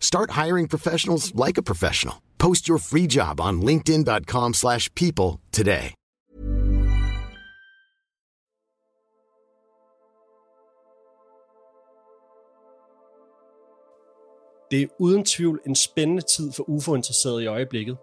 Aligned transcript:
Start 0.00 0.30
hiring 0.30 0.68
professionals 0.68 1.32
like 1.46 1.58
a 1.58 1.62
professional. 1.62 2.16
Post 2.38 2.66
your 2.68 2.78
free 2.78 3.06
job 3.06 3.40
on 3.40 3.62
linkedin.com/people 3.62 4.54
slash 4.54 4.88
people 4.94 5.40
today. 5.52 5.94
Det 14.70 14.82
er 14.82 14.86
uden 14.98 15.24
tvivl 15.24 15.60
en 15.66 15.74
spændende 15.74 16.22
tid 16.22 16.52
for 16.52 16.68
UFO-interesserede 16.68 17.42
i 17.42 17.46
øjeblikket. 17.46 17.96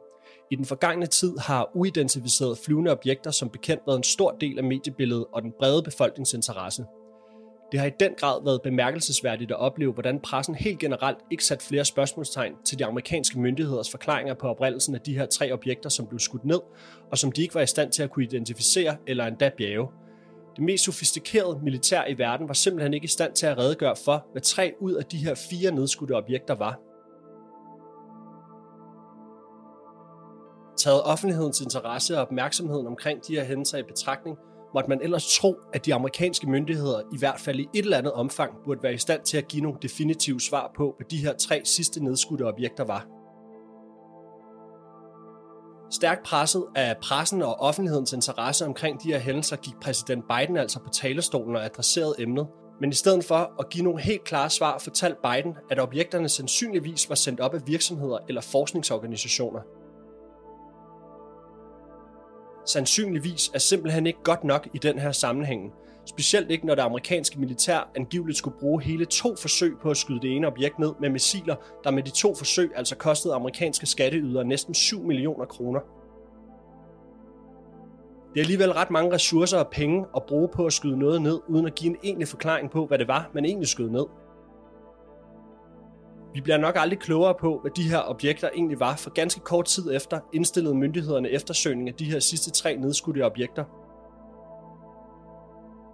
I 0.52 0.56
den 0.56 0.66
forgangne 0.66 1.06
tid 1.06 1.38
har 1.38 1.69
uidentificerede 1.73 2.56
flyvende 2.66 2.91
objekter 2.91 3.31
som 3.31 3.50
bekendt 3.50 3.84
været 3.88 3.97
en 3.97 4.03
stor 4.03 4.31
del 4.31 4.58
af 4.58 4.64
mediebilledet 4.64 5.25
og 5.34 5.41
den 5.41 5.52
brede 5.59 5.84
befolkningsinteresse. 5.84 6.86
Det 7.71 7.80
har 7.80 7.88
i 7.88 7.91
den 7.99 8.13
grad 8.17 8.44
været 8.44 8.61
bemærkelsesværdigt 8.61 9.52
at 9.52 9.59
opleve, 9.59 9.94
hvordan 9.94 10.19
pressen 10.19 10.55
helt 10.55 10.80
generelt 10.80 11.17
ikke 11.31 11.45
sat 11.45 11.61
flere 11.61 11.85
spørgsmålstegn 11.85 12.53
til 12.66 12.80
de 12.80 12.85
amerikanske 12.85 13.39
myndigheders 13.39 13.91
forklaringer 13.91 14.33
på 14.33 14.47
oprindelsen 14.47 14.95
af 14.95 15.02
de 15.02 15.17
her 15.17 15.25
tre 15.25 15.52
objekter, 15.53 15.89
som 15.89 16.07
blev 16.07 16.19
skudt 16.19 16.45
ned, 16.45 16.59
og 17.11 17.17
som 17.17 17.31
de 17.31 17.41
ikke 17.41 17.55
var 17.55 17.61
i 17.61 17.67
stand 17.67 17.91
til 17.91 18.03
at 18.03 18.11
kunne 18.11 18.25
identificere 18.25 18.97
eller 19.07 19.25
endda 19.25 19.49
bjerge. 19.57 19.88
Det 20.55 20.63
mest 20.63 20.83
sofistikerede 20.83 21.59
militær 21.63 22.05
i 22.07 22.17
verden 22.17 22.47
var 22.47 22.53
simpelthen 22.53 22.94
ikke 22.94 23.05
i 23.05 23.07
stand 23.07 23.33
til 23.33 23.45
at 23.45 23.57
redegøre 23.57 23.95
for, 24.05 24.25
hvad 24.31 24.41
tre 24.41 24.73
ud 24.79 24.94
af 24.94 25.05
de 25.05 25.17
her 25.17 25.35
fire 25.50 25.72
nedskudte 25.72 26.11
objekter 26.11 26.55
var. 26.55 26.79
Taget 30.77 31.03
offentlighedens 31.03 31.61
interesse 31.61 32.16
og 32.16 32.22
opmærksomheden 32.22 32.88
omkring 32.88 33.27
de 33.27 33.35
her 33.35 33.44
hændelser 33.44 33.77
i 33.77 33.83
betragtning, 33.83 34.38
måtte 34.73 34.89
man 34.89 35.02
ellers 35.02 35.38
tro, 35.38 35.55
at 35.73 35.85
de 35.85 35.94
amerikanske 35.94 36.49
myndigheder 36.49 37.02
i 37.13 37.17
hvert 37.19 37.39
fald 37.39 37.59
i 37.59 37.67
et 37.73 37.83
eller 37.83 37.97
andet 37.97 38.13
omfang 38.13 38.53
burde 38.66 38.83
være 38.83 38.94
i 38.94 38.97
stand 38.97 39.22
til 39.22 39.38
at 39.38 39.47
give 39.47 39.63
nogle 39.63 39.77
definitive 39.81 40.41
svar 40.41 40.72
på, 40.77 40.94
hvad 40.97 41.07
de 41.09 41.17
her 41.17 41.33
tre 41.33 41.61
sidste 41.66 42.03
nedskudte 42.03 42.44
objekter 42.44 42.83
var. 42.83 43.07
Stærkt 45.91 46.23
presset 46.23 46.66
af 46.75 46.97
pressen 47.02 47.41
og 47.41 47.59
offentlighedens 47.59 48.13
interesse 48.13 48.66
omkring 48.66 49.03
de 49.03 49.07
her 49.07 49.19
hændelser 49.19 49.55
gik 49.55 49.73
præsident 49.81 50.25
Biden 50.27 50.57
altså 50.57 50.79
på 50.79 50.89
talerstolen 50.89 51.55
og 51.55 51.66
adresserede 51.66 52.16
emnet. 52.19 52.47
Men 52.81 52.89
i 52.89 52.94
stedet 52.94 53.25
for 53.25 53.53
at 53.59 53.69
give 53.69 53.83
nogle 53.83 54.02
helt 54.02 54.23
klare 54.23 54.50
svar, 54.50 54.77
fortalte 54.77 55.17
Biden, 55.23 55.55
at 55.72 55.79
objekterne 55.79 56.29
sandsynligvis 56.29 57.09
var 57.09 57.16
sendt 57.16 57.40
op 57.40 57.53
af 57.53 57.59
virksomheder 57.67 58.17
eller 58.28 58.41
forskningsorganisationer. 58.41 59.59
Sandsynligvis 62.66 63.52
er 63.53 63.59
simpelthen 63.59 64.08
ikke 64.08 64.24
godt 64.24 64.44
nok 64.44 64.68
i 64.74 64.78
den 64.78 65.00
her 65.00 65.12
sammenhæng. 65.12 65.74
Specielt 66.06 66.52
ikke, 66.52 66.66
når 66.66 66.76
det 66.76 66.81
amerikanske 66.81 67.40
militær 67.40 67.90
angiveligt 67.96 68.38
skulle 68.38 68.58
bruge 68.59 68.81
hele 68.84 69.06
to 69.06 69.36
forsøg 69.36 69.74
på 69.81 69.90
at 69.90 69.98
skyde 69.98 70.22
det 70.22 70.36
ene 70.36 70.48
objekt 70.48 70.80
ned 70.80 70.94
med 71.02 71.09
missiler, 71.09 71.56
der 71.84 71.92
med 71.92 72.03
de 72.03 72.09
to 72.09 72.36
forsøg 72.36 72.72
altså 72.76 72.96
kostede 72.96 73.34
amerikanske 73.34 73.86
skatteydere 73.86 74.46
næsten 74.46 74.74
7 74.74 75.03
millioner 75.03 75.46
kroner. 75.46 75.80
Det 78.34 78.40
er 78.40 78.44
alligevel 78.44 78.72
ret 78.72 78.92
mange 78.92 79.14
ressourcer 79.14 79.58
og 79.58 79.68
penge 79.72 80.06
at 80.16 80.24
bruge 80.24 80.47
på 80.47 80.66
at 80.66 80.74
skyde 80.74 81.00
noget 81.00 81.22
ned, 81.22 81.40
uden 81.47 81.66
at 81.66 81.76
give 81.76 81.90
en 81.90 81.97
egentlig 82.03 82.28
forklaring 82.28 82.72
på, 82.72 82.86
hvad 82.86 83.00
det 83.00 83.08
var, 83.08 83.30
man 83.34 83.46
egentlig 83.46 83.68
skød 83.68 83.90
ned. 83.90 84.06
Vi 86.35 86.41
bliver 86.41 86.57
nok 86.57 86.75
aldrig 86.78 87.00
klogere 87.00 87.35
på, 87.40 87.59
hvad 87.62 87.72
de 87.72 87.90
her 87.90 88.09
objekter 88.09 88.50
egentlig 88.56 88.79
var, 88.79 88.96
for 88.96 89.09
ganske 89.09 89.40
kort 89.40 89.66
tid 89.66 89.96
efter 89.96 90.19
indstillede 90.34 90.75
myndighederne 90.75 91.29
eftersøgning 91.29 91.90
af 91.90 91.96
de 91.96 92.06
her 92.06 92.19
sidste 92.19 92.51
tre 92.51 92.75
nedskudte 92.75 93.25
objekter. 93.25 93.63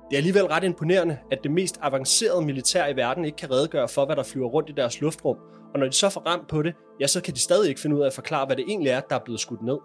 Det 0.10 0.16
er 0.16 0.18
alligevel 0.18 0.46
ret 0.46 0.64
imponerende, 0.64 1.18
at 1.32 1.40
det 1.44 1.52
mest 1.52 1.80
avancerede 1.82 2.46
militær 2.46 2.88
i 2.88 2.96
verden 2.96 3.26
ikke 3.26 3.38
kan 3.38 3.52
redegøre 3.52 3.88
for, 3.88 4.06
hvad 4.06 4.16
der 4.16 4.24
flyver 4.24 4.48
rundt 4.48 4.70
i 4.70 4.74
deres 4.74 5.02
luftrum, 5.02 5.38
og 5.74 5.80
når 5.80 5.86
de 5.86 5.94
så 5.94 6.10
får 6.10 6.22
ramt 6.22 6.48
på 6.48 6.62
det, 6.62 6.74
ja, 7.00 7.08
så 7.08 7.22
kan 7.22 7.34
de 7.34 7.40
stadig 7.40 7.70
ikke 7.70 7.82
finde 7.82 7.96
ud 7.96 8.02
af 8.02 8.08
at 8.08 8.14
forklare, 8.14 8.46
hvad 8.46 8.56
det 8.56 8.66
egentlig 8.68 8.90
er, 8.90 9.00
der 9.00 9.16
er 9.16 9.24
blevet 9.26 9.40
skudt 9.40 9.62
ned. 9.62 9.78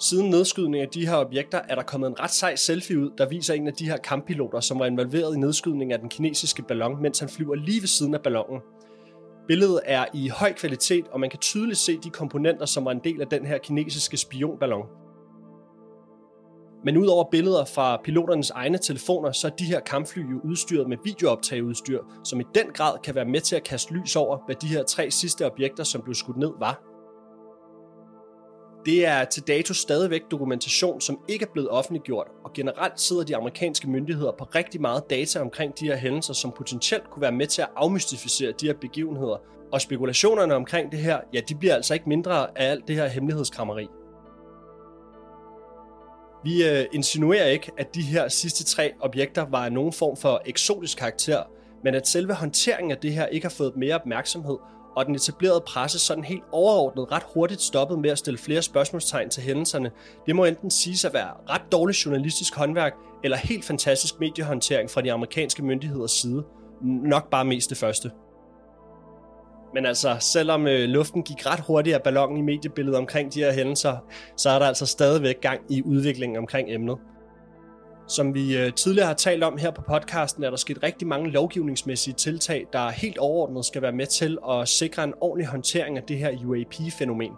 Siden 0.00 0.30
nedskydningen 0.30 0.82
af 0.82 0.88
de 0.88 1.06
her 1.06 1.16
objekter 1.16 1.60
er 1.68 1.74
der 1.74 1.82
kommet 1.82 2.08
en 2.08 2.20
ret 2.20 2.30
sej 2.30 2.56
selfie 2.56 2.98
ud, 2.98 3.10
der 3.18 3.28
viser 3.28 3.54
en 3.54 3.66
af 3.66 3.72
de 3.72 3.84
her 3.84 3.96
kamppiloter, 3.96 4.60
som 4.60 4.78
var 4.78 4.86
involveret 4.86 5.36
i 5.36 5.38
nedskydningen 5.38 5.92
af 5.92 5.98
den 5.98 6.08
kinesiske 6.08 6.62
ballon, 6.62 7.02
mens 7.02 7.18
han 7.18 7.28
flyver 7.28 7.54
lige 7.54 7.80
ved 7.80 7.88
siden 7.88 8.14
af 8.14 8.22
ballonen. 8.22 8.60
Billedet 9.48 9.80
er 9.84 10.04
i 10.14 10.28
høj 10.28 10.52
kvalitet, 10.52 11.08
og 11.08 11.20
man 11.20 11.30
kan 11.30 11.38
tydeligt 11.38 11.78
se 11.78 11.98
de 11.98 12.10
komponenter, 12.10 12.66
som 12.66 12.84
var 12.84 12.90
en 12.90 13.00
del 13.04 13.20
af 13.20 13.26
den 13.26 13.46
her 13.46 13.58
kinesiske 13.58 14.16
spionballon. 14.16 14.86
Men 16.84 16.96
udover 16.96 17.24
billeder 17.30 17.64
fra 17.64 18.00
piloternes 18.04 18.50
egne 18.50 18.78
telefoner, 18.78 19.32
så 19.32 19.46
er 19.46 19.50
de 19.50 19.64
her 19.64 19.80
kampfly 19.80 20.32
jo 20.32 20.40
udstyret 20.44 20.88
med 20.88 20.96
videooptageudstyr, 21.04 22.00
som 22.24 22.40
i 22.40 22.44
den 22.54 22.66
grad 22.74 22.98
kan 23.04 23.14
være 23.14 23.24
med 23.24 23.40
til 23.40 23.56
at 23.56 23.64
kaste 23.64 23.94
lys 23.94 24.16
over, 24.16 24.38
hvad 24.46 24.56
de 24.56 24.66
her 24.66 24.82
tre 24.82 25.10
sidste 25.10 25.46
objekter, 25.46 25.84
som 25.84 26.02
blev 26.02 26.14
skudt 26.14 26.36
ned, 26.36 26.50
var. 26.58 26.87
Det 28.88 29.06
er 29.06 29.24
til 29.24 29.42
dato 29.42 29.74
stadigvæk 29.74 30.22
dokumentation, 30.30 31.00
som 31.00 31.20
ikke 31.28 31.44
er 31.44 31.52
blevet 31.52 31.70
offentliggjort, 31.70 32.26
og 32.44 32.52
generelt 32.52 33.00
sidder 33.00 33.24
de 33.24 33.36
amerikanske 33.36 33.90
myndigheder 33.90 34.32
på 34.38 34.44
rigtig 34.44 34.80
meget 34.80 35.10
data 35.10 35.40
omkring 35.40 35.78
de 35.80 35.86
her 35.86 35.96
hændelser, 35.96 36.32
som 36.32 36.52
potentielt 36.56 37.10
kunne 37.10 37.20
være 37.20 37.32
med 37.32 37.46
til 37.46 37.62
at 37.62 37.68
afmystificere 37.76 38.52
de 38.60 38.66
her 38.66 38.74
begivenheder. 38.80 39.36
Og 39.72 39.80
spekulationerne 39.80 40.54
omkring 40.54 40.92
det 40.92 41.00
her, 41.00 41.20
ja, 41.34 41.40
de 41.48 41.54
bliver 41.54 41.74
altså 41.74 41.94
ikke 41.94 42.08
mindre 42.08 42.58
af 42.58 42.70
alt 42.70 42.88
det 42.88 42.96
her 42.96 43.06
hemmelighedskrammeri. 43.06 43.88
Vi 46.44 46.68
øh, 46.68 46.86
insinuerer 46.92 47.46
ikke, 47.46 47.72
at 47.78 47.94
de 47.94 48.02
her 48.02 48.28
sidste 48.28 48.64
tre 48.64 48.92
objekter 49.00 49.46
var 49.50 49.64
af 49.64 49.72
nogen 49.72 49.92
form 49.92 50.16
for 50.16 50.42
eksotisk 50.46 50.98
karakter, 50.98 51.42
men 51.84 51.94
at 51.94 52.08
selve 52.08 52.34
håndteringen 52.34 52.90
af 52.90 52.98
det 52.98 53.12
her 53.12 53.26
ikke 53.26 53.44
har 53.44 53.54
fået 53.56 53.76
mere 53.76 53.94
opmærksomhed, 53.94 54.56
og 54.98 55.06
den 55.06 55.14
etablerede 55.14 55.60
presse 55.60 55.98
sådan 55.98 56.24
helt 56.24 56.42
overordnet 56.52 57.12
ret 57.12 57.22
hurtigt 57.34 57.60
stoppet 57.60 57.98
med 57.98 58.10
at 58.10 58.18
stille 58.18 58.38
flere 58.38 58.62
spørgsmålstegn 58.62 59.30
til 59.30 59.42
hændelserne, 59.42 59.90
det 60.26 60.36
må 60.36 60.44
enten 60.44 60.70
siges 60.70 61.04
at 61.04 61.14
være 61.14 61.30
ret 61.48 61.62
dårligt 61.72 62.06
journalistisk 62.06 62.56
håndværk, 62.56 62.94
eller 63.24 63.36
helt 63.36 63.64
fantastisk 63.64 64.20
mediehåndtering 64.20 64.90
fra 64.90 65.00
de 65.00 65.12
amerikanske 65.12 65.62
myndigheders 65.62 66.10
side. 66.10 66.44
Nok 66.82 67.30
bare 67.30 67.44
mest 67.44 67.70
det 67.70 67.78
første. 67.78 68.10
Men 69.74 69.86
altså, 69.86 70.16
selvom 70.20 70.66
øh, 70.66 70.88
luften 70.88 71.22
gik 71.22 71.46
ret 71.46 71.60
hurtigt 71.60 71.96
af 71.96 72.02
ballonen 72.02 72.36
i 72.36 72.42
mediebilledet 72.42 72.98
omkring 72.98 73.34
de 73.34 73.40
her 73.40 73.52
hændelser, 73.52 73.96
så 74.36 74.50
er 74.50 74.58
der 74.58 74.66
altså 74.66 74.86
stadigvæk 74.86 75.40
gang 75.40 75.60
i 75.68 75.82
udviklingen 75.82 76.38
omkring 76.38 76.70
emnet. 76.70 76.98
Som 78.08 78.34
vi 78.34 78.56
øh, 78.56 78.72
tidligere 78.72 79.06
har 79.06 79.14
talt 79.14 79.44
om 79.44 79.58
her 79.58 79.70
på 79.70 79.82
podcasten, 79.82 80.44
er 80.44 80.50
der 80.50 80.56
sket 80.56 80.82
rigtig 80.82 81.08
mange 81.08 81.30
lovgivningsmæssige 81.30 82.14
tiltag, 82.14 82.66
der 82.72 82.90
helt 82.90 83.18
overordnet 83.18 83.64
skal 83.64 83.82
være 83.82 83.92
med 83.92 84.06
til 84.06 84.38
at 84.50 84.68
sikre 84.68 85.04
en 85.04 85.14
ordentlig 85.20 85.46
håndtering 85.46 85.96
af 85.96 86.02
det 86.02 86.18
her 86.18 86.30
UAP-fænomen. 86.46 87.32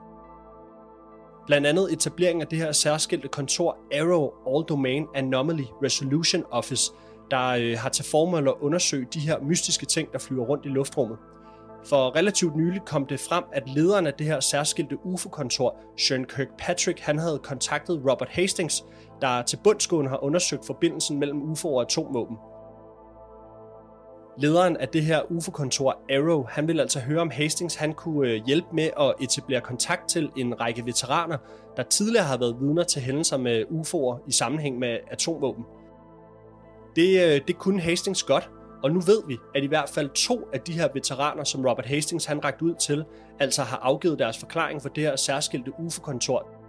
Blandt 1.46 1.67
andet 1.67 1.93
etablering 1.93 2.40
af 2.43 2.46
det 2.46 2.58
her 2.58 2.72
særskilte 2.72 3.28
kontor 3.28 3.76
Arrow 3.94 4.31
All 4.56 4.64
Domain 4.69 5.06
Anomaly 5.14 5.64
Resolution 5.84 6.44
Office, 6.50 6.93
der 7.31 7.46
øh, 7.49 7.78
har 7.78 7.88
til 7.88 8.05
formål 8.05 8.49
at 8.49 8.55
undersøge 8.61 9.06
de 9.14 9.20
her 9.20 9.40
mystiske 9.40 9.87
ting, 9.87 10.12
der 10.12 10.19
flyver 10.19 10.44
rundt 10.44 10.66
i 10.66 10.69
luftrummet. 10.69 11.19
For 11.84 12.16
relativt 12.16 12.56
nyligt 12.56 12.84
kom 12.84 13.06
det 13.06 13.20
frem, 13.20 13.44
at 13.52 13.62
lederen 13.69 14.06
af 14.06 14.14
det 14.14 14.26
her 14.26 14.40
særskilte 14.40 15.06
UFO-kontor, 15.06 15.76
Sean 15.99 16.25
Kirkpatrick, 16.25 17.00
han 17.00 17.19
havde 17.19 17.38
kontaktet 17.38 18.02
Robert 18.11 18.28
Hastings, 18.28 18.84
der 19.20 19.43
til 19.43 19.58
bundsgående 19.64 20.11
har 20.11 20.25
undersøgt 20.25 20.67
forbindelsen 20.67 21.19
mellem 21.19 21.43
UFO 21.43 21.75
og 21.75 21.82
atomvåben. 21.82 22.37
Lederen 24.38 24.76
af 24.76 24.88
det 24.88 25.02
her 25.02 25.32
UFO-kontor, 25.32 26.00
Arrow, 26.11 26.44
han 26.49 26.69
ville 26.69 26.82
altså 26.82 27.00
høre 27.00 27.20
om 27.20 27.31
Hastings 27.31 27.75
han 27.75 27.93
kunne 27.93 28.28
øh, 28.28 28.40
hjælpe 28.46 28.69
med 28.72 28.90
at 29.00 29.14
etablere 29.20 29.61
kontakt 29.61 30.08
til 30.08 30.31
en 30.37 30.61
række 30.61 30.87
veteraner, 30.87 31.37
der 31.76 31.82
tidligere 31.82 32.25
har 32.25 32.38
været 32.38 32.56
vidner 32.61 32.82
til 32.82 33.02
hændelser 33.02 33.37
med 33.37 33.64
UFO'er 33.70 34.28
i 34.28 34.32
sammenhæng 34.32 34.78
med 34.78 34.99
atomvåben. 35.11 35.64
Det, 36.96 37.34
øh, 37.34 37.40
det 37.49 37.58
kunne 37.58 37.81
Hastings 37.81 38.23
godt, 38.23 38.50
og 38.82 38.90
nu 38.90 39.00
ved 39.00 39.23
vi, 39.26 39.37
at 39.55 39.64
i 39.64 39.66
hvert 39.66 39.88
fald 39.88 40.11
to 40.11 40.49
af 40.52 40.61
de 40.61 40.73
her 40.73 40.88
veteraner, 40.94 41.44
som 41.44 41.64
Robert 41.66 41.87
Hastings 41.87 42.25
han 42.25 42.44
rakt 42.44 42.62
ud 42.62 42.75
til, 42.75 43.05
altså 43.40 43.62
har 43.62 43.76
afgivet 43.76 44.19
deres 44.19 44.38
forklaring 44.38 44.82
for 44.82 44.88
det 44.88 45.02
her 45.02 45.16
særskilte 45.16 45.73
UFO-kontor. 45.78 46.60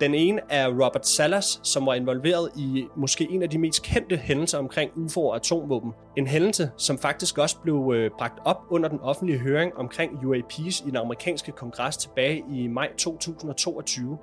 Den 0.00 0.14
ene 0.14 0.40
er 0.48 0.68
Robert 0.68 1.06
Salas, 1.06 1.60
som 1.62 1.86
var 1.86 1.94
involveret 1.94 2.50
i 2.56 2.86
måske 2.96 3.26
en 3.30 3.42
af 3.42 3.50
de 3.50 3.58
mest 3.58 3.82
kendte 3.82 4.16
hændelser 4.16 4.58
omkring 4.58 4.90
UFO 4.96 5.26
og 5.26 5.36
atomvåben. 5.36 5.92
En 6.16 6.26
hændelse, 6.26 6.70
som 6.76 6.98
faktisk 6.98 7.38
også 7.38 7.56
blev 7.62 7.92
øh, 7.94 8.10
bragt 8.18 8.38
op 8.44 8.56
under 8.70 8.88
den 8.88 9.00
offentlige 9.00 9.38
høring 9.38 9.76
omkring 9.76 10.26
UAPs 10.26 10.80
i 10.80 10.84
den 10.86 10.96
amerikanske 10.96 11.52
kongres 11.52 11.96
tilbage 11.96 12.44
i 12.50 12.66
maj 12.66 12.88
2022. 12.98 14.18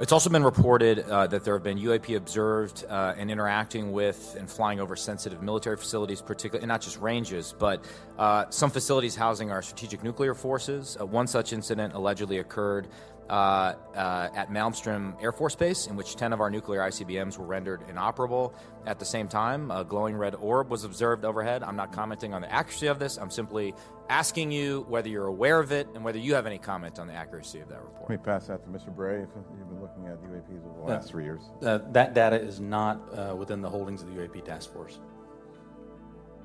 It's 0.00 0.12
also 0.12 0.30
been 0.30 0.44
reported 0.44 0.98
uh, 0.98 1.26
that 1.26 1.42
there 1.42 1.54
have 1.54 1.64
been 1.64 1.78
UAP 1.78 2.16
observed 2.16 2.84
uh, 2.90 3.20
and 3.20 3.30
interacting 3.30 3.94
with 3.94 4.18
and 4.38 4.46
flying 4.48 4.80
over 4.80 4.94
sensitive 4.94 5.42
military 5.42 5.76
facilities, 5.76 6.22
particularly, 6.22 6.62
and 6.62 6.68
not 6.68 6.82
just 6.82 7.00
ranges, 7.02 7.54
but 7.58 7.80
uh, 8.18 8.46
some 8.50 8.70
facilities 8.70 9.14
housing 9.14 9.50
our 9.50 9.62
strategic 9.62 10.02
nuclear 10.02 10.34
forces. 10.34 10.96
Uh, 11.00 11.06
one 11.06 11.26
such 11.26 11.52
incident 11.52 11.94
allegedly 11.94 12.38
occurred 12.38 12.88
uh, 13.28 13.74
uh, 13.94 14.28
at 14.34 14.50
Malmstrom 14.50 15.20
Air 15.20 15.32
Force 15.32 15.56
Base, 15.56 15.86
in 15.86 15.96
which 15.96 16.14
10 16.16 16.32
of 16.32 16.40
our 16.40 16.48
nuclear 16.48 16.80
ICBMs 16.80 17.36
were 17.38 17.44
rendered 17.44 17.82
inoperable. 17.88 18.54
At 18.86 18.98
the 19.00 19.04
same 19.04 19.26
time, 19.26 19.70
a 19.70 19.84
glowing 19.84 20.16
red 20.16 20.36
orb 20.36 20.70
was 20.70 20.84
observed 20.84 21.24
overhead. 21.24 21.62
I'm 21.62 21.76
not 21.76 21.92
commenting 21.92 22.34
on 22.34 22.42
the 22.42 22.52
accuracy 22.52 22.86
of 22.86 22.98
this. 22.98 23.16
I'm 23.16 23.30
simply 23.30 23.74
asking 24.08 24.52
you 24.52 24.86
whether 24.88 25.08
you're 25.08 25.26
aware 25.26 25.58
of 25.58 25.72
it 25.72 25.88
and 25.94 26.04
whether 26.04 26.18
you 26.18 26.34
have 26.34 26.46
any 26.46 26.58
comment 26.58 27.00
on 27.00 27.08
the 27.08 27.14
accuracy 27.14 27.58
of 27.58 27.68
that 27.68 27.82
report. 27.82 28.08
Let 28.08 28.10
me 28.10 28.24
pass 28.24 28.46
that 28.46 28.62
to 28.62 28.68
Mr. 28.68 28.94
Bray. 28.94 29.22
If 29.22 29.28
you've 29.58 29.68
been 29.68 29.82
looking 29.82 30.06
at 30.06 30.22
UAPs 30.22 30.64
over 30.64 30.86
the 30.86 30.92
last 30.92 31.10
three 31.10 31.24
years. 31.24 31.42
Uh, 31.62 31.78
that 31.90 32.14
data 32.14 32.40
is 32.40 32.60
not 32.60 33.00
uh, 33.12 33.34
within 33.34 33.60
the 33.60 33.68
holdings 33.68 34.02
of 34.02 34.14
the 34.14 34.20
UAP 34.20 34.44
task 34.44 34.72
force. 34.72 35.00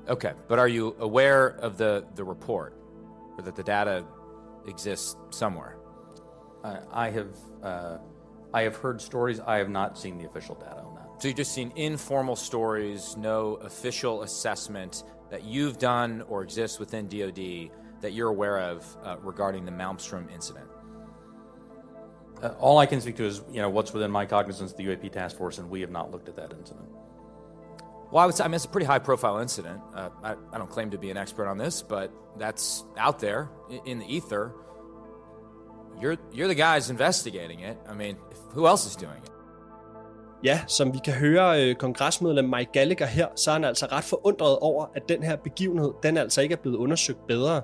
Okay, 0.08 0.32
but 0.48 0.58
are 0.58 0.68
you 0.68 0.96
aware 0.98 1.48
of 1.60 1.78
the, 1.78 2.04
the 2.16 2.24
report 2.24 2.74
or 3.36 3.42
that 3.42 3.54
the 3.54 3.62
data 3.62 4.04
exists 4.66 5.16
somewhere? 5.30 5.76
Uh, 6.64 6.80
I 6.92 7.10
have 7.10 7.36
uh, 7.62 7.98
I 8.54 8.62
have 8.62 8.76
heard 8.76 9.00
stories. 9.00 9.40
I 9.40 9.56
have 9.56 9.70
not 9.70 9.98
seen 9.98 10.18
the 10.18 10.26
official 10.26 10.54
data 10.54 10.78
on 10.78 10.94
that. 10.96 11.22
So 11.22 11.28
you've 11.28 11.36
just 11.36 11.54
seen 11.54 11.72
informal 11.76 12.36
stories, 12.36 13.16
no 13.16 13.54
official 13.56 14.22
assessment 14.22 15.04
that 15.30 15.44
you've 15.44 15.78
done 15.78 16.22
or 16.28 16.42
exists 16.42 16.78
within 16.78 17.08
DoD 17.08 17.70
that 18.00 18.12
you're 18.12 18.28
aware 18.28 18.58
of 18.58 18.84
uh, 19.04 19.16
regarding 19.22 19.64
the 19.64 19.70
Malmstrom 19.70 20.30
incident. 20.32 20.66
Uh, 22.42 22.48
all 22.58 22.78
I 22.78 22.86
can 22.86 23.00
speak 23.00 23.16
to 23.16 23.24
is 23.24 23.40
you 23.50 23.62
know 23.62 23.70
what's 23.70 23.92
within 23.92 24.10
my 24.10 24.26
cognizance, 24.26 24.72
the 24.72 24.84
UAP 24.84 25.12
task 25.12 25.36
force, 25.36 25.58
and 25.58 25.70
we 25.70 25.80
have 25.80 25.90
not 25.90 26.10
looked 26.10 26.28
at 26.28 26.36
that 26.36 26.52
incident. 26.52 26.88
Well, 28.12 28.22
I 28.22 28.26
would 28.26 28.34
say 28.34 28.44
I 28.44 28.48
mean 28.48 28.56
it's 28.56 28.66
a 28.66 28.68
pretty 28.68 28.86
high-profile 28.86 29.38
incident. 29.38 29.80
Uh, 29.94 30.10
I, 30.22 30.32
I, 30.52 30.58
don't 30.58 30.70
claim 30.70 30.90
to 30.90 30.98
be 30.98 31.10
an 31.10 31.16
expert 31.16 31.48
on 31.48 31.56
this, 31.56 31.80
but 31.80 32.12
that's 32.38 32.84
out 32.98 33.18
there 33.20 33.48
in 33.86 34.00
the 34.00 34.16
ether. 34.16 34.52
You're 35.98 36.18
you're 36.30 36.48
the 36.48 36.54
guys 36.54 36.90
investigating 36.90 37.60
it. 37.60 37.78
I 37.88 37.94
mean, 37.94 38.18
who 38.54 38.66
else 38.66 38.86
is 38.86 38.96
doing 38.96 39.16
it? 39.24 39.30
Ja, 40.44 40.60
som 40.66 40.94
vi 40.94 40.98
kan 41.04 41.14
høre 41.14 41.62
øh, 41.62 41.74
kongresmedlem 41.74 42.44
Mike 42.44 42.70
Gallagher 42.72 43.06
her, 43.06 43.26
så 43.36 43.50
er 43.50 43.52
han 43.52 43.64
altså 43.64 43.86
ret 43.86 44.04
forundret 44.04 44.58
over, 44.58 44.86
at 44.94 45.08
den 45.08 45.22
her 45.22 45.36
begivenhed, 45.36 45.92
den 46.02 46.16
altså 46.16 46.40
ikke 46.40 46.52
er 46.52 46.56
blevet 46.56 46.76
undersøgt 46.76 47.26
bedre. 47.26 47.62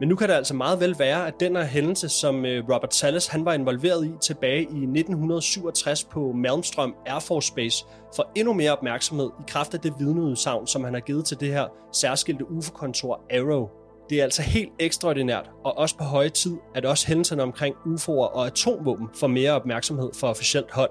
Men 0.00 0.08
nu 0.08 0.16
kan 0.16 0.28
det 0.28 0.34
altså 0.34 0.54
meget 0.54 0.80
vel 0.80 0.98
være, 0.98 1.26
at 1.26 1.40
den 1.40 1.56
her 1.56 1.64
hændelse, 1.64 2.08
som 2.08 2.44
øh, 2.44 2.64
Robert 2.64 2.94
Salles 2.94 3.26
han 3.26 3.44
var 3.44 3.52
involveret 3.52 4.06
i 4.06 4.10
tilbage 4.20 4.62
i 4.62 4.82
1967 4.84 6.04
på 6.04 6.32
Malmstrøm 6.32 6.94
Air 7.06 7.18
Force 7.20 7.52
Base, 7.54 7.84
får 8.16 8.32
endnu 8.34 8.52
mere 8.52 8.72
opmærksomhed 8.72 9.26
i 9.26 9.42
kraft 9.48 9.74
af 9.74 9.80
det 9.80 9.92
vidneudsagn, 9.98 10.66
som 10.66 10.84
han 10.84 10.94
har 10.94 11.00
givet 11.00 11.24
til 11.24 11.40
det 11.40 11.48
her 11.48 11.66
særskilte 11.92 12.50
UFO-kontor 12.50 13.20
Arrow. 13.30 13.68
Det 14.10 14.18
er 14.18 14.24
altså 14.24 14.42
helt 14.42 14.72
ekstraordinært, 14.78 15.50
og 15.64 15.78
også 15.78 15.96
på 15.96 16.04
høje 16.04 16.28
tid, 16.28 16.56
at 16.74 16.84
også 16.84 17.06
hændelserne 17.06 17.42
omkring 17.42 17.74
UFO'er 17.86 18.10
og 18.10 18.46
atomvåben 18.46 19.08
får 19.20 19.26
mere 19.26 19.52
opmærksomhed 19.52 20.10
fra 20.20 20.30
officielt 20.30 20.70
hold. 20.72 20.90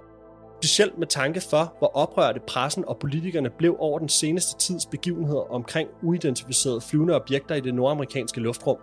Specielt 0.60 0.98
med 0.98 1.08
tanke 1.08 1.42
for, 1.50 1.76
hvor 1.80 1.92
oprørte 1.94 2.40
pressen 2.48 2.86
og 2.88 2.98
politikerne 2.98 3.50
blev 3.58 3.76
over 3.80 4.00
den 4.00 4.10
seneste 4.10 4.58
tids 4.58 4.86
begivenheder 4.86 5.54
omkring 5.54 5.90
uidentificerede 6.04 6.82
flyvende 6.82 7.16
objekter 7.16 7.56
i 7.56 7.60
det 7.60 7.74
nordamerikanske 7.74 8.40
luftrum. 8.40 8.78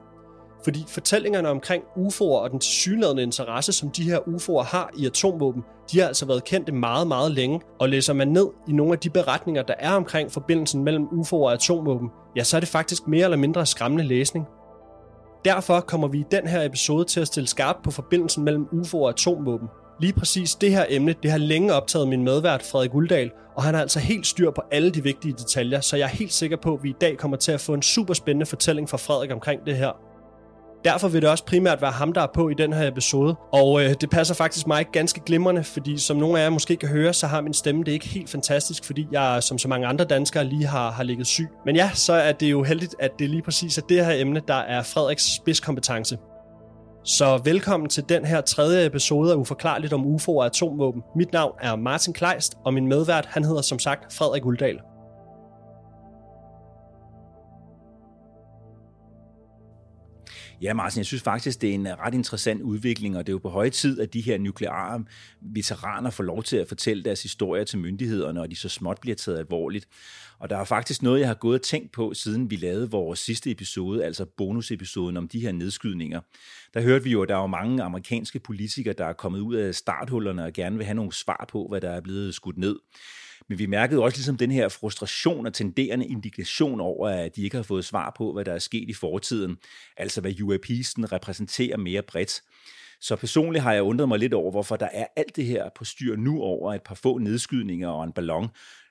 Fordi 0.64 0.84
fortællingerne 0.88 1.48
omkring 1.48 1.84
UFO'er 1.96 2.22
og 2.22 2.50
den 2.50 2.58
tilsyneladende 2.58 3.22
interesse, 3.22 3.72
som 3.72 3.90
de 3.90 4.02
her 4.02 4.18
UFO'er 4.18 4.62
har 4.62 4.90
i 4.98 5.06
atomvåben, 5.06 5.62
de 5.92 6.00
har 6.00 6.06
altså 6.06 6.26
været 6.26 6.44
kendte 6.44 6.72
meget, 6.72 7.06
meget 7.06 7.32
længe. 7.32 7.60
Og 7.78 7.88
læser 7.88 8.12
man 8.12 8.28
ned 8.28 8.46
i 8.68 8.72
nogle 8.72 8.92
af 8.92 8.98
de 8.98 9.10
beretninger, 9.10 9.62
der 9.62 9.74
er 9.78 9.92
omkring 9.92 10.32
forbindelsen 10.32 10.84
mellem 10.84 11.04
UFO'er 11.04 11.32
og 11.32 11.52
atomvåben, 11.52 12.08
ja, 12.36 12.44
så 12.44 12.56
er 12.56 12.60
det 12.60 12.68
faktisk 12.68 13.06
mere 13.06 13.24
eller 13.24 13.36
mindre 13.36 13.66
skræmmende 13.66 14.04
læsning. 14.04 14.46
Derfor 15.44 15.80
kommer 15.80 16.08
vi 16.08 16.18
i 16.18 16.24
den 16.30 16.46
her 16.46 16.62
episode 16.62 17.04
til 17.04 17.20
at 17.20 17.26
stille 17.26 17.46
skarpt 17.46 17.82
på 17.84 17.90
forbindelsen 17.90 18.44
mellem 18.44 18.66
UFO 18.72 19.02
og 19.02 19.08
atomvåben. 19.08 19.68
Lige 20.00 20.12
præcis 20.12 20.54
det 20.54 20.70
her 20.70 20.84
emne, 20.88 21.14
det 21.22 21.30
har 21.30 21.38
længe 21.38 21.74
optaget 21.74 22.08
min 22.08 22.24
medvært 22.24 22.62
Frederik 22.62 22.94
Uldal, 22.94 23.30
og 23.56 23.62
han 23.62 23.74
har 23.74 23.80
altså 23.80 23.98
helt 23.98 24.26
styr 24.26 24.50
på 24.50 24.62
alle 24.70 24.90
de 24.90 25.02
vigtige 25.02 25.32
detaljer, 25.32 25.80
så 25.80 25.96
jeg 25.96 26.04
er 26.04 26.08
helt 26.08 26.32
sikker 26.32 26.56
på, 26.56 26.74
at 26.74 26.82
vi 26.82 26.88
i 26.88 26.94
dag 27.00 27.18
kommer 27.18 27.36
til 27.36 27.52
at 27.52 27.60
få 27.60 27.74
en 27.74 27.82
super 27.82 28.14
spændende 28.14 28.46
fortælling 28.46 28.88
fra 28.88 28.96
Frederik 28.96 29.32
omkring 29.32 29.66
det 29.66 29.76
her. 29.76 30.11
Derfor 30.84 31.08
vil 31.08 31.22
det 31.22 31.30
også 31.30 31.44
primært 31.44 31.82
være 31.82 31.90
ham, 31.90 32.12
der 32.12 32.20
er 32.20 32.26
på 32.34 32.48
i 32.48 32.54
den 32.54 32.72
her 32.72 32.88
episode. 32.88 33.34
Og 33.52 33.84
øh, 33.84 33.94
det 34.00 34.10
passer 34.10 34.34
faktisk 34.34 34.66
mig 34.66 34.86
ganske 34.92 35.20
glimrende, 35.20 35.64
fordi 35.64 35.98
som 35.98 36.16
nogle 36.16 36.38
af 36.38 36.44
jer 36.44 36.50
måske 36.50 36.76
kan 36.76 36.88
høre, 36.88 37.12
så 37.12 37.26
har 37.26 37.40
min 37.40 37.54
stemme 37.54 37.84
det 37.84 37.92
ikke 37.92 38.08
helt 38.08 38.30
fantastisk, 38.30 38.84
fordi 38.84 39.06
jeg 39.12 39.42
som 39.42 39.58
så 39.58 39.68
mange 39.68 39.86
andre 39.86 40.04
danskere 40.04 40.44
lige 40.44 40.66
har, 40.66 40.90
har 40.90 41.02
ligget 41.02 41.26
syg. 41.26 41.48
Men 41.66 41.76
ja, 41.76 41.90
så 41.94 42.12
er 42.12 42.32
det 42.32 42.50
jo 42.50 42.62
heldigt, 42.62 42.94
at 42.98 43.10
det 43.18 43.30
lige 43.30 43.42
præcis 43.42 43.78
er 43.78 43.82
det 43.82 44.04
her 44.04 44.12
emne, 44.12 44.40
der 44.48 44.54
er 44.54 44.82
Frederiks 44.82 45.34
spidskompetence. 45.34 46.18
Så 47.04 47.40
velkommen 47.44 47.88
til 47.88 48.08
den 48.08 48.24
her 48.24 48.40
tredje 48.40 48.86
episode 48.86 49.32
af 49.32 49.36
Uforklarligt 49.36 49.92
om 49.92 50.06
UFO 50.06 50.36
og 50.36 50.46
atomvåben. 50.46 51.02
Mit 51.16 51.32
navn 51.32 51.52
er 51.60 51.76
Martin 51.76 52.12
Kleist, 52.12 52.54
og 52.64 52.74
min 52.74 52.86
medvært 52.86 53.26
han 53.26 53.44
hedder 53.44 53.62
som 53.62 53.78
sagt 53.78 54.12
Frederik 54.12 54.46
Uldal. 54.46 54.78
Ja, 60.62 60.74
Martin, 60.74 60.98
jeg 60.98 61.06
synes 61.06 61.22
faktisk, 61.22 61.60
det 61.60 61.70
er 61.70 61.74
en 61.74 61.86
øh, 61.86 61.92
ret 61.92 62.14
interessant 62.14 62.62
udvikling, 62.62 63.16
og 63.16 63.26
det 63.26 63.32
er 63.32 63.34
jo 63.34 63.38
på 63.38 63.48
høje 63.48 63.70
tid, 63.70 64.00
at 64.00 64.12
de 64.12 64.20
her 64.20 64.38
nukleare 64.38 65.04
veteraner 65.40 66.10
får 66.10 66.24
lov 66.24 66.42
til 66.42 66.56
at 66.56 66.68
fortælle 66.68 67.04
deres 67.04 67.22
historier 67.22 67.64
til 67.64 67.78
myndighederne, 67.78 68.40
og 68.40 68.50
de 68.50 68.56
så 68.56 68.68
småt 68.68 68.98
bliver 69.00 69.14
taget 69.14 69.38
alvorligt. 69.38 69.88
Og 70.38 70.50
der 70.50 70.56
er 70.56 70.64
faktisk 70.64 71.02
noget, 71.02 71.20
jeg 71.20 71.28
har 71.28 71.34
gået 71.34 71.54
og 71.54 71.62
tænkt 71.62 71.92
på, 71.92 72.14
siden 72.14 72.50
vi 72.50 72.56
lavede 72.56 72.90
vores 72.90 73.18
sidste 73.18 73.50
episode, 73.50 74.04
altså 74.04 74.24
bonusepisoden 74.36 75.16
om 75.16 75.28
de 75.28 75.40
her 75.40 75.52
nedskydninger. 75.52 76.20
Der 76.74 76.80
hørte 76.80 77.04
vi 77.04 77.10
jo, 77.10 77.22
at 77.22 77.28
der 77.28 77.36
er 77.36 77.46
mange 77.46 77.82
amerikanske 77.82 78.38
politikere, 78.38 78.94
der 78.98 79.06
er 79.06 79.12
kommet 79.12 79.40
ud 79.40 79.54
af 79.54 79.74
starthullerne 79.74 80.44
og 80.44 80.52
gerne 80.52 80.76
vil 80.76 80.86
have 80.86 80.94
nogle 80.94 81.12
svar 81.12 81.44
på, 81.48 81.66
hvad 81.68 81.80
der 81.80 81.90
er 81.90 82.00
blevet 82.00 82.34
skudt 82.34 82.58
ned. 82.58 82.76
Men 83.48 83.58
vi 83.58 83.66
mærkede 83.66 84.02
også 84.02 84.16
ligesom 84.16 84.36
den 84.36 84.50
her 84.50 84.68
frustration 84.68 85.46
og 85.46 85.54
tenderende 85.54 86.06
indignation 86.06 86.80
over, 86.80 87.08
at 87.08 87.36
de 87.36 87.42
ikke 87.42 87.56
har 87.56 87.62
fået 87.62 87.84
svar 87.84 88.14
på, 88.16 88.32
hvad 88.32 88.44
der 88.44 88.52
er 88.52 88.58
sket 88.58 88.88
i 88.88 88.92
fortiden. 88.92 89.56
Altså 89.96 90.20
hvad 90.20 90.32
UAP'sen 90.32 91.12
repræsenterer 91.12 91.76
mere 91.76 92.02
bredt. 92.02 92.42
Så 93.00 93.16
personligt 93.16 93.62
har 93.62 93.72
jeg 93.72 93.82
undret 93.82 94.08
mig 94.08 94.18
lidt 94.18 94.34
over, 94.34 94.50
hvorfor 94.50 94.76
der 94.76 94.88
er 94.92 95.06
alt 95.16 95.36
det 95.36 95.44
her 95.44 95.68
på 95.76 95.84
styr 95.84 96.16
nu 96.16 96.42
over 96.42 96.74
et 96.74 96.82
par 96.82 96.94
få 96.94 97.18
nedskydninger 97.18 97.88
og 97.88 98.04
en 98.04 98.12
ballon, 98.12 98.48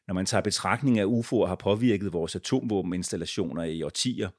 når 0.07 0.13
man 0.13 0.25
tager 0.25 0.41
betragtning 0.41 0.99
af 0.99 1.05
UFO'er 1.05 1.45
har 1.45 1.55
påvirket 1.55 2.13
vores 2.13 2.35
atomvåbeninstallationer 2.35 3.63
i 3.63 3.83
årtier. 3.83 4.29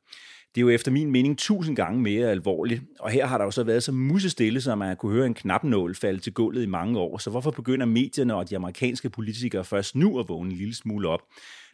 Det 0.55 0.61
er 0.61 0.63
jo 0.63 0.69
efter 0.69 0.91
min 0.91 1.11
mening 1.11 1.39
tusind 1.39 1.77
gange 1.77 2.01
mere 2.01 2.31
alvorligt, 2.31 2.83
og 3.01 3.11
her 3.11 3.27
har 3.27 3.39
der 3.39 3.45
jo 3.45 3.51
så 3.51 3.63
været 3.63 3.83
så 3.83 3.93
musestille, 3.93 4.61
så 4.61 4.75
man 4.75 4.97
kunne 4.97 5.13
høre 5.13 5.27
en 5.27 5.35
knapnål 5.35 5.95
falde 5.95 6.21
til 6.21 6.33
gulvet 6.33 6.63
i 6.63 6.67
mange 6.67 6.99
år. 6.99 7.19
Så 7.19 7.31
hvorfor 7.31 7.51
begynder 7.51 7.87
medierne 7.87 8.35
og 8.35 8.51
de 8.51 8.57
amerikanske 8.57 9.11
politikere 9.11 9.65
først 9.65 9.97
nu 9.97 10.19
at 10.19 10.29
vågne 10.29 10.51
en 10.51 10.57
lille 10.57 10.75
smule 10.75 11.09
op? 11.09 11.21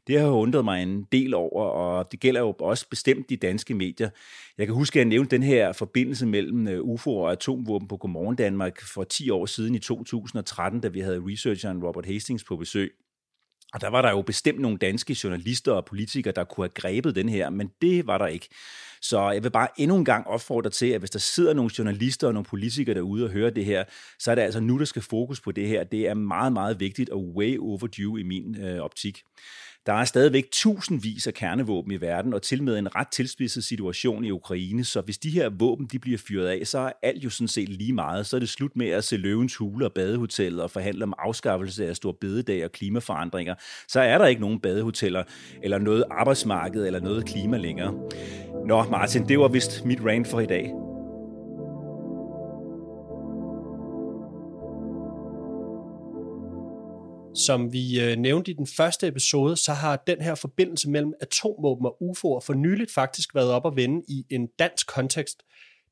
Det 0.06 0.20
har 0.20 0.28
undret 0.28 0.64
mig 0.64 0.82
en 0.82 1.06
del 1.12 1.34
over, 1.34 1.64
og 1.64 2.12
det 2.12 2.20
gælder 2.20 2.40
jo 2.40 2.54
også 2.60 2.88
bestemt 2.90 3.30
de 3.30 3.36
danske 3.36 3.74
medier. 3.74 4.10
Jeg 4.58 4.66
kan 4.66 4.74
huske, 4.74 4.96
at 4.96 5.00
jeg 5.00 5.08
nævnte 5.08 5.36
den 5.36 5.42
her 5.42 5.72
forbindelse 5.72 6.26
mellem 6.26 6.68
øh, 6.68 6.80
UFO 6.80 7.16
og 7.16 7.32
atomvåben 7.32 7.88
på 7.88 7.96
Godmorgen 7.96 8.36
Danmark 8.36 8.80
for 8.82 9.04
10 9.04 9.30
år 9.30 9.46
siden 9.46 9.74
i 9.74 9.78
2013, 9.78 10.80
da 10.80 10.88
vi 10.88 11.00
havde 11.00 11.22
researcheren 11.26 11.84
Robert 11.84 12.06
Hastings 12.06 12.44
på 12.44 12.56
besøg. 12.56 12.92
Og 13.74 13.80
der 13.80 13.88
var 13.88 14.02
der 14.02 14.10
jo 14.10 14.22
bestemt 14.22 14.60
nogle 14.60 14.78
danske 14.78 15.16
journalister 15.24 15.72
og 15.72 15.84
politikere, 15.84 16.34
der 16.36 16.44
kunne 16.44 16.64
have 16.64 16.72
grebet 16.74 17.14
den 17.14 17.28
her, 17.28 17.50
men 17.50 17.70
det 17.82 18.06
var 18.06 18.18
der 18.18 18.26
ikke. 18.26 18.48
Så 19.00 19.30
jeg 19.30 19.42
vil 19.42 19.50
bare 19.50 19.68
endnu 19.76 19.96
en 19.96 20.04
gang 20.04 20.26
opfordre 20.26 20.70
til, 20.70 20.86
at 20.86 21.00
hvis 21.00 21.10
der 21.10 21.18
sidder 21.18 21.54
nogle 21.54 21.70
journalister 21.78 22.26
og 22.26 22.32
nogle 22.34 22.44
politikere 22.44 22.94
derude 22.94 23.24
og 23.24 23.30
hører 23.30 23.50
det 23.50 23.64
her, 23.64 23.84
så 24.18 24.30
er 24.30 24.34
det 24.34 24.42
altså 24.42 24.60
nu, 24.60 24.78
der 24.78 24.84
skal 24.84 25.02
fokus 25.02 25.40
på 25.40 25.52
det 25.52 25.68
her. 25.68 25.84
Det 25.84 26.08
er 26.08 26.14
meget, 26.14 26.52
meget 26.52 26.80
vigtigt 26.80 27.10
og 27.10 27.24
way 27.24 27.58
overdue 27.58 28.20
i 28.20 28.22
min 28.22 28.60
øh, 28.60 28.80
optik. 28.80 29.22
Der 29.88 29.94
er 29.94 30.04
stadigvæk 30.04 30.44
tusindvis 30.52 31.26
af 31.26 31.34
kernevåben 31.34 31.92
i 31.92 32.00
verden, 32.00 32.34
og 32.34 32.42
til 32.42 32.62
med 32.62 32.78
en 32.78 32.96
ret 32.96 33.08
tilspidset 33.08 33.64
situation 33.64 34.24
i 34.24 34.30
Ukraine, 34.30 34.84
så 34.84 35.00
hvis 35.00 35.18
de 35.18 35.30
her 35.30 35.50
våben 35.58 35.86
de 35.92 35.98
bliver 35.98 36.18
fyret 36.28 36.46
af, 36.46 36.66
så 36.66 36.78
er 36.78 36.92
alt 37.02 37.24
jo 37.24 37.30
sådan 37.30 37.48
set 37.48 37.68
lige 37.68 37.92
meget. 37.92 38.26
Så 38.26 38.36
er 38.36 38.40
det 38.40 38.48
slut 38.48 38.76
med 38.76 38.88
at 38.88 39.04
se 39.04 39.16
løvens 39.16 39.56
hule 39.56 39.86
og 39.86 39.92
badehoteller 39.92 40.62
og 40.62 40.70
forhandle 40.70 41.04
om 41.04 41.14
afskaffelse 41.18 41.88
af 41.88 41.96
stor 41.96 42.12
bededag 42.20 42.64
og 42.64 42.72
klimaforandringer. 42.72 43.54
Så 43.88 44.00
er 44.00 44.18
der 44.18 44.26
ikke 44.26 44.40
nogen 44.40 44.60
badehoteller, 44.60 45.22
eller 45.62 45.78
noget 45.78 46.04
arbejdsmarked, 46.10 46.86
eller 46.86 47.00
noget 47.00 47.26
klima 47.26 47.56
længere. 47.56 47.94
Nå, 48.66 48.82
Martin, 48.82 49.28
det 49.28 49.38
var 49.38 49.48
vist 49.48 49.84
mit 49.84 50.00
rant 50.04 50.28
for 50.28 50.40
i 50.40 50.46
dag. 50.46 50.87
Som 57.46 57.72
vi 57.72 58.00
øh, 58.00 58.16
nævnte 58.16 58.50
i 58.50 58.54
den 58.54 58.66
første 58.66 59.06
episode, 59.06 59.56
så 59.56 59.72
har 59.72 59.96
den 59.96 60.20
her 60.20 60.34
forbindelse 60.34 60.90
mellem 60.90 61.12
atomvåben 61.20 61.86
og 61.86 61.96
UFO'er 62.02 62.40
for 62.46 62.54
nyligt 62.54 62.92
faktisk 62.92 63.34
været 63.34 63.50
op 63.50 63.66
at 63.66 63.76
vende 63.76 64.02
i 64.08 64.26
en 64.30 64.46
dansk 64.58 64.86
kontekst. 64.86 65.42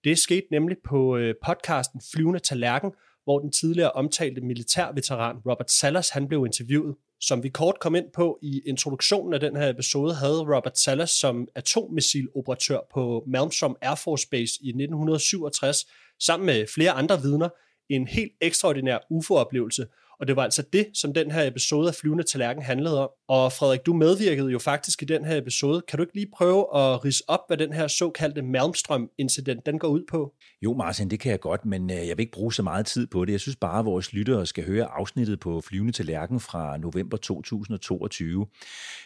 Det 0.05 0.19
skete 0.19 0.47
nemlig 0.51 0.77
på 0.85 1.17
øh, 1.17 1.35
podcasten 1.47 2.01
Flyvende 2.15 2.39
Tallerken, 2.39 2.91
hvor 3.25 3.39
den 3.39 3.53
tidligere 3.53 3.91
omtalte 3.91 4.41
militærveteran 4.41 5.37
Robert 5.37 5.71
Salas 5.71 6.11
han 6.11 6.29
blev 6.29 6.47
interviewet. 6.47 6.95
Som 7.21 7.43
vi 7.43 7.49
kort 7.49 7.81
kom 7.81 7.95
ind 7.95 8.07
på 8.15 8.39
i 8.43 8.63
introduktionen 8.67 9.35
af 9.35 9.41
den 9.41 9.57
her 9.57 9.69
episode, 9.69 10.15
havde 10.15 10.57
Robert 10.57 10.79
Salas 10.79 11.11
som 11.11 11.49
atommissiloperatør 11.55 12.79
på 12.95 13.25
Malmstrom 13.27 13.77
Air 13.83 13.95
Force 13.95 14.29
Base 14.31 14.55
i 14.61 14.69
1967, 14.69 15.87
sammen 16.21 16.47
med 16.47 16.67
flere 16.75 16.91
andre 16.91 17.23
vidner, 17.23 17.49
en 17.89 18.07
helt 18.07 18.33
ekstraordinær 18.41 18.99
UFO-oplevelse– 19.11 19.87
og 20.21 20.27
det 20.27 20.37
var 20.37 20.43
altså 20.43 20.63
det, 20.73 20.87
som 20.95 21.13
den 21.13 21.31
her 21.31 21.47
episode 21.47 21.89
af 21.89 21.95
Flyvende 21.95 22.25
Tallerken 22.25 22.63
handlede 22.63 23.03
om. 23.03 23.09
Og 23.29 23.53
Frederik, 23.53 23.87
du 23.87 23.93
medvirkede 23.93 24.51
jo 24.51 24.59
faktisk 24.59 25.03
i 25.03 25.05
den 25.05 25.25
her 25.25 25.37
episode. 25.37 25.83
Kan 25.89 25.97
du 25.97 26.03
ikke 26.03 26.15
lige 26.15 26.31
prøve 26.37 26.61
at 26.77 27.05
rise 27.05 27.25
op, 27.29 27.41
hvad 27.49 27.57
den 27.57 27.73
her 27.73 27.89
såkaldte 27.89 28.43
Malmstrøm-incident 28.43 29.67
den 29.67 29.79
går 29.79 29.89
ud 29.89 30.03
på? 30.11 30.33
Jo, 30.63 30.75
Martin, 30.75 31.11
det 31.11 31.21
kan 31.21 31.31
jeg 31.31 31.41
godt, 31.41 31.65
men 31.65 31.91
øh, 31.91 31.97
jeg 31.97 32.17
vil 32.17 32.21
ikke 32.21 32.33
bruge 32.33 32.53
så 32.53 32.63
meget 32.63 32.87
tid 32.87 33.07
på 33.07 33.25
det. 33.25 33.33
Jeg 33.33 33.41
synes 33.41 33.57
bare, 33.57 33.79
at 33.79 33.85
vores 33.85 34.13
lyttere 34.13 34.47
skal 34.47 34.65
høre 34.65 34.85
afsnittet 34.85 35.41
på 35.41 35.61
Flyvende 35.61 35.93
Tallerken 35.93 36.41
fra 36.41 36.77
november 36.77 37.17
2022. 37.17 38.47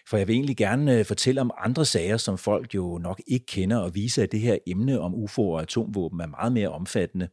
For 0.09 0.17
jeg 0.17 0.29
vil 0.29 0.35
egentlig 0.35 0.57
gerne 0.57 0.99
øh, 0.99 1.05
fortælle 1.05 1.41
om 1.41 1.51
andre 1.59 1.85
sager, 1.85 2.17
som 2.17 2.39
folk 2.39 2.75
jo 2.75 2.99
nok 2.99 3.21
ikke 3.27 3.47
kender, 3.47 3.77
og 3.77 3.95
vise, 3.95 4.23
at 4.23 4.33
det 4.33 4.41
her 4.41 4.59
emne 4.67 5.01
om 5.01 5.15
UFO 5.15 5.51
og 5.51 5.63
atomvåben 5.63 6.21
er 6.21 6.27
meget 6.27 6.53
mere 6.53 6.69
omfattende. 6.69 7.29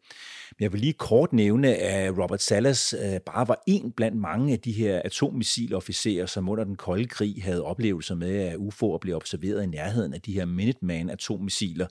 Men 0.57 0.63
jeg 0.63 0.73
vil 0.73 0.81
lige 0.81 0.93
kort 0.93 1.33
nævne, 1.33 1.75
at 1.75 2.17
Robert 2.17 2.41
Salas 2.41 2.93
øh, 2.93 3.19
bare 3.25 3.47
var 3.47 3.63
en 3.67 3.91
blandt 3.91 4.17
mange 4.17 4.53
af 4.53 4.59
de 4.59 4.71
her 4.71 5.01
atommissilofficerer, 5.05 6.25
som 6.25 6.49
under 6.49 6.63
den 6.63 6.75
kolde 6.75 7.07
krig 7.07 7.43
havde 7.43 7.63
oplevelser 7.63 8.15
med, 8.15 8.35
at 8.35 8.55
UFO'er 8.55 8.97
blev 9.01 9.15
observeret 9.15 9.63
i 9.63 9.67
nærheden 9.67 10.13
af 10.13 10.21
de 10.21 10.33
her 10.33 10.45
Minuteman-atommissiler, 10.45 11.87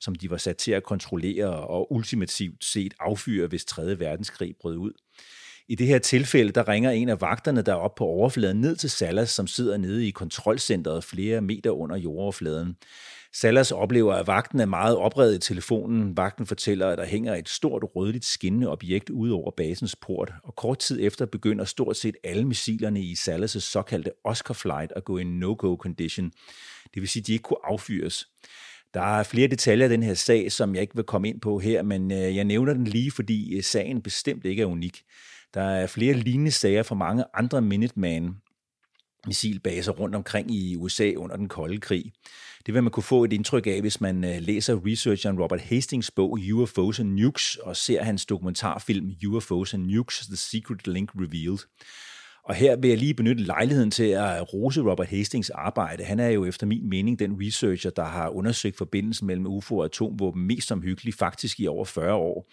som 0.00 0.14
de 0.14 0.30
var 0.30 0.36
sat 0.36 0.56
til 0.56 0.72
at 0.72 0.82
kontrollere 0.82 1.48
og 1.48 1.92
ultimativt 1.92 2.64
set 2.64 2.94
affyre, 3.00 3.46
hvis 3.46 3.64
3. 3.64 3.98
verdenskrig 3.98 4.54
brød 4.60 4.76
ud. 4.76 4.92
I 5.68 5.74
det 5.74 5.86
her 5.86 5.98
tilfælde, 5.98 6.52
der 6.52 6.68
ringer 6.68 6.90
en 6.90 7.08
af 7.08 7.20
vagterne, 7.20 7.62
der 7.62 7.72
er 7.72 7.76
oppe 7.76 7.98
på 7.98 8.04
overfladen, 8.04 8.60
ned 8.60 8.76
til 8.76 8.90
Salas, 8.90 9.30
som 9.30 9.46
sidder 9.46 9.76
nede 9.76 10.08
i 10.08 10.10
kontrolcentret 10.10 11.04
flere 11.04 11.40
meter 11.40 11.70
under 11.70 11.96
jordoverfladen. 11.96 12.76
Salas 13.34 13.72
oplever, 13.72 14.14
at 14.14 14.26
vagten 14.26 14.60
er 14.60 14.66
meget 14.66 14.96
opredet 14.96 15.34
i 15.34 15.38
telefonen. 15.38 16.16
Vagten 16.16 16.46
fortæller, 16.46 16.88
at 16.88 16.98
der 16.98 17.04
hænger 17.04 17.34
et 17.34 17.48
stort 17.48 17.84
rødligt 17.96 18.24
skinnende 18.24 18.68
objekt 18.68 19.10
ud 19.10 19.30
over 19.30 19.50
basens 19.56 19.96
port, 19.96 20.32
og 20.44 20.56
kort 20.56 20.78
tid 20.78 20.98
efter 21.02 21.26
begynder 21.26 21.64
stort 21.64 21.96
set 21.96 22.16
alle 22.24 22.44
missilerne 22.44 23.00
i 23.02 23.12
Salas' 23.12 23.60
såkaldte 23.60 24.10
Oscar 24.24 24.54
Flight 24.54 24.92
at 24.96 25.04
gå 25.04 25.18
i 25.18 25.24
no-go 25.24 25.76
condition. 25.76 26.30
Det 26.94 27.02
vil 27.02 27.08
sige, 27.08 27.22
at 27.22 27.26
de 27.26 27.32
ikke 27.32 27.42
kunne 27.42 27.64
affyres. 27.64 28.28
Der 28.94 29.18
er 29.18 29.22
flere 29.22 29.48
detaljer 29.48 29.86
i 29.86 29.90
den 29.90 30.02
her 30.02 30.14
sag, 30.14 30.52
som 30.52 30.74
jeg 30.74 30.82
ikke 30.82 30.94
vil 30.94 31.04
komme 31.04 31.28
ind 31.28 31.40
på 31.40 31.58
her, 31.58 31.82
men 31.82 32.12
øh, 32.12 32.36
jeg 32.36 32.44
nævner 32.44 32.72
den 32.72 32.84
lige, 32.84 33.10
fordi 33.10 33.56
øh, 33.56 33.62
sagen 33.62 34.02
bestemt 34.02 34.44
ikke 34.44 34.62
er 34.62 34.66
unik. 34.66 35.02
Der 35.54 35.62
er 35.62 35.86
flere 35.86 36.12
lignende 36.12 36.50
sager 36.50 36.82
fra 36.82 36.94
mange 36.94 37.24
andre 37.34 37.62
Minuteman 37.62 38.36
missilbaser 39.28 39.92
rundt 39.92 40.14
omkring 40.14 40.50
i 40.50 40.76
USA 40.76 41.12
under 41.16 41.36
den 41.36 41.48
kolde 41.48 41.78
krig. 41.78 42.12
Det 42.66 42.74
vil 42.74 42.82
man 42.82 42.92
kunne 42.92 43.02
få 43.02 43.24
et 43.24 43.32
indtryk 43.32 43.66
af, 43.66 43.80
hvis 43.80 44.00
man 44.00 44.24
øh, 44.24 44.40
læser 44.40 44.86
researcheren 44.86 45.40
Robert 45.40 45.60
Hastings 45.60 46.10
bog 46.10 46.38
UFOs 46.52 47.00
and 47.00 47.08
Nukes 47.08 47.56
og 47.56 47.76
ser 47.76 48.02
hans 48.02 48.26
dokumentarfilm 48.26 49.14
UFOs 49.28 49.74
and 49.74 49.86
Nukes, 49.86 50.26
The 50.26 50.36
Secret 50.36 50.86
Link 50.86 51.10
Revealed. 51.14 51.58
Og 52.44 52.54
her 52.54 52.76
vil 52.76 52.88
jeg 52.88 52.98
lige 52.98 53.14
benytte 53.14 53.42
lejligheden 53.42 53.90
til 53.90 54.04
at 54.04 54.52
rose 54.52 54.80
Robert 54.80 55.08
Hastings 55.08 55.50
arbejde. 55.50 56.04
Han 56.04 56.20
er 56.20 56.28
jo 56.28 56.44
efter 56.44 56.66
min 56.66 56.88
mening 56.88 57.18
den 57.18 57.36
researcher, 57.40 57.90
der 57.90 58.04
har 58.04 58.28
undersøgt 58.28 58.76
forbindelsen 58.76 59.26
mellem 59.26 59.46
UFO 59.46 59.78
og 59.78 59.84
atomvåben 59.84 60.46
mest 60.46 60.72
omhyggeligt, 60.72 61.18
faktisk 61.18 61.60
i 61.60 61.66
over 61.66 61.84
40 61.84 62.14
år. 62.14 62.50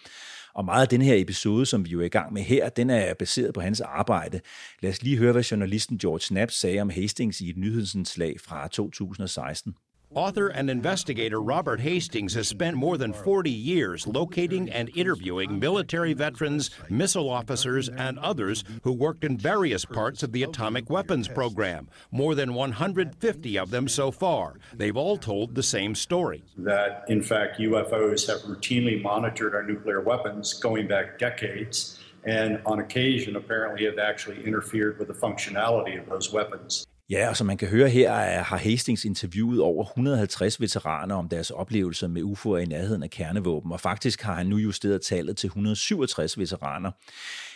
Og 0.56 0.64
meget 0.64 0.82
af 0.82 0.88
den 0.88 1.02
her 1.02 1.14
episode, 1.14 1.66
som 1.66 1.84
vi 1.84 1.90
jo 1.90 2.00
er 2.00 2.04
i 2.04 2.08
gang 2.08 2.32
med 2.32 2.42
her, 2.42 2.68
den 2.68 2.90
er 2.90 3.14
baseret 3.14 3.54
på 3.54 3.60
hans 3.60 3.80
arbejde. 3.80 4.40
Lad 4.80 4.90
os 4.90 5.02
lige 5.02 5.16
høre, 5.18 5.32
hvad 5.32 5.42
journalisten 5.42 5.98
George 5.98 6.34
Knapp 6.34 6.50
sagde 6.50 6.80
om 6.80 6.90
Hastings 6.90 7.40
i 7.40 7.50
et 7.50 7.56
nyhedsindslag 7.56 8.40
fra 8.40 8.68
2016. 8.68 9.74
Author 10.16 10.48
and 10.48 10.70
investigator 10.70 11.42
Robert 11.42 11.80
Hastings 11.80 12.32
has 12.32 12.48
spent 12.48 12.74
more 12.74 12.96
than 12.96 13.12
40 13.12 13.50
years 13.50 14.06
locating 14.06 14.70
and 14.70 14.88
interviewing 14.96 15.60
military 15.60 16.14
veterans, 16.14 16.70
missile 16.88 17.28
officers, 17.28 17.90
and 17.90 18.18
others 18.20 18.64
who 18.82 18.94
worked 18.94 19.24
in 19.24 19.36
various 19.36 19.84
parts 19.84 20.22
of 20.22 20.32
the 20.32 20.42
atomic 20.42 20.88
weapons 20.88 21.28
program. 21.28 21.90
More 22.10 22.34
than 22.34 22.54
150 22.54 23.58
of 23.58 23.70
them 23.70 23.88
so 23.88 24.10
far. 24.10 24.54
They've 24.72 24.96
all 24.96 25.18
told 25.18 25.54
the 25.54 25.62
same 25.62 25.94
story. 25.94 26.42
That, 26.56 27.04
in 27.08 27.20
fact, 27.20 27.60
UFOs 27.60 28.26
have 28.28 28.40
routinely 28.50 29.02
monitored 29.02 29.54
our 29.54 29.64
nuclear 29.64 30.00
weapons 30.00 30.54
going 30.54 30.88
back 30.88 31.18
decades, 31.18 32.00
and 32.24 32.62
on 32.64 32.78
occasion, 32.78 33.36
apparently, 33.36 33.84
have 33.84 33.98
actually 33.98 34.42
interfered 34.46 34.98
with 34.98 35.08
the 35.08 35.14
functionality 35.14 36.00
of 36.00 36.08
those 36.08 36.32
weapons. 36.32 36.86
Ja, 37.10 37.28
og 37.28 37.36
som 37.36 37.46
man 37.46 37.56
kan 37.56 37.68
høre 37.68 37.88
her, 37.88 38.12
har 38.42 38.56
Hastings 38.56 39.04
interviewet 39.04 39.60
over 39.60 39.84
150 39.84 40.60
veteraner 40.60 41.14
om 41.14 41.28
deres 41.28 41.50
oplevelser 41.50 42.08
med 42.08 42.22
UFO'er 42.22 42.56
i 42.56 42.64
nærheden 42.64 43.02
af 43.02 43.10
kernevåben, 43.10 43.72
og 43.72 43.80
faktisk 43.80 44.22
har 44.22 44.34
han 44.34 44.46
nu 44.46 44.56
justeret 44.56 45.02
tallet 45.02 45.36
til 45.36 45.46
167 45.46 46.38
veteraner. 46.38 46.90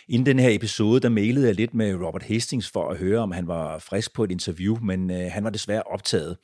Inden 0.07 0.25
den 0.25 0.39
her 0.39 0.49
episode, 0.49 0.99
der 0.99 1.09
mailede 1.09 1.47
jeg 1.47 1.55
lidt 1.55 1.73
med 1.73 1.95
Robert 1.95 2.23
Hastings 2.23 2.69
for 2.69 2.89
at 2.89 2.97
høre, 2.97 3.19
om 3.19 3.31
han 3.31 3.47
var 3.47 3.79
frisk 3.79 4.13
på 4.13 4.23
et 4.23 4.31
interview, 4.31 4.77
men 4.81 5.11
øh, 5.11 5.31
han 5.31 5.43
var 5.43 5.49
desværre 5.49 5.83
optaget. 5.83 6.37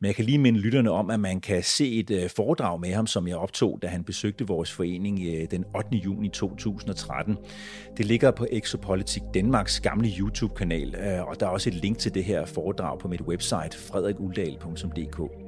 Men 0.00 0.06
jeg 0.06 0.14
kan 0.14 0.24
lige 0.24 0.38
minde 0.38 0.60
lytterne 0.60 0.90
om, 0.90 1.10
at 1.10 1.20
man 1.20 1.40
kan 1.40 1.62
se 1.62 1.92
et 1.92 2.10
øh, 2.10 2.30
foredrag 2.30 2.80
med 2.80 2.92
ham, 2.92 3.06
som 3.06 3.28
jeg 3.28 3.36
optog, 3.36 3.78
da 3.82 3.86
han 3.86 4.04
besøgte 4.04 4.46
vores 4.46 4.72
forening 4.72 5.20
øh, 5.20 5.50
den 5.50 5.64
8. 5.76 5.96
juni 5.96 6.28
2013. 6.28 7.36
Det 7.96 8.06
ligger 8.06 8.30
på 8.30 8.46
Exopolitik 8.52 9.22
Danmarks 9.34 9.80
gamle 9.80 10.08
YouTube-kanal, 10.18 10.94
øh, 10.94 11.28
og 11.28 11.40
der 11.40 11.46
er 11.46 11.50
også 11.50 11.70
et 11.70 11.74
link 11.74 11.98
til 11.98 12.14
det 12.14 12.24
her 12.24 12.46
foredrag 12.46 12.98
på 12.98 13.08
mit 13.08 13.20
website, 13.20 13.78
frederikuldal.dk. 13.78 15.47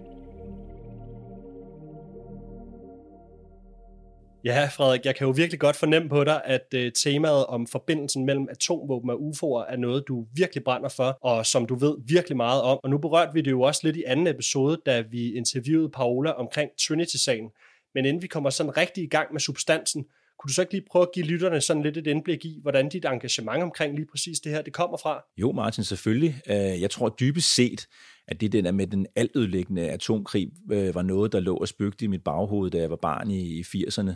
Ja, 4.44 4.68
Frederik, 4.72 5.04
jeg 5.04 5.16
kan 5.16 5.26
jo 5.26 5.30
virkelig 5.30 5.60
godt 5.60 5.76
fornemme 5.76 6.08
på 6.08 6.24
dig, 6.24 6.42
at 6.44 6.66
øh, 6.74 6.92
temaet 6.92 7.46
om 7.46 7.66
forbindelsen 7.66 8.26
mellem 8.26 8.46
atomvåben 8.50 9.10
og 9.10 9.16
UFO'er 9.16 9.72
er 9.72 9.76
noget, 9.76 10.04
du 10.08 10.26
virkelig 10.34 10.64
brænder 10.64 10.88
for, 10.88 11.18
og 11.22 11.46
som 11.46 11.66
du 11.66 11.74
ved 11.74 11.96
virkelig 12.06 12.36
meget 12.36 12.62
om. 12.62 12.78
Og 12.82 12.90
nu 12.90 12.98
berørte 12.98 13.32
vi 13.34 13.40
det 13.40 13.50
jo 13.50 13.62
også 13.62 13.80
lidt 13.84 13.96
i 13.96 14.04
anden 14.06 14.26
episode, 14.26 14.80
da 14.86 15.00
vi 15.00 15.34
interviewede 15.34 15.90
Paola 15.90 16.30
omkring 16.30 16.70
Trinity-sagen. 16.80 17.50
Men 17.94 18.04
inden 18.04 18.22
vi 18.22 18.26
kommer 18.26 18.50
sådan 18.50 18.76
rigtig 18.76 19.04
i 19.04 19.08
gang 19.08 19.32
med 19.32 19.40
substansen, 19.40 20.04
kunne 20.38 20.48
du 20.48 20.54
så 20.54 20.62
ikke 20.62 20.72
lige 20.72 20.86
prøve 20.90 21.02
at 21.02 21.12
give 21.14 21.26
lytterne 21.26 21.60
sådan 21.60 21.82
lidt 21.82 21.96
et 21.96 22.06
indblik 22.06 22.44
i, 22.44 22.58
hvordan 22.62 22.88
dit 22.88 23.04
engagement 23.04 23.62
omkring 23.62 23.94
lige 23.94 24.06
præcis 24.10 24.40
det 24.40 24.52
her, 24.52 24.62
det 24.62 24.72
kommer 24.72 24.96
fra? 24.96 25.24
Jo, 25.36 25.52
Martin, 25.52 25.84
selvfølgelig. 25.84 26.34
Øh, 26.46 26.80
jeg 26.80 26.90
tror 26.90 27.08
dybest 27.08 27.54
set, 27.54 27.86
at 28.30 28.40
det 28.40 28.52
der 28.52 28.72
med 28.72 28.86
den 28.86 29.06
altødelæggende 29.16 29.90
atomkrig 29.90 30.52
øh, 30.72 30.94
var 30.94 31.02
noget, 31.02 31.32
der 31.32 31.40
lå 31.40 31.56
og 31.56 31.68
spøgte 31.68 32.04
i 32.04 32.08
mit 32.08 32.24
baghoved, 32.24 32.70
da 32.70 32.78
jeg 32.78 32.90
var 32.90 32.96
barn 32.96 33.30
i 33.30 33.60
80'erne. 33.60 34.14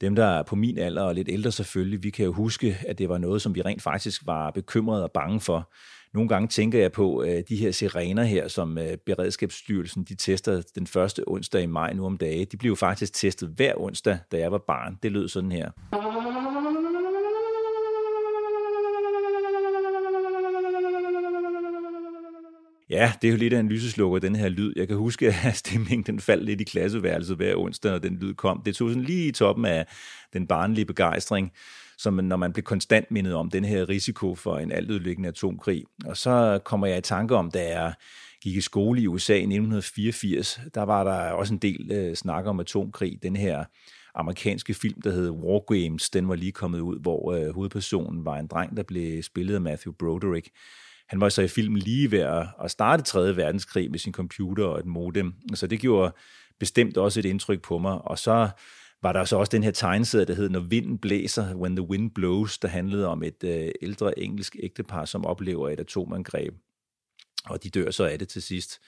Dem, 0.00 0.14
der 0.14 0.24
er 0.24 0.42
på 0.42 0.56
min 0.56 0.78
alder 0.78 1.02
og 1.02 1.14
lidt 1.14 1.28
ældre 1.28 1.52
selvfølgelig, 1.52 2.02
vi 2.02 2.10
kan 2.10 2.24
jo 2.24 2.32
huske, 2.32 2.78
at 2.86 2.98
det 2.98 3.08
var 3.08 3.18
noget, 3.18 3.42
som 3.42 3.54
vi 3.54 3.62
rent 3.62 3.82
faktisk 3.82 4.26
var 4.26 4.50
bekymrede 4.50 5.04
og 5.04 5.12
bange 5.12 5.40
for. 5.40 5.72
Nogle 6.14 6.28
gange 6.28 6.48
tænker 6.48 6.80
jeg 6.80 6.92
på 6.92 7.22
øh, 7.22 7.42
de 7.48 7.56
her 7.56 7.70
sirener 7.70 8.22
her, 8.22 8.48
som 8.48 8.78
øh, 8.78 8.96
Beredskabsstyrelsen 9.06 10.04
de 10.04 10.14
tester 10.14 10.62
den 10.74 10.86
første 10.86 11.22
onsdag 11.26 11.62
i 11.62 11.66
maj 11.66 11.92
nu 11.92 12.06
om 12.06 12.18
dage. 12.18 12.44
De 12.44 12.56
blev 12.56 12.76
faktisk 12.76 13.12
testet 13.12 13.48
hver 13.56 13.72
onsdag, 13.76 14.18
da 14.32 14.38
jeg 14.38 14.52
var 14.52 14.58
barn. 14.66 14.98
Det 15.02 15.12
lød 15.12 15.28
sådan 15.28 15.52
her. 15.52 15.70
Ja, 22.90 23.12
det 23.22 23.28
er 23.28 23.32
jo 23.32 23.38
lidt 23.38 23.52
af 23.52 23.60
en 23.60 23.68
lyseslukker, 23.68 24.18
den 24.18 24.36
her 24.36 24.48
lyd. 24.48 24.72
Jeg 24.76 24.88
kan 24.88 24.96
huske, 24.96 25.34
at 25.44 25.56
stemningen 25.64 26.02
den 26.02 26.20
faldt 26.20 26.44
lidt 26.44 26.60
i 26.60 26.64
klasseværelset 26.64 27.36
hver 27.36 27.56
onsdag, 27.56 27.90
når 27.90 27.98
den 27.98 28.16
lyd 28.16 28.34
kom. 28.34 28.62
Det 28.64 28.76
tog 28.76 28.88
sådan 28.88 29.02
lige 29.02 29.28
i 29.28 29.32
toppen 29.32 29.64
af 29.64 29.86
den 30.32 30.46
barnlige 30.46 30.84
begejstring, 30.84 31.52
som 31.98 32.14
når 32.14 32.36
man 32.36 32.52
blev 32.52 32.62
konstant 32.62 33.10
mindet 33.10 33.34
om 33.34 33.50
den 33.50 33.64
her 33.64 33.88
risiko 33.88 34.34
for 34.34 34.58
en 34.58 34.72
altødelæggende 34.72 35.28
atomkrig. 35.28 35.84
Og 36.06 36.16
så 36.16 36.60
kommer 36.64 36.86
jeg 36.86 36.98
i 36.98 37.00
tanke 37.00 37.36
om, 37.36 37.50
da 37.50 37.78
jeg 37.78 37.92
gik 38.42 38.56
i 38.56 38.60
skole 38.60 39.00
i 39.00 39.06
USA 39.06 39.34
i 39.34 39.36
1984, 39.36 40.60
der 40.74 40.82
var 40.82 41.04
der 41.04 41.32
også 41.32 41.54
en 41.54 41.58
del 41.58 41.92
øh, 41.92 42.16
snak 42.16 42.46
om 42.46 42.60
atomkrig. 42.60 43.22
Den 43.22 43.36
her 43.36 43.64
amerikanske 44.14 44.74
film, 44.74 45.00
der 45.02 45.10
hed 45.10 45.30
War 45.30 45.74
Games, 45.74 46.10
den 46.10 46.28
var 46.28 46.34
lige 46.34 46.52
kommet 46.52 46.80
ud, 46.80 47.00
hvor 47.00 47.32
øh, 47.32 47.54
hovedpersonen 47.54 48.24
var 48.24 48.36
en 48.36 48.46
dreng, 48.46 48.76
der 48.76 48.82
blev 48.82 49.22
spillet 49.22 49.54
af 49.54 49.60
Matthew 49.60 49.92
Broderick. 49.92 50.48
Han 51.08 51.20
var 51.20 51.28
så 51.28 51.42
i 51.42 51.48
filmen 51.48 51.78
lige 51.78 52.10
ved 52.10 52.46
at 52.64 52.70
starte 52.70 53.02
3. 53.02 53.36
verdenskrig 53.36 53.90
med 53.90 53.98
sin 53.98 54.12
computer 54.12 54.64
og 54.64 54.78
et 54.78 54.86
modem, 54.86 55.34
så 55.54 55.66
det 55.66 55.80
gjorde 55.80 56.14
bestemt 56.60 56.96
også 56.96 57.20
et 57.20 57.24
indtryk 57.24 57.62
på 57.62 57.78
mig. 57.78 58.00
Og 58.04 58.18
så 58.18 58.48
var 59.02 59.12
der 59.12 59.24
så 59.24 59.36
også 59.36 59.50
den 59.50 59.62
her 59.62 59.70
tegneserie, 59.70 60.24
der 60.24 60.34
hed 60.34 60.48
Når 60.48 60.60
vinden 60.60 60.98
blæser, 60.98 61.54
When 61.54 61.76
the 61.76 61.88
Wind 61.88 62.10
Blows, 62.10 62.58
der 62.58 62.68
handlede 62.68 63.06
om 63.06 63.22
et 63.22 63.44
øh, 63.44 63.70
ældre 63.82 64.18
engelsk 64.18 64.56
ægtepar, 64.62 65.04
som 65.04 65.26
oplever 65.26 65.68
et 65.68 65.80
atomangreb, 65.80 66.54
og 67.44 67.62
de 67.62 67.70
dør 67.70 67.90
så 67.90 68.04
af 68.04 68.18
det 68.18 68.28
til 68.28 68.42
sidst. 68.42 68.80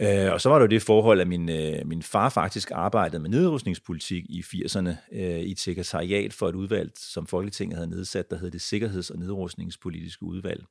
Øh, 0.00 0.32
og 0.32 0.40
så 0.40 0.48
var 0.48 0.58
der 0.58 0.62
jo 0.62 0.70
det 0.70 0.82
forhold, 0.82 1.20
at 1.20 1.28
min, 1.28 1.48
øh, 1.48 1.86
min 1.86 2.02
far 2.02 2.28
faktisk 2.28 2.70
arbejdede 2.74 3.22
med 3.22 3.30
nedrustningspolitik 3.30 4.24
i 4.28 4.40
80'erne 4.40 4.90
øh, 5.12 5.40
i 5.40 5.50
et 5.50 5.60
sekretariat 5.60 6.32
for 6.32 6.48
et 6.48 6.54
udvalg, 6.54 6.90
som 6.96 7.26
Folketinget 7.26 7.76
havde 7.76 7.90
nedsat, 7.90 8.30
der 8.30 8.38
hed 8.38 8.50
det 8.50 8.62
Sikkerheds- 8.62 9.10
og 9.10 9.18
Nedrustningspolitiske 9.18 10.22
Udvalg. 10.22 10.64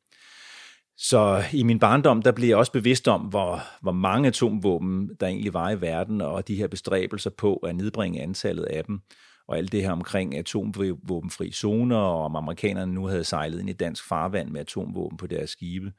Så 0.98 1.44
i 1.54 1.64
min 1.64 1.80
barndom, 1.80 2.22
der 2.22 2.32
blev 2.32 2.48
jeg 2.48 2.58
også 2.58 2.72
bevidst 2.72 3.08
om, 3.08 3.22
hvor, 3.22 3.62
hvor 3.82 3.92
mange 3.92 4.28
atomvåben 4.28 5.10
der 5.20 5.28
egentlig 5.28 5.54
var 5.54 5.70
i 5.70 5.82
verden, 5.82 6.22
og 6.22 6.48
de 6.48 6.56
her 6.56 6.68
bestræbelser 6.68 7.30
på 7.30 7.56
at 7.56 7.76
nedbringe 7.76 8.22
antallet 8.22 8.64
af 8.64 8.86
dem, 8.86 9.00
og 9.48 9.58
alt 9.58 9.72
det 9.72 9.82
her 9.82 9.92
omkring 9.92 10.38
atomvåbenfri 10.38 11.52
zoner, 11.52 11.98
og 11.98 12.26
om 12.26 12.36
amerikanerne 12.36 12.94
nu 12.94 13.06
havde 13.06 13.24
sejlet 13.24 13.60
ind 13.60 13.70
i 13.70 13.74
dansk 13.74 14.08
farvand 14.08 14.50
med 14.50 14.62
atomvåben 14.62 15.18
på 15.18 15.28
deres 15.28 15.50
skibe. 15.50 15.92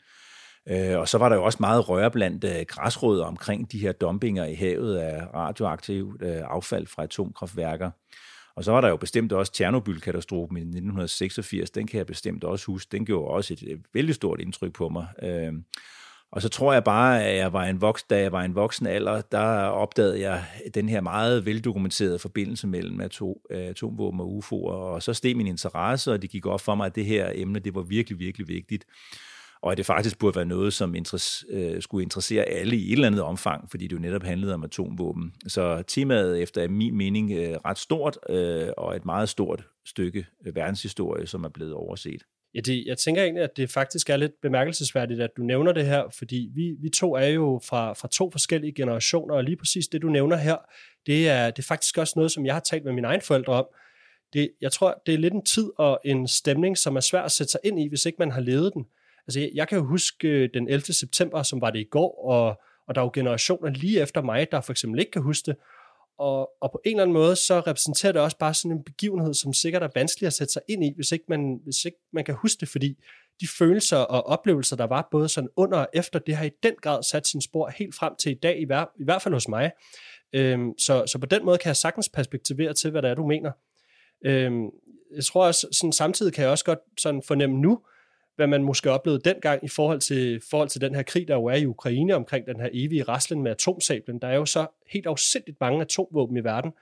Øh, 0.69 0.99
og 0.99 1.09
så 1.09 1.19
var 1.19 1.29
der 1.29 1.37
jo 1.37 1.45
også 1.45 1.59
meget 1.61 1.89
røre 1.89 2.11
blandt 2.11 2.45
øh, 2.45 2.65
græsrødder 2.69 3.25
omkring 3.25 3.73
de 3.73 3.79
her 3.79 3.93
dumpinger 3.93 4.45
i 4.45 4.55
havet 4.55 4.97
af 4.97 5.27
radioaktivt 5.35 6.23
øh, 6.23 6.43
affald 6.45 6.87
fra 6.87 7.03
atomkraftværker. 7.03 7.91
Og 8.57 8.65
så 8.65 8.73
var 8.73 8.81
der 8.81 8.89
jo 8.89 8.97
bestemt 8.97 9.33
også 9.33 9.53
Tjernobyl-katastrofen 9.53 10.57
i 10.57 10.61
1986, 10.61 11.71
den 11.71 11.87
kan 11.87 11.99
jeg 11.99 12.07
bestemt 12.07 12.45
også 12.45 12.67
huske. 12.67 12.89
Den 12.93 13.07
gjorde 13.07 13.31
også 13.31 13.53
et, 13.55 13.63
et 13.63 13.81
vældig 13.95 14.15
stort 14.15 14.41
indtryk 14.41 14.73
på 14.73 14.89
mig. 14.89 15.07
Øh, 15.23 15.53
og 16.33 16.43
så 16.43 16.49
tror 16.49 16.73
jeg 16.73 16.85
bare, 16.85 17.25
at 17.25 17.37
jeg 17.37 17.53
var 17.53 17.65
en 17.65 17.81
voksen, 17.81 18.07
da 18.11 18.21
jeg 18.21 18.33
var 18.33 18.43
en 18.43 18.55
voksen 18.55 18.87
alder, 18.87 19.21
der 19.21 19.65
opdagede 19.65 20.21
jeg 20.21 20.45
den 20.75 20.89
her 20.89 21.01
meget 21.01 21.47
veldokumenterede 21.47 22.19
forbindelse 22.19 22.67
mellem 22.67 23.01
atom, 23.01 23.37
atomvåben 23.51 24.21
og 24.21 24.27
UFO'er, 24.39 24.73
og 24.73 25.03
så 25.03 25.15
steg 25.15 25.37
min 25.37 25.47
interesse, 25.47 26.13
og 26.13 26.23
det 26.23 26.31
gik 26.31 26.47
op 26.47 26.61
for 26.61 26.75
mig, 26.75 26.87
at 26.87 26.95
det 26.95 27.05
her 27.05 27.33
emne, 27.35 27.59
det 27.59 27.75
var 27.75 27.83
virkelig, 27.83 28.19
virkelig 28.19 28.49
vigtigt 28.49 28.85
og 29.63 29.73
at 29.73 29.79
det 29.79 29.87
faktisk 29.87 30.19
burde 30.19 30.37
være 30.37 30.45
noget, 30.45 30.73
som 30.73 30.95
interesse, 30.95 31.47
øh, 31.51 31.83
skulle 31.83 32.03
interessere 32.03 32.45
alle 32.45 32.77
i 32.77 32.87
et 32.87 32.93
eller 32.93 33.07
andet 33.07 33.23
omfang, 33.23 33.71
fordi 33.71 33.87
det 33.87 33.97
jo 33.97 34.01
netop 34.01 34.23
handlede 34.23 34.55
om 34.55 34.65
atomvåben. 34.65 35.33
Så 35.47 35.83
temaet 35.87 36.43
efter 36.43 36.69
min 36.69 36.97
mening 36.97 37.33
øh, 37.33 37.57
ret 37.65 37.79
stort, 37.79 38.19
øh, 38.29 38.69
og 38.77 38.97
et 38.97 39.05
meget 39.05 39.29
stort 39.29 39.65
stykke 39.87 40.27
verdenshistorie, 40.55 41.27
som 41.27 41.45
er 41.45 41.49
blevet 41.49 41.75
overset. 41.75 42.23
Ja, 42.55 42.61
det, 42.61 42.85
jeg 42.87 42.99
tænker 42.99 43.23
egentlig, 43.23 43.45
at 43.45 43.57
det 43.57 43.71
faktisk 43.71 44.11
er 44.11 44.17
lidt 44.17 44.33
bemærkelsesværdigt, 44.43 45.21
at 45.21 45.31
du 45.37 45.43
nævner 45.43 45.73
det 45.73 45.87
her, 45.87 46.05
fordi 46.19 46.51
vi, 46.55 46.75
vi 46.81 46.89
to 46.89 47.15
er 47.15 47.27
jo 47.27 47.61
fra, 47.65 47.93
fra 47.93 48.09
to 48.13 48.31
forskellige 48.31 48.73
generationer, 48.73 49.35
og 49.35 49.45
lige 49.45 49.57
præcis 49.57 49.89
det, 49.89 50.03
du 50.03 50.09
nævner 50.09 50.37
her, 50.37 50.57
det 51.07 51.29
er, 51.29 51.51
det 51.51 51.59
er 51.59 51.67
faktisk 51.67 51.99
også 51.99 52.13
noget, 52.17 52.33
som 52.33 52.47
jeg 52.47 52.55
har 52.55 52.61
talt 52.61 52.85
med 52.85 52.93
mine 52.93 53.07
egne 53.07 53.23
forældre 53.23 53.53
om. 53.53 53.67
Det, 54.33 54.51
jeg 54.61 54.73
tror, 54.73 55.03
det 55.07 55.15
er 55.15 55.19
lidt 55.19 55.35
en 55.35 55.45
tid 55.45 55.71
og 55.79 56.01
en 56.05 56.29
stemning, 56.29 56.79
som 56.79 56.97
er 56.97 57.01
svær 57.01 57.23
at 57.23 57.33
sætte 57.33 57.51
sig 57.51 57.61
ind 57.65 57.81
i, 57.81 57.89
hvis 57.89 58.07
ikke 58.07 58.17
man 58.19 58.31
har 58.31 58.41
levet 58.41 58.75
den. 58.75 58.87
Altså, 59.29 59.51
jeg 59.55 59.69
kan 59.69 59.79
jo 59.79 59.85
huske 59.85 60.29
øh, 60.29 60.49
den 60.55 60.69
11. 60.69 60.83
september, 60.83 61.43
som 61.43 61.61
var 61.61 61.71
det 61.71 61.79
i 61.79 61.89
går, 61.91 62.25
og, 62.25 62.61
og 62.89 62.95
der 62.95 63.01
er 63.01 63.05
jo 63.05 63.11
generationer 63.15 63.71
lige 63.71 64.01
efter 64.01 64.23
mig, 64.23 64.47
der 64.53 64.61
for 64.61 64.73
eksempel 64.73 65.01
ikke 65.01 65.11
kan 65.11 65.23
huske 65.23 65.47
det. 65.47 65.57
Og, 66.19 66.51
og 66.61 66.71
på 66.73 66.81
en 66.85 66.91
eller 66.91 67.03
anden 67.03 67.15
måde, 67.15 67.37
så 67.37 67.61
repræsenterer 67.61 68.13
det 68.13 68.23
også 68.23 68.39
bare 68.39 68.55
sådan 68.55 68.71
en 68.71 68.85
begivenhed, 68.85 69.35
som 69.35 69.53
sikkert 69.53 69.83
er 69.83 69.89
vanskelig 69.95 70.27
at 70.27 70.33
sætte 70.33 70.53
sig 70.53 70.63
ind 70.69 70.85
i, 70.85 70.93
hvis 70.95 71.13
ikke 71.13 71.25
man, 71.29 71.61
hvis 71.65 71.85
ikke 71.85 71.99
man 72.13 72.25
kan 72.25 72.35
huske 72.35 72.61
det, 72.61 72.69
fordi 72.69 72.99
de 73.41 73.49
følelser 73.59 73.97
og 73.97 74.27
oplevelser, 74.27 74.77
der 74.77 74.87
var 74.87 75.09
både 75.11 75.29
sådan 75.29 75.51
under 75.57 75.79
og 75.79 75.89
efter, 75.95 76.19
det 76.19 76.37
har 76.37 76.45
i 76.45 76.51
den 76.63 76.75
grad 76.83 77.03
sat 77.03 77.27
sin 77.27 77.43
spor 77.43 77.69
helt 77.69 77.95
frem 77.95 78.13
til 78.17 78.33
i 78.33 78.35
dag, 78.35 78.61
i, 78.61 78.65
hver, 78.65 78.85
i 79.01 79.05
hvert 79.05 79.23
fald 79.23 79.35
hos 79.35 79.49
mig. 79.49 79.71
Øhm, 80.33 80.79
så, 80.79 81.05
så 81.07 81.19
på 81.19 81.27
den 81.27 81.45
måde 81.45 81.59
kan 81.59 81.69
jeg 81.69 81.77
sagtens 81.77 82.09
perspektivere 82.09 82.75
til, 82.75 82.91
hvad 82.91 83.03
det 83.03 83.11
er, 83.11 83.15
du 83.15 83.27
mener. 83.27 83.53
Øhm, 84.25 84.65
jeg 85.17 85.25
tror 85.25 85.47
også, 85.47 85.69
sådan, 85.73 85.93
samtidig 85.93 86.33
kan 86.33 86.43
jeg 86.43 86.51
også 86.51 86.65
godt 86.65 86.79
sådan 86.99 87.23
fornemme 87.27 87.57
nu, 87.57 87.81
hvad 88.37 88.47
man 88.47 88.63
måske 88.63 88.91
oplevede 88.91 89.23
dengang 89.25 89.65
i 89.65 89.69
forhold 89.69 90.01
til, 90.01 90.41
forhold 90.51 90.69
til 90.69 90.81
den 90.81 90.95
her 90.95 91.03
krig, 91.03 91.29
der 91.29 91.35
jo 91.35 91.45
er 91.45 91.55
i 91.55 91.67
Ukraine 91.67 92.15
omkring 92.15 92.47
den 92.47 92.61
her 92.61 92.69
evige 92.73 93.03
raslen 93.03 93.43
med 93.43 93.51
atomsablen. 93.51 94.19
Der 94.19 94.29
er 94.29 94.37
jo 94.37 94.47
så 94.47 94.67
helt 94.93 95.07
afsindigt 95.07 95.61
mange 95.61 95.81
atomvåben 95.81 96.37
i 96.37 96.45
verden. 96.45 96.73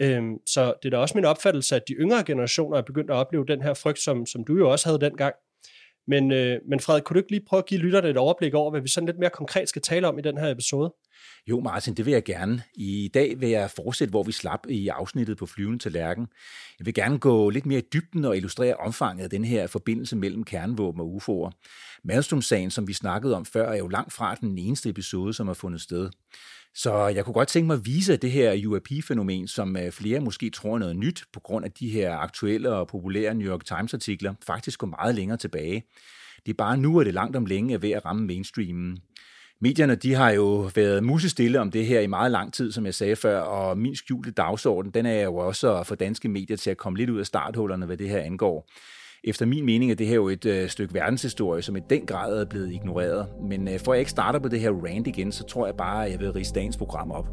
Øhm, 0.00 0.38
så 0.46 0.74
det 0.82 0.88
er 0.88 0.90
da 0.90 0.96
også 0.96 1.18
min 1.18 1.24
opfattelse, 1.24 1.76
at 1.76 1.82
de 1.88 1.92
yngre 1.92 2.24
generationer 2.24 2.78
er 2.78 2.82
begyndt 2.82 3.10
at 3.10 3.14
opleve 3.14 3.46
den 3.46 3.62
her 3.62 3.74
frygt, 3.74 3.98
som, 3.98 4.26
som 4.26 4.44
du 4.44 4.56
jo 4.56 4.70
også 4.70 4.88
havde 4.88 5.00
dengang. 5.00 5.34
Men, 6.08 6.32
øh, 6.32 6.60
men 6.68 6.80
Frederik, 6.80 7.04
kunne 7.04 7.14
du 7.14 7.18
ikke 7.18 7.30
lige 7.30 7.44
prøve 7.48 7.58
at 7.58 7.66
give 7.66 7.80
lytterne 7.80 8.08
et 8.08 8.16
overblik 8.16 8.54
over, 8.54 8.70
hvad 8.70 8.80
vi 8.80 8.88
sådan 8.88 9.06
lidt 9.06 9.18
mere 9.18 9.30
konkret 9.30 9.68
skal 9.68 9.82
tale 9.82 10.08
om 10.08 10.18
i 10.18 10.22
den 10.22 10.38
her 10.38 10.50
episode? 10.50 10.94
Jo, 11.46 11.60
Martin, 11.60 11.94
det 11.94 12.06
vil 12.06 12.12
jeg 12.12 12.24
gerne. 12.24 12.62
I 12.74 13.10
dag 13.14 13.40
vil 13.40 13.48
jeg 13.48 13.70
fortsætte, 13.70 14.10
hvor 14.10 14.22
vi 14.22 14.32
slap 14.32 14.60
i 14.68 14.88
afsnittet 14.88 15.38
på 15.38 15.46
flyvende 15.46 15.78
til 15.78 15.92
Lærken. 15.92 16.26
Jeg 16.78 16.86
vil 16.86 16.94
gerne 16.94 17.18
gå 17.18 17.50
lidt 17.50 17.66
mere 17.66 17.78
i 17.78 17.88
dybden 17.92 18.24
og 18.24 18.36
illustrere 18.36 18.76
omfanget 18.76 19.24
af 19.24 19.30
den 19.30 19.44
her 19.44 19.66
forbindelse 19.66 20.16
mellem 20.16 20.44
kernevåben 20.44 21.00
og 21.00 21.06
UFO'er. 21.16 21.50
Malmstrøm-sagen, 22.04 22.70
som 22.70 22.88
vi 22.88 22.92
snakkede 22.92 23.36
om 23.36 23.44
før, 23.44 23.68
er 23.68 23.76
jo 23.76 23.88
langt 23.88 24.12
fra 24.12 24.34
den 24.34 24.58
eneste 24.58 24.88
episode, 24.88 25.32
som 25.32 25.46
har 25.46 25.54
fundet 25.54 25.80
sted. 25.80 26.10
Så 26.78 27.06
jeg 27.06 27.24
kunne 27.24 27.34
godt 27.34 27.48
tænke 27.48 27.66
mig 27.66 27.74
at 27.74 27.86
vise, 27.86 28.16
det 28.16 28.30
her 28.30 28.66
UAP-fænomen, 28.66 29.48
som 29.48 29.76
øh, 29.76 29.92
flere 29.92 30.20
måske 30.20 30.50
tror 30.50 30.74
er 30.74 30.78
noget 30.78 30.96
nyt 30.96 31.24
på 31.32 31.40
grund 31.40 31.64
af 31.64 31.72
de 31.72 31.88
her 31.88 32.16
aktuelle 32.16 32.72
og 32.72 32.88
populære 32.88 33.34
New 33.34 33.48
York 33.48 33.64
Times-artikler, 33.64 34.34
faktisk 34.46 34.78
går 34.78 34.86
meget 34.86 35.14
længere 35.14 35.38
tilbage. 35.38 35.82
Det 36.46 36.52
er 36.52 36.56
bare 36.56 36.76
nu, 36.76 37.00
at 37.00 37.06
det 37.06 37.14
langt 37.14 37.36
om 37.36 37.46
længe 37.46 37.74
er 37.74 37.78
ved 37.78 37.90
at 37.90 38.04
ramme 38.04 38.26
mainstreamen. 38.26 38.98
Medierne 39.60 39.94
de 39.94 40.14
har 40.14 40.30
jo 40.30 40.70
været 40.74 41.04
musestille 41.04 41.60
om 41.60 41.70
det 41.70 41.86
her 41.86 42.00
i 42.00 42.06
meget 42.06 42.32
lang 42.32 42.52
tid, 42.52 42.72
som 42.72 42.86
jeg 42.86 42.94
sagde 42.94 43.16
før, 43.16 43.40
og 43.40 43.78
min 43.78 43.96
skjulte 43.96 44.30
dagsorden, 44.30 44.90
den 44.90 45.06
er 45.06 45.22
jo 45.22 45.36
også 45.36 45.76
at 45.76 45.86
få 45.86 45.94
danske 45.94 46.28
medier 46.28 46.56
til 46.56 46.70
at 46.70 46.76
komme 46.76 46.98
lidt 46.98 47.10
ud 47.10 47.18
af 47.18 47.26
starthullerne, 47.26 47.86
hvad 47.86 47.96
det 47.96 48.08
her 48.08 48.20
angår. 48.20 48.70
Efter 49.26 49.46
min 49.46 49.64
mening 49.64 49.90
er 49.90 49.94
det 49.94 50.06
her 50.06 50.14
jo 50.14 50.28
et 50.28 50.46
øh, 50.46 50.68
stykke 50.68 50.94
verdenshistorie, 50.94 51.62
som 51.62 51.76
i 51.76 51.80
den 51.90 52.06
grad 52.06 52.40
er 52.40 52.44
blevet 52.44 52.72
ignoreret. 52.72 53.28
Men 53.42 53.68
øh, 53.68 53.80
for 53.80 53.92
at 53.92 53.96
jeg 53.96 54.00
ikke 54.00 54.10
starter 54.10 54.38
på 54.38 54.48
det 54.48 54.60
her 54.60 54.70
rant 54.70 55.06
igen, 55.06 55.32
så 55.32 55.44
tror 55.44 55.66
jeg 55.66 55.74
bare, 55.76 56.06
at 56.06 56.12
jeg 56.12 56.20
vil 56.20 56.32
rige 56.32 56.52
dagens 56.54 56.76
program 56.76 57.10
op. 57.10 57.26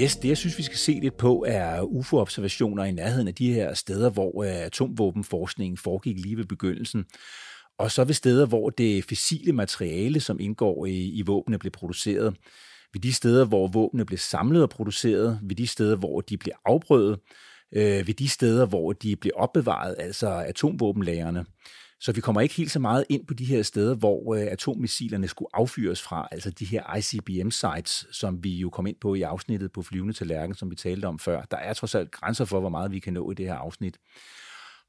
Yes, 0.00 0.16
det 0.16 0.28
jeg 0.28 0.36
synes, 0.36 0.58
vi 0.58 0.62
skal 0.62 0.78
se 0.78 0.98
lidt 1.02 1.16
på, 1.16 1.44
er 1.48 1.82
UFO-observationer 1.82 2.84
i 2.84 2.92
nærheden 2.92 3.28
af 3.28 3.34
de 3.34 3.52
her 3.52 3.74
steder, 3.74 4.10
hvor 4.10 4.42
øh, 4.42 4.66
atomvåbenforskningen 4.66 5.76
foregik 5.76 6.18
lige 6.18 6.36
ved 6.36 6.44
begyndelsen. 6.44 7.04
Og 7.78 7.90
så 7.90 8.04
ved 8.04 8.14
steder, 8.14 8.46
hvor 8.46 8.70
det 8.70 9.04
fissile 9.04 9.52
materiale, 9.52 10.20
som 10.20 10.40
indgår 10.40 10.86
i, 10.86 11.10
i 11.10 11.22
våbnene, 11.22 11.58
blev 11.58 11.70
produceret. 11.70 12.34
Ved 12.96 13.00
de 13.00 13.12
steder, 13.12 13.44
hvor 13.44 13.68
våbnene 13.68 14.04
blev 14.04 14.18
samlet 14.18 14.62
og 14.62 14.70
produceret. 14.70 15.40
Ved 15.42 15.56
de 15.56 15.66
steder, 15.66 15.96
hvor 15.96 16.20
de 16.20 16.38
blev 16.38 16.52
afprøvet. 16.64 17.18
Øh, 17.72 18.06
ved 18.06 18.14
de 18.14 18.28
steder, 18.28 18.66
hvor 18.66 18.92
de 18.92 19.16
blev 19.16 19.32
opbevaret, 19.34 19.96
altså 19.98 20.28
atomvåbenlagerne. 20.28 21.44
Så 22.00 22.12
vi 22.12 22.20
kommer 22.20 22.40
ikke 22.40 22.54
helt 22.54 22.70
så 22.70 22.78
meget 22.78 23.04
ind 23.08 23.26
på 23.26 23.34
de 23.34 23.44
her 23.44 23.62
steder, 23.62 23.94
hvor 23.94 24.34
øh, 24.34 24.42
atommissilerne 24.42 25.28
skulle 25.28 25.48
affyres 25.54 26.02
fra, 26.02 26.28
altså 26.30 26.50
de 26.50 26.64
her 26.64 26.96
ICBM-sites, 26.96 28.06
som 28.12 28.44
vi 28.44 28.56
jo 28.56 28.70
kom 28.70 28.86
ind 28.86 28.96
på 29.00 29.14
i 29.14 29.22
afsnittet 29.22 29.72
på 29.72 29.82
flyvende 29.82 30.14
tallerken, 30.14 30.54
som 30.54 30.70
vi 30.70 30.76
talte 30.76 31.06
om 31.06 31.18
før. 31.18 31.42
Der 31.42 31.56
er 31.56 31.72
trods 31.72 31.94
alt 31.94 32.10
grænser 32.10 32.44
for, 32.44 32.60
hvor 32.60 32.68
meget 32.68 32.92
vi 32.92 32.98
kan 32.98 33.12
nå 33.12 33.30
i 33.30 33.34
det 33.34 33.46
her 33.46 33.54
afsnit. 33.54 33.98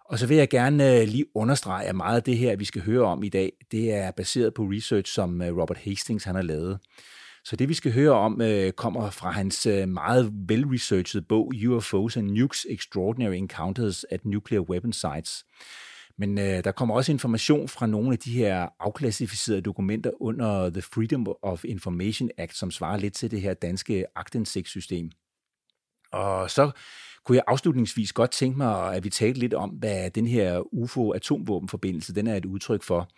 Og 0.06 0.20
så 0.20 0.28
vil 0.28 0.38
jeg 0.38 0.50
gerne 0.50 1.00
øh, 1.00 1.08
lige 1.08 1.26
understrege, 1.36 1.86
at 1.86 1.96
meget 1.96 2.16
af 2.16 2.24
det 2.24 2.38
her, 2.38 2.56
vi 2.56 2.66
skal 2.66 2.82
høre 2.82 3.06
om 3.06 3.24
i 3.24 3.30
dag, 3.30 3.52
det 3.72 3.94
er 3.94 4.12
baseret 4.12 4.54
på 4.54 4.64
research, 4.64 5.14
som 5.14 5.42
øh, 5.42 5.58
Robert 5.58 5.78
Hastings 5.78 6.24
han 6.24 6.36
har 6.36 6.42
lavet. 6.42 6.80
Så 7.48 7.56
det, 7.56 7.70
vi 7.70 7.74
skal 7.74 7.94
høre 7.94 8.12
om, 8.12 8.42
øh, 8.42 8.72
kommer 8.72 9.10
fra 9.10 9.32
hans 9.32 9.66
øh, 9.66 9.88
meget 9.88 10.34
velresearchede 10.34 11.26
bog 11.30 11.54
UFOs 11.68 12.18
and 12.18 12.28
Nukes 12.28 12.66
Extraordinary 12.70 13.34
Encounters 13.34 14.06
at 14.10 14.26
Nuclear 14.26 14.62
Weapon 14.62 14.94
Sites. 14.94 15.46
Men 16.18 16.38
øh, 16.38 16.64
der 16.64 16.72
kommer 16.72 16.96
også 16.96 17.12
information 17.12 17.68
fra 17.68 17.86
nogle 17.86 18.12
af 18.12 18.20
de 18.20 18.32
her 18.32 18.68
afklassificerede 18.80 19.62
dokumenter 19.62 20.22
under 20.22 20.70
The 20.70 20.82
Freedom 20.82 21.28
of 21.42 21.66
Information 21.66 22.30
Act, 22.38 22.56
som 22.56 22.72
svarer 22.72 22.98
lidt 22.98 23.14
til 23.14 23.32
det 23.32 23.42
her 23.42 23.54
danske 23.54 24.06
aktindsigtssystem. 24.16 25.12
Og 26.12 26.52
så 26.52 26.72
kunne 27.26 27.36
jeg 27.36 27.44
afslutningsvis 27.48 28.14
godt 28.14 28.32
tænke 28.32 28.58
mig, 28.58 28.96
at 28.96 29.04
vi 29.04 29.10
talte 29.10 29.40
lidt 29.40 29.54
om, 29.54 29.70
hvad 29.70 30.10
den 30.10 30.28
her 30.28 30.74
UFO-atomvåbenforbindelse 30.74 32.16
den 32.16 32.28
er 32.28 32.36
et 32.36 32.46
udtryk 32.46 32.84
for. 32.84 33.10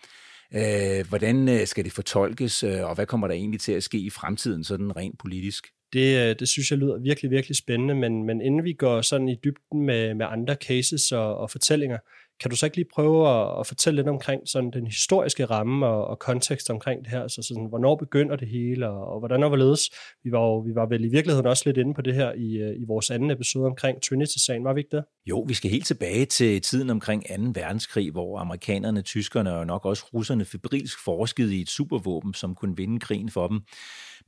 Øh, 0.56 1.08
hvordan 1.10 1.50
øh, 1.50 1.68
skal 1.68 1.86
det 1.86 1.92
fortolkes, 1.92 2.64
øh, 2.64 2.84
og 2.84 2.96
hvad 2.96 3.06
kommer 3.06 3.28
der 3.28 3.36
egentlig 3.36 3.60
til 3.60 3.72
at 3.72 3.84
ske 3.84 3.98
i 3.98 4.10
fremtiden, 4.10 4.64
sådan 4.64 4.96
rent 4.96 5.20
politisk? 5.20 5.68
Det, 5.94 6.30
øh, 6.30 6.36
det 6.40 6.48
synes 6.48 6.72
jeg 6.72 6.80
lyder 6.80 6.98
virkelig, 6.98 7.32
virkelig 7.32 7.56
spændende, 7.56 7.96
men, 7.96 8.24
men 8.24 8.42
inden 8.42 8.64
vi 8.64 8.74
går 8.74 9.02
sådan 9.02 9.30
i 9.30 9.36
dybden 9.44 9.86
med, 9.86 10.14
med 10.14 10.26
andre 10.30 10.56
cases 10.56 11.12
og, 11.12 11.38
og 11.38 11.52
fortællinger, 11.52 11.98
kan 12.40 12.52
du 12.52 12.56
så 12.56 12.66
ikke 12.66 12.78
lige 12.78 12.88
prøve 12.94 13.30
at, 13.30 13.60
at 13.60 13.68
fortælle 13.68 13.96
lidt 13.96 14.08
omkring 14.08 14.42
sådan 14.46 14.72
den 14.72 14.88
historiske 14.88 15.46
ramme 15.46 15.88
og, 15.88 16.08
og 16.08 16.20
kontekst 16.20 16.70
omkring 16.70 17.04
det 17.04 17.12
her? 17.12 17.28
Så 17.28 17.42
sådan, 17.42 17.66
hvornår 17.66 17.96
begynder 17.96 18.36
det 18.36 18.48
hele, 18.48 18.90
og, 18.90 19.08
og 19.08 19.20
hvordan 19.20 19.44
og 19.44 19.50
hvorledes? 19.50 19.90
Vi 20.24 20.32
var, 20.32 20.40
jo, 20.40 20.58
vi 20.58 20.76
var 20.76 20.86
vel 20.86 21.06
i 21.06 21.08
virkeligheden 21.08 21.48
også 21.48 21.64
lidt 21.66 21.78
inde 21.78 21.94
på 21.94 22.02
det 22.02 22.16
her 22.16 22.32
i, 22.34 22.58
øh, 22.58 22.82
i 22.82 22.86
vores 22.88 23.10
anden 23.10 23.32
episode 23.32 23.66
omkring 23.66 24.04
Trinity-sagen, 24.04 24.64
var 24.64 24.74
vi 24.74 24.80
ikke 24.80 24.98
det? 24.98 25.04
Jo, 25.26 25.46
vi 25.48 25.54
skal 25.54 25.72
helt 25.72 25.86
tilbage 25.86 26.26
til 26.26 26.62
tiden 26.62 26.90
omkring 26.90 27.24
2. 27.28 27.34
verdenskrig, 27.62 28.12
hvor 28.12 28.40
amerikanerne, 28.40 29.02
tyskerne 29.02 29.54
og 29.54 29.68
nok 29.68 29.86
også 29.86 30.06
russerne 30.14 30.46
febrilsk 30.46 31.04
forskede 31.04 31.56
i 31.56 31.62
et 31.62 31.70
supervåben, 31.70 32.34
som 32.34 32.56
kunne 32.56 32.78
vinde 32.78 33.00
krigen 33.00 33.30
for 33.30 33.48
dem. 33.48 33.62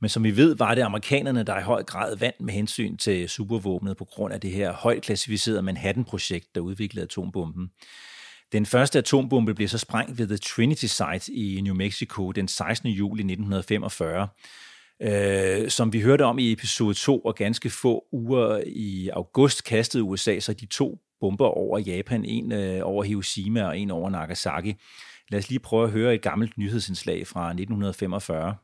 Men 0.02 0.08
som 0.08 0.24
vi 0.24 0.36
ved, 0.36 0.56
var 0.56 0.74
det 0.74 0.82
amerikanerne, 0.82 1.42
der 1.42 1.58
i 1.58 1.62
høj 1.62 1.82
grad 1.82 2.16
vandt 2.16 2.40
med 2.40 2.54
hensyn 2.54 2.96
til 2.96 3.28
supervåbnet 3.28 3.96
på 3.96 4.04
grund 4.04 4.34
af 4.34 4.40
det 4.40 4.50
her 4.50 4.72
højt 4.72 5.02
klassificerede 5.02 5.62
Manhattan-projekt, 5.62 6.54
der 6.54 6.60
udviklede 6.60 7.04
atombomben. 7.04 7.70
Den 8.52 8.66
første 8.66 8.98
atombombe 8.98 9.54
blev 9.54 9.68
så 9.68 9.78
sprængt 9.78 10.18
ved 10.18 10.26
The 10.26 10.36
Trinity 10.36 10.84
Site 10.84 11.32
i 11.32 11.60
New 11.60 11.74
Mexico 11.74 12.32
den 12.32 12.48
16. 12.48 12.88
juli 12.88 13.20
1945. 13.20 14.28
Øh, 15.02 15.70
som 15.70 15.92
vi 15.92 16.00
hørte 16.00 16.24
om 16.24 16.38
i 16.38 16.52
episode 16.52 16.94
2, 16.94 17.18
og 17.18 17.34
ganske 17.34 17.70
få 17.70 18.04
uger 18.12 18.62
i 18.66 19.08
august 19.08 19.64
kastede 19.64 20.02
USA 20.02 20.40
så 20.40 20.52
de 20.52 20.66
to 20.66 20.98
bomber 21.20 21.46
over 21.46 21.78
Japan, 21.78 22.24
en 22.24 22.52
øh, 22.52 22.80
over 22.82 23.04
Hiroshima 23.04 23.62
og 23.64 23.78
en 23.78 23.90
over 23.90 24.10
Nagasaki. 24.10 24.74
Lad 25.30 25.38
os 25.38 25.48
lige 25.48 25.58
prøve 25.58 25.84
at 25.84 25.90
høre 25.90 26.14
et 26.14 26.22
gammelt 26.22 26.58
nyhedsindslag 26.58 27.26
fra 27.26 27.48
1945. 27.48 28.54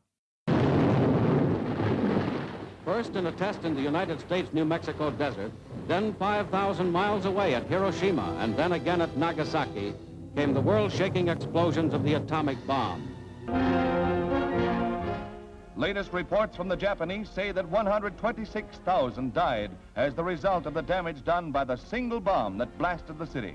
First 2.98 3.14
in 3.14 3.26
a 3.26 3.32
test 3.32 3.62
in 3.62 3.76
the 3.76 3.80
United 3.80 4.18
States 4.18 4.52
New 4.52 4.64
Mexico 4.64 5.12
desert, 5.12 5.52
then 5.86 6.14
5,000 6.14 6.90
miles 6.90 7.26
away 7.26 7.54
at 7.54 7.62
Hiroshima, 7.68 8.36
and 8.40 8.56
then 8.56 8.72
again 8.72 9.00
at 9.00 9.16
Nagasaki, 9.16 9.94
came 10.34 10.52
the 10.52 10.60
world-shaking 10.60 11.28
explosions 11.28 11.94
of 11.94 12.02
the 12.02 12.14
atomic 12.14 12.58
bomb. 12.66 13.08
Latest 15.76 16.12
reports 16.12 16.56
from 16.56 16.66
the 16.66 16.74
Japanese 16.74 17.28
say 17.28 17.52
that 17.52 17.68
126,000 17.68 19.32
died 19.32 19.70
as 19.94 20.16
the 20.16 20.24
result 20.24 20.66
of 20.66 20.74
the 20.74 20.82
damage 20.82 21.24
done 21.24 21.52
by 21.52 21.62
the 21.62 21.76
single 21.76 22.18
bomb 22.18 22.58
that 22.58 22.76
blasted 22.78 23.16
the 23.16 23.26
city. 23.28 23.54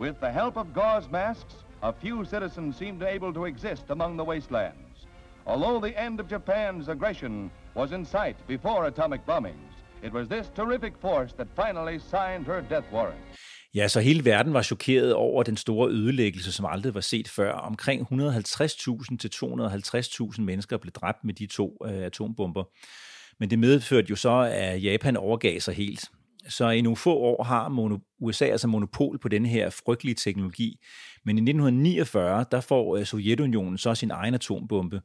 With 0.00 0.18
the 0.18 0.32
help 0.32 0.56
of 0.56 0.74
gauze 0.74 1.08
masks, 1.12 1.54
a 1.80 1.92
few 1.92 2.24
citizens 2.24 2.76
seemed 2.76 3.04
able 3.04 3.32
to 3.32 3.44
exist 3.44 3.84
among 3.90 4.16
the 4.16 4.24
wastelands. 4.24 4.89
Although 5.46 5.86
the 5.86 6.06
end 6.06 6.20
of 6.20 6.26
Japan's 6.32 6.88
aggression 6.88 7.50
was 7.76 7.92
in 7.92 8.04
sight 8.04 8.36
before 8.48 8.86
atomic 8.86 9.20
bombings, 9.26 9.72
it 10.04 10.12
was 10.12 10.28
this 10.28 10.46
terrific 10.56 10.92
force 11.00 11.32
that 11.36 11.46
finally 11.56 11.98
signed 11.98 12.46
her 12.46 12.60
death 12.70 12.92
warrant. 12.92 13.20
Ja, 13.74 13.88
så 13.88 14.00
hele 14.00 14.24
verden 14.24 14.52
var 14.52 14.62
chokeret 14.62 15.14
over 15.14 15.42
den 15.42 15.56
store 15.56 15.90
ødelæggelse, 15.90 16.52
som 16.52 16.66
aldrig 16.66 16.94
var 16.94 17.00
set 17.00 17.28
før. 17.28 17.52
Omkring 17.52 18.02
150.000 18.12 19.16
til 19.16 19.30
250.000 19.34 20.40
mennesker 20.40 20.76
blev 20.76 20.92
dræbt 20.92 21.24
med 21.24 21.34
de 21.34 21.46
to 21.46 21.76
øh, 21.84 22.02
atombomber. 22.02 22.64
Men 23.40 23.50
det 23.50 23.58
medførte 23.58 24.06
jo 24.10 24.16
så, 24.16 24.50
at 24.52 24.84
Japan 24.84 25.16
overgav 25.16 25.60
sig 25.60 25.74
helt. 25.74 26.10
Så 26.48 26.68
i 26.68 26.80
nogle 26.80 26.96
få 26.96 27.16
år 27.16 27.44
har 27.44 27.98
USA 28.20 28.44
altså 28.44 28.68
monopol 28.68 29.18
på 29.18 29.28
den 29.28 29.46
her 29.46 29.70
frygtelige 29.70 30.14
teknologi. 30.14 30.80
Men 31.24 31.36
i 31.36 31.40
1949, 31.40 32.44
der 32.50 32.60
får 32.60 32.96
øh, 32.96 33.06
Sovjetunionen 33.06 33.78
så 33.78 33.94
sin 33.94 34.10
egen 34.10 34.34
atombombe. 34.34 35.00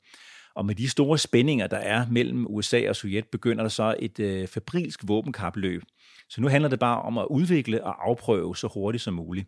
Og 0.56 0.66
med 0.66 0.76
de 0.76 0.90
store 0.90 1.18
spændinger, 1.18 1.68
der 1.68 1.78
er 1.78 2.06
mellem 2.12 2.46
USA 2.48 2.90
og 2.90 2.96
Sovjet, 2.96 3.28
begynder 3.32 3.64
der 3.64 3.70
så 3.70 3.96
et 4.00 4.20
øh, 4.20 4.48
fabrilsk 4.48 5.00
våbenkapløb. 5.08 5.82
Så 6.30 6.42
nu 6.42 6.48
handler 6.48 6.70
det 6.70 6.80
bare 6.80 7.02
om 7.02 7.18
at 7.18 7.28
udvikle 7.30 7.84
og 7.84 8.10
afprøve 8.10 8.56
så 8.56 8.68
hurtigt 8.68 9.04
som 9.04 9.14
muligt. 9.14 9.48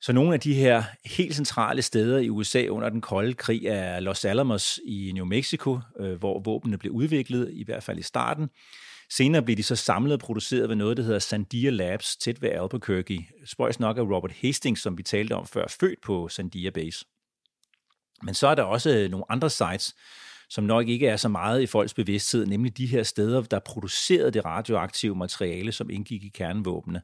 Så 0.00 0.12
nogle 0.12 0.34
af 0.34 0.40
de 0.40 0.54
her 0.54 0.82
helt 1.04 1.34
centrale 1.34 1.82
steder 1.82 2.18
i 2.18 2.30
USA 2.30 2.66
under 2.68 2.88
den 2.88 3.00
kolde 3.00 3.34
krig 3.34 3.66
er 3.66 4.00
Los 4.00 4.24
Alamos 4.24 4.80
i 4.86 5.12
New 5.14 5.24
Mexico, 5.24 5.78
øh, 6.00 6.18
hvor 6.18 6.40
våbnene 6.40 6.78
blev 6.78 6.92
udviklet, 6.92 7.50
i 7.52 7.64
hvert 7.64 7.82
fald 7.82 7.98
i 7.98 8.02
starten. 8.02 8.48
Senere 9.16 9.42
blev 9.42 9.56
de 9.56 9.62
så 9.62 9.76
samlet 9.76 10.12
og 10.12 10.18
produceret 10.18 10.68
ved 10.68 10.76
noget, 10.76 10.96
der 10.96 11.02
hedder 11.02 11.18
Sandia 11.18 11.70
Labs, 11.70 12.16
tæt 12.16 12.42
ved 12.42 12.50
Albuquerque. 12.50 13.26
Spøjs 13.44 13.80
nok 13.80 13.98
af 13.98 14.02
Robert 14.02 14.32
Hastings, 14.32 14.82
som 14.82 14.98
vi 14.98 15.02
talte 15.02 15.32
om 15.32 15.46
før, 15.46 15.66
født 15.80 16.00
på 16.00 16.28
Sandia 16.28 16.70
Base. 16.70 17.04
Men 18.22 18.34
så 18.34 18.48
er 18.48 18.54
der 18.54 18.62
også 18.62 18.90
øh, 18.90 19.10
nogle 19.10 19.24
andre 19.28 19.50
sites, 19.50 19.94
som 20.48 20.64
nok 20.64 20.88
ikke 20.88 21.08
er 21.08 21.16
så 21.16 21.28
meget 21.28 21.62
i 21.62 21.66
folks 21.66 21.94
bevidsthed, 21.94 22.46
nemlig 22.46 22.76
de 22.76 22.86
her 22.86 23.02
steder, 23.02 23.42
der 23.42 23.58
producerede 23.58 24.30
det 24.30 24.44
radioaktive 24.44 25.16
materiale, 25.16 25.72
som 25.72 25.90
indgik 25.90 26.24
i 26.24 26.28
kernevåbnene. 26.28 27.02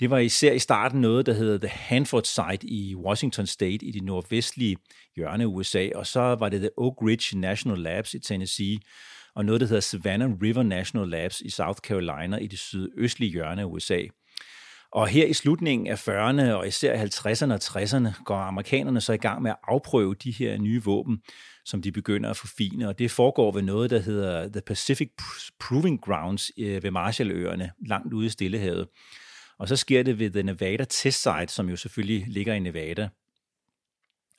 Det 0.00 0.10
var 0.10 0.18
især 0.18 0.52
i 0.52 0.58
starten 0.58 1.00
noget, 1.00 1.26
der 1.26 1.32
hedder 1.32 1.58
The 1.58 1.68
Hanford 1.68 2.24
Site 2.24 2.66
i 2.66 2.94
Washington 2.94 3.46
State 3.46 3.86
i 3.86 3.90
det 3.90 4.02
nordvestlige 4.02 4.76
hjørne 5.16 5.44
af 5.44 5.48
USA, 5.48 5.88
og 5.94 6.06
så 6.06 6.20
var 6.20 6.48
det 6.48 6.60
The 6.60 6.70
Oak 6.76 7.02
Ridge 7.02 7.38
National 7.38 7.78
Labs 7.78 8.14
i 8.14 8.18
Tennessee, 8.18 8.78
og 9.38 9.44
noget, 9.44 9.60
der 9.60 9.66
hedder 9.66 9.80
Savannah 9.80 10.30
River 10.42 10.62
National 10.62 11.08
Labs 11.08 11.40
i 11.40 11.50
South 11.50 11.78
Carolina 11.78 12.36
i 12.36 12.46
det 12.46 12.58
sydøstlige 12.58 13.32
hjørne 13.32 13.62
af 13.62 13.64
USA. 13.64 14.00
Og 14.92 15.08
her 15.08 15.26
i 15.26 15.32
slutningen 15.32 15.86
af 15.86 16.08
40'erne 16.08 16.52
og 16.52 16.66
især 16.66 17.04
50'erne 17.04 17.52
og 17.52 17.60
60'erne 17.62 18.22
går 18.24 18.36
amerikanerne 18.36 19.00
så 19.00 19.12
i 19.12 19.16
gang 19.16 19.42
med 19.42 19.50
at 19.50 19.56
afprøve 19.68 20.14
de 20.14 20.30
her 20.30 20.58
nye 20.58 20.82
våben, 20.84 21.22
som 21.64 21.82
de 21.82 21.92
begynder 21.92 22.30
at 22.30 22.36
forfine. 22.36 22.88
Og 22.88 22.98
det 22.98 23.10
foregår 23.10 23.52
ved 23.52 23.62
noget, 23.62 23.90
der 23.90 23.98
hedder 23.98 24.48
The 24.48 24.60
Pacific 24.60 25.10
Proving 25.60 26.00
Grounds 26.00 26.50
øh, 26.58 26.82
ved 26.82 26.90
Marshalløerne, 26.90 27.70
langt 27.86 28.14
ude 28.14 28.26
i 28.26 28.30
Stillehavet. 28.30 28.88
Og 29.58 29.68
så 29.68 29.76
sker 29.76 30.02
det 30.02 30.18
ved 30.18 30.30
The 30.30 30.42
Nevada 30.42 30.84
Test 30.84 31.22
Site, 31.22 31.54
som 31.54 31.68
jo 31.68 31.76
selvfølgelig 31.76 32.24
ligger 32.28 32.54
i 32.54 32.58
Nevada. 32.58 33.08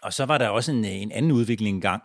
Og 0.04 0.14
så 0.14 0.26
var 0.26 0.38
der 0.38 0.50
også 0.50 0.72
en, 0.72 0.86
en 0.86 1.12
anden 1.12 1.32
udvikling 1.32 1.76
engang, 1.76 2.04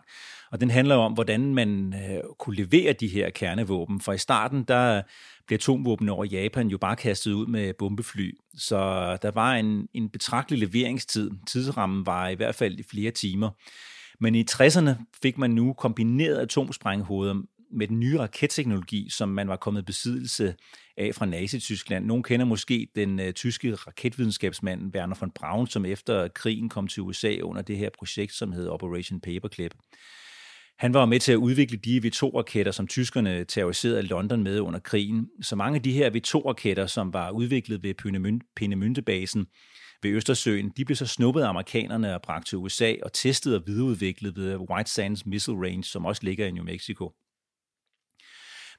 og 0.51 0.61
den 0.61 0.69
handler 0.69 0.95
om, 0.95 1.13
hvordan 1.13 1.53
man 1.53 1.93
øh, 1.93 2.19
kunne 2.39 2.55
levere 2.55 2.93
de 2.93 3.07
her 3.07 3.29
kernevåben. 3.29 4.01
For 4.01 4.13
i 4.13 4.17
starten, 4.17 4.63
der 4.63 5.01
blev 5.47 5.55
atomvåben 5.55 6.09
over 6.09 6.25
Japan 6.25 6.67
jo 6.67 6.77
bare 6.77 6.95
kastet 6.95 7.31
ud 7.31 7.47
med 7.47 7.73
bombefly. 7.73 8.37
Så 8.57 8.77
der 9.21 9.31
var 9.31 9.53
en, 9.55 9.87
en 9.93 10.09
betragtelig 10.09 10.59
leveringstid. 10.59 11.31
Tidsrammen 11.47 12.05
var 12.05 12.27
i 12.27 12.35
hvert 12.35 12.55
fald 12.55 12.79
i 12.79 12.83
flere 12.83 13.11
timer. 13.11 13.49
Men 14.19 14.35
i 14.35 14.45
60'erne 14.51 14.89
fik 15.21 15.37
man 15.37 15.51
nu 15.51 15.73
kombineret 15.73 16.37
atomsprænghoveder 16.37 17.41
med 17.71 17.87
den 17.87 17.99
nye 17.99 18.19
raketteknologi, 18.19 19.09
som 19.09 19.29
man 19.29 19.47
var 19.47 19.55
kommet 19.55 19.81
i 19.81 19.85
besiddelse 19.85 20.55
af 20.97 21.15
fra 21.15 21.25
Nazi-Tyskland. 21.25 22.05
Nogle 22.05 22.23
kender 22.23 22.45
måske 22.45 22.87
den 22.95 23.19
uh, 23.19 23.31
tyske 23.31 23.75
raketvidenskabsmand 23.75 24.95
Werner 24.95 25.15
von 25.19 25.31
Braun, 25.31 25.67
som 25.67 25.85
efter 25.85 26.27
krigen 26.27 26.69
kom 26.69 26.87
til 26.87 27.03
USA 27.03 27.37
under 27.41 27.61
det 27.61 27.77
her 27.77 27.89
projekt, 27.97 28.33
som 28.33 28.51
hed 28.51 28.67
Operation 28.67 29.19
Paperclip. 29.19 29.73
Han 30.79 30.93
var 30.93 31.05
med 31.05 31.19
til 31.19 31.31
at 31.31 31.35
udvikle 31.35 31.77
de 31.77 32.01
V2-raketter, 32.05 32.71
som 32.71 32.87
tyskerne 32.87 33.45
terroriserede 33.45 34.01
London 34.01 34.43
med 34.43 34.59
under 34.59 34.79
krigen. 34.79 35.29
Så 35.41 35.55
mange 35.55 35.75
af 35.75 35.83
de 35.83 35.91
her 35.91 36.09
V2-raketter, 36.09 36.87
som 36.87 37.13
var 37.13 37.31
udviklet 37.31 37.83
ved 37.83 37.93
Peenemünde-basen 38.59 39.45
ved 40.03 40.11
Østersøen, 40.11 40.69
de 40.77 40.85
blev 40.85 40.95
så 40.95 41.05
snuppet 41.05 41.41
af 41.41 41.49
amerikanerne 41.49 42.15
og 42.15 42.21
bragt 42.21 42.47
til 42.47 42.57
USA 42.57 42.93
og 43.03 43.13
testet 43.13 43.55
og 43.55 43.63
videreudviklet 43.67 44.35
ved 44.35 44.57
White 44.69 44.91
Sands 44.91 45.25
Missile 45.25 45.57
Range, 45.57 45.83
som 45.83 46.05
også 46.05 46.21
ligger 46.23 46.47
i 46.47 46.51
New 46.51 46.63
Mexico. 46.63 47.13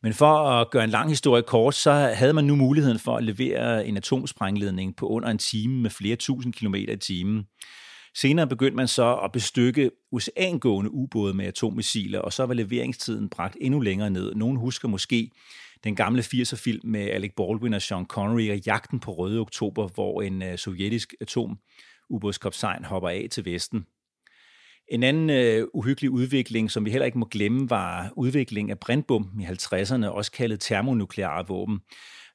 Men 0.02 0.12
for 0.12 0.48
at 0.48 0.70
gøre 0.70 0.84
en 0.84 0.90
lang 0.90 1.08
historie 1.08 1.42
kort, 1.42 1.74
så 1.74 1.92
havde 1.92 2.32
man 2.32 2.44
nu 2.44 2.56
muligheden 2.56 2.98
for 2.98 3.16
at 3.16 3.24
levere 3.24 3.86
en 3.86 3.96
atomsprængledning 3.96 4.96
på 4.96 5.08
under 5.08 5.28
en 5.28 5.38
time 5.38 5.82
med 5.82 5.90
flere 5.90 6.16
tusind 6.16 6.52
kilometer 6.52 6.92
i 6.92 6.96
timen. 6.96 7.46
Senere 8.20 8.46
begyndte 8.46 8.76
man 8.76 8.88
så 8.88 9.14
at 9.14 9.32
bestykke 9.32 9.90
oceangående 10.12 10.90
ubåde 10.90 11.34
med 11.34 11.44
atommissiler, 11.44 12.18
og 12.18 12.32
så 12.32 12.46
var 12.46 12.54
leveringstiden 12.54 13.28
bragt 13.28 13.56
endnu 13.60 13.80
længere 13.80 14.10
ned. 14.10 14.34
Nogen 14.34 14.56
husker 14.56 14.88
måske 14.88 15.30
den 15.84 15.96
gamle 15.96 16.22
80'er-film 16.22 16.80
med 16.84 17.00
Alec 17.00 17.32
Baldwin 17.36 17.74
og 17.74 17.82
Sean 17.82 18.06
Connery 18.06 18.50
og 18.50 18.66
Jagten 18.66 19.00
på 19.00 19.12
Røde 19.12 19.40
Oktober, 19.40 19.88
hvor 19.88 20.22
en 20.22 20.42
uh, 20.42 20.56
sovjetisk 20.56 21.14
atomubådskapsejn 21.20 22.84
hopper 22.84 23.08
af 23.08 23.26
til 23.30 23.44
Vesten. 23.44 23.86
En 24.88 25.02
anden 25.02 25.60
uh, 25.62 25.68
uhyggelig 25.74 26.10
udvikling, 26.10 26.70
som 26.70 26.84
vi 26.84 26.90
heller 26.90 27.06
ikke 27.06 27.18
må 27.18 27.26
glemme, 27.30 27.70
var 27.70 28.12
udviklingen 28.16 28.70
af 28.70 28.78
brintbomben 28.78 29.40
i 29.40 29.44
50'erne, 29.44 30.06
også 30.06 30.32
kaldet 30.32 30.60
termonukleare 30.60 31.46
våben 31.48 31.80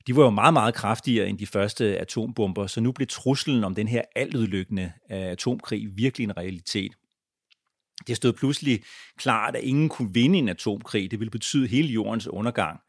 de 0.08 0.16
var 0.16 0.24
jo 0.24 0.30
meget, 0.30 0.54
meget 0.54 0.74
kraftigere 0.74 1.28
end 1.28 1.38
de 1.38 1.48
første 1.48 2.00
atombomber, 2.00 2.68
så 2.68 2.82
nu 2.82 2.92
blev 2.92 3.08
truslen 3.08 3.64
om 3.64 3.76
den 3.76 3.88
her 3.88 4.02
altudlykkende 4.16 4.92
øh, 5.12 5.18
atomkrig 5.18 5.98
virkelig 5.98 6.26
en 6.26 6.38
realitet. 6.38 6.92
Det 8.08 8.18
stod 8.18 8.34
pludselig 8.34 8.84
klart, 9.18 9.56
at 9.56 9.64
ingen 9.64 9.90
kunne 9.90 10.14
vinde 10.14 10.40
en 10.40 10.50
atomkrig. 10.50 11.12
Det 11.12 11.20
ville 11.20 11.32
betyde 11.32 11.68
hele 11.68 11.88
jordens 11.88 12.28
undergang. 12.28 12.80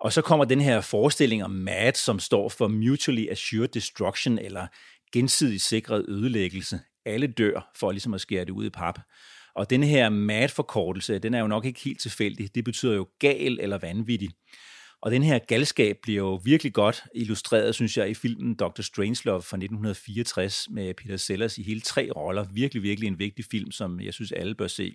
Og 0.00 0.12
så 0.12 0.22
kommer 0.22 0.44
den 0.44 0.60
her 0.60 0.80
forestilling 0.80 1.44
om 1.44 1.50
MAD, 1.50 1.92
som 1.94 2.18
står 2.18 2.48
for 2.48 2.68
Mutually 2.68 3.28
Assured 3.30 3.68
Destruction, 3.68 4.38
eller 4.38 4.66
gensidigt 5.12 5.62
sikret 5.62 6.04
ødelæggelse. 6.08 6.80
Alle 7.06 7.26
dør, 7.26 7.70
for 7.76 7.92
ligesom 7.92 8.14
at 8.14 8.20
skære 8.20 8.44
det 8.44 8.50
ud 8.50 8.66
i 8.66 8.70
pap. 8.70 8.98
Og 9.54 9.70
den 9.70 9.82
her 9.82 10.08
MAD-forkortelse, 10.08 11.18
den 11.18 11.34
er 11.34 11.40
jo 11.40 11.46
nok 11.46 11.64
ikke 11.64 11.80
helt 11.80 12.00
tilfældig. 12.00 12.54
Det 12.54 12.64
betyder 12.64 12.94
jo 12.94 13.08
gal 13.18 13.58
eller 13.60 13.78
vanvittig. 13.78 14.30
Og 15.02 15.10
den 15.10 15.22
her 15.22 15.38
galskab 15.38 15.96
bliver 16.02 16.18
jo 16.18 16.40
virkelig 16.44 16.74
godt 16.74 17.04
illustreret, 17.14 17.74
synes 17.74 17.96
jeg, 17.96 18.10
i 18.10 18.14
filmen 18.14 18.54
Dr. 18.54 18.82
Strangelove 18.82 19.42
fra 19.42 19.56
1964 19.56 20.66
med 20.70 20.94
Peter 20.94 21.16
Sellers 21.16 21.58
i 21.58 21.62
hele 21.62 21.80
tre 21.80 22.10
roller. 22.16 22.46
Virkelig, 22.52 22.82
virkelig 22.82 23.08
en 23.08 23.18
vigtig 23.18 23.44
film, 23.50 23.70
som 23.70 24.00
jeg 24.00 24.14
synes, 24.14 24.32
alle 24.32 24.54
bør 24.54 24.66
se. 24.66 24.94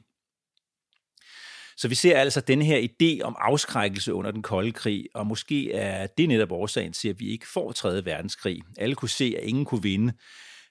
Så 1.78 1.88
vi 1.88 1.96
ser 1.96 2.20
altså 2.20 2.42
den 2.42 2.62
her 2.62 2.88
idé 2.88 3.22
om 3.24 3.36
afskrækkelse 3.40 4.14
under 4.14 4.32
den 4.32 4.42
kolde 4.42 4.72
krig, 4.72 5.06
og 5.14 5.28
måske 5.28 5.72
er 5.72 6.08
det 6.08 6.28
netop 6.28 6.52
årsagen 6.52 6.94
til, 6.94 7.10
at 7.10 7.20
vi 7.20 7.28
ikke 7.28 7.48
får 7.48 7.72
3. 7.72 8.06
verdenskrig. 8.06 8.62
Alle 8.78 8.96
kunne 8.96 9.10
se, 9.10 9.36
at 9.38 9.44
ingen 9.44 9.66
kunne 9.66 9.84
vinde, 9.84 10.14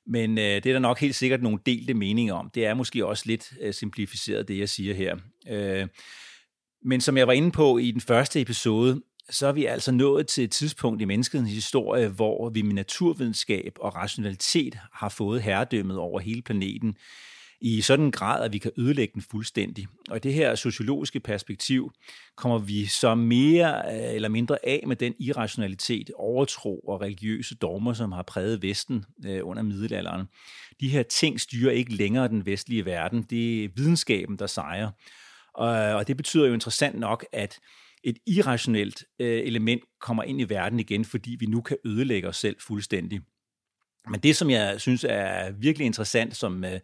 men 0.07 0.39
øh, 0.39 0.45
det 0.45 0.67
er 0.67 0.73
der 0.73 0.79
nok 0.79 1.01
helt 1.01 1.15
sikkert 1.15 1.43
nogle 1.43 1.59
delte 1.67 1.95
meninger 1.95 2.35
om. 2.35 2.51
Det 2.55 2.67
er 2.67 2.75
måske 2.75 3.07
også 3.07 3.23
lidt 3.27 3.53
øh, 3.61 3.75
simplificeret, 3.75 4.49
det 4.49 4.59
jeg 4.59 4.69
siger 4.69 4.95
her. 4.95 5.17
Øh, 5.49 5.89
men 6.85 7.01
som 7.01 7.17
jeg 7.17 7.27
var 7.27 7.33
inde 7.33 7.51
på 7.51 7.79
i 7.79 7.91
den 7.91 8.01
første 8.01 8.41
episode, 8.41 9.03
så 9.31 9.47
er 9.47 9.53
vi 9.53 9.65
altså 9.65 9.93
nået 9.93 10.27
til 10.27 10.45
et 10.45 10.51
tidspunkt 10.51 11.03
i 11.03 11.05
menneskets 11.05 11.51
historie, 11.51 12.09
hvor 12.09 12.49
vi 12.49 12.63
med 12.63 12.75
naturvidenskab 12.75 13.77
og 13.81 13.97
rationalitet 13.97 14.79
har 14.93 15.09
fået 15.09 15.43
herredømmet 15.43 15.99
over 15.99 16.21
hele 16.21 16.43
planeten 16.43 16.97
i 17.61 17.81
sådan 17.81 18.05
en 18.05 18.13
grad, 18.13 18.45
at 18.45 18.53
vi 18.53 18.59
kan 18.59 18.71
ødelægge 18.77 19.15
den 19.15 19.23
fuldstændig. 19.23 19.87
Og 20.11 20.17
i 20.17 20.21
det 20.21 20.35
her 20.35 20.55
sociologiske 20.55 21.21
perspektiv 21.21 21.93
kommer 22.37 22.59
vi 22.59 22.87
så 22.87 23.15
mere 23.15 23.83
øh, 23.95 24.15
eller 24.15 24.29
mindre 24.29 24.59
af 24.63 24.85
med 24.87 24.97
den 24.97 25.15
irrationalitet, 25.19 26.11
overtro 26.17 26.79
og 26.79 27.01
religiøse 27.01 27.55
dogmer, 27.55 27.93
som 27.93 28.13
har 28.13 28.23
præget 28.23 28.63
Vesten 28.63 29.05
øh, 29.27 29.41
under 29.43 29.63
middelalderen. 29.63 30.27
De 30.81 30.89
her 30.89 31.03
ting 31.03 31.41
styrer 31.41 31.73
ikke 31.73 31.95
længere 31.95 32.29
den 32.29 32.47
vestlige 32.47 32.85
verden. 32.85 33.23
Det 33.23 33.65
er 33.65 33.69
videnskaben, 33.77 34.39
der 34.39 34.47
sejrer. 34.47 34.91
Og 35.55 36.09
det 36.09 36.17
betyder 36.17 36.47
jo 36.47 36.55
interessant 36.55 36.99
nok, 36.99 37.27
at 37.33 37.59
et 38.05 38.19
irrationelt 38.27 39.05
øh, 39.19 39.43
element 39.47 39.83
kommer 40.01 40.23
ind 40.23 40.41
i 40.41 40.49
verden 40.49 40.81
igen, 40.81 41.05
fordi 41.05 41.37
vi 41.41 41.47
nu 41.47 41.61
kan 41.61 41.77
ødelægge 41.85 42.29
os 42.29 42.37
selv 42.37 42.57
fuldstændig. 42.61 43.21
Men 44.11 44.21
det, 44.21 44.37
som 44.37 44.51
jeg 44.51 44.81
synes 44.81 45.05
er 45.09 45.53
virkelig 45.53 45.87
interessant, 45.87 46.37
som 46.37 46.65
øh, 46.65 46.81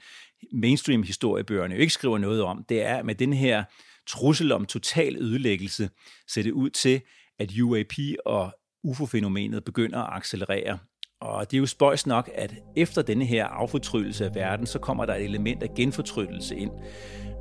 mainstream-historiebøgerne 0.53 1.75
jo 1.75 1.81
ikke 1.81 1.93
skriver 1.93 2.19
noget 2.19 2.43
om, 2.43 2.65
det 2.69 2.83
er, 2.83 2.97
at 2.97 3.07
med 3.07 3.15
den 3.15 3.33
her 3.33 3.65
trussel 4.07 4.53
om 4.53 4.67
total 4.67 5.17
ødelæggelse, 5.17 5.91
ser 6.29 6.43
det 6.43 6.53
ud 6.53 6.71
til, 6.71 7.01
at 7.39 7.61
UAP 7.61 7.93
og 8.27 8.53
UFO-fænomenet 8.83 9.65
begynder 9.65 9.99
at 9.99 10.17
accelerere. 10.17 10.79
Og 11.21 11.51
det 11.51 11.57
er 11.57 11.61
jo 11.61 11.67
spøjs 11.67 12.07
nok, 12.07 12.31
at 12.35 12.55
efter 12.77 13.03
denne 13.03 13.25
her 13.25 13.47
affortryllelse 13.47 14.25
af 14.25 14.35
verden, 14.35 14.67
så 14.67 14.79
kommer 14.79 15.07
der 15.07 15.15
et 15.15 15.25
element 15.25 15.63
af 15.63 15.75
genfortryllelse 15.77 16.57
ind. 16.57 16.71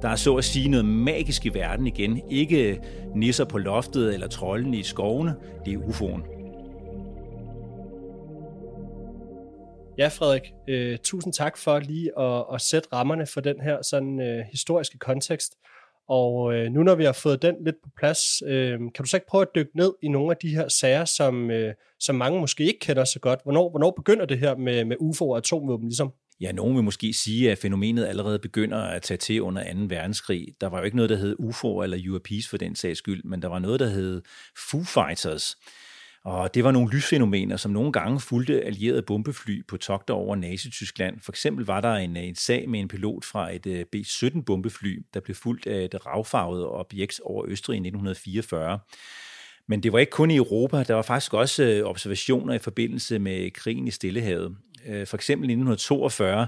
Der 0.02 0.10
er 0.10 0.16
så 0.16 0.36
at 0.36 0.44
sige 0.44 0.70
noget 0.70 0.86
magisk 0.86 1.46
i 1.46 1.50
verden 1.50 1.88
igen. 1.88 2.22
Ikke 2.30 2.82
nisser 3.16 3.46
på 3.46 3.58
loftet 3.58 4.14
eller 4.14 4.28
trolden 4.28 4.74
i 4.74 4.84
skovene. 4.84 5.36
Det 5.66 5.74
er 5.74 5.78
UFO'en. 5.78 6.40
Ja, 9.98 10.08
Frederik, 10.08 10.54
øh, 10.68 10.98
tusind 11.04 11.34
tak 11.34 11.58
for 11.58 11.80
lige 11.80 12.20
at, 12.20 12.46
at 12.54 12.62
sætte 12.62 12.90
rammerne 12.94 13.26
for 13.26 13.42
den 13.42 13.62
her 13.62 13.78
sådan 13.82 14.22
øh, 14.22 14.46
historiske 14.52 14.98
kontekst. 14.98 15.56
Og 16.10 16.54
øh, 16.54 16.72
nu 16.72 16.84
når 16.84 16.96
vi 16.96 17.04
har 17.04 17.12
fået 17.12 17.42
den 17.42 17.56
lidt 17.66 17.76
på 17.84 17.90
plads, 17.98 18.42
øh, 18.46 18.80
kan 18.80 18.92
du 19.00 19.06
så 19.06 19.18
ikke 19.18 19.28
prøve 19.28 19.42
at 19.42 19.56
dykke 19.56 19.78
ned 19.78 19.94
i 20.02 20.08
nogle 20.08 20.32
af 20.32 20.38
de 20.38 20.50
her 20.50 20.68
sager, 20.68 21.06
som, 21.06 21.52
øh, 21.52 21.74
som 22.00 22.16
mange 22.16 22.40
måske 22.40 22.64
ikke 22.64 22.80
kender 22.80 23.04
så 23.04 23.20
godt? 23.20 23.40
Hvornår, 23.44 23.70
hvornår 23.70 23.92
begynder 23.92 24.26
det 24.26 24.40
her 24.40 24.56
med, 24.56 24.86
med 24.86 24.96
UFO 25.00 25.30
og 25.30 25.38
atomvåben 25.38 25.88
ligesom? 25.88 26.12
Ja, 26.42 26.52
nogen 26.52 26.76
vil 26.76 26.84
måske 26.84 27.14
sige, 27.14 27.52
at 27.52 27.58
fænomenet 27.58 28.06
allerede 28.06 28.40
begynder 28.40 28.78
at 28.78 29.02
tage 29.02 29.18
til 29.18 29.42
under 29.42 29.74
2. 29.74 29.80
verdenskrig. 29.90 30.48
Der 30.62 30.68
var 30.68 30.78
jo 30.78 30.84
ikke 30.84 30.98
noget, 30.98 31.10
der 31.10 31.16
hed 31.16 31.36
UFO 31.40 31.82
eller 31.82 32.12
UAPs 32.12 32.48
for 32.50 32.58
den 32.58 32.76
sags 32.76 32.98
skyld, 32.98 33.24
men 33.24 33.42
der 33.42 33.48
var 33.48 33.60
noget, 33.60 33.80
der 33.80 33.90
hed 33.90 34.22
Foo 34.70 34.84
Fighters. 34.84 35.58
Og 36.26 36.54
det 36.54 36.64
var 36.64 36.72
nogle 36.72 36.92
lysfænomener, 36.92 37.58
som 37.58 37.72
nogle 37.72 37.92
gange 37.92 38.20
fulgte 38.20 38.62
allierede 38.62 39.02
bombefly 39.02 39.66
på 39.68 39.78
togter 39.78 40.14
over 40.14 40.36
Nazi-Tyskland. 40.36 41.20
For 41.22 41.32
eksempel 41.32 41.66
var 41.66 41.82
der 41.82 41.94
en, 41.94 42.18
en 42.18 42.36
sag 42.36 42.70
med 42.70 42.80
en 42.80 42.88
pilot 42.88 43.26
fra 43.26 43.56
et 43.56 43.66
øh, 43.66 43.86
B-17 43.86 44.42
bombefly, 44.42 45.06
der 45.14 45.20
blev 45.20 45.36
fulgt 45.36 45.68
af 45.68 45.86
et 45.86 46.06
ravfarvet 46.06 46.66
objekt 46.66 47.20
over 47.24 47.46
Østrig 47.48 47.76
i 47.76 47.78
1944. 47.78 48.80
Men 49.68 49.84
det 49.84 49.94
var 49.94 50.00
ikke 50.00 50.10
kun 50.10 50.32
i 50.32 50.36
Europa, 50.36 50.84
der 50.84 50.94
var 50.94 51.02
faktisk 51.02 51.34
også 51.34 51.64
øh, 51.64 51.86
observationer 51.86 52.54
i 52.54 52.60
forbindelse 52.60 53.20
med 53.20 53.52
krigen 53.52 53.88
i 53.88 53.92
Stillehavet. 53.92 54.56
Øh, 54.86 55.08
for 55.08 55.18
eksempel 55.18 55.50
i 55.50 55.54
1942 55.54 56.48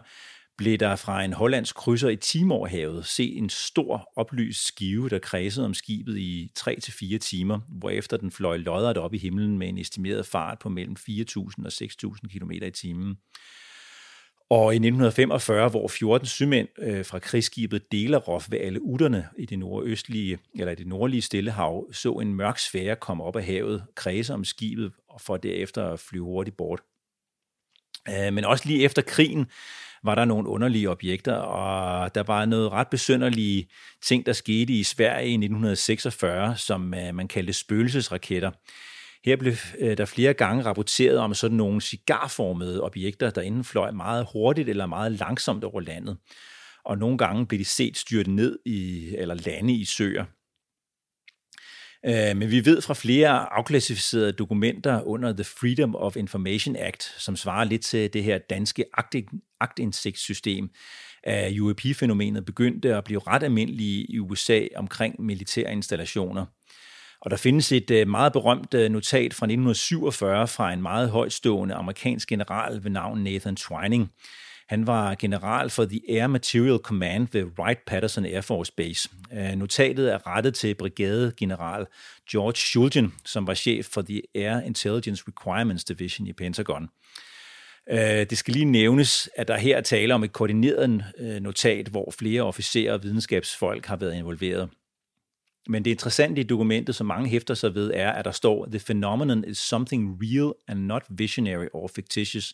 blev 0.61 0.77
der 0.77 0.95
fra 0.95 1.23
en 1.23 1.33
hollandsk 1.33 1.75
krydser 1.75 2.09
i 2.09 2.15
Timorhavet 2.15 3.05
se 3.05 3.33
en 3.33 3.49
stor 3.49 4.11
oplyst 4.15 4.67
skive, 4.67 5.09
der 5.09 5.19
kredsede 5.19 5.65
om 5.65 5.73
skibet 5.73 6.17
i 6.17 6.51
3-4 6.59 7.17
timer, 7.17 7.59
hvorefter 7.67 8.17
den 8.17 8.31
fløj 8.31 8.57
loddret 8.57 8.97
op 8.97 9.13
i 9.13 9.17
himlen 9.17 9.57
med 9.57 9.69
en 9.69 9.77
estimeret 9.77 10.25
fart 10.25 10.59
på 10.59 10.69
mellem 10.69 10.95
4.000 10.99 11.65
og 11.65 11.71
6.000 11.71 12.37
km 12.37 12.51
i 12.51 12.71
timen. 12.71 13.15
Og 14.49 14.73
i 14.73 14.75
1945, 14.75 15.69
hvor 15.69 15.87
14 15.87 16.27
sømænd 16.27 16.67
øh, 16.79 17.05
fra 17.05 17.19
krigsskibet 17.19 17.91
Delerov 17.91 18.41
ved 18.49 18.59
alle 18.59 18.81
utterne 18.81 19.27
i 19.37 19.45
det 19.45 19.59
nordøstlige 19.59 20.37
eller 20.55 20.75
det 20.75 20.87
nordlige 20.87 21.21
Stillehav 21.21 21.93
så 21.93 22.11
en 22.13 22.35
mørk 22.35 22.59
sfære 22.59 22.95
komme 22.95 23.23
op 23.23 23.35
af 23.35 23.43
havet, 23.43 23.83
kredse 23.95 24.33
om 24.33 24.45
skibet 24.45 24.91
og 25.09 25.21
for 25.21 25.37
derefter 25.37 25.89
at 25.89 25.99
flyve 25.99 26.25
hurtigt 26.25 26.57
bort. 26.57 26.81
Øh, 28.09 28.33
men 28.33 28.45
også 28.45 28.67
lige 28.67 28.83
efter 28.83 29.01
krigen 29.01 29.47
var 30.03 30.15
der 30.15 30.25
nogle 30.25 30.49
underlige 30.49 30.89
objekter, 30.89 31.33
og 31.33 32.15
der 32.15 32.23
var 32.23 32.45
noget 32.45 32.71
ret 32.71 32.87
besynderlige 32.87 33.67
ting, 34.03 34.25
der 34.25 34.33
skete 34.33 34.73
i 34.73 34.83
Sverige 34.83 35.27
i 35.27 35.33
1946, 35.33 36.57
som 36.57 36.93
øh, 36.93 37.15
man 37.15 37.27
kaldte 37.27 37.53
spøgelsesraketter. 37.53 38.51
Her 39.25 39.35
blev 39.35 39.53
øh, 39.79 39.97
der 39.97 40.05
flere 40.05 40.33
gange 40.33 40.63
rapporteret 40.63 41.17
om 41.17 41.33
sådan 41.33 41.57
nogle 41.57 41.81
cigarformede 41.81 42.81
objekter, 42.81 43.29
der 43.29 43.41
enten 43.41 43.63
fløj 43.63 43.91
meget 43.91 44.27
hurtigt 44.33 44.69
eller 44.69 44.85
meget 44.85 45.11
langsomt 45.11 45.63
over 45.63 45.81
landet. 45.81 46.17
Og 46.85 46.97
nogle 46.97 47.17
gange 47.17 47.47
blev 47.47 47.59
de 47.59 47.65
set 47.65 47.97
styrtet 47.97 48.33
ned 48.33 48.59
i, 48.65 49.09
eller 49.17 49.35
lande 49.35 49.73
i 49.73 49.85
søer. 49.85 50.25
Øh, 52.05 52.37
men 52.37 52.51
vi 52.51 52.65
ved 52.65 52.81
fra 52.81 52.93
flere 52.93 53.53
afklassificerede 53.53 54.31
dokumenter 54.31 55.01
under 55.01 55.33
The 55.33 55.43
Freedom 55.43 55.95
of 55.95 56.15
Information 56.15 56.75
Act, 56.75 57.03
som 57.17 57.35
svarer 57.35 57.63
lidt 57.63 57.81
til 57.81 58.13
det 58.13 58.23
her 58.23 58.37
danske 58.37 58.85
agtindsigtssystem, 59.59 60.69
at 61.23 61.59
UAP-fænomenet 61.59 62.45
begyndte 62.45 62.95
at 62.95 63.03
blive 63.03 63.21
ret 63.27 63.43
almindelige 63.43 64.05
i 64.09 64.19
USA 64.19 64.61
omkring 64.75 65.15
militære 65.21 65.71
installationer. 65.71 66.45
Og 67.21 67.31
der 67.31 67.37
findes 67.37 67.71
et 67.71 67.91
øh, 67.91 68.07
meget 68.07 68.33
berømt 68.33 68.73
øh, 68.73 68.91
notat 68.91 69.33
fra 69.33 69.45
1947 69.45 70.47
fra 70.47 70.73
en 70.73 70.81
meget 70.81 71.09
højtstående 71.09 71.75
amerikansk 71.75 72.29
general 72.29 72.83
ved 72.83 72.91
navn 72.91 73.23
Nathan 73.23 73.55
Twining, 73.55 74.11
han 74.71 74.87
var 74.87 75.15
general 75.15 75.69
for 75.69 75.85
The 75.85 76.01
Air 76.09 76.27
Material 76.27 76.77
Command 76.77 77.27
ved 77.31 77.43
Wright-Patterson 77.43 78.25
Air 78.25 78.41
Force 78.41 78.73
Base. 78.77 79.09
Øh, 79.33 79.55
notatet 79.55 80.13
er 80.13 80.27
rettet 80.27 80.55
til 80.55 80.75
brigadegeneral 80.75 81.85
George 82.31 82.55
Shulgin, 82.55 83.13
som 83.25 83.47
var 83.47 83.53
chef 83.53 83.85
for 83.85 84.01
The 84.01 84.21
Air 84.35 84.61
Intelligence 84.61 85.23
Requirements 85.27 85.83
Division 85.83 86.27
i 86.27 86.33
Pentagon. 86.33 86.89
Øh, 87.89 87.99
det 87.99 88.37
skal 88.37 88.53
lige 88.53 88.65
nævnes, 88.65 89.29
at 89.35 89.47
der 89.47 89.57
her 89.57 89.81
taler 89.81 90.15
om 90.15 90.23
et 90.23 90.33
koordineret 90.33 91.03
øh, 91.19 91.41
notat, 91.41 91.87
hvor 91.87 92.13
flere 92.19 92.41
officerer 92.41 92.93
og 92.93 93.03
videnskabsfolk 93.03 93.85
har 93.85 93.95
været 93.95 94.15
involveret. 94.15 94.69
Men 95.67 95.85
det 95.85 95.91
interessante 95.91 96.41
i 96.41 96.43
dokumentet, 96.43 96.95
som 96.95 97.07
mange 97.07 97.29
hæfter 97.29 97.53
sig 97.53 97.75
ved, 97.75 97.91
er, 97.93 98.11
at 98.11 98.25
der 98.25 98.31
står, 98.31 98.65
The 98.65 98.79
phenomenon 98.79 99.43
is 99.43 99.57
something 99.57 100.19
real 100.21 100.53
and 100.67 100.79
not 100.79 101.03
visionary 101.09 101.67
or 101.73 101.87
fictitious. 101.87 102.53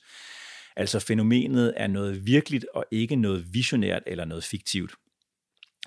Altså 0.77 0.99
fænomenet 0.99 1.73
er 1.75 1.87
noget 1.87 2.25
virkeligt 2.25 2.65
og 2.73 2.85
ikke 2.91 3.15
noget 3.15 3.53
visionært 3.53 4.03
eller 4.07 4.25
noget 4.25 4.43
fiktivt. 4.43 4.95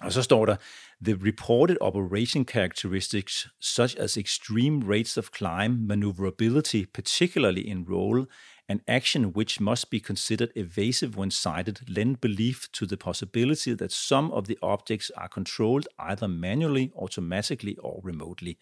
Og 0.00 0.12
så 0.12 0.22
står 0.22 0.46
der, 0.46 0.56
the 1.04 1.18
reported 1.26 1.76
operation 1.80 2.44
characteristics 2.44 3.46
such 3.60 3.96
as 3.98 4.16
extreme 4.16 4.94
rates 4.94 5.18
of 5.18 5.28
climb, 5.38 5.72
maneuverability, 5.88 6.84
particularly 6.94 7.62
in 7.66 7.86
roll, 7.90 8.26
and 8.68 8.80
action 8.86 9.24
which 9.24 9.60
must 9.60 9.90
be 9.90 10.00
considered 10.00 10.50
evasive 10.56 11.16
when 11.16 11.30
sighted, 11.30 11.76
lend 11.88 12.16
belief 12.16 12.56
to 12.72 12.86
the 12.86 12.96
possibility 12.96 13.74
that 13.74 13.92
some 13.92 14.32
of 14.32 14.44
the 14.44 14.56
objects 14.62 15.10
are 15.16 15.28
controlled 15.28 15.86
either 15.98 16.28
manually, 16.28 16.90
automatically 16.96 17.76
or 17.78 18.00
remotely. 18.04 18.58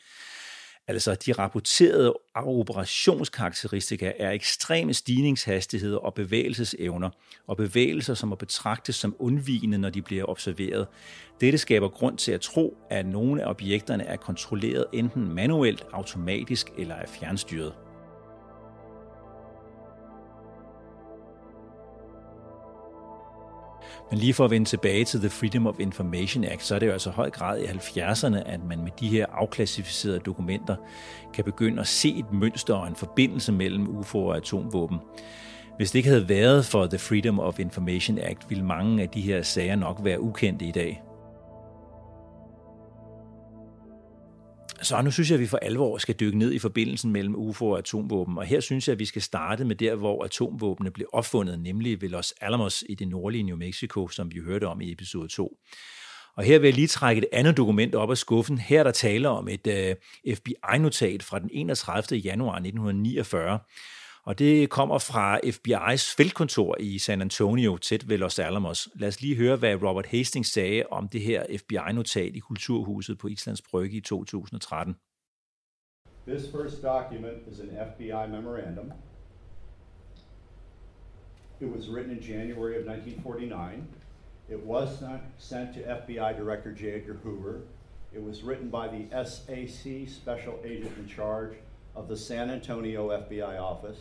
Altså, 0.88 1.14
de 1.14 1.32
rapporterede 1.32 2.14
operationskarakteristika 2.34 4.12
er 4.18 4.30
ekstreme 4.30 4.94
stigningshastigheder 4.94 5.98
og 5.98 6.14
bevægelsesevner, 6.14 7.10
og 7.46 7.56
bevægelser, 7.56 8.14
som 8.14 8.32
er 8.32 8.36
betragtes 8.36 8.96
som 8.96 9.16
undvigende, 9.18 9.78
når 9.78 9.90
de 9.90 10.02
bliver 10.02 10.24
observeret. 10.24 10.86
Dette 11.40 11.58
skaber 11.58 11.88
grund 11.88 12.18
til 12.18 12.32
at 12.32 12.40
tro, 12.40 12.76
at 12.90 13.06
nogle 13.06 13.42
af 13.42 13.50
objekterne 13.50 14.04
er 14.04 14.16
kontrolleret 14.16 14.84
enten 14.92 15.34
manuelt, 15.34 15.86
automatisk 15.92 16.66
eller 16.78 16.94
er 16.94 17.06
fjernstyret. 17.06 17.87
Men 24.10 24.18
lige 24.18 24.34
for 24.34 24.44
at 24.44 24.50
vende 24.50 24.68
tilbage 24.68 25.04
til 25.04 25.20
The 25.20 25.30
Freedom 25.30 25.66
of 25.66 25.80
Information 25.80 26.44
Act, 26.44 26.64
så 26.64 26.74
er 26.74 26.78
det 26.78 26.86
jo 26.86 26.92
altså 26.92 27.10
høj 27.10 27.30
grad 27.30 27.60
i 27.60 27.64
70'erne, 27.64 28.36
at 28.46 28.64
man 28.64 28.82
med 28.82 28.90
de 29.00 29.08
her 29.08 29.26
afklassificerede 29.32 30.18
dokumenter 30.18 30.76
kan 31.34 31.44
begynde 31.44 31.80
at 31.80 31.86
se 31.86 32.14
et 32.18 32.32
mønster 32.32 32.74
og 32.74 32.88
en 32.88 32.96
forbindelse 32.96 33.52
mellem 33.52 33.98
UFO 33.98 34.26
og 34.26 34.36
atomvåben. 34.36 34.98
Hvis 35.76 35.90
det 35.90 35.98
ikke 35.98 36.08
havde 36.08 36.28
været 36.28 36.64
for 36.64 36.86
The 36.86 36.98
Freedom 36.98 37.40
of 37.40 37.58
Information 37.58 38.18
Act, 38.18 38.50
ville 38.50 38.64
mange 38.64 39.02
af 39.02 39.08
de 39.08 39.20
her 39.20 39.42
sager 39.42 39.76
nok 39.76 40.00
være 40.04 40.20
ukendte 40.20 40.64
i 40.64 40.72
dag. 40.72 41.02
Så 44.82 45.02
nu 45.02 45.10
synes 45.10 45.30
jeg, 45.30 45.34
at 45.34 45.40
vi 45.40 45.46
for 45.46 45.58
alvor 45.58 45.98
skal 45.98 46.14
dykke 46.14 46.38
ned 46.38 46.52
i 46.52 46.58
forbindelsen 46.58 47.12
mellem 47.12 47.34
UFO 47.36 47.70
og 47.70 47.78
atomvåben, 47.78 48.38
og 48.38 48.44
her 48.44 48.60
synes 48.60 48.88
jeg, 48.88 48.92
at 48.92 48.98
vi 48.98 49.04
skal 49.04 49.22
starte 49.22 49.64
med 49.64 49.76
der, 49.76 49.94
hvor 49.94 50.24
atomvåbene 50.24 50.90
blev 50.90 51.06
opfundet, 51.12 51.60
nemlig 51.60 52.00
ved 52.00 52.08
Los 52.08 52.34
Alamos 52.40 52.84
i 52.88 52.94
det 52.94 53.08
nordlige 53.08 53.42
New 53.42 53.56
Mexico, 53.56 54.08
som 54.08 54.34
vi 54.34 54.40
hørte 54.40 54.66
om 54.66 54.80
i 54.80 54.92
episode 54.92 55.28
2. 55.28 55.56
Og 56.36 56.44
her 56.44 56.58
vil 56.58 56.68
jeg 56.68 56.74
lige 56.74 56.86
trække 56.86 57.18
et 57.18 57.28
andet 57.32 57.56
dokument 57.56 57.94
op 57.94 58.10
af 58.10 58.18
skuffen. 58.18 58.58
Her 58.58 58.80
er 58.80 58.84
der 58.84 58.90
tale 58.90 59.28
om 59.28 59.48
et 59.48 59.66
øh, 59.66 59.94
uh, 60.28 60.34
FBI-notat 60.34 61.22
fra 61.22 61.38
den 61.38 61.50
31. 61.52 62.18
januar 62.18 62.54
1949, 62.54 63.58
og 64.28 64.38
det 64.38 64.70
kommer 64.70 64.98
fra 64.98 65.38
FBI's 65.38 66.14
feltkontor 66.16 66.76
i 66.80 66.98
San 66.98 67.20
Antonio, 67.20 67.76
tæt 67.76 68.08
ved 68.08 68.18
Los 68.18 68.38
Alamos. 68.38 68.88
Lad 68.94 69.08
os 69.08 69.20
lige 69.20 69.36
høre, 69.36 69.56
hvad 69.56 69.74
Robert 69.82 70.06
Hastings 70.06 70.52
sagde 70.52 70.84
om 70.90 71.08
det 71.08 71.20
her 71.20 71.44
FBI-notat 71.58 72.36
i 72.36 72.38
Kulturhuset 72.38 73.18
på 73.18 73.28
Islands 73.28 73.62
Brygge 73.62 73.96
i 73.96 74.00
2013. 74.00 74.96
This 76.26 76.50
first 76.50 76.82
document 76.82 77.38
is 77.52 77.60
an 77.60 77.70
FBI 77.88 78.30
memorandum. 78.36 78.92
It 81.60 81.68
was 81.76 81.88
written 81.90 82.16
in 82.16 82.22
January 82.22 82.74
of 82.80 82.84
1949. 82.86 83.84
It 84.50 84.60
was 84.66 84.88
sent 85.38 85.68
to 85.74 85.80
FBI 86.00 86.30
Director 86.40 86.70
J. 86.80 86.82
Edgar 86.82 87.16
Hoover. 87.24 87.54
It 88.16 88.22
was 88.28 88.44
written 88.44 88.70
by 88.70 88.86
the 88.96 89.24
SAC 89.28 89.84
Special 90.20 90.54
Agent 90.64 90.94
in 90.98 91.08
charge 91.16 91.54
of 91.96 92.08
the 92.08 92.16
San 92.16 92.50
Antonio 92.50 93.08
FBI 93.08 93.58
office. 93.60 93.98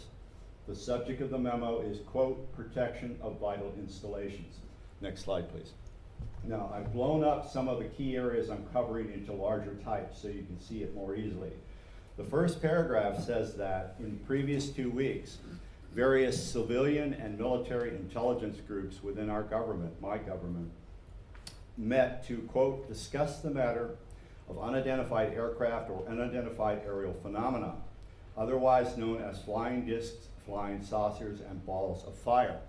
The 0.68 0.76
subject 0.76 1.22
of 1.22 1.30
the 1.30 1.38
memo 1.38 1.80
is, 1.80 2.00
quote, 2.02 2.54
protection 2.54 3.18
of 3.22 3.40
vital 3.40 3.74
installations. 3.80 4.56
Next 5.00 5.24
slide, 5.24 5.50
please. 5.50 5.72
Now, 6.44 6.70
I've 6.74 6.92
blown 6.92 7.24
up 7.24 7.50
some 7.50 7.70
of 7.70 7.80
the 7.80 7.86
key 7.86 8.18
areas 8.18 8.50
I'm 8.50 8.66
covering 8.74 9.14
into 9.14 9.32
larger 9.32 9.76
types 9.76 10.22
so 10.22 10.28
you 10.28 10.44
can 10.44 10.60
see 10.60 10.84
it 10.84 10.94
more 10.94 11.16
easily. 11.16 11.52
The 12.18 12.26
first 12.26 12.62
paragraph 12.62 13.24
says 13.24 13.56
that 13.56 13.96
in 14.00 14.20
previous 14.28 14.70
two 14.70 14.90
weeks, 14.90 15.38
various 15.94 16.52
civilian 16.52 17.14
and 17.14 17.38
military 17.38 17.92
intelligence 17.92 18.60
groups 18.68 19.02
within 19.02 19.30
our 19.30 19.44
government, 19.44 20.02
my 20.02 20.18
government, 20.18 20.70
met 21.78 22.28
to, 22.28 22.40
quote, 22.40 22.90
discuss 22.90 23.40
the 23.40 23.52
matter 23.52 23.96
of 24.50 24.60
unidentified 24.60 25.34
aircraft 25.34 25.90
or 25.90 26.04
unidentified 26.10 26.82
aerial 26.86 27.14
phenomena, 27.22 27.76
otherwise 28.38 28.98
known 28.98 29.22
as 29.22 29.42
flying 29.44 29.86
discs 29.86 30.28
flying 30.48 30.82
saucers, 30.82 31.42
and 31.42 31.64
balls 31.66 32.04
of 32.08 32.18
fire. 32.18 32.60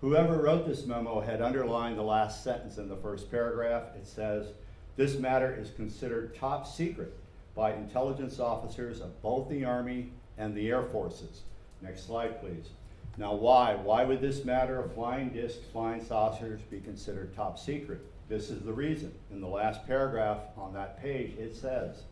Whoever 0.00 0.42
wrote 0.42 0.66
this 0.66 0.86
memo 0.86 1.20
had 1.20 1.40
underlined 1.40 1.98
the 1.98 2.02
last 2.02 2.44
sentence 2.44 2.76
in 2.76 2.88
the 2.88 2.96
first 2.96 3.30
paragraph. 3.30 3.84
It 3.96 4.06
says, 4.06 4.48
This 4.96 5.18
matter 5.18 5.56
is 5.58 5.70
considered 5.70 6.36
top 6.36 6.66
secret 6.66 7.16
by 7.54 7.72
intelligence 7.72 8.38
officers 8.38 9.00
of 9.00 9.20
both 9.22 9.48
the 9.48 9.64
Army 9.64 10.12
and 10.36 10.54
the 10.54 10.68
Air 10.68 10.82
Forces. 10.82 11.42
Next 11.80 12.06
slide, 12.06 12.40
please. 12.40 12.68
Now, 13.16 13.34
why? 13.34 13.76
Why 13.76 14.04
would 14.04 14.20
this 14.20 14.44
matter 14.44 14.80
of 14.80 14.92
flying 14.92 15.30
discs, 15.30 15.64
flying 15.72 16.04
saucers 16.04 16.60
be 16.70 16.80
considered 16.80 17.34
top 17.34 17.58
secret? 17.58 18.00
This 18.28 18.50
is 18.50 18.62
the 18.62 18.72
reason. 18.72 19.12
In 19.30 19.40
the 19.40 19.48
last 19.48 19.86
paragraph 19.86 20.40
on 20.56 20.74
that 20.74 21.00
page, 21.00 21.38
it 21.38 21.54
says, 21.54 22.02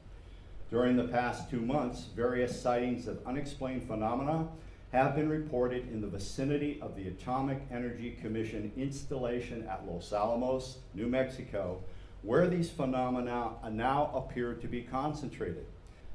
during 0.71 0.97
the 0.97 1.09
past 1.09 1.51
two 1.51 1.61
months, 1.61 2.07
various 2.17 2.59
sightings 2.59 3.07
of 3.07 3.21
unexplained 3.27 3.87
phenomena 3.87 4.49
have 4.93 5.17
been 5.17 5.31
reported 5.31 5.91
in 5.91 6.03
the 6.03 6.07
vicinity 6.07 6.79
of 6.83 6.95
the 6.95 7.09
Atomic 7.09 7.63
Energy 7.71 8.11
Commission 8.21 8.71
installation 8.77 9.67
at 9.67 9.87
Los 9.87 10.13
Alamos, 10.13 10.79
New 10.95 11.07
Mexico, 11.07 11.83
where 12.21 12.47
these 12.47 12.69
phenomena 12.69 13.53
now 13.71 14.11
appear 14.15 14.53
to 14.53 14.69
be 14.69 14.83
concentrated. 14.83 15.65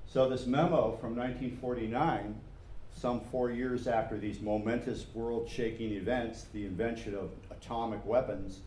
So 0.06 0.30
this 0.30 0.46
memo 0.46 0.96
from 1.02 1.16
1949, 1.16 2.40
some 2.96 3.20
four 3.20 3.50
years 3.50 3.88
after 3.88 4.16
these 4.16 4.42
momentous 4.42 5.08
world-shaking 5.12 5.92
events, 5.94 6.46
the 6.54 6.66
invention 6.66 7.16
of 7.16 7.32
atomic 7.50 8.06
weapons, 8.06 8.60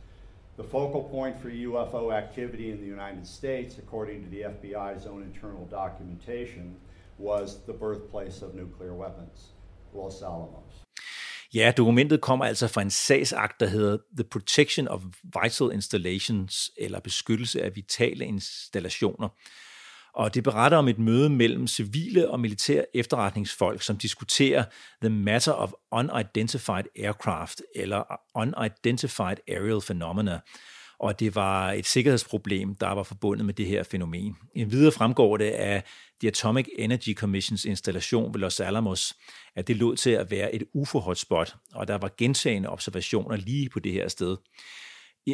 the 0.56 0.64
focal 0.64 1.04
point 1.04 1.40
for 1.40 1.50
UFO 1.50 2.12
activity 2.12 2.72
in 2.72 2.80
the 2.80 2.86
United 2.86 3.26
States, 3.26 3.78
according 3.78 4.24
to 4.24 4.28
the 4.30 4.42
FBI's 4.42 5.06
own 5.06 5.22
internal 5.22 5.66
documentation, 5.66 6.74
was 7.16 7.60
the 7.66 7.72
birthplace 7.72 8.42
of 8.42 8.56
nuclear 8.56 8.92
weapons. 8.92 9.50
Los 9.94 10.22
Alamos. 10.22 10.84
Ja, 11.54 11.72
dokumentet 11.76 12.20
kommer 12.20 12.44
altså 12.44 12.68
fra 12.68 12.82
en 12.82 12.90
sagsakt, 12.90 13.60
der 13.60 13.66
hedder 13.66 13.98
The 14.16 14.24
Protection 14.24 14.88
of 14.88 15.02
Vital 15.42 15.70
Installations, 15.72 16.70
eller 16.76 17.00
beskyttelse 17.00 17.62
af 17.62 17.76
vitale 17.76 18.24
installationer. 18.24 19.28
Og 20.14 20.34
det 20.34 20.44
beretter 20.44 20.78
om 20.78 20.88
et 20.88 20.98
møde 20.98 21.30
mellem 21.30 21.66
civile 21.66 22.30
og 22.30 22.40
militære 22.40 22.84
efterretningsfolk, 22.94 23.82
som 23.82 23.96
diskuterer 23.96 24.64
the 25.02 25.10
matter 25.10 25.52
of 25.52 25.72
unidentified 25.90 26.84
aircraft, 26.98 27.62
eller 27.74 28.02
unidentified 28.34 29.36
aerial 29.48 29.80
phenomena, 29.80 30.40
og 31.00 31.20
det 31.20 31.34
var 31.34 31.72
et 31.72 31.86
sikkerhedsproblem, 31.86 32.74
der 32.74 32.88
var 32.88 33.02
forbundet 33.02 33.46
med 33.46 33.54
det 33.54 33.66
her 33.66 33.82
fænomen. 33.82 34.36
En 34.54 34.70
videre 34.70 34.92
fremgår 34.92 35.36
det 35.36 35.50
af 35.50 35.82
The 36.20 36.28
Atomic 36.28 36.66
Energy 36.78 37.14
Commissions 37.14 37.64
installation 37.64 38.34
ved 38.34 38.40
Los 38.40 38.60
Alamos, 38.60 39.14
at 39.56 39.68
det 39.68 39.76
lod 39.76 39.96
til 39.96 40.10
at 40.10 40.30
være 40.30 40.54
et 40.54 40.62
UFO-hotspot, 40.74 41.56
og 41.74 41.88
der 41.88 41.98
var 41.98 42.10
gentagende 42.18 42.68
observationer 42.68 43.36
lige 43.36 43.68
på 43.68 43.80
det 43.80 43.92
her 43.92 44.08
sted. 44.08 44.36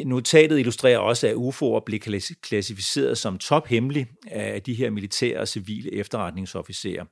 Notatet 0.05 0.59
illustrerer 0.59 0.97
også, 0.97 1.27
at 1.27 1.35
UFO'er 1.35 1.83
blev 1.85 1.99
klassificeret 2.41 3.17
som 3.17 3.37
tophemmelig 3.37 4.07
af 4.31 4.61
de 4.61 4.73
her 4.73 4.89
militære 4.89 5.39
og 5.39 5.47
civile 5.47 5.93
efterretningsofficerer. 5.93 7.05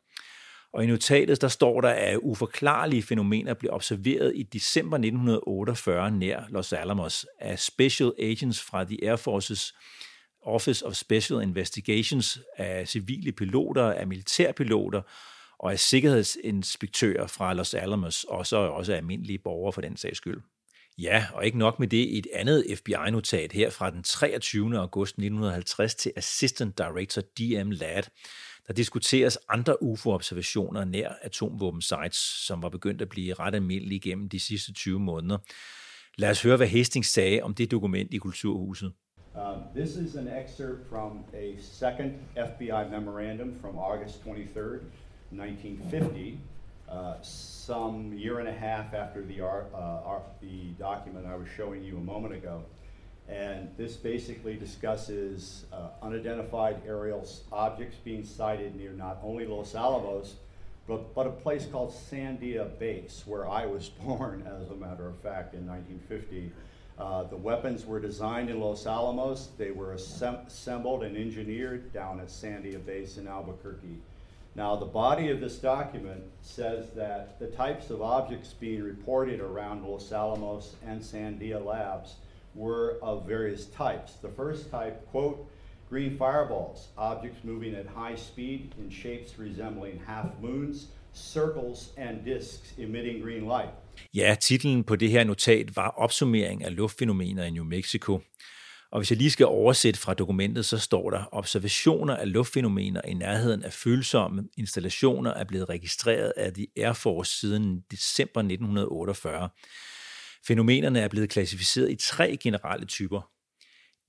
Og 0.76 0.84
i 0.84 0.88
notatet 0.88 1.42
der 1.42 1.48
står 1.48 1.82
der, 1.82 1.90
at 1.90 2.20
uforklarlige 2.22 3.04
fænomener 3.04 3.54
blev 3.54 3.74
observeret 3.74 4.34
i 4.36 4.44
december 4.44 4.98
1948 4.98 6.12
nær 6.12 6.44
Los 6.50 6.74
Alamos 6.74 7.26
af 7.40 7.60
special 7.60 8.14
agents 8.20 8.62
fra 8.62 8.84
the 8.84 8.98
Air 9.04 9.16
Forces 9.16 9.74
Office 10.42 10.86
of 10.86 10.94
Special 10.94 11.42
Investigations 11.42 12.40
af 12.58 12.88
civile 12.88 13.32
piloter, 13.32 13.84
af 13.84 14.08
militærpiloter 14.08 15.02
og 15.60 15.72
af 15.72 15.80
sikkerhedsinspektører 15.80 17.28
fra 17.28 17.54
Los 17.54 17.74
Alamos, 17.74 18.24
og 18.24 18.48
så 18.48 18.58
også 18.58 18.94
almindelige 18.94 19.40
borgere 19.44 19.74
for 19.74 19.82
den 19.82 19.98
sags 19.98 20.18
skyld. 20.18 20.42
Ja, 20.98 21.26
og 21.34 21.46
ikke 21.46 21.58
nok 21.58 21.80
med 21.80 21.88
det, 21.88 22.18
et 22.18 22.28
andet 22.34 22.66
FBI-notat 22.78 23.52
her 23.52 23.70
fra 23.70 23.92
den 23.92 24.04
23. 24.04 24.78
august 24.78 25.12
1950 25.12 25.96
til 25.96 26.12
Assistant 26.16 26.78
Director 26.78 27.22
D.M. 27.22 27.72
Ladd, 27.72 28.04
der 28.68 28.74
diskuteres 28.74 29.40
andre 29.50 29.84
UFO-observationer 29.84 30.86
nær 30.86 31.10
atomvåben-sites, 31.22 32.18
som 32.18 32.62
var 32.62 32.70
begyndt 32.70 33.02
at 33.02 33.10
blive 33.10 33.34
ret 33.34 33.56
almindelige 33.56 34.00
gennem 34.00 34.30
de 34.30 34.40
sidste 34.40 34.74
20 34.74 35.00
måneder. 35.00 35.38
Lad 36.18 36.30
os 36.30 36.44
høre, 36.44 36.58
hvad 36.58 36.68
Hastings 36.68 37.08
sagde 37.08 37.42
om 37.42 37.54
det 37.54 37.72
dokument 37.72 38.14
i 38.14 38.18
Kulturhuset. 38.18 38.94
Uh, 39.36 39.42
this 39.76 39.98
is 39.98 40.16
an 40.16 40.28
excerpt 40.28 40.90
from 40.90 41.26
a 41.34 41.56
second 41.60 42.12
FBI 42.36 42.90
memorandum 42.92 43.54
from 43.62 43.78
August 43.78 44.24
23rd, 44.24 44.80
1950, 45.32 46.40
uh, 46.90 47.14
some 47.22 48.14
year 48.14 48.40
and 48.40 48.48
a 48.48 48.54
half 48.54 48.94
after 48.94 49.22
the, 49.22 49.42
uh, 49.44 50.14
uh, 50.14 50.20
the 50.42 50.74
document 50.80 51.26
I 51.26 51.36
was 51.36 51.50
showing 51.58 51.84
you 51.84 51.98
a 51.98 52.04
moment 52.14 52.34
ago. 52.34 52.62
And 53.28 53.70
this 53.76 53.96
basically 53.96 54.56
discusses 54.56 55.66
uh, 55.74 55.90
unidentified 56.02 56.82
aerial 56.86 57.28
objects 57.52 57.98
being 58.04 58.24
sighted 58.24 58.76
near 58.76 58.92
not 58.92 59.20
only 59.24 59.46
Los 59.48 59.74
Alamos, 59.74 60.36
but, 60.88 61.16
but 61.16 61.26
a 61.26 61.32
place 61.32 61.66
called 61.66 61.92
Sandia 61.92 62.78
Base, 62.78 63.24
where 63.26 63.50
I 63.50 63.66
was 63.66 63.90
born, 64.06 64.48
as 64.48 64.70
a 64.70 64.76
matter 64.76 65.08
of 65.08 65.18
fact, 65.18 65.56
in 65.56 65.68
1950. 65.68 66.52
Uh, 66.98 67.24
the 67.24 67.36
weapons 67.36 67.86
were 67.86 68.00
designed 68.00 68.50
in 68.50 68.60
Los 68.60 68.86
Alamos. 68.86 69.50
They 69.58 69.72
were 69.72 69.94
assembled 69.94 71.04
and 71.04 71.18
engineered 71.18 71.92
down 71.92 72.20
at 72.20 72.28
Sandia 72.28 72.84
Base 72.86 73.18
in 73.18 73.28
Albuquerque, 73.28 74.00
Now, 74.56 74.78
the 74.78 74.86
body 74.86 75.30
of 75.30 75.42
this 75.42 75.58
document 75.58 76.24
says 76.42 76.92
that 76.92 77.38
the 77.40 77.48
types 77.48 77.90
of 77.90 78.02
objects 78.02 78.54
being 78.54 78.82
reported 78.82 79.42
around 79.42 79.84
Los 79.84 80.14
Alamos 80.14 80.76
and 80.86 81.02
Sandia 81.02 81.64
Labs 81.64 82.16
were 82.56 82.98
of 83.02 83.28
various 83.28 83.66
types. 83.66 84.12
The 84.22 84.32
first 84.36 84.64
type, 84.70 84.96
quote, 85.12 85.38
green 85.90 86.18
fireballs, 86.18 86.90
objects 86.98 87.44
moving 87.44 87.76
at 87.76 87.86
high 87.86 88.18
speed 88.18 88.60
in 88.80 88.92
shapes 88.92 89.40
resembling 89.40 90.02
half 90.08 90.26
moons, 90.42 90.88
circles 91.14 91.94
and 91.98 92.26
disks 92.26 92.74
emitting 92.78 93.22
green 93.24 93.46
light. 93.46 93.70
Ja, 94.14 94.36
titlen 94.42 94.84
på 94.84 94.96
det 94.96 95.10
her 95.10 95.24
notat 95.24 95.76
var 95.76 95.90
opsummering 95.98 96.64
af 96.64 96.76
luftfænomener 96.76 97.44
i 97.44 97.50
New 97.50 97.64
Mexico. 97.64 98.22
Og 98.92 99.00
hvis 99.00 99.12
jeg 99.12 99.18
lige 99.18 99.32
skal 99.32 99.46
oversætte 99.46 100.00
fra 100.00 100.14
dokumentet, 100.14 100.66
så 100.66 100.78
står 100.78 101.10
der, 101.10 101.24
observationer 101.32 102.16
af 102.16 102.32
luftfænomener 102.32 103.02
i 103.02 103.14
nærheden 103.14 103.64
af 103.64 103.74
følsomme 103.74 104.44
installationer 104.58 105.34
er 105.34 105.44
blevet 105.44 105.70
registreret 105.70 106.34
af 106.38 106.54
de 106.54 106.68
Air 106.78 106.94
Force 106.94 107.40
siden 107.40 107.82
december 107.92 108.40
1948. 108.40 109.50
Fænomenerne 110.48 111.00
er 111.00 111.08
blevet 111.08 111.30
klassificeret 111.30 111.92
i 111.92 111.96
tre 111.96 112.38
generelle 112.38 112.86
typer. 112.86 113.32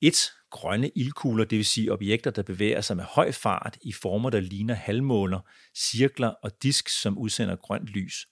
1. 0.00 0.32
Grønne 0.50 0.90
ildkugler, 0.94 1.44
det 1.44 1.58
vil 1.58 1.66
sige 1.66 1.92
objekter, 1.92 2.30
der 2.30 2.42
bevæger 2.42 2.80
sig 2.80 2.96
med 2.96 3.04
høj 3.04 3.32
fart 3.32 3.78
i 3.82 3.92
former, 3.92 4.30
der 4.30 4.40
ligner 4.40 4.74
halvmåner, 4.74 5.40
cirkler 5.76 6.28
og 6.28 6.62
disk, 6.62 6.88
som 6.88 7.18
udsender 7.18 7.56
grønt 7.56 7.86
lys. 7.86 8.26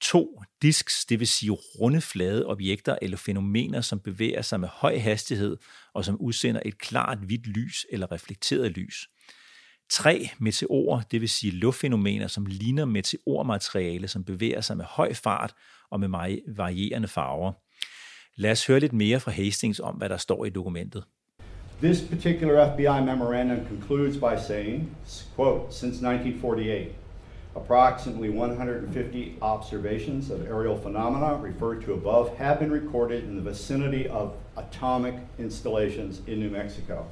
2. 0.00 0.42
Disks, 0.62 1.04
det 1.04 1.20
vil 1.20 1.28
sige 1.28 1.50
runde 1.50 2.00
flade 2.00 2.46
objekter 2.46 2.98
eller 3.02 3.16
fænomener, 3.16 3.80
som 3.80 4.00
bevæger 4.00 4.42
sig 4.42 4.60
med 4.60 4.68
høj 4.68 4.98
hastighed 4.98 5.56
og 5.94 6.04
som 6.04 6.20
udsender 6.20 6.60
et 6.64 6.78
klart 6.78 7.18
hvidt 7.18 7.46
lys 7.46 7.86
eller 7.90 8.12
reflekteret 8.12 8.72
lys. 8.72 9.08
3. 9.90 10.30
Meteorer, 10.38 11.00
det 11.00 11.20
vil 11.20 11.28
sige 11.28 11.52
luftfænomener, 11.52 12.26
som 12.26 12.46
ligner 12.46 12.84
meteormateriale, 12.84 14.08
som 14.08 14.24
bevæger 14.24 14.60
sig 14.60 14.76
med 14.76 14.84
høj 14.84 15.12
fart 15.14 15.54
og 15.90 16.00
med 16.00 16.08
varierende 16.56 17.08
farver. 17.08 17.52
Lad 18.36 18.50
os 18.50 18.66
høre 18.66 18.80
lidt 18.80 18.92
mere 18.92 19.20
fra 19.20 19.30
Hastings 19.30 19.80
om, 19.80 19.94
hvad 19.94 20.08
der 20.08 20.16
står 20.16 20.44
i 20.44 20.50
dokumentet. 20.50 21.04
This 21.82 22.02
particular 22.02 22.72
FBI 22.72 23.04
memorandum 23.04 23.66
concludes 23.66 24.16
by 24.16 24.36
saying, 24.46 24.96
quote, 25.36 25.72
since 25.72 26.00
1948, 26.00 26.92
approximately 27.56 28.28
150 28.28 29.38
observations 29.40 30.30
of 30.30 30.40
aerial 30.40 30.78
phenomena 30.78 31.36
referred 31.42 31.84
to 31.84 31.92
above 31.92 32.36
have 32.36 32.58
been 32.58 32.72
recorded 32.72 33.24
in 33.24 33.36
the 33.36 33.50
vicinity 33.50 34.08
of 34.08 34.32
atomic 34.56 35.14
installations 35.38 36.22
in 36.26 36.40
New 36.40 36.50
Mexico. 36.50 37.06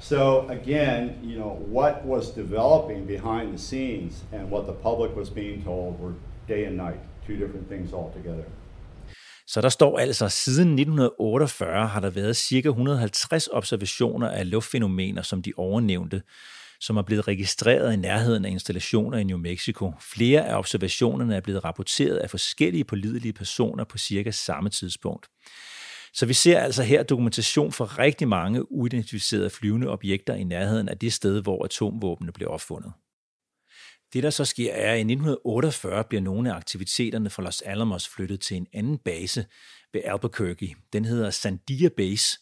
So 0.00 0.48
again, 0.48 1.10
you 1.24 1.36
know, 1.36 1.58
what 1.72 1.94
was 2.06 2.30
developing 2.30 3.06
behind 3.06 3.52
the 3.52 3.58
scenes 3.58 4.24
and 4.32 4.50
what 4.50 4.64
the 4.66 4.72
public 4.72 5.16
was 5.16 5.30
being 5.30 5.64
told 5.64 6.00
were 6.00 6.14
day 6.48 6.66
and 6.66 6.76
night, 6.76 7.00
two 7.26 7.34
different 7.34 7.68
things 7.68 7.92
altogether. 7.92 8.44
Så 9.46 9.60
der 9.60 9.68
står 9.68 9.98
altså, 9.98 10.28
siden 10.28 10.68
1948 10.68 11.86
har 11.86 12.00
der 12.00 12.10
været 12.10 12.36
ca. 12.36 12.68
150 12.68 13.48
observationer 13.52 14.28
af 14.28 14.50
luftfænomener, 14.50 15.22
som 15.22 15.42
de 15.42 15.52
overnævnte, 15.56 16.22
som 16.80 16.96
er 16.96 17.02
blevet 17.02 17.28
registreret 17.28 17.92
i 17.92 17.96
nærheden 17.96 18.44
af 18.44 18.50
installationer 18.50 19.18
i 19.18 19.24
New 19.24 19.38
Mexico. 19.38 19.92
Flere 20.00 20.46
af 20.46 20.58
observationerne 20.58 21.36
er 21.36 21.40
blevet 21.40 21.64
rapporteret 21.64 22.16
af 22.16 22.30
forskellige 22.30 22.84
pålidelige 22.84 23.32
personer 23.32 23.84
på 23.84 23.98
cirka 23.98 24.30
samme 24.30 24.70
tidspunkt. 24.70 25.26
Så 26.18 26.26
vi 26.26 26.34
ser 26.34 26.60
altså 26.60 26.82
her 26.82 27.02
dokumentation 27.02 27.72
for 27.72 27.98
rigtig 27.98 28.28
mange 28.28 28.72
uidentificerede 28.72 29.50
flyvende 29.50 29.88
objekter 29.88 30.34
i 30.34 30.44
nærheden 30.44 30.88
af 30.88 30.98
det 30.98 31.12
sted, 31.12 31.42
hvor 31.42 31.64
atomvåbnene 31.64 32.32
blev 32.32 32.48
opfundet. 32.48 32.92
Det, 34.12 34.22
der 34.22 34.30
så 34.30 34.44
sker, 34.44 34.72
er, 34.72 34.92
at 34.92 34.98
i 34.98 35.00
1948 35.00 36.04
bliver 36.04 36.20
nogle 36.20 36.52
af 36.52 36.56
aktiviteterne 36.56 37.30
fra 37.30 37.42
Los 37.42 37.62
Alamos 37.62 38.08
flyttet 38.08 38.40
til 38.40 38.56
en 38.56 38.66
anden 38.72 38.98
base 38.98 39.46
ved 39.92 40.00
Albuquerque. 40.04 40.74
Den 40.92 41.04
hedder 41.04 41.30
Sandia 41.30 41.88
Base, 41.96 42.38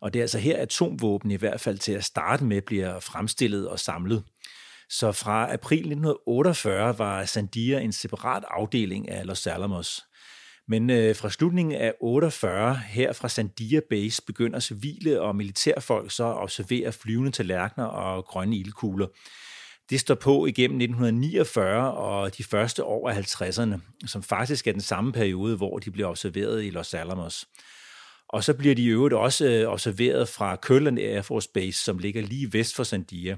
og 0.00 0.12
det 0.12 0.18
er 0.18 0.24
altså 0.24 0.38
her 0.38 0.56
atomvåben 0.56 1.30
i 1.30 1.36
hvert 1.36 1.60
fald 1.60 1.78
til 1.78 1.92
at 1.92 2.04
starte 2.04 2.44
med 2.44 2.62
bliver 2.62 3.00
fremstillet 3.00 3.68
og 3.68 3.80
samlet. 3.80 4.24
Så 4.88 5.12
fra 5.12 5.52
april 5.52 5.78
1948 5.78 6.98
var 6.98 7.24
Sandia 7.24 7.80
en 7.80 7.92
separat 7.92 8.44
afdeling 8.48 9.08
af 9.08 9.26
Los 9.26 9.46
Alamos. 9.46 10.02
Men 10.68 10.90
øh, 10.90 11.16
fra 11.16 11.30
slutningen 11.30 11.74
af 11.74 11.94
48 12.00 12.76
her 12.76 13.12
fra 13.12 13.28
Sandia 13.28 13.80
Base 13.90 14.22
begynder 14.26 14.60
civile 14.60 15.20
og 15.20 15.36
militærfolk 15.36 16.10
så 16.10 16.24
at 16.24 16.42
observere 16.42 16.92
flyvende 16.92 17.30
tallerkener 17.30 17.86
og 17.86 18.24
grønne 18.24 18.56
ildkugler. 18.56 19.06
Det 19.90 20.00
står 20.00 20.14
på 20.14 20.46
igennem 20.46 20.80
1949 20.80 21.92
og 21.92 22.38
de 22.38 22.44
første 22.44 22.84
år 22.84 23.10
af 23.10 23.18
50'erne, 23.18 24.06
som 24.06 24.22
faktisk 24.22 24.66
er 24.66 24.72
den 24.72 24.80
samme 24.80 25.12
periode, 25.12 25.56
hvor 25.56 25.78
de 25.78 25.90
bliver 25.90 26.08
observeret 26.08 26.64
i 26.64 26.70
Los 26.70 26.94
Alamos. 26.94 27.48
Og 28.28 28.44
så 28.44 28.54
bliver 28.54 28.74
de 28.74 28.82
i 28.82 28.88
øvrigt 28.88 29.14
også 29.14 29.46
øh, 29.46 29.72
observeret 29.72 30.28
fra 30.28 30.56
Kirtland 30.56 30.98
Air 30.98 31.22
Force 31.22 31.48
Base, 31.54 31.84
som 31.84 31.98
ligger 31.98 32.22
lige 32.22 32.52
vest 32.52 32.76
for 32.76 32.82
Sandia. 32.84 33.36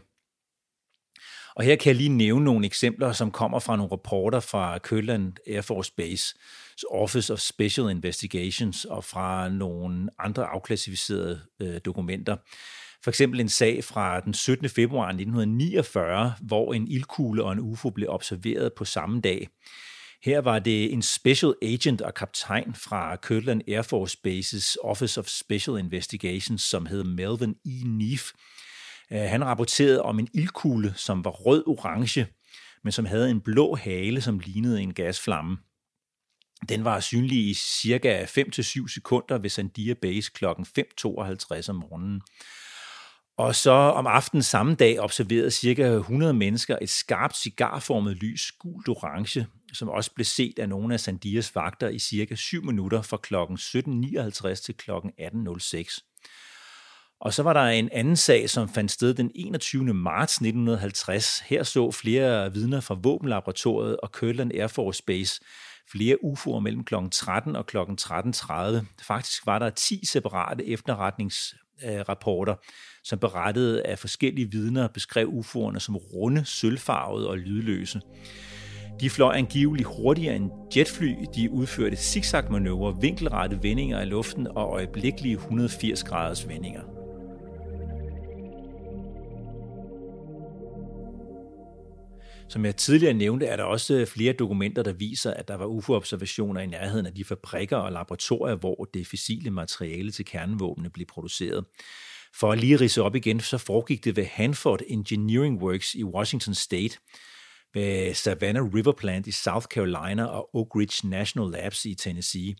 Og 1.58 1.64
her 1.64 1.76
kan 1.76 1.88
jeg 1.88 1.96
lige 1.96 2.08
nævne 2.08 2.44
nogle 2.44 2.66
eksempler, 2.66 3.12
som 3.12 3.30
kommer 3.30 3.58
fra 3.58 3.76
nogle 3.76 3.92
rapporter 3.92 4.40
fra 4.40 4.78
Køland 4.78 5.32
Air 5.46 5.60
Force 5.60 5.92
Base, 5.96 6.34
Office 6.90 7.32
of 7.32 7.38
Special 7.38 7.90
Investigations 7.90 8.84
og 8.84 9.04
fra 9.04 9.48
nogle 9.48 10.08
andre 10.18 10.44
afklassificerede 10.44 11.40
øh, 11.60 11.80
dokumenter. 11.84 12.36
For 13.04 13.10
eksempel 13.10 13.40
en 13.40 13.48
sag 13.48 13.84
fra 13.84 14.20
den 14.20 14.34
17. 14.34 14.68
februar 14.68 15.06
1949, 15.06 16.34
hvor 16.40 16.74
en 16.74 16.88
ildkugle 16.88 17.44
og 17.44 17.52
en 17.52 17.60
UFO 17.60 17.90
blev 17.90 18.08
observeret 18.10 18.72
på 18.72 18.84
samme 18.84 19.20
dag. 19.20 19.48
Her 20.22 20.40
var 20.40 20.58
det 20.58 20.92
en 20.92 21.02
special 21.02 21.54
agent 21.62 22.00
og 22.00 22.14
kaptajn 22.14 22.74
fra 22.74 23.16
Kirtland 23.16 23.62
Air 23.68 23.82
Force 23.82 24.18
Bases 24.22 24.78
Office 24.82 25.20
of 25.20 25.26
Special 25.26 25.78
Investigations, 25.78 26.62
som 26.62 26.86
hed 26.86 27.04
Melvin 27.04 27.54
E. 27.66 27.84
Neef. 27.84 28.30
Øh, 29.12 29.20
han 29.20 29.44
rapporterede 29.44 30.02
om 30.02 30.18
en 30.18 30.28
ildkugle, 30.34 30.92
som 30.96 31.24
var 31.24 31.30
rød-orange, 31.30 32.26
men 32.84 32.92
som 32.92 33.04
havde 33.04 33.30
en 33.30 33.40
blå 33.40 33.74
hale, 33.74 34.20
som 34.20 34.38
lignede 34.38 34.82
en 34.82 34.94
gasflamme. 34.94 35.58
Den 36.68 36.84
var 36.84 37.00
synlig 37.00 37.38
i 37.38 37.54
cirka 37.54 38.24
5-7 38.24 38.88
sekunder 38.88 39.38
ved 39.38 39.50
Sandia 39.50 39.94
Base 39.94 40.30
kl. 40.34 40.44
5.52 40.44 41.70
om 41.70 41.76
morgenen. 41.76 42.22
Og 43.38 43.54
så 43.54 43.70
om 43.70 44.06
aftenen 44.06 44.42
samme 44.42 44.74
dag 44.74 45.00
observerede 45.00 45.50
ca. 45.50 45.82
100 45.82 46.34
mennesker 46.34 46.78
et 46.82 46.90
skarpt 46.90 47.36
cigarformet 47.36 48.16
lys, 48.16 48.52
gult 48.52 48.88
orange, 48.88 49.46
som 49.72 49.88
også 49.88 50.14
blev 50.14 50.24
set 50.24 50.58
af 50.58 50.68
nogle 50.68 50.94
af 50.94 51.00
Sandias 51.00 51.54
vagter 51.54 51.88
i 51.88 51.98
cirka 51.98 52.34
7 52.34 52.64
minutter 52.64 53.02
fra 53.02 53.16
kl. 53.16 53.34
17.59 53.34 54.64
til 54.64 54.74
kl. 54.74 54.90
18.06. 54.90 56.07
Og 57.20 57.34
så 57.34 57.42
var 57.42 57.52
der 57.52 57.60
en 57.60 57.88
anden 57.92 58.16
sag, 58.16 58.50
som 58.50 58.68
fandt 58.68 58.90
sted 58.90 59.14
den 59.14 59.30
21. 59.34 59.94
marts 59.94 60.34
1950. 60.34 61.38
Her 61.38 61.62
så 61.62 61.90
flere 61.90 62.52
vidner 62.52 62.80
fra 62.80 62.98
våbenlaboratoriet 63.02 63.96
og 63.96 64.12
Kirtland 64.12 64.52
Air 64.54 64.66
Force 64.66 65.02
Base 65.06 65.40
flere 65.92 66.16
UFO'er 66.24 66.60
mellem 66.60 66.84
kl. 66.84 66.94
13 67.12 67.56
og 67.56 67.66
kl. 67.66 67.76
13.30. 67.76 69.02
Faktisk 69.02 69.46
var 69.46 69.58
der 69.58 69.70
10 69.70 70.06
separate 70.06 70.66
efterretningsrapporter, 70.66 72.54
som 73.04 73.18
berettede 73.18 73.82
at 73.82 73.98
forskellige 73.98 74.50
vidner 74.50 74.88
beskrev 74.88 75.28
UFO'erne 75.28 75.78
som 75.78 75.96
runde, 75.96 76.44
sølvfarvede 76.44 77.28
og 77.28 77.38
lydløse. 77.38 78.00
De 79.00 79.10
fløj 79.10 79.34
angiveligt 79.36 79.88
hurtigere 79.88 80.36
end 80.36 80.50
jetfly. 80.76 81.14
De 81.34 81.50
udførte 81.50 81.96
zigzag-manøvrer, 81.96 83.00
vinkelrette 83.00 83.62
vendinger 83.62 84.02
i 84.02 84.04
luften 84.04 84.46
og 84.46 84.72
øjeblikkelige 84.72 85.34
180 85.34 86.04
graders 86.04 86.48
vendinger. 86.48 86.97
Som 92.50 92.64
jeg 92.64 92.76
tidligere 92.76 93.14
nævnte, 93.14 93.46
er 93.46 93.56
der 93.56 93.64
også 93.64 93.94
øh, 93.94 94.06
flere 94.06 94.32
dokumenter, 94.32 94.82
der 94.82 94.92
viser, 94.92 95.34
at 95.34 95.48
der 95.48 95.54
var 95.54 95.66
UFO-observationer 95.66 96.60
i 96.60 96.66
nærheden 96.66 97.06
af 97.06 97.14
de 97.14 97.24
fabrikker 97.24 97.76
og 97.76 97.92
laboratorier, 97.92 98.54
hvor 98.54 98.88
det 98.94 99.06
fissile 99.06 99.50
materiale 99.50 100.10
til 100.10 100.24
kernevåbne 100.24 100.90
blev 100.90 101.06
produceret. 101.06 101.64
For 102.34 102.52
at 102.52 102.58
lige 102.58 102.76
rise 102.76 103.02
op 103.02 103.14
igen, 103.14 103.40
så 103.40 103.58
foregik 103.58 104.04
det 104.04 104.16
ved 104.16 104.24
Hanford 104.24 104.80
Engineering 104.86 105.62
Works 105.62 105.94
i 105.94 106.04
Washington 106.04 106.54
State, 106.54 106.98
ved 107.74 108.14
Savannah 108.14 108.74
River 108.74 108.92
Plant 108.92 109.26
i 109.26 109.32
South 109.32 109.66
Carolina 109.66 110.24
og 110.24 110.56
Oak 110.56 110.76
Ridge 110.76 111.08
National 111.08 111.50
Labs 111.50 111.84
i 111.84 111.94
Tennessee. 111.94 112.56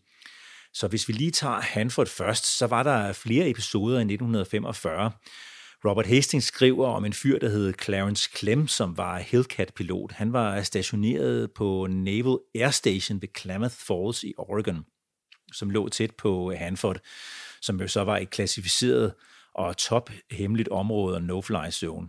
Så 0.73 0.87
hvis 0.87 1.07
vi 1.07 1.13
lige 1.13 1.31
tager 1.31 1.61
Hanford 1.61 2.07
først, 2.07 2.57
så 2.57 2.67
var 2.67 2.83
der 2.83 3.13
flere 3.13 3.49
episoder 3.49 3.97
i 3.97 4.01
1945. 4.01 5.11
Robert 5.85 6.07
Hastings 6.07 6.45
skriver 6.45 6.87
om 6.87 7.05
en 7.05 7.13
fyr, 7.13 7.39
der 7.39 7.49
hed 7.49 7.73
Clarence 7.83 8.29
Clem, 8.37 8.67
som 8.67 8.97
var 8.97 9.17
Hellcat-pilot. 9.19 10.11
Han 10.11 10.33
var 10.33 10.61
stationeret 10.61 11.51
på 11.51 11.87
Naval 11.89 12.37
Air 12.55 12.69
Station 12.69 13.21
ved 13.21 13.27
Klamath 13.27 13.75
Falls 13.75 14.23
i 14.23 14.33
Oregon, 14.37 14.85
som 15.53 15.69
lå 15.69 15.89
tæt 15.89 16.15
på 16.15 16.53
Hanford, 16.53 16.99
som 17.61 17.81
jo 17.81 17.87
så 17.87 18.03
var 18.03 18.17
et 18.17 18.29
klassificeret 18.29 19.13
og 19.53 19.77
top 19.77 20.11
hemmeligt 20.31 20.69
område 20.69 21.15
og 21.15 21.21
no-fly 21.21 21.71
zone. 21.71 22.07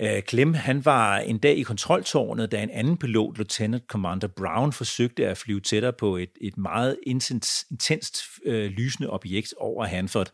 Øh, 0.00 0.22
Clem 0.22 0.54
han 0.54 0.84
var 0.84 1.18
en 1.18 1.38
dag 1.38 1.56
i 1.56 1.62
kontroltårnet, 1.62 2.52
da 2.52 2.62
en 2.62 2.70
anden 2.70 2.96
pilot, 2.96 3.36
Lieutenant 3.36 3.84
Commander 3.88 4.28
Brown, 4.28 4.72
forsøgte 4.72 5.26
at 5.26 5.38
flyve 5.38 5.60
tættere 5.60 5.92
på 5.92 6.16
et, 6.16 6.30
et 6.40 6.58
meget 6.58 6.98
intens, 7.06 7.66
intenst 7.70 8.22
øh, 8.44 8.70
lysende 8.70 9.10
objekt 9.10 9.54
over 9.56 9.86
Hanford. 9.86 10.32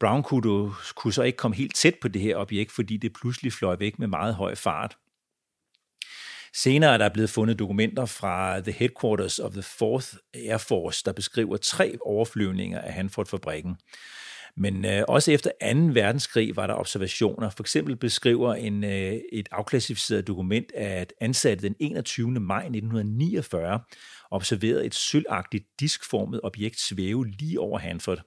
Brown 0.00 0.22
kunne, 0.22 0.72
kunne 0.94 1.12
så 1.12 1.22
ikke 1.22 1.36
komme 1.36 1.56
helt 1.56 1.74
tæt 1.74 1.94
på 2.02 2.08
det 2.08 2.22
her 2.22 2.36
objekt, 2.36 2.72
fordi 2.72 2.96
det 2.96 3.12
pludselig 3.12 3.52
fløj 3.52 3.76
væk 3.78 3.98
med 3.98 4.06
meget 4.06 4.34
høj 4.34 4.54
fart. 4.54 4.96
Senere 6.54 6.94
er 6.94 6.98
der 6.98 7.08
blevet 7.08 7.30
fundet 7.30 7.58
dokumenter 7.58 8.06
fra 8.06 8.60
The 8.60 8.72
Headquarters 8.72 9.38
of 9.38 9.52
the 9.52 9.62
4th 9.62 10.16
Air 10.34 10.58
Force, 10.58 11.02
der 11.04 11.12
beskriver 11.12 11.56
tre 11.56 11.96
overflyvninger 12.00 12.80
af 12.80 12.92
Hanford-fabrikken. 12.92 13.76
Men 14.56 14.84
øh, 14.84 15.02
også 15.08 15.32
efter 15.32 15.50
2. 15.50 15.78
verdenskrig 15.92 16.56
var 16.56 16.66
der 16.66 16.74
observationer. 16.74 17.50
For 17.50 17.62
eksempel 17.62 17.96
beskriver 17.96 18.54
en, 18.54 18.84
øh, 18.84 19.20
et 19.32 19.48
afklassificeret 19.52 20.26
dokument, 20.26 20.72
at 20.74 21.12
ansatte 21.20 21.68
den 21.68 21.76
21. 21.80 22.30
maj 22.30 22.62
1949 22.62 23.80
observerede 24.30 24.86
et 24.86 24.94
sølvagtigt 24.94 25.64
diskformet 25.80 26.40
objekt 26.42 26.80
svæve 26.80 27.26
lige 27.26 27.60
over 27.60 27.78
Hanford. 27.78 28.22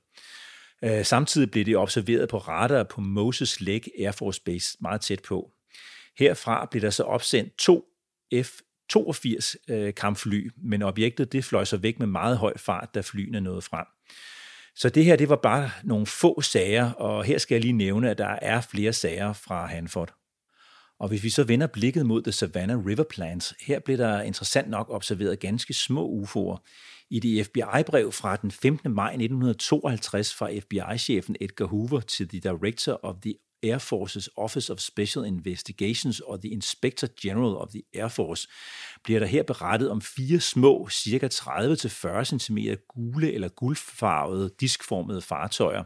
Øh, 0.83 1.05
samtidig 1.05 1.51
blev 1.51 1.65
det 1.65 1.77
observeret 1.77 2.29
på 2.29 2.37
radar 2.37 2.83
på 2.83 3.01
Moses 3.01 3.61
Lake 3.61 3.91
Air 3.99 4.11
Force 4.11 4.41
Base 4.45 4.77
meget 4.81 5.01
tæt 5.01 5.21
på. 5.21 5.51
Herfra 6.19 6.67
blev 6.71 6.81
der 6.81 6.89
så 6.89 7.03
opsendt 7.03 7.57
to 7.57 7.85
F-82 8.35 9.55
øh, 9.69 9.93
kampfly, 9.93 10.51
men 10.57 10.81
objektet 10.81 11.31
det 11.31 11.45
fløj 11.45 11.65
så 11.65 11.77
væk 11.77 11.99
med 11.99 12.07
meget 12.07 12.37
høj 12.37 12.57
fart, 12.57 12.95
da 12.95 13.01
flyene 13.01 13.41
nåede 13.41 13.61
frem. 13.61 13.85
Så 14.75 14.89
det 14.89 15.05
her, 15.05 15.15
det 15.15 15.29
var 15.29 15.35
bare 15.35 15.71
nogle 15.83 16.05
få 16.05 16.41
sager, 16.41 16.91
og 16.91 17.23
her 17.23 17.37
skal 17.37 17.55
jeg 17.55 17.61
lige 17.61 17.73
nævne, 17.73 18.09
at 18.09 18.17
der 18.17 18.37
er 18.41 18.61
flere 18.61 18.93
sager 18.93 19.33
fra 19.33 19.65
Hanford. 19.65 20.18
Og 20.99 21.07
hvis 21.07 21.23
vi 21.23 21.29
så 21.29 21.43
vender 21.43 21.67
blikket 21.67 22.05
mod 22.05 22.21
The 22.21 22.31
Savannah 22.31 22.85
River 22.85 23.03
Plants, 23.03 23.53
her 23.61 23.79
blev 23.79 23.97
der 23.97 24.21
interessant 24.21 24.69
nok 24.69 24.87
observeret 24.89 25.39
ganske 25.39 25.73
små 25.73 26.23
UFO'er. 26.23 26.57
I 27.09 27.19
det 27.19 27.45
FBI-brev 27.45 28.11
fra 28.11 28.35
den 28.35 28.51
15. 28.51 28.93
maj 28.93 29.09
1952 29.09 30.33
fra 30.33 30.49
FBI-chefen 30.59 31.35
Edgar 31.41 31.65
Hoover 31.65 31.99
til 31.99 32.29
the 32.29 32.39
Director 32.39 32.99
of 33.03 33.15
the 33.21 33.33
Air 33.63 33.77
Force's 33.77 34.27
Office 34.37 34.73
of 34.73 34.79
Special 34.79 35.25
Investigations 35.25 36.19
og 36.19 36.41
The 36.41 36.49
Inspector 36.49 37.07
General 37.21 37.55
of 37.55 37.69
the 37.69 37.83
Air 37.93 38.07
Force, 38.07 38.47
bliver 39.03 39.19
der 39.19 39.27
her 39.27 39.43
berettet 39.43 39.89
om 39.89 40.01
fire 40.01 40.39
små, 40.39 40.89
cirka 40.89 41.27
30-40 41.27 42.23
cm 42.23 42.57
gule 42.87 43.33
eller 43.33 43.47
guldfarvede, 43.47 44.51
diskformede 44.59 45.21
fartøjer. 45.21 45.83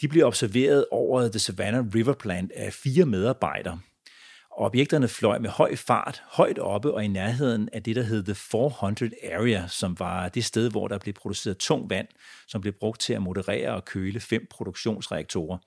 De 0.00 0.08
bliver 0.08 0.26
observeret 0.26 0.84
over 0.90 1.28
The 1.28 1.38
Savannah 1.38 1.84
River 1.94 2.14
Plant 2.14 2.52
af 2.52 2.72
fire 2.72 3.06
medarbejdere. 3.06 3.80
Objekterne 4.60 5.08
fløj 5.08 5.38
med 5.38 5.50
høj 5.50 5.76
fart, 5.76 6.22
højt 6.26 6.58
oppe 6.58 6.94
og 6.94 7.04
i 7.04 7.08
nærheden 7.08 7.68
af 7.72 7.82
det, 7.82 7.96
der 7.96 8.02
hed 8.02 8.24
The 8.24 8.34
400 8.34 9.10
Area, 9.32 9.66
som 9.68 9.98
var 9.98 10.28
det 10.28 10.44
sted, 10.44 10.70
hvor 10.70 10.88
der 10.88 10.98
blev 10.98 11.14
produceret 11.14 11.58
tung 11.58 11.90
vand, 11.90 12.08
som 12.46 12.60
blev 12.60 12.72
brugt 12.72 13.00
til 13.00 13.12
at 13.12 13.22
moderere 13.22 13.74
og 13.74 13.84
køle 13.84 14.20
fem 14.20 14.46
produktionsreaktorer. 14.50 15.58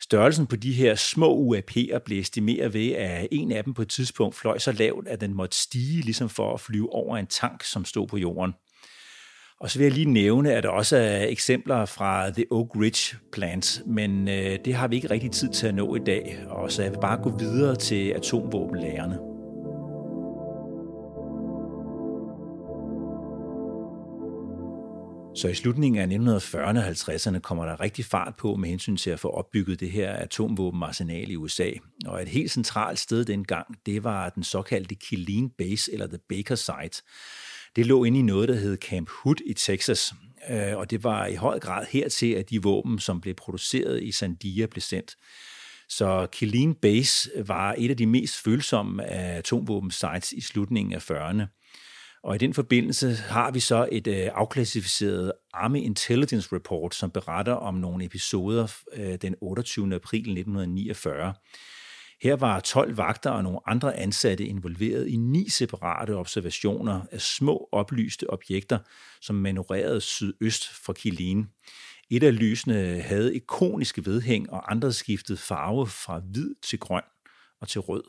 Størrelsen 0.00 0.46
på 0.46 0.56
de 0.56 0.72
her 0.72 0.94
små 0.94 1.54
UAP'er 1.54 1.98
blev 1.98 2.20
estimeret 2.20 2.74
ved, 2.74 2.92
at 2.92 3.28
en 3.30 3.52
af 3.52 3.64
dem 3.64 3.74
på 3.74 3.82
et 3.82 3.88
tidspunkt 3.88 4.34
fløj 4.34 4.58
så 4.58 4.72
lavt, 4.72 5.08
at 5.08 5.20
den 5.20 5.34
måtte 5.34 5.56
stige 5.56 6.02
ligesom 6.02 6.28
for 6.28 6.54
at 6.54 6.60
flyve 6.60 6.92
over 6.92 7.16
en 7.16 7.26
tank, 7.26 7.64
som 7.64 7.84
stod 7.84 8.06
på 8.06 8.16
jorden. 8.16 8.54
Og 9.60 9.70
så 9.70 9.78
vil 9.78 9.84
jeg 9.84 9.92
lige 9.92 10.10
nævne, 10.10 10.52
at 10.52 10.62
der 10.62 10.68
også 10.68 10.96
er 10.96 11.26
eksempler 11.26 11.84
fra 11.84 12.30
The 12.30 12.44
Oak 12.50 12.76
Ridge 12.76 13.16
Plant, 13.32 13.82
men 13.86 14.28
øh, 14.28 14.58
det 14.64 14.74
har 14.74 14.88
vi 14.88 14.96
ikke 14.96 15.10
rigtig 15.10 15.30
tid 15.30 15.48
til 15.48 15.66
at 15.66 15.74
nå 15.74 15.94
i 15.96 15.98
dag, 15.98 16.44
og 16.48 16.72
så 16.72 16.82
jeg 16.82 16.92
vil 16.92 16.98
bare 17.00 17.22
gå 17.22 17.38
videre 17.38 17.76
til 17.76 18.08
atomvåbenlærerne. 18.10 19.18
Så 25.36 25.48
i 25.48 25.54
slutningen 25.54 26.12
af 26.12 26.38
1940'erne 26.38 26.78
og 26.78 26.88
50'erne 26.88 27.38
kommer 27.38 27.64
der 27.64 27.80
rigtig 27.80 28.04
fart 28.04 28.36
på 28.36 28.54
med 28.54 28.68
hensyn 28.68 28.96
til 28.96 29.10
at 29.10 29.20
få 29.20 29.28
opbygget 29.28 29.80
det 29.80 29.90
her 29.90 30.12
atomvåbenarsenal 30.12 31.30
i 31.30 31.36
USA. 31.36 31.70
Og 32.06 32.22
et 32.22 32.28
helt 32.28 32.50
centralt 32.50 32.98
sted 32.98 33.24
dengang, 33.24 33.66
det 33.86 34.04
var 34.04 34.28
den 34.28 34.44
såkaldte 34.44 34.94
Killeen 34.94 35.50
Base, 35.50 35.92
eller 35.92 36.06
The 36.06 36.18
Baker 36.28 36.54
Site. 36.54 37.02
Det 37.76 37.86
lå 37.86 38.04
inde 38.04 38.18
i 38.18 38.22
noget, 38.22 38.48
der 38.48 38.54
hed 38.54 38.76
Camp 38.76 39.08
Hood 39.10 39.36
i 39.46 39.54
Texas, 39.54 40.14
øh, 40.50 40.76
og 40.76 40.90
det 40.90 41.04
var 41.04 41.26
i 41.26 41.34
høj 41.34 41.58
grad 41.58 41.86
hertil, 41.90 42.32
at 42.32 42.50
de 42.50 42.62
våben, 42.62 42.98
som 42.98 43.20
blev 43.20 43.34
produceret 43.34 44.02
i 44.02 44.12
Sandia, 44.12 44.66
blev 44.66 44.80
sendt. 44.80 45.16
Så 45.88 46.26
Killeen 46.32 46.74
Base 46.74 47.30
var 47.46 47.74
et 47.78 47.90
af 47.90 47.96
de 47.96 48.06
mest 48.06 48.42
følsomme 48.44 49.04
atomvåben 49.04 49.90
sites 49.90 50.32
i 50.32 50.40
slutningen 50.40 50.92
af 50.92 51.10
40'erne. 51.10 51.42
Og 52.22 52.34
i 52.34 52.38
den 52.38 52.54
forbindelse 52.54 53.14
har 53.14 53.50
vi 53.50 53.60
så 53.60 53.88
et 53.92 54.06
øh, 54.06 54.28
afklassificeret 54.34 55.32
Army 55.54 55.78
Intelligence 55.78 56.48
Report, 56.52 56.94
som 56.94 57.10
beretter 57.10 57.52
om 57.52 57.74
nogle 57.74 58.04
episoder 58.04 58.74
øh, 58.92 59.14
den 59.22 59.34
28. 59.40 59.94
april 59.94 60.20
1949. 60.20 61.34
Her 62.22 62.36
var 62.36 62.60
12 62.60 62.96
vagter 62.96 63.30
og 63.30 63.42
nogle 63.42 63.58
andre 63.66 63.96
ansatte 63.96 64.46
involveret 64.46 65.08
i 65.08 65.16
ni 65.16 65.48
separate 65.48 66.16
observationer 66.16 67.00
af 67.12 67.20
små 67.20 67.68
oplyste 67.72 68.30
objekter, 68.30 68.78
som 69.20 69.36
manøvrerede 69.36 70.00
sydøst 70.00 70.68
fra 70.68 70.92
Kilin. 70.92 71.46
Et 72.10 72.22
af 72.22 72.38
lysene 72.38 73.00
havde 73.00 73.34
ikoniske 73.36 74.06
vedhæng, 74.06 74.52
og 74.52 74.70
andre 74.70 74.92
skiftede 74.92 75.38
farve 75.38 75.86
fra 75.86 76.18
hvid 76.18 76.54
til 76.62 76.78
grøn 76.78 77.02
og 77.60 77.68
til 77.68 77.80
rød. 77.80 78.02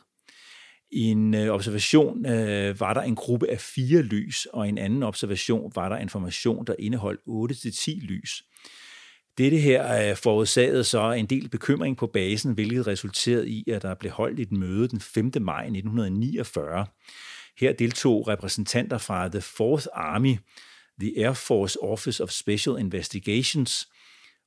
I 0.92 1.02
en 1.02 1.34
øh, 1.34 1.50
observation 1.50 2.26
øh, 2.26 2.80
var 2.80 2.94
der 2.94 3.02
en 3.02 3.16
gruppe 3.16 3.50
af 3.50 3.60
fire 3.60 4.02
lys, 4.02 4.46
og 4.46 4.66
i 4.66 4.70
en 4.70 4.78
anden 4.78 5.04
observation 5.04 5.72
var 5.76 5.90
der 5.90 5.98
information, 5.98 6.66
der 6.68 6.76
indeholdt 6.80 7.22
8-10 7.28 8.06
lys. 8.06 8.44
Dette 9.38 9.58
her 9.58 10.10
øh, 10.10 10.18
forårsagede 10.18 10.84
så 10.84 11.12
en 11.12 11.26
del 11.26 11.50
bekymring 11.50 11.98
på 11.98 12.08
basen, 12.08 12.54
hvilket 12.54 12.88
resulterede 12.88 13.50
i, 13.50 13.64
at 13.72 13.82
der 13.82 13.96
blev 13.96 14.12
holdt 14.12 14.40
et 14.40 14.52
møde 14.52 14.88
den 14.88 15.02
5. 15.02 15.32
maj 15.42 15.64
1949. 15.64 16.86
Her 17.60 17.74
deltog 17.74 18.28
repræsentanter 18.28 18.98
fra 18.98 19.28
The 19.28 19.42
Fourth 19.42 19.86
Army, 19.94 20.36
the 21.00 21.26
Air 21.26 21.34
Force 21.34 21.84
Office 21.84 22.24
of 22.24 22.30
Special 22.30 22.80
Investigations, 22.80 23.88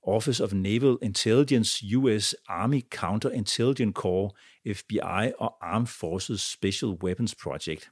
Office 0.02 0.44
of 0.44 0.52
Naval 0.52 0.96
Intelligence, 1.02 1.96
US 1.96 2.34
Army 2.48 2.82
Counterintelligence 2.94 3.92
Corps, 3.92 4.32
FBI 4.76 5.32
og 5.38 5.56
Armed 5.62 5.86
Forces 5.86 6.40
Special 6.40 6.90
Weapons 7.02 7.34
Project. 7.34 7.90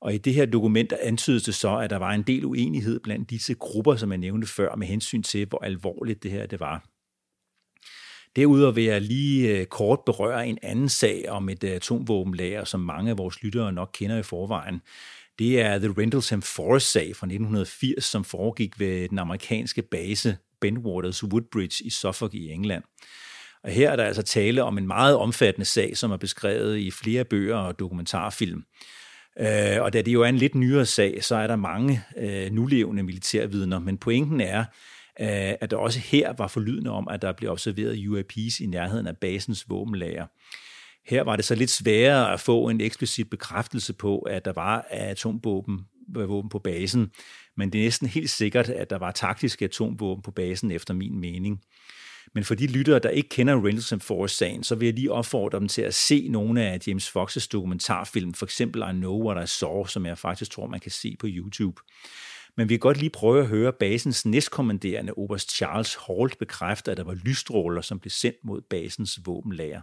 Og 0.00 0.14
i 0.14 0.18
det 0.18 0.34
her 0.34 0.46
dokument 0.46 0.90
der 0.90 0.96
antydes 1.02 1.42
det 1.42 1.54
så, 1.54 1.76
at 1.76 1.90
der 1.90 1.96
var 1.96 2.10
en 2.10 2.22
del 2.22 2.44
uenighed 2.44 3.00
blandt 3.00 3.30
disse 3.30 3.54
grupper, 3.54 3.96
som 3.96 4.10
jeg 4.10 4.18
nævnte 4.18 4.46
før, 4.46 4.76
med 4.76 4.86
hensyn 4.86 5.22
til, 5.22 5.46
hvor 5.46 5.64
alvorligt 5.64 6.22
det 6.22 6.30
her 6.30 6.46
det 6.46 6.60
var. 6.60 6.86
Derudover 8.36 8.72
vil 8.72 8.84
jeg 8.84 9.00
lige 9.00 9.58
øh, 9.58 9.66
kort 9.66 10.00
berøre 10.06 10.48
en 10.48 10.58
anden 10.62 10.88
sag 10.88 11.24
om 11.28 11.48
et 11.48 11.64
øh, 11.64 11.70
atomvåbenlager, 11.70 12.64
som 12.64 12.80
mange 12.80 13.10
af 13.10 13.18
vores 13.18 13.42
lyttere 13.42 13.72
nok 13.72 13.90
kender 13.92 14.18
i 14.18 14.22
forvejen. 14.22 14.80
Det 15.38 15.60
er 15.60 15.78
The 15.78 15.94
Rendlesham 15.98 16.42
Forest-sag 16.42 17.16
fra 17.16 17.26
1980, 17.26 18.04
som 18.04 18.24
foregik 18.24 18.80
ved 18.80 19.08
den 19.08 19.18
amerikanske 19.18 19.82
base 19.82 20.36
Bentwaters 20.60 21.24
Woodbridge 21.24 21.84
i 21.84 21.90
Suffolk 21.90 22.34
i 22.34 22.50
England. 22.50 22.82
Og 23.62 23.70
her 23.70 23.90
er 23.90 23.96
der 23.96 24.04
altså 24.04 24.22
tale 24.22 24.62
om 24.62 24.78
en 24.78 24.86
meget 24.86 25.16
omfattende 25.16 25.64
sag, 25.64 25.96
som 25.96 26.10
er 26.10 26.16
beskrevet 26.16 26.78
i 26.78 26.90
flere 26.90 27.24
bøger 27.24 27.56
og 27.56 27.78
dokumentarfilm. 27.78 28.64
Øh, 29.40 29.82
og 29.82 29.92
da 29.92 30.02
det 30.02 30.12
jo 30.12 30.22
er 30.22 30.28
en 30.28 30.36
lidt 30.36 30.54
nyere 30.54 30.86
sag, 30.86 31.24
så 31.24 31.36
er 31.36 31.46
der 31.46 31.56
mange 31.56 32.02
øh, 32.16 32.52
nulevende 32.52 33.02
militærvidner, 33.02 33.78
men 33.78 33.98
pointen 33.98 34.40
er, 34.40 34.60
øh, 35.20 35.54
at 35.60 35.70
der 35.70 35.76
også 35.76 35.98
her 35.98 36.32
var 36.38 36.48
forlydende 36.48 36.90
om, 36.90 37.08
at 37.08 37.22
der 37.22 37.32
blev 37.32 37.50
observeret 37.50 37.96
UAP's 37.96 38.62
i 38.62 38.66
nærheden 38.66 39.06
af 39.06 39.16
basens 39.16 39.70
våbenlager. 39.70 40.26
Her 41.06 41.22
var 41.22 41.36
det 41.36 41.44
så 41.44 41.54
lidt 41.54 41.70
sværere 41.70 42.32
at 42.32 42.40
få 42.40 42.68
en 42.68 42.80
eksplicit 42.80 43.30
bekræftelse 43.30 43.92
på, 43.92 44.18
at 44.18 44.44
der 44.44 44.52
var 44.52 44.86
atomvåben 44.90 45.86
våben 46.08 46.50
på 46.50 46.58
basen, 46.58 47.10
men 47.56 47.72
det 47.72 47.80
er 47.80 47.84
næsten 47.84 48.08
helt 48.08 48.30
sikkert, 48.30 48.68
at 48.68 48.90
der 48.90 48.98
var 48.98 49.10
taktiske 49.10 49.64
atomvåben 49.64 50.22
på 50.22 50.30
basen, 50.30 50.70
efter 50.70 50.94
min 50.94 51.20
mening. 51.20 51.60
Men 52.34 52.44
for 52.44 52.54
de 52.54 52.66
lyttere, 52.66 52.98
der 52.98 53.08
ikke 53.08 53.28
kender 53.28 53.54
Rendlesham 53.54 54.00
Force-sagen, 54.00 54.64
så 54.64 54.74
vil 54.74 54.86
jeg 54.86 54.94
lige 54.94 55.12
opfordre 55.12 55.58
dem 55.58 55.68
til 55.68 55.82
at 55.82 55.94
se 55.94 56.28
nogle 56.28 56.62
af 56.62 56.78
James 56.86 57.16
Fox's 57.16 57.48
dokumentarfilm, 57.52 58.34
for 58.34 58.46
eksempel 58.46 58.82
I 58.82 58.92
Know 58.92 59.26
What 59.26 59.44
I 59.44 59.46
Saw, 59.46 59.84
som 59.84 60.06
jeg 60.06 60.18
faktisk 60.18 60.50
tror, 60.50 60.66
man 60.66 60.80
kan 60.80 60.90
se 60.90 61.16
på 61.20 61.26
YouTube. 61.30 61.80
Men 62.56 62.68
vi 62.68 62.74
kan 62.74 62.80
godt 62.80 62.96
lige 62.96 63.10
prøve 63.10 63.40
at 63.40 63.46
høre 63.46 63.72
basens 63.72 64.26
næstkommanderende 64.26 65.12
Oberst 65.16 65.56
Charles 65.56 65.94
Holt 65.94 66.38
bekræfte, 66.38 66.90
at 66.90 66.96
der 66.96 67.04
var 67.04 67.14
lysstråler, 67.14 67.80
som 67.80 67.98
blev 68.00 68.10
sendt 68.10 68.38
mod 68.44 68.60
basens 68.60 69.20
våbenlager. 69.24 69.80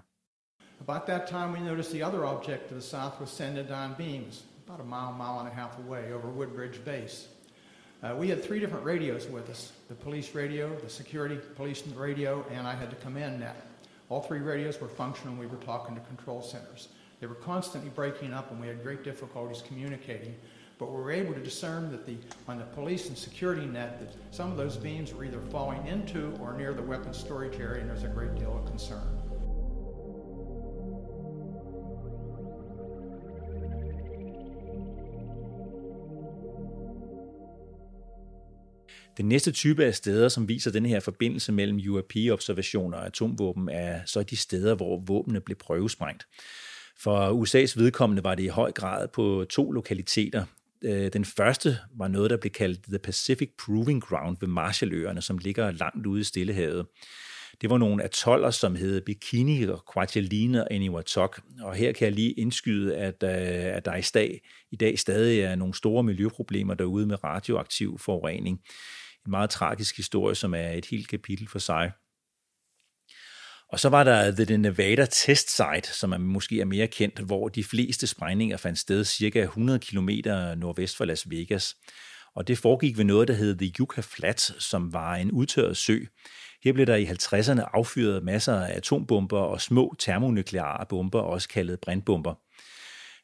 About 0.87 1.01
that 1.07 1.27
time 1.27 1.51
we 1.53 1.59
noticed 1.59 1.93
the 1.93 2.07
other 2.07 2.23
object 2.25 2.69
to 2.69 2.73
the 2.73 2.81
south 2.81 3.21
was 3.21 3.29
sending 3.29 3.67
down 3.67 3.95
beams, 3.97 4.45
about 4.67 4.79
a 4.79 4.83
mile, 4.83 5.13
mile 5.17 5.39
and 5.39 5.47
a 5.47 5.53
half 5.61 5.77
away 5.85 6.13
over 6.13 6.27
Woodbridge 6.37 6.79
Base. 6.85 7.32
Uh, 8.04 8.14
we 8.14 8.28
had 8.28 8.43
three 8.43 8.60
different 8.60 8.84
radios 8.84 9.28
with 9.28 9.49
us 9.49 9.72
the 9.88 9.95
police 9.95 10.36
radio, 10.36 10.76
the 10.80 10.89
security 10.89 11.38
police 11.56 11.88
radio, 11.95 12.45
and 12.51 12.68
I 12.68 12.76
had 12.76 12.89
to 12.89 12.97
come 12.97 13.16
in 13.16 13.39
net. 13.39 13.56
All 14.10 14.20
three 14.20 14.39
radios 14.39 14.82
were 14.82 14.89
functional. 14.89 15.36
We 15.36 15.47
were 15.47 15.58
talking 15.58 15.95
to 15.95 16.01
control 16.01 16.41
centers. 16.41 16.89
They 17.22 17.28
were 17.28 17.36
constantly 17.36 17.89
breaking 17.91 18.34
up, 18.34 18.51
and 18.51 18.60
we 18.60 18.68
had 18.68 18.84
great 18.84 19.06
difficulties 19.06 19.64
communicating. 19.66 20.36
But 20.80 20.91
we 20.91 20.97
were 20.97 21.12
able 21.12 21.34
to 21.34 21.39
discern 21.39 21.91
that 21.91 22.06
the 22.06 22.18
on 22.49 22.58
the 22.58 22.66
police 22.66 23.08
and 23.08 23.18
security 23.18 23.66
net 23.66 24.01
that 24.01 24.36
some 24.36 24.51
of 24.51 24.58
those 24.58 24.76
beams 24.76 25.14
were 25.14 25.24
either 25.24 25.39
falling 25.39 25.88
into 25.88 26.38
or 26.41 26.54
near 26.58 26.74
the 26.74 26.82
weapons 26.82 27.18
storage 27.18 27.58
area, 27.58 27.80
and 27.80 27.89
there's 27.89 28.04
a 28.04 28.10
great 28.10 28.36
deal 28.36 28.58
of 28.58 28.66
concern. 28.66 29.22
Den 39.18 39.26
næste 39.26 39.51
type 39.51 39.86
af 39.86 39.95
steder, 39.95 40.30
som 40.30 40.49
viser 40.49 40.72
den 40.72 40.86
her 40.86 40.99
forbindelse 40.99 41.51
mellem 41.51 41.80
UAP-observationer 41.89 42.97
og 42.97 43.05
atomvåben, 43.05 43.70
er 43.70 43.99
så 44.05 44.24
de 44.24 44.38
steder, 44.38 44.76
hvor 44.76 45.03
våbnene 45.07 45.41
blev 45.41 45.57
prøvesprængt. 45.57 46.28
For 46.99 47.43
USA's 47.43 47.80
vedkommende 47.80 48.24
var 48.24 48.36
det 48.36 48.43
i 48.43 48.47
høj 48.47 48.72
grad 48.72 49.07
på 49.07 49.45
to 49.49 49.72
lokaliteter. 49.72 50.45
Øh, 50.84 51.14
den 51.14 51.26
første 51.26 51.78
var 51.97 52.07
noget, 52.07 52.30
der 52.30 52.38
blev 52.38 52.51
kaldt 52.51 52.84
The 52.84 52.99
Pacific 52.99 53.49
Proving 53.66 54.03
Ground 54.03 54.38
ved 54.39 54.47
Marshalløerne, 54.47 55.22
som 55.22 55.38
ligger 55.38 55.72
langt 55.72 56.05
ude 56.05 56.22
i 56.22 56.24
Stillehavet. 56.24 56.86
Det 57.61 57.70
var 57.70 57.78
nogle 57.78 58.03
atoller, 58.03 58.51
som 58.51 58.76
hed 58.76 59.01
Bikini, 59.01 59.66
Kwajalein 59.93 60.55
og 60.55 60.68
Eniwetok. 60.72 61.41
Og 61.61 61.76
her 61.76 61.91
kan 61.91 62.05
jeg 62.05 62.14
lige 62.14 62.32
indskyde, 62.32 62.95
at, 62.95 63.24
øh, 63.24 63.76
at 63.76 63.86
der 63.86 63.95
i 63.95 64.01
dag, 64.14 64.41
i 64.72 64.76
dag 64.76 64.99
stadig 64.99 65.39
er 65.39 65.55
nogle 65.55 65.74
store 65.74 66.03
miljøproblemer 66.03 66.74
derude 66.74 67.05
med 67.05 67.24
radioaktiv 67.24 67.99
forurening. 67.99 68.61
En 69.26 69.32
meget 69.32 69.49
tragisk 69.49 69.97
historie, 69.97 70.36
som 70.36 70.53
er 70.53 70.69
et 70.69 70.86
helt 70.86 71.07
kapitel 71.07 71.47
for 71.47 71.59
sig. 71.59 71.91
Og 73.69 73.80
så 73.80 73.89
var 73.89 74.03
der 74.03 74.45
The 74.45 74.57
Nevada 74.57 75.05
Test 75.05 75.55
Site, 75.55 75.93
som 75.93 76.11
er 76.11 76.17
måske 76.17 76.61
er 76.61 76.65
mere 76.65 76.88
kendt, 76.88 77.19
hvor 77.19 77.49
de 77.49 77.63
fleste 77.63 78.07
sprængninger 78.07 78.57
fandt 78.57 78.80
sted 78.80 79.03
cirka 79.03 79.41
100 79.41 79.80
km 79.80 80.09
nordvest 80.57 80.97
for 80.97 81.05
Las 81.05 81.30
Vegas. 81.30 81.76
Og 82.36 82.47
det 82.47 82.57
foregik 82.57 82.97
ved 82.97 83.05
noget, 83.05 83.28
der 83.28 83.34
hed 83.34 83.57
The 83.57 83.74
Yucca 83.80 84.01
Flats, 84.01 84.63
som 84.63 84.93
var 84.93 85.15
en 85.15 85.32
udtørret 85.32 85.78
sø. 85.78 85.99
Her 86.63 86.74
blev 86.74 86.86
der 86.86 86.95
i 86.95 87.05
50'erne 87.05 87.61
affyret 87.74 88.24
masser 88.24 88.55
af 88.55 88.78
atombomber 88.78 89.39
og 89.39 89.61
små 89.61 89.95
termonukleare 89.99 90.86
bomber, 90.89 91.19
også 91.19 91.49
kaldet 91.49 91.80
brandbomber. 91.80 92.36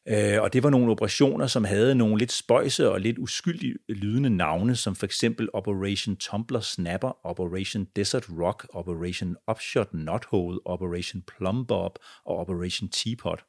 Øh, 0.08 0.42
og 0.42 0.52
det 0.52 0.62
var 0.62 0.70
nogle 0.70 0.90
operationer, 0.90 1.46
som 1.46 1.64
havde 1.64 1.94
nogle 1.94 2.18
lidt 2.18 2.32
spøjse 2.32 2.90
og 2.90 3.00
lidt 3.00 3.18
uskyldige 3.18 3.74
lydende 3.88 4.30
navne, 4.30 4.76
som 4.76 4.96
for 4.96 5.06
eksempel 5.06 5.48
Operation 5.52 6.16
Tumbler 6.16 6.60
Snapper, 6.60 7.26
Operation 7.26 7.86
Desert 7.96 8.26
Rock, 8.40 8.66
Operation 8.72 9.36
Upshot 9.50 9.88
Knothole, 9.90 10.58
Operation 10.64 11.22
Plum 11.22 11.66
Bob 11.66 11.98
og 12.24 12.36
Operation 12.36 12.88
Teapot. 12.88 13.44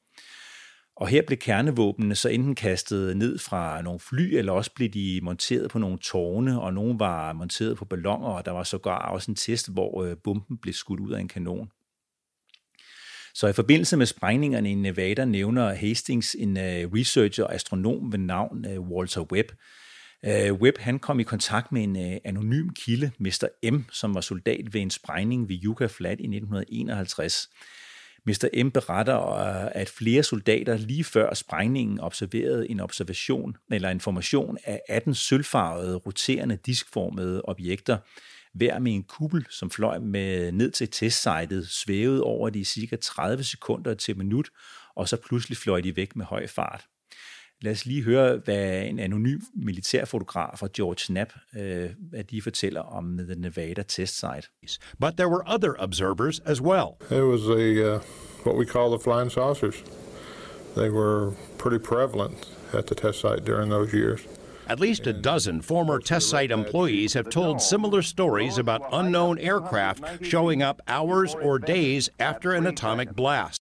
Og 0.96 1.08
her 1.08 1.22
blev 1.28 1.38
kernevåbnene 1.38 2.16
så 2.16 2.30
enten 2.30 2.56
kastet 2.56 3.18
ned 3.18 3.38
fra 3.38 3.82
nogle 3.82 4.00
fly, 4.00 4.34
eller 4.34 4.52
også 4.52 4.72
blev 4.76 4.90
de 4.90 5.20
monteret 5.24 5.72
på 5.72 5.80
nogle 5.80 5.98
tårne, 5.98 6.62
og 6.62 6.74
nogle 6.74 7.00
var 7.00 7.34
monteret 7.34 7.78
på 7.78 7.86
ballonger, 7.86 8.30
og 8.30 8.46
der 8.46 8.52
var 8.52 8.64
sågar 8.64 9.12
også 9.12 9.32
en 9.32 9.36
test, 9.36 9.74
hvor 9.74 10.04
øh, 10.04 10.18
bomben 10.24 10.58
blev 10.58 10.74
skudt 10.74 11.00
ud 11.00 11.12
af 11.12 11.20
en 11.20 11.28
kanon. 11.28 11.70
Så 13.34 13.48
i 13.48 13.54
forbindelse 13.54 13.98
med 13.98 14.06
sprængningerne 14.06 14.72
i 14.72 14.76
Nevada 14.76 15.26
nævner 15.26 15.74
Hastings 15.74 16.36
en 16.40 16.58
øh, 16.58 16.94
researcher 16.94 17.44
og 17.44 17.54
astronom 17.56 18.12
ved 18.12 18.20
navn 18.20 18.66
øh, 18.66 18.82
Walter 18.82 19.22
Webb. 19.32 19.52
Øh, 20.26 20.54
Webb 20.54 20.78
han 20.78 21.00
kom 21.00 21.20
i 21.20 21.24
kontakt 21.24 21.72
med 21.72 21.84
en 21.84 22.20
anonym 22.26 22.70
kilde, 22.70 23.12
Mr. 23.20 23.72
M, 23.72 23.86
som 23.92 24.16
var 24.16 24.22
soldat 24.22 24.74
ved 24.74 24.82
en 24.82 24.92
sprængning 24.92 25.50
ved 25.50 25.58
Yucca 25.64 25.86
Flat 25.86 26.20
i 26.20 26.24
1951. 26.24 27.50
Mr. 28.26 28.64
M 28.64 28.72
beretter, 28.72 29.18
at 29.68 29.90
flere 29.90 30.24
soldater 30.24 30.78
lige 30.78 31.04
før 31.04 31.34
sprængningen 31.34 32.00
observerede 32.00 32.70
en 32.70 32.80
observation 32.80 33.56
eller 33.72 33.90
en 33.90 34.00
formation 34.00 34.58
af 34.64 34.82
18 34.90 35.16
sølvfarvede, 35.16 35.96
roterende, 35.96 36.56
diskformede 36.56 37.42
objekter, 37.42 37.98
hver 38.54 38.80
med 38.80 38.96
en 38.96 39.04
kuppel, 39.04 39.46
som 39.50 39.70
fløj 39.70 40.00
med 40.00 40.52
ned 40.52 40.72
til 40.72 40.90
testsitet, 40.90 41.68
svævede 41.68 42.24
over 42.24 42.50
de 42.50 42.66
cirka 42.66 42.96
30 42.96 43.44
sekunder 43.44 43.94
til 43.94 44.18
minut, 44.18 44.50
og 44.96 45.10
så 45.10 45.18
pludselig 45.18 45.58
fløj 45.58 45.82
de 45.82 45.96
væk 45.96 46.16
med 46.16 46.26
høj 46.26 46.48
fart. 46.48 46.88
Lad 47.62 47.72
os 47.72 47.86
lige 47.86 48.04
høre, 48.04 48.38
hvad 48.38 48.82
en 48.82 49.00
anonym 49.00 49.40
militærfotograf 49.56 50.60
fra 50.60 50.68
George 50.78 50.96
Knapp, 51.14 51.34
øh, 51.58 51.90
hvad 52.10 52.24
de 52.24 52.42
fortæller 52.42 52.82
om 52.82 53.18
The 53.18 53.36
Nevada 53.36 53.82
Test 53.82 54.20
Site. 54.20 54.48
But 55.00 55.14
there 55.18 55.30
were 55.30 55.44
other 55.48 55.74
observers 55.80 56.40
as 56.40 56.62
well. 56.62 56.88
It 57.20 57.24
was 57.24 57.42
a, 57.50 57.96
uh, 57.96 58.02
what 58.46 58.58
we 58.58 58.66
call 58.66 58.90
the 58.98 59.04
flying 59.04 59.32
saucers. 59.32 59.84
They 60.76 60.90
were 60.90 61.32
pretty 61.58 61.84
prevalent 61.84 62.58
at 62.74 62.86
the 62.86 62.96
test 62.96 63.20
site 63.20 63.46
during 63.46 63.72
those 63.72 63.98
years. 63.98 64.20
At 64.72 64.80
least 64.80 65.08
a 65.08 65.12
dozen 65.12 65.62
former 65.62 66.00
test 66.00 66.30
site 66.30 66.54
employees 66.54 67.14
have 67.14 67.30
told 67.30 67.60
similar 67.62 68.02
stories 68.02 68.58
about 68.58 68.82
unknown 68.94 69.38
aircraft 69.38 70.26
showing 70.26 70.64
up 70.64 70.82
hours 70.88 71.36
or 71.36 71.58
days 71.58 72.10
after 72.20 72.54
an 72.54 72.68
atomic 72.68 73.08
blast. 73.18 73.62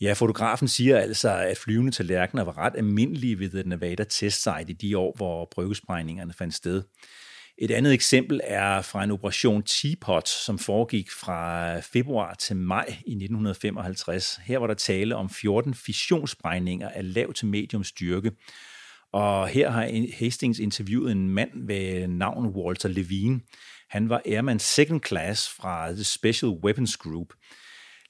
Ja, 0.00 0.12
fotografen 0.12 0.68
siger 0.68 0.98
altså, 0.98 1.30
at 1.30 1.58
flyvende 1.58 1.90
tallerkener 1.90 2.44
var 2.44 2.58
ret 2.58 2.72
almindelige 2.76 3.38
ved 3.38 3.50
The 3.50 3.62
Nevada 3.62 4.04
Test 4.04 4.42
Site 4.42 4.70
i 4.70 4.72
de 4.72 4.98
år, 4.98 5.14
hvor 5.16 5.48
prøvesprængningerne 5.50 6.32
fandt 6.32 6.54
sted. 6.54 6.82
Et 7.58 7.70
andet 7.70 7.92
eksempel 7.92 8.40
er 8.44 8.82
fra 8.82 9.04
en 9.04 9.10
operation 9.10 9.62
Teapot, 9.62 10.28
som 10.28 10.58
foregik 10.58 11.10
fra 11.10 11.80
februar 11.80 12.34
til 12.34 12.56
maj 12.56 12.86
i 12.88 13.12
1955. 13.12 14.40
Her 14.44 14.58
var 14.58 14.66
der 14.66 14.74
tale 14.74 15.16
om 15.16 15.30
14 15.30 15.74
fissionssprængninger 15.74 16.88
af 16.88 17.14
lav 17.14 17.32
til 17.32 17.46
medium 17.46 17.84
styrke, 17.84 18.32
og 19.12 19.48
her 19.48 19.70
har 19.70 20.08
Hastings 20.18 20.58
interviewet 20.58 21.12
en 21.12 21.28
mand 21.28 21.66
ved 21.66 22.06
navn 22.08 22.46
Walter 22.46 22.88
Levine. 22.88 23.40
Han 23.90 24.08
var 24.08 24.22
Airman 24.26 24.58
Second 24.58 25.00
Class 25.06 25.48
fra 25.48 25.92
The 25.92 26.04
Special 26.04 26.52
Weapons 26.52 26.96
Group. 26.96 27.28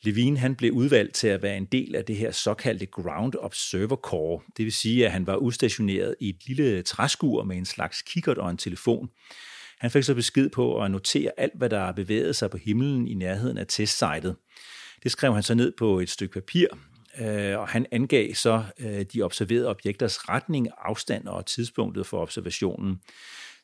Levine 0.02 0.38
han 0.38 0.54
blev 0.54 0.72
udvalgt 0.72 1.14
til 1.14 1.28
at 1.28 1.42
være 1.42 1.56
en 1.56 1.64
del 1.64 1.94
af 1.94 2.04
det 2.04 2.16
her 2.16 2.30
såkaldte 2.30 2.86
Ground 2.86 3.34
Observer 3.38 3.96
Corps. 3.96 4.44
Det 4.56 4.64
vil 4.64 4.72
sige, 4.72 5.06
at 5.06 5.12
han 5.12 5.26
var 5.26 5.36
udstationeret 5.36 6.14
i 6.20 6.28
et 6.28 6.46
lille 6.46 6.82
træskur 6.82 7.44
med 7.44 7.56
en 7.56 7.64
slags 7.64 8.02
kikkert 8.02 8.38
og 8.38 8.50
en 8.50 8.56
telefon. 8.56 9.08
Han 9.78 9.90
fik 9.90 10.02
så 10.02 10.14
besked 10.14 10.50
på 10.50 10.82
at 10.82 10.90
notere 10.90 11.30
alt, 11.36 11.52
hvad 11.58 11.70
der 11.70 11.92
bevægede 11.92 12.34
sig 12.34 12.50
på 12.50 12.56
himlen 12.56 13.08
i 13.08 13.14
nærheden 13.14 13.58
af 13.58 13.66
testsitet. 13.66 14.36
Det 15.02 15.10
skrev 15.12 15.34
han 15.34 15.42
så 15.42 15.54
ned 15.54 15.72
på 15.78 16.00
et 16.00 16.10
stykke 16.10 16.34
papir, 16.34 16.66
øh, 17.20 17.58
og 17.58 17.68
han 17.68 17.86
angav 17.92 18.34
så 18.34 18.64
øh, 18.78 19.04
de 19.12 19.22
observerede 19.22 19.68
objekters 19.68 20.28
retning, 20.28 20.68
afstand 20.78 21.26
og 21.26 21.46
tidspunktet 21.46 22.06
for 22.06 22.22
observationen. 22.22 23.00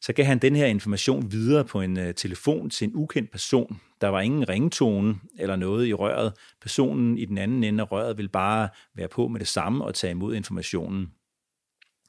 Så 0.01 0.13
gav 0.13 0.25
han 0.25 0.39
den 0.39 0.57
her 0.57 0.67
information 0.67 1.33
videre 1.33 1.65
på 1.65 1.81
en 1.81 1.99
øh, 1.99 2.15
telefon 2.15 2.71
til 2.71 2.89
en 2.89 2.93
ukendt 2.95 3.31
person. 3.31 3.81
Der 4.01 4.09
var 4.09 4.21
ingen 4.21 4.49
ringetone 4.49 5.17
eller 5.39 5.57
noget 5.57 5.87
i 5.87 5.95
røret. 5.95 6.33
Personen 6.63 7.19
i 7.19 7.25
den 7.25 7.39
anden 7.39 7.65
ende 7.65 7.83
af 7.83 7.93
røret 7.93 8.17
ville 8.17 8.29
bare 8.29 8.69
være 8.95 9.09
på 9.09 9.29
med 9.29 9.41
det 9.41 9.49
samme 9.49 9.85
og 9.85 9.95
tage 9.95 10.11
imod 10.11 10.35
informationen. 10.35 11.09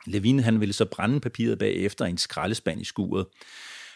Levin 0.07 0.39
han 0.39 0.59
ville 0.59 0.73
så 0.73 0.85
brænde 0.85 1.19
papiret 1.19 1.59
bagefter 1.59 2.05
i 2.05 2.09
en 2.09 2.17
skraldespand 2.17 2.81
i 2.81 2.83
skuret. 2.83 3.25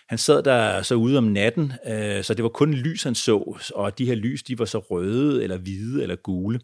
Han 0.09 0.17
sad 0.17 0.43
der 0.43 0.81
så 0.81 0.95
ude 0.95 1.17
om 1.17 1.23
natten, 1.23 1.73
øh, 1.87 2.23
så 2.23 2.33
det 2.33 2.43
var 2.43 2.49
kun 2.49 2.73
lys, 2.73 3.03
han 3.03 3.15
så, 3.15 3.59
og 3.75 3.97
de 3.97 4.05
her 4.05 4.15
lys, 4.15 4.43
de 4.43 4.59
var 4.59 4.65
så 4.65 4.79
røde, 4.79 5.43
eller 5.43 5.57
hvide, 5.57 6.01
eller 6.01 6.15
gule. 6.15 6.59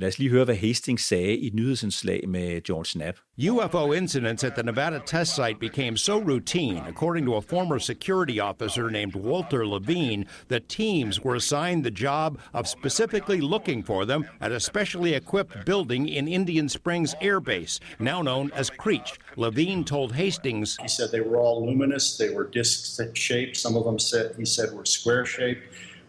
Lad 0.00 0.08
os 0.08 0.18
lige 0.18 0.30
høre, 0.30 0.44
hvad 0.44 0.54
Hastings 0.54 1.06
sagde 1.06 1.36
i 1.36 1.46
et 1.46 1.54
nyhedsindslag 1.54 2.28
med 2.28 2.60
George 2.60 2.98
Knapp. 2.98 3.18
UFO 3.50 3.92
incidents 3.92 4.44
at 4.44 4.52
the 4.54 4.62
Nevada 4.62 5.00
test 5.06 5.34
site 5.34 5.60
became 5.60 5.96
so 5.96 6.18
routine, 6.18 6.82
according 6.88 7.26
to 7.26 7.36
a 7.36 7.40
former 7.40 7.78
security 7.78 8.40
officer 8.40 8.90
named 8.90 9.14
Walter 9.14 9.66
Levine, 9.66 10.24
that 10.48 10.68
teams 10.68 11.24
were 11.24 11.34
assigned 11.34 11.84
the 11.84 11.90
job 11.90 12.38
of 12.54 12.66
specifically 12.66 13.40
looking 13.40 13.82
for 13.82 14.06
them 14.06 14.24
at 14.40 14.52
a 14.52 14.60
specially 14.60 15.12
equipped 15.14 15.66
building 15.66 16.08
in 16.08 16.28
Indian 16.28 16.68
Springs 16.68 17.14
Air 17.20 17.40
Base, 17.40 17.80
now 17.98 18.22
known 18.22 18.50
as 18.54 18.70
Creech. 18.70 19.18
Levine 19.36 19.84
told 19.84 20.12
Hastings, 20.12 20.78
He 20.80 20.88
said 20.88 21.10
they 21.10 21.20
were 21.20 21.36
all 21.36 21.66
luminous, 21.66 22.16
they 22.16 22.30
were 22.30 22.48
disc 22.48 23.00
shaped, 23.14 23.56
some 23.56 23.76
of 23.76 23.84
them 23.84 23.98
said, 23.98 24.34
he 24.38 24.46
said 24.46 24.72
were 24.72 24.86
square 24.86 25.26
shaped. 25.26 25.62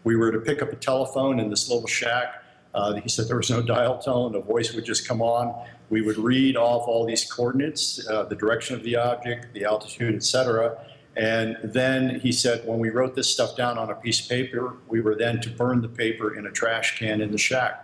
We 0.04 0.16
were 0.16 0.32
to 0.32 0.40
pick 0.40 0.62
up 0.62 0.72
a 0.72 0.76
telephone 0.76 1.38
in 1.38 1.50
this 1.50 1.68
little 1.68 1.86
shack 1.86 2.41
Uh, 2.74 2.94
he 2.94 3.08
said 3.08 3.28
there 3.28 3.36
was 3.36 3.50
no 3.50 3.62
dial 3.62 3.98
tone, 3.98 4.34
a 4.34 4.40
voice 4.40 4.72
would 4.74 4.84
just 4.84 5.06
come 5.06 5.20
on. 5.20 5.54
We 5.90 6.00
would 6.00 6.16
read 6.16 6.56
off 6.56 6.88
all 6.88 7.04
these 7.06 7.24
coordinates, 7.30 7.82
uh, 8.08 8.24
the 8.24 8.36
direction 8.36 8.76
of 8.76 8.82
the 8.82 8.96
object, 8.96 9.52
the 9.52 9.64
altitude, 9.64 10.14
etc. 10.14 10.78
And 11.16 11.56
then 11.74 12.20
he 12.20 12.32
said 12.32 12.66
when 12.66 12.80
we 12.80 12.88
wrote 12.88 13.14
this 13.14 13.26
stuff 13.26 13.50
down 13.56 13.76
on 13.78 13.90
a 13.90 13.94
piece 14.04 14.20
of 14.22 14.28
paper, 14.28 14.76
we 14.88 15.00
were 15.02 15.14
then 15.14 15.40
to 15.42 15.50
burn 15.50 15.82
the 15.82 15.88
paper 15.88 16.34
in 16.38 16.46
a 16.46 16.50
trash 16.50 16.98
can 16.98 17.20
in 17.20 17.30
the 17.30 17.38
shack. 17.38 17.74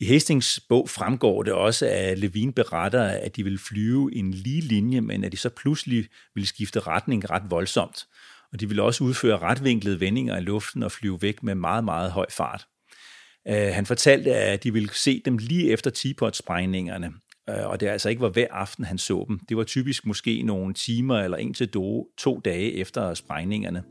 I 0.00 0.06
Hastings 0.06 0.60
bog 0.68 0.88
fremgår 0.88 1.42
det 1.42 1.52
også, 1.52 1.86
at 1.86 2.18
Levine 2.18 2.52
beretter, 2.52 3.02
at 3.02 3.36
de 3.36 3.42
ville 3.42 3.58
flyve 3.58 4.16
en 4.16 4.30
lige 4.30 4.60
linje, 4.60 5.00
men 5.00 5.24
at 5.24 5.32
de 5.32 5.36
så 5.36 5.48
pludselig 5.48 6.08
ville 6.34 6.46
skifte 6.46 6.80
retning 6.80 7.30
ret 7.30 7.50
voldsomt. 7.50 8.06
Og 8.52 8.60
de 8.60 8.68
ville 8.68 8.82
også 8.82 9.04
udføre 9.04 9.38
retvinklede 9.38 10.00
vendinger 10.00 10.36
i 10.36 10.40
luften 10.40 10.82
og 10.82 10.92
flyve 10.92 11.22
væk 11.22 11.42
med 11.42 11.54
meget, 11.54 11.84
meget 11.84 12.10
høj 12.10 12.26
fart. 12.30 12.66
Øh, 13.48 13.74
han 13.74 13.86
fortalte, 13.86 14.34
at 14.34 14.64
de 14.64 14.72
ville 14.72 14.88
se 14.92 15.22
dem 15.24 15.38
lige 15.38 15.70
efter 15.70 15.90
Teapot-sprængningerne, 15.90 17.12
øh, 17.50 17.66
og 17.66 17.80
det 17.80 17.86
altså 17.86 18.08
ikke 18.08 18.22
var 18.22 18.28
hver 18.28 18.46
aften, 18.50 18.84
han 18.84 18.98
så 18.98 19.24
dem. 19.28 19.40
Det 19.48 19.56
var 19.56 19.64
typisk 19.64 20.06
måske 20.06 20.42
nogle 20.42 20.74
timer 20.74 21.20
eller 21.20 21.36
en 21.36 21.54
til 21.54 21.68
to 22.18 22.40
dage 22.44 22.72
efter 22.72 23.14
sprængningerne. 23.14 23.82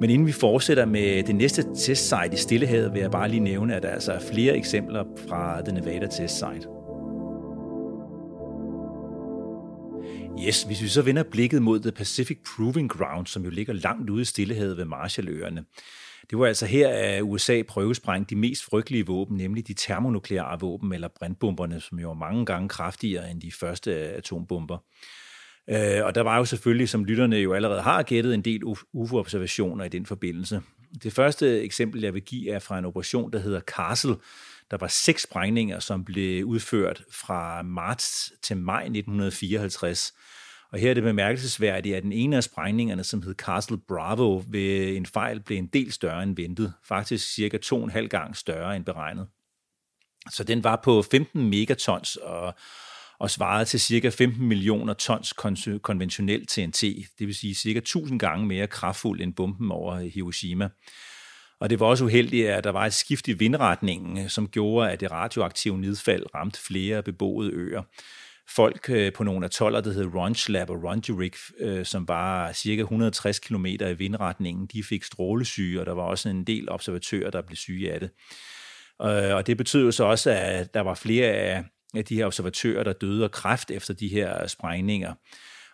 Men 0.00 0.10
inden 0.10 0.26
vi 0.26 0.32
fortsætter 0.32 0.86
med 0.86 1.22
det 1.22 1.34
næste 1.34 1.62
testsite 1.76 2.32
i 2.32 2.36
Stillehavet, 2.36 2.92
vil 2.92 3.00
jeg 3.00 3.10
bare 3.10 3.28
lige 3.28 3.40
nævne, 3.40 3.76
at 3.76 3.82
der 3.82 3.88
altså 3.88 4.12
er 4.12 4.20
flere 4.20 4.56
eksempler 4.56 5.04
fra 5.28 5.62
The 5.64 5.74
Nevada 5.74 6.06
testsite. 6.06 6.68
Yes, 10.46 10.62
hvis 10.62 10.82
vi 10.82 10.88
så 10.88 11.02
vender 11.02 11.22
blikket 11.22 11.62
mod 11.62 11.80
The 11.80 11.92
Pacific 11.92 12.38
Proving 12.56 12.90
Ground, 12.90 13.26
som 13.26 13.44
jo 13.44 13.50
ligger 13.50 13.72
langt 13.72 14.10
ude 14.10 14.22
i 14.22 14.24
Stillehavet 14.24 14.76
ved 14.76 14.84
Marshalløerne. 14.84 15.64
Det 16.30 16.38
var 16.38 16.46
altså 16.46 16.66
her, 16.66 16.88
at 16.88 17.22
USA 17.22 17.62
prøvesprængte 17.68 18.34
de 18.34 18.40
mest 18.40 18.64
frygtelige 18.64 19.06
våben, 19.06 19.36
nemlig 19.36 19.68
de 19.68 19.74
termonukleare 19.74 20.60
våben, 20.60 20.92
eller 20.92 21.08
brandbomberne, 21.18 21.80
som 21.80 21.98
jo 21.98 22.08
var 22.08 22.14
mange 22.14 22.46
gange 22.46 22.68
kraftigere 22.68 23.30
end 23.30 23.40
de 23.40 23.52
første 23.52 23.94
atombomber. 23.94 24.78
Øh, 25.70 26.04
og 26.04 26.14
der 26.14 26.20
var 26.20 26.38
jo 26.38 26.44
selvfølgelig, 26.44 26.88
som 26.88 27.04
lytterne 27.04 27.36
jo 27.36 27.52
allerede 27.52 27.82
har 27.82 28.02
gættet, 28.02 28.34
en 28.34 28.42
del 28.42 28.62
UFO-observationer 28.92 29.84
i 29.84 29.88
den 29.88 30.06
forbindelse. 30.06 30.62
Det 31.02 31.12
første 31.12 31.60
eksempel, 31.60 32.00
jeg 32.00 32.14
vil 32.14 32.22
give, 32.22 32.50
er 32.50 32.58
fra 32.58 32.78
en 32.78 32.84
operation, 32.84 33.32
der 33.32 33.38
hedder 33.38 33.60
Castle. 33.60 34.16
Der 34.70 34.76
var 34.76 34.86
seks 34.86 35.22
sprængninger, 35.22 35.78
som 35.78 36.04
blev 36.04 36.44
udført 36.44 37.02
fra 37.10 37.62
marts 37.62 38.32
til 38.42 38.56
maj 38.56 38.82
1954. 38.82 40.12
Og 40.72 40.78
her 40.78 40.90
er 40.90 40.94
det 40.94 41.02
bemærkelsesværdigt, 41.02 41.96
at 41.96 42.02
den 42.02 42.12
ene 42.12 42.36
af 42.36 42.44
sprængningerne, 42.44 43.04
som 43.04 43.22
hed 43.22 43.34
Castle 43.34 43.78
Bravo, 43.88 44.42
ved 44.48 44.96
en 44.96 45.06
fejl 45.06 45.40
blev 45.40 45.58
en 45.58 45.66
del 45.66 45.92
større 45.92 46.22
end 46.22 46.36
ventet. 46.36 46.72
Faktisk 46.84 47.34
cirka 47.34 47.58
to 47.58 47.76
og 47.76 47.84
en 47.84 47.90
halv 47.90 48.08
gang 48.08 48.36
større 48.36 48.76
end 48.76 48.84
beregnet. 48.84 49.26
Så 50.30 50.44
den 50.44 50.64
var 50.64 50.80
på 50.84 51.02
15 51.02 51.50
megatons, 51.50 52.16
og, 52.16 52.54
og 53.18 53.30
svarede 53.30 53.64
til 53.64 53.80
cirka 53.80 54.08
15 54.08 54.46
millioner 54.46 54.94
tons 54.94 55.34
konventionel 55.82 56.46
TNT, 56.46 56.82
det 57.18 57.26
vil 57.26 57.34
sige 57.34 57.54
cirka 57.54 57.78
1000 57.78 58.20
gange 58.20 58.46
mere 58.46 58.66
kraftfuld 58.66 59.20
end 59.20 59.34
bomben 59.34 59.70
over 59.70 60.00
Hiroshima. 60.00 60.68
Og 61.60 61.70
det 61.70 61.80
var 61.80 61.86
også 61.86 62.04
uheldigt, 62.04 62.48
at 62.48 62.64
der 62.64 62.70
var 62.70 62.86
et 62.86 62.94
skift 62.94 63.28
i 63.28 63.32
vindretningen, 63.32 64.28
som 64.28 64.48
gjorde, 64.48 64.90
at 64.90 65.00
det 65.00 65.10
radioaktive 65.10 65.78
nedfald 65.78 66.26
ramte 66.34 66.60
flere 66.60 67.02
beboede 67.02 67.50
øer. 67.50 67.82
Folk 68.56 68.90
øh, 68.90 69.12
på 69.12 69.24
nogle 69.24 69.46
atoller, 69.46 69.80
der 69.80 69.92
hed 69.92 70.48
Lab 70.48 70.70
og 70.70 70.84
Rongerik, 70.84 71.36
øh, 71.60 71.84
som 71.84 72.08
var 72.08 72.52
cirka 72.52 72.82
160 72.82 73.38
km 73.38 73.66
i 73.66 73.94
vindretningen, 73.98 74.66
de 74.66 74.82
fik 74.82 75.04
strålesyge, 75.04 75.80
og 75.80 75.86
der 75.86 75.92
var 75.92 76.02
også 76.02 76.28
en 76.28 76.44
del 76.44 76.70
observatører, 76.70 77.30
der 77.30 77.42
blev 77.42 77.56
syge 77.56 77.92
af 77.92 78.00
det. 78.00 78.10
Øh, 79.02 79.34
og 79.34 79.46
det 79.46 79.56
betød 79.56 79.84
jo 79.84 79.90
så 79.90 80.04
også, 80.04 80.30
at 80.30 80.74
der 80.74 80.80
var 80.80 80.94
flere 80.94 81.26
af 81.26 81.64
af 81.94 82.04
de 82.04 82.14
her 82.14 82.26
observatører, 82.26 82.84
der 82.84 82.92
døde 82.92 83.24
af 83.24 83.30
kræft 83.30 83.70
efter 83.70 83.94
de 83.94 84.08
her 84.08 84.46
sprængninger. 84.46 85.14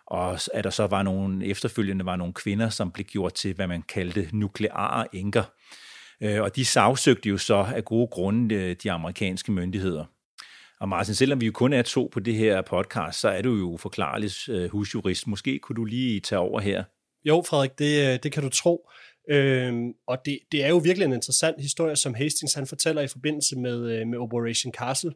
Og 0.07 0.39
at 0.53 0.63
der 0.63 0.69
så 0.69 0.87
var 0.87 1.03
nogle 1.03 1.45
efterfølgende 1.45 2.05
var 2.05 2.15
nogle 2.15 2.33
kvinder, 2.33 2.69
som 2.69 2.91
blev 2.91 3.05
gjort 3.05 3.33
til, 3.33 3.53
hvad 3.55 3.67
man 3.67 3.81
kaldte 3.81 4.29
nukleare 4.33 5.15
enker. 5.15 5.43
Øh, 6.21 6.41
og 6.41 6.55
de 6.55 6.65
sagsøgte 6.65 7.29
jo 7.29 7.37
så 7.37 7.55
af 7.75 7.85
gode 7.85 8.07
grunde 8.07 8.55
øh, 8.55 8.75
de 8.83 8.91
amerikanske 8.91 9.51
myndigheder. 9.51 10.05
Og 10.79 10.89
Martin, 10.89 11.15
selvom 11.15 11.41
vi 11.41 11.45
jo 11.45 11.51
kun 11.51 11.73
er 11.73 11.81
to 11.81 12.09
på 12.13 12.19
det 12.19 12.35
her 12.35 12.61
podcast, 12.61 13.19
så 13.19 13.29
er 13.29 13.41
du 13.41 13.55
jo 13.55 13.77
forklarlig 13.77 14.31
øh, 14.49 14.69
husjurist. 14.69 15.27
Måske 15.27 15.59
kunne 15.59 15.75
du 15.75 15.85
lige 15.85 16.19
tage 16.19 16.39
over 16.39 16.59
her. 16.59 16.83
Jo, 17.25 17.43
Frederik, 17.47 17.79
det, 17.79 18.13
øh, 18.13 18.19
det 18.23 18.31
kan 18.31 18.43
du 18.43 18.49
tro. 18.49 18.89
Øhm, 19.29 19.93
og 20.07 20.17
det, 20.25 20.39
det 20.51 20.63
er 20.63 20.69
jo 20.69 20.77
virkelig 20.77 21.05
en 21.05 21.13
interessant 21.13 21.61
historie, 21.61 21.95
som 21.95 22.13
Hastings 22.13 22.53
han 22.53 22.67
fortæller 22.67 23.01
i 23.01 23.07
forbindelse 23.07 23.55
med, 23.55 23.91
øh, 23.91 24.07
med 24.07 24.17
Operation 24.19 24.73
Castle. 24.73 25.11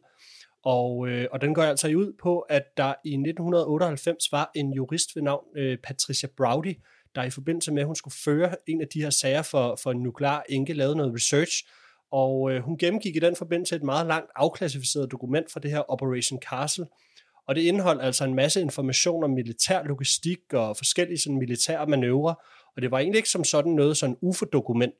Og, 0.64 1.08
øh, 1.08 1.26
og 1.32 1.40
den 1.40 1.54
går 1.54 1.62
altså 1.62 1.88
ud 1.88 2.12
på, 2.22 2.38
at 2.38 2.62
der 2.76 2.94
i 3.04 3.12
1998 3.12 4.32
var 4.32 4.50
en 4.54 4.72
jurist 4.72 5.16
ved 5.16 5.22
navn 5.22 5.44
øh, 5.56 5.78
Patricia 5.78 6.28
Browdy, 6.36 6.74
der 7.14 7.22
i 7.22 7.30
forbindelse 7.30 7.72
med, 7.72 7.82
at 7.82 7.86
hun 7.86 7.96
skulle 7.96 8.14
føre 8.24 8.56
en 8.66 8.80
af 8.80 8.88
de 8.94 9.02
her 9.02 9.10
sager 9.10 9.42
for, 9.42 9.78
for 9.82 9.90
en 9.90 10.02
nuklear 10.02 10.44
enke, 10.48 10.72
lavede 10.72 10.96
noget 10.96 11.14
research, 11.14 11.64
og 12.14 12.52
øh, 12.52 12.62
hun 12.62 12.78
gennemgik 12.78 13.16
i 13.16 13.18
den 13.18 13.36
forbindelse 13.36 13.76
et 13.76 13.82
meget 13.82 14.06
langt 14.06 14.30
afklassificeret 14.36 15.10
dokument 15.10 15.52
fra 15.52 15.60
det 15.60 15.70
her 15.70 15.90
Operation 15.92 16.40
Castle, 16.40 16.86
og 17.48 17.54
det 17.54 17.60
indeholdt 17.60 18.02
altså 18.02 18.24
en 18.24 18.34
masse 18.34 18.60
information 18.60 19.24
om 19.24 19.30
militær 19.30 19.82
logistik 19.82 20.52
og 20.52 20.76
forskellige 20.76 21.18
sådan 21.18 21.38
militære 21.38 21.86
manøvrer, 21.86 22.34
og 22.76 22.82
det 22.82 22.90
var 22.90 22.98
egentlig 22.98 23.18
ikke 23.18 23.28
som 23.28 23.44
sådan 23.44 23.72
noget 23.72 23.96
sådan 23.96 24.16
UFO-dokument, 24.22 24.94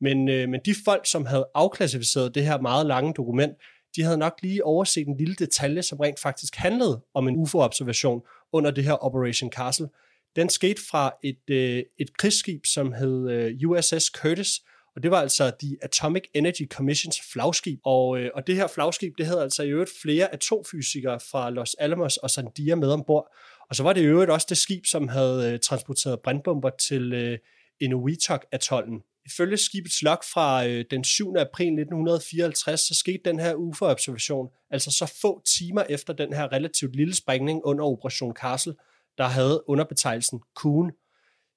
men, 0.00 0.28
øh, 0.28 0.48
men 0.48 0.60
de 0.64 0.74
folk, 0.84 1.06
som 1.06 1.26
havde 1.26 1.48
afklassificeret 1.54 2.34
det 2.34 2.44
her 2.44 2.60
meget 2.60 2.86
lange 2.86 3.14
dokument, 3.14 3.52
de 3.96 4.02
havde 4.02 4.18
nok 4.18 4.38
lige 4.42 4.64
overset 4.64 5.06
en 5.06 5.16
lille 5.16 5.34
detalje, 5.34 5.82
som 5.82 5.98
rent 5.98 6.20
faktisk 6.20 6.56
handlede 6.56 7.00
om 7.14 7.28
en 7.28 7.36
UFO-observation 7.36 8.22
under 8.52 8.70
det 8.70 8.84
her 8.84 9.04
Operation 9.04 9.50
Castle. 9.50 9.88
Den 10.36 10.48
skete 10.48 10.80
fra 10.90 11.12
et, 11.24 11.50
øh, 11.50 11.82
et 11.98 12.16
krigsskib, 12.18 12.66
som 12.66 12.92
hed 12.92 13.30
øh, 13.30 13.68
USS 13.68 14.06
Curtis, 14.06 14.60
og 14.96 15.02
det 15.02 15.10
var 15.10 15.20
altså 15.20 15.52
The 15.60 15.76
Atomic 15.82 16.22
Energy 16.34 16.68
Commissions 16.68 17.20
flagskib. 17.32 17.78
Og, 17.84 18.18
øh, 18.18 18.30
og 18.34 18.46
det 18.46 18.56
her 18.56 18.66
flagskib, 18.66 19.12
det 19.18 19.26
havde 19.26 19.42
altså 19.42 19.62
i 19.62 19.68
øvrigt 19.68 19.90
flere 20.02 20.34
atomfysikere 20.34 21.20
fra 21.30 21.50
Los 21.50 21.74
Alamos 21.74 22.16
og 22.16 22.30
Sandia 22.30 22.74
med 22.74 22.92
ombord. 22.92 23.34
Og 23.70 23.76
så 23.76 23.82
var 23.82 23.92
det 23.92 24.00
i 24.00 24.04
øvrigt 24.04 24.30
også 24.30 24.46
det 24.50 24.58
skib, 24.58 24.86
som 24.86 25.08
havde 25.08 25.52
øh, 25.52 25.58
transporteret 25.58 26.20
brandbomber 26.20 26.70
til 26.70 27.12
øh, 27.12 27.38
Inuitok-atollen. 27.80 29.02
Ifølge 29.26 29.56
skibets 29.56 30.02
log 30.02 30.18
fra 30.32 30.66
øh, 30.66 30.84
den 30.90 31.04
7. 31.04 31.34
april 31.38 31.66
1954, 31.66 32.80
så 32.80 32.94
skete 32.94 33.20
den 33.24 33.40
her 33.40 33.54
UFO-observation, 33.54 34.48
altså 34.70 34.90
så 34.90 35.14
få 35.22 35.42
timer 35.58 35.82
efter 35.88 36.12
den 36.12 36.32
her 36.32 36.52
relativt 36.52 36.96
lille 36.96 37.14
sprængning 37.14 37.64
under 37.64 37.84
Operation 37.84 38.34
Castle, 38.34 38.74
der 39.18 39.24
havde 39.24 39.62
underbetegnelsen 39.68 40.40
Kuhn. 40.56 40.90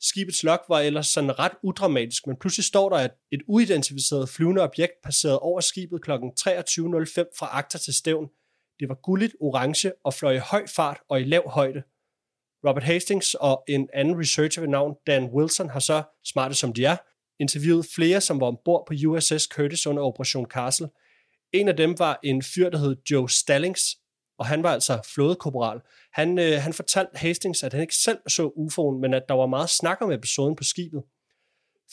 Skibets 0.03 0.43
log 0.43 0.59
var 0.69 0.79
ellers 0.79 1.07
sådan 1.07 1.39
ret 1.39 1.51
udramatisk, 1.63 2.27
men 2.27 2.37
pludselig 2.39 2.65
står 2.65 2.89
der, 2.89 2.97
at 2.97 3.11
et 3.31 3.41
uidentificeret 3.47 4.29
flyvende 4.29 4.61
objekt 4.61 4.93
passerede 5.03 5.39
over 5.39 5.61
skibet 5.61 6.01
kl. 6.01 6.11
23.05 6.11 6.17
fra 7.39 7.49
akter 7.51 7.79
til 7.79 7.93
stævn. 7.93 8.27
Det 8.79 8.89
var 8.89 8.95
gulligt 8.95 9.35
orange 9.41 9.91
og 10.03 10.13
fløj 10.13 10.33
i 10.33 10.37
høj 10.37 10.67
fart 10.67 10.99
og 11.09 11.21
i 11.21 11.23
lav 11.23 11.49
højde. 11.49 11.83
Robert 12.67 12.83
Hastings 12.83 13.33
og 13.33 13.63
en 13.67 13.89
anden 13.93 14.19
researcher 14.19 14.61
ved 14.61 14.69
navn 14.69 14.95
Dan 15.07 15.23
Wilson 15.23 15.69
har 15.69 15.79
så, 15.79 16.03
smarte 16.25 16.55
som 16.55 16.73
de 16.73 16.85
er, 16.85 16.97
interviewet 17.39 17.85
flere, 17.95 18.21
som 18.21 18.39
var 18.39 18.47
ombord 18.47 18.83
på 18.87 18.93
USS 19.07 19.43
Curtis 19.43 19.87
under 19.87 20.03
Operation 20.03 20.45
Castle. 20.45 20.89
En 21.53 21.67
af 21.67 21.77
dem 21.77 21.99
var 21.99 22.19
en 22.23 22.43
fyr, 22.43 22.69
der 22.69 22.77
hed 22.77 22.95
Joe 23.11 23.29
Stallings, 23.29 23.97
og 24.43 24.47
han 24.47 24.63
var 24.63 24.73
altså 24.73 24.99
flådekorporal. 25.13 25.79
Han, 26.13 26.39
øh, 26.39 26.61
han 26.61 26.73
fortalte 26.73 27.17
Hastings, 27.17 27.63
at 27.63 27.73
han 27.73 27.81
ikke 27.81 27.95
selv 27.95 28.17
så 28.27 28.47
UFO'en, 28.47 29.01
men 29.01 29.13
at 29.13 29.23
der 29.27 29.33
var 29.35 29.45
meget 29.45 29.69
snak 29.69 29.97
om 30.01 30.11
episoden 30.11 30.55
på 30.55 30.63
skibet. 30.63 31.03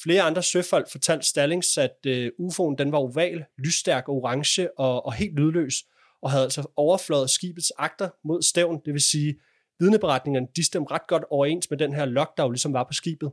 Flere 0.03 0.23
andre 0.23 0.43
søfolk 0.43 0.91
fortalte 0.91 1.29
Stallings, 1.29 1.79
at 1.79 1.97
øh, 2.07 2.31
UFO'en 2.41 2.77
den 2.79 2.93
var 2.93 2.99
oval, 2.99 3.45
lysstærk 3.59 4.09
orange 4.09 4.79
og, 4.79 5.07
og 5.07 5.13
helt 5.13 5.39
lydløs, 5.39 5.75
og 6.23 6.31
havde 6.31 6.45
altså 6.45 6.73
overfløjet 6.77 7.31
skibets 7.31 7.73
akter 7.79 8.09
mod 8.25 8.43
stævn, 8.43 8.81
det 8.85 8.93
vil 8.93 9.03
sige, 9.03 9.35
vidneberetningerne 9.81 10.47
de 10.57 10.67
stemte 10.67 10.95
ret 10.95 11.07
godt 11.09 11.25
overens 11.31 11.71
med 11.71 11.79
den 11.79 11.95
her 11.95 12.05
log, 12.05 12.29
der 12.37 12.43
jo 12.43 12.51
ligesom 12.51 12.73
var 12.73 12.85
på 12.85 12.93
skibet. 12.93 13.33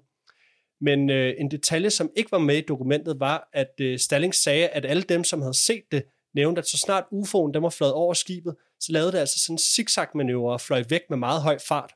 Men 0.81 1.09
øh, 1.09 1.33
en 1.37 1.51
detalje, 1.51 1.89
som 1.89 2.09
ikke 2.15 2.31
var 2.31 2.39
med 2.39 2.57
i 2.57 2.65
dokumentet, 2.67 3.19
var, 3.19 3.49
at 3.53 3.73
øh, 3.81 3.99
Stallings 3.99 4.43
sagde, 4.43 4.67
at 4.67 4.85
alle 4.85 5.03
dem, 5.03 5.23
som 5.23 5.41
havde 5.41 5.57
set 5.65 5.83
det, 5.91 6.03
nævnte, 6.35 6.59
at 6.59 6.67
så 6.67 6.77
snart 6.77 7.03
UFO'en 7.13 7.51
dem 7.53 7.63
var 7.63 7.69
fløjet 7.69 7.93
over 7.93 8.13
skibet, 8.13 8.55
så 8.79 8.91
lavede 8.91 9.11
det 9.11 9.17
altså 9.17 9.39
sådan 9.39 9.53
en 9.53 9.57
zigzag-manøvre 9.57 10.53
og 10.53 10.61
fløj 10.61 10.83
væk 10.89 11.01
med 11.09 11.17
meget 11.17 11.41
høj 11.41 11.57
fart. 11.67 11.93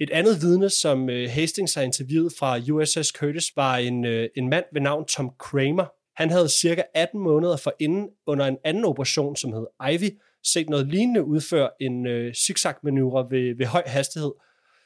Et 0.00 0.10
andet 0.10 0.42
vidne, 0.42 0.70
som 0.70 1.10
øh, 1.10 1.30
Hastings 1.30 1.74
har 1.74 1.82
interviewet 1.82 2.32
fra 2.38 2.58
USS 2.72 3.08
Curtis, 3.08 3.56
var 3.56 3.76
en, 3.76 4.04
øh, 4.04 4.28
en 4.36 4.48
mand 4.48 4.64
ved 4.72 4.80
navn 4.80 5.06
Tom 5.06 5.30
Kramer. 5.38 5.86
Han 6.16 6.30
havde 6.30 6.48
cirka 6.48 6.82
18 6.94 7.20
måneder 7.20 7.56
for 7.56 7.74
inden 7.80 8.08
under 8.26 8.46
en 8.46 8.58
anden 8.64 8.84
operation, 8.84 9.36
som 9.36 9.52
hed 9.52 9.66
Ivy, 9.92 10.10
set 10.44 10.68
noget 10.68 10.86
lignende 10.86 11.24
udføre 11.24 11.70
en 11.80 12.06
øh, 12.06 12.34
zigzag-manøvre 12.34 13.30
ved, 13.30 13.56
ved 13.58 13.66
høj 13.66 13.82
hastighed, 13.86 14.32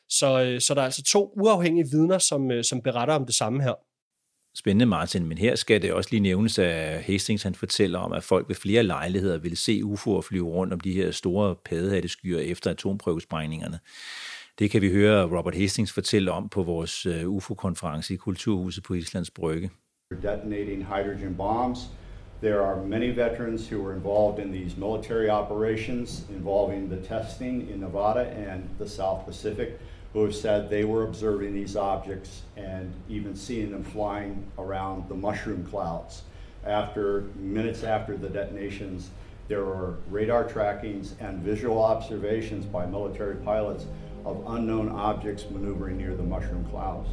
så, 0.09 0.43
øh, 0.43 0.61
så 0.61 0.75
der 0.75 0.81
er 0.81 0.85
altså 0.85 1.03
to 1.03 1.33
uafhængige 1.37 1.91
vidner, 1.91 2.19
som, 2.19 2.51
øh, 2.51 2.65
som 2.65 2.83
beretter 2.83 3.15
om 3.15 3.27
det 3.27 3.35
samme 3.35 3.63
her. 3.63 3.75
Spændende, 4.59 4.87
Martin, 4.87 5.27
men 5.27 5.39
her 5.39 5.55
skal 5.55 5.83
det 5.83 5.93
også 5.93 6.11
lige 6.11 6.21
nævnes, 6.21 6.59
at 6.59 7.03
Hastings 7.03 7.43
han 7.43 7.55
fortæller 7.55 7.99
om, 7.99 8.13
at 8.13 8.23
folk 8.23 8.49
ved 8.49 8.57
flere 8.57 8.83
lejligheder 8.83 9.39
ville 9.39 9.57
se 9.57 9.81
UFO'er 9.85 10.21
flyve 10.21 10.49
rundt 10.49 10.73
om 10.73 10.81
de 10.81 10.93
her 10.93 11.11
store 11.11 11.55
paddehatteskyer 11.65 12.39
efter 12.39 12.71
atomprøvesprængningerne. 12.71 13.79
Det 14.59 14.71
kan 14.71 14.83
vi 14.83 14.91
høre 14.91 15.39
Robert 15.39 15.55
Hastings 15.55 15.93
fortælle 15.93 16.33
om 16.33 16.49
på 16.49 16.63
vores 16.63 17.07
øh, 17.07 17.29
UFO-konference 17.29 18.15
i 18.15 18.17
Kulturhuset 18.17 18.85
på 18.85 18.95
Islands 18.95 19.31
Brygge. 19.31 19.71
Detonating 20.23 20.87
hydrogen 20.87 21.35
bombs. 21.37 21.79
There 22.43 22.61
are 22.61 22.87
many 22.87 23.11
veterans 23.17 23.69
who 23.69 23.83
were 23.85 23.97
involved 23.97 24.47
in 24.47 24.53
these 24.53 24.81
military 24.81 25.29
operations 25.29 26.27
involving 26.37 26.91
the 26.91 27.17
testing 27.17 27.71
in 27.71 27.81
Nevada 27.81 28.25
and 28.53 28.63
the 28.81 28.89
South 28.89 29.25
Pacific. 29.27 29.69
Who 30.17 30.25
have 30.25 30.35
said 30.35 30.71
they 30.71 30.83
were 30.83 31.05
observing 31.05 31.53
these 31.53 31.77
objects 31.77 32.41
and 32.57 32.91
even 33.07 33.37
seeing 33.37 33.71
them 33.71 33.85
flying 33.85 34.51
around 34.59 35.07
the 35.11 35.15
mushroom 35.15 35.63
clouds. 35.67 36.23
after 36.65 37.27
minutes 37.37 37.85
after 37.85 38.17
the 38.17 38.27
detonations, 38.31 39.11
there 39.49 39.63
were 39.63 39.97
radar 40.09 40.45
trackings 40.45 41.13
and 41.21 41.43
visual 41.43 41.85
observations 41.85 42.65
by 42.65 42.87
military 42.87 43.37
pilots 43.37 43.85
of 44.25 44.43
unknown 44.49 44.89
objects 44.89 45.45
maneuvering 45.51 45.99
near 45.99 46.17
the 46.17 46.23
mushroom 46.23 46.65
clouds. 46.71 47.11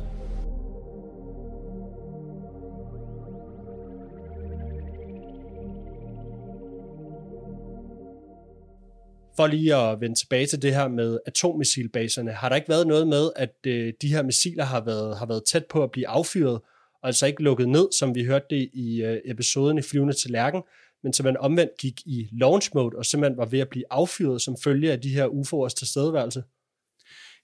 For 9.36 9.48
lige 9.48 9.76
at 9.76 10.02
vende 10.02 10.20
tilbage 10.20 10.48
til 10.48 10.62
det 10.62 10.76
her 10.76 10.88
med 10.88 11.20
atommissilbaserne, 11.26 12.32
har 12.32 12.50
der 12.50 12.56
ikke 12.56 12.70
været 12.70 12.88
noget 12.88 13.08
med, 13.08 13.30
at 13.36 13.56
øh, 13.68 13.94
de 14.02 14.08
her 14.08 14.24
missiler 14.24 14.64
har 14.64 14.82
været, 14.86 15.18
har 15.18 15.26
været 15.26 15.44
tæt 15.46 15.66
på 15.66 15.84
at 15.84 15.92
blive 15.92 16.08
affyret, 16.08 16.62
og 17.02 17.08
altså 17.08 17.26
ikke 17.26 17.44
lukket 17.44 17.70
ned, 17.70 17.88
som 18.00 18.16
vi 18.16 18.24
hørte 18.24 18.46
det 18.50 18.70
i 18.74 19.02
øh, 19.02 19.18
episoden 19.26 19.78
i 19.78 19.82
Flyvende 19.82 20.14
til 20.14 20.32
Lærken, 20.32 20.62
men 21.04 21.14
simpelthen 21.14 21.38
omvendt 21.38 21.72
gik 21.80 22.02
i 22.06 22.28
launch 22.32 22.70
mode, 22.76 22.98
og 22.98 23.06
simpelthen 23.06 23.38
var 23.38 23.46
ved 23.46 23.60
at 23.60 23.70
blive 23.70 23.86
affyret 23.90 24.42
som 24.42 24.56
følge 24.64 24.92
af 24.92 25.02
de 25.02 25.10
her 25.10 25.28
UFO'ers 25.28 25.76
tilstedeværelse? 25.76 26.44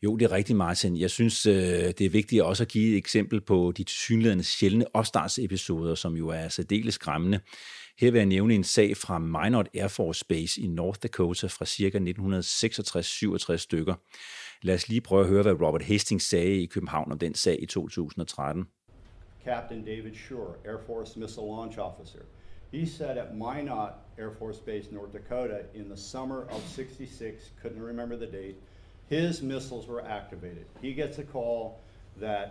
Jo, 0.04 0.16
det 0.16 0.26
er 0.26 0.32
rigtigt, 0.32 0.58
Martin. 0.58 0.98
Jeg 0.98 1.10
synes, 1.10 1.46
øh, 1.46 1.54
det 1.98 2.02
er 2.02 2.10
vigtigt 2.10 2.42
også 2.42 2.64
at 2.64 2.68
give 2.68 2.92
et 2.92 2.98
eksempel 2.98 3.42
på 3.42 3.74
de 3.78 3.84
tilsyneladende 3.84 4.44
sjældne 4.44 4.96
opstartsepisoder, 4.96 5.96
som 5.96 6.14
jo 6.14 6.28
er 6.28 6.50
særdeles 6.50 6.94
skræmmende. 6.94 7.40
Her 8.00 8.12
vil 8.12 8.20
jeg 8.20 8.26
nævne 8.26 8.56
en 8.56 8.64
sag 8.64 8.98
fra 8.98 9.20
Minot 9.20 9.68
Air 9.74 9.88
Force 9.88 10.26
Base 10.26 10.62
i 10.62 10.68
North 10.68 11.00
Dakota 11.04 11.48
fra 11.48 11.66
ca. 11.66 11.98
1966-67 13.54 13.58
stykker. 13.58 13.96
Lad 14.62 14.76
os 14.76 14.90
lige 14.90 15.02
prøve 15.02 15.22
at 15.22 15.28
høre, 15.28 15.42
hvad 15.44 15.54
Robert 15.54 15.82
Hastings 15.84 16.26
sagde 16.26 16.62
i 16.62 16.66
København 16.66 17.12
om 17.12 17.20
den 17.20 17.36
sag 17.36 17.64
i 17.64 17.66
2013. 17.66 18.68
Captain 19.46 19.86
David 19.86 20.16
Shore, 20.16 20.54
Air 20.66 20.78
Force 20.86 21.20
Missile 21.20 21.48
Launch 21.48 21.80
Officer. 21.80 22.20
He 22.72 22.88
said 22.88 23.18
at 23.18 23.34
Minot 23.34 23.94
Air 24.18 24.32
Force 24.40 24.62
Base, 24.66 24.88
North 24.92 25.14
Dakota, 25.14 25.58
in 25.74 25.86
the 25.86 25.98
summer 25.98 26.42
of 26.50 26.62
66, 26.68 27.52
couldn't 27.62 27.84
remember 27.84 28.18
the 28.18 28.38
date, 28.38 28.56
his 29.10 29.42
missiles 29.42 29.88
were 29.88 30.04
activated. 30.20 30.66
He 30.82 30.94
gets 30.94 31.20
a 31.20 31.24
call 31.24 31.82
that 32.22 32.48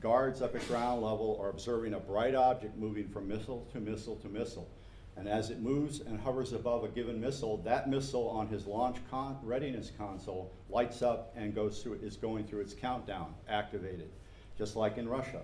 guards 0.00 0.42
up 0.42 0.54
at 0.54 0.66
ground 0.68 1.02
level 1.02 1.38
are 1.40 1.50
observing 1.50 1.94
a 1.94 2.00
bright 2.00 2.34
object 2.34 2.76
moving 2.76 3.08
from 3.08 3.28
missile 3.28 3.66
to 3.72 3.80
missile 3.80 4.16
to 4.16 4.28
missile. 4.28 4.68
And 5.16 5.28
as 5.28 5.50
it 5.50 5.60
moves 5.60 6.00
and 6.00 6.18
hovers 6.18 6.52
above 6.52 6.84
a 6.84 6.88
given 6.88 7.20
missile, 7.20 7.58
that 7.58 7.88
missile 7.88 8.28
on 8.30 8.48
his 8.48 8.66
launch 8.66 8.96
con- 9.10 9.38
readiness 9.42 9.92
console 9.98 10.50
lights 10.70 11.02
up 11.02 11.32
and 11.36 11.54
goes 11.54 11.82
through, 11.82 11.94
is 12.02 12.16
going 12.16 12.44
through 12.44 12.60
its 12.60 12.72
countdown, 12.72 13.34
activated, 13.48 14.10
just 14.56 14.74
like 14.74 14.96
in 14.96 15.08
Russia. 15.08 15.42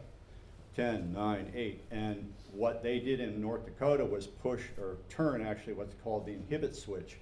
10, 0.74 1.12
9, 1.12 1.53
8. 1.55 1.84
And 1.91 2.32
what 2.53 2.82
they 2.82 3.01
did 3.01 3.20
in 3.20 3.43
North 3.43 3.64
Dakota 3.64 4.05
was 4.05 4.28
push 4.28 4.62
or 4.78 4.97
turn 5.09 5.45
actually 5.45 5.72
what's 5.72 5.95
called 6.05 6.24
the 6.24 6.32
inhibit 6.32 6.74
switch 6.74 7.16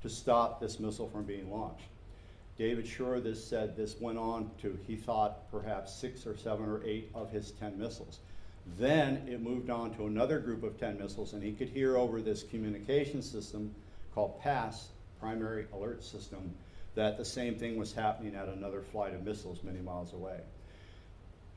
to 0.00 0.08
stop 0.08 0.60
this 0.60 0.80
missile 0.80 1.08
from 1.08 1.24
being 1.24 1.50
launched. 1.50 1.84
David 2.58 2.86
Shore 2.86 3.20
this 3.20 3.42
said 3.42 3.76
this 3.76 3.96
went 4.00 4.18
on 4.18 4.50
to, 4.60 4.78
he 4.86 4.96
thought, 4.96 5.50
perhaps 5.50 5.94
six 5.94 6.26
or 6.26 6.36
seven 6.36 6.66
or 6.68 6.82
eight 6.84 7.10
of 7.14 7.30
his 7.30 7.52
10 7.52 7.78
missiles. 7.78 8.18
Then 8.78 9.26
it 9.26 9.40
moved 9.40 9.70
on 9.70 9.94
to 9.96 10.06
another 10.06 10.38
group 10.38 10.62
of 10.62 10.78
10 10.78 10.98
missiles, 10.98 11.32
and 11.32 11.42
he 11.42 11.52
could 11.52 11.68
hear 11.68 11.96
over 11.96 12.20
this 12.20 12.42
communication 12.42 13.22
system 13.22 13.74
called 14.14 14.40
PASS, 14.40 14.88
Primary 15.18 15.66
Alert 15.72 16.04
System, 16.04 16.54
that 16.94 17.16
the 17.16 17.24
same 17.24 17.56
thing 17.56 17.76
was 17.76 17.92
happening 17.92 18.36
at 18.36 18.48
another 18.48 18.82
flight 18.82 19.14
of 19.14 19.24
missiles 19.24 19.62
many 19.62 19.80
miles 19.80 20.12
away. 20.12 20.38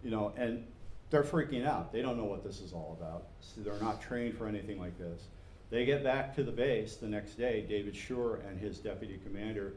You 0.04 0.12
know, 0.12 0.34
and 0.38 0.66
they're 1.10 1.24
freaking 1.24 1.66
out. 1.66 1.92
They 1.92 2.02
don't 2.02 2.18
know 2.18 2.26
what 2.26 2.44
this 2.44 2.62
is 2.62 2.74
all 2.74 2.98
about. 3.00 3.26
So 3.42 3.62
they're 3.62 3.82
not 3.82 4.02
trained 4.02 4.38
for 4.38 4.48
anything 4.48 4.80
like 4.80 4.98
this. 4.98 5.24
They 5.70 5.86
get 5.86 6.04
back 6.04 6.36
to 6.36 6.44
the 6.44 6.52
base 6.52 6.96
the 6.96 7.08
next 7.08 7.36
day, 7.36 7.66
David 7.68 7.96
Shore 7.96 8.40
and 8.48 8.60
his 8.60 8.80
deputy 8.80 9.20
commander 9.26 9.74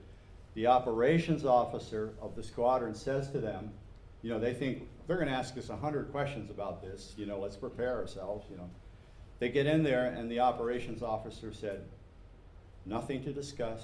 the 0.58 0.66
operations 0.66 1.44
officer 1.44 2.14
of 2.20 2.34
the 2.34 2.42
squadron 2.42 2.92
says 2.92 3.30
to 3.30 3.38
them, 3.38 3.70
you 4.22 4.30
know, 4.30 4.40
they 4.40 4.52
think 4.52 4.88
they're 5.06 5.14
going 5.14 5.28
to 5.28 5.32
ask 5.34 5.56
us 5.56 5.68
100 5.68 6.10
questions 6.10 6.50
about 6.50 6.82
this, 6.82 7.14
you 7.16 7.26
know, 7.26 7.38
let's 7.38 7.54
prepare 7.54 7.94
ourselves, 7.94 8.44
you 8.50 8.56
know. 8.56 8.68
They 9.38 9.50
get 9.50 9.66
in 9.66 9.84
there, 9.84 10.06
and 10.06 10.28
the 10.28 10.40
operations 10.40 11.00
officer 11.00 11.52
said, 11.52 11.84
nothing 12.84 13.22
to 13.22 13.32
discuss, 13.32 13.82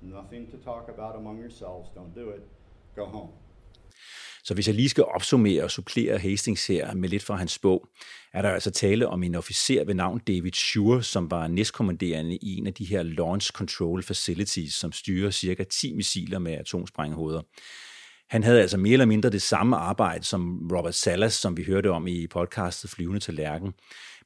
nothing 0.00 0.46
to 0.52 0.56
talk 0.58 0.88
about 0.88 1.16
among 1.16 1.40
yourselves, 1.40 1.90
don't 1.96 2.14
do 2.14 2.30
it, 2.30 2.46
go 2.94 3.06
home. 3.06 3.30
Så 4.48 4.54
hvis 4.54 4.66
jeg 4.66 4.74
lige 4.74 4.88
skal 4.88 5.04
opsummere 5.04 5.64
og 5.64 5.70
supplere 5.70 6.18
Hastings 6.18 6.66
her 6.66 6.94
med 6.94 7.08
lidt 7.08 7.22
fra 7.22 7.36
hans 7.36 7.58
bog, 7.58 7.88
er 8.34 8.42
der 8.42 8.48
altså 8.50 8.70
tale 8.70 9.08
om 9.08 9.22
en 9.22 9.34
officer 9.34 9.84
ved 9.84 9.94
navn 9.94 10.18
David 10.18 10.52
Shure, 10.52 11.02
som 11.02 11.30
var 11.30 11.48
næstkommanderende 11.48 12.36
i 12.36 12.56
en 12.56 12.66
af 12.66 12.74
de 12.74 12.84
her 12.84 13.02
Launch 13.02 13.52
Control 13.52 14.02
Facilities, 14.02 14.74
som 14.74 14.92
styrer 14.92 15.30
cirka 15.30 15.64
10 15.64 15.94
missiler 15.94 16.38
med 16.38 16.52
atomsprænghoveder. 16.52 17.42
Han 18.30 18.42
havde 18.42 18.60
altså 18.60 18.76
mere 18.76 18.92
eller 18.92 19.06
mindre 19.06 19.30
det 19.30 19.42
samme 19.42 19.76
arbejde 19.76 20.24
som 20.24 20.70
Robert 20.72 20.94
Salas, 20.94 21.34
som 21.34 21.56
vi 21.56 21.64
hørte 21.64 21.90
om 21.90 22.06
i 22.06 22.26
podcastet 22.26 22.90
Flyvende 22.90 23.20
til 23.20 23.34
Lærken. 23.34 23.72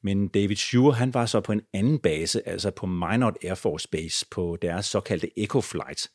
Men 0.03 0.27
David 0.27 0.55
Shure, 0.55 0.93
han 0.93 1.13
var 1.13 1.25
så 1.25 1.41
på 1.41 1.51
en 1.51 1.61
anden 1.73 1.99
base, 1.99 2.47
altså 2.47 2.71
på 2.71 2.85
Minot 2.85 3.35
Air 3.43 3.55
Force 3.55 3.87
Base, 3.91 4.25
på 4.31 4.57
deres 4.61 4.85
såkaldte 4.85 5.39
Echo 5.39 5.61
Flight– 5.61 6.07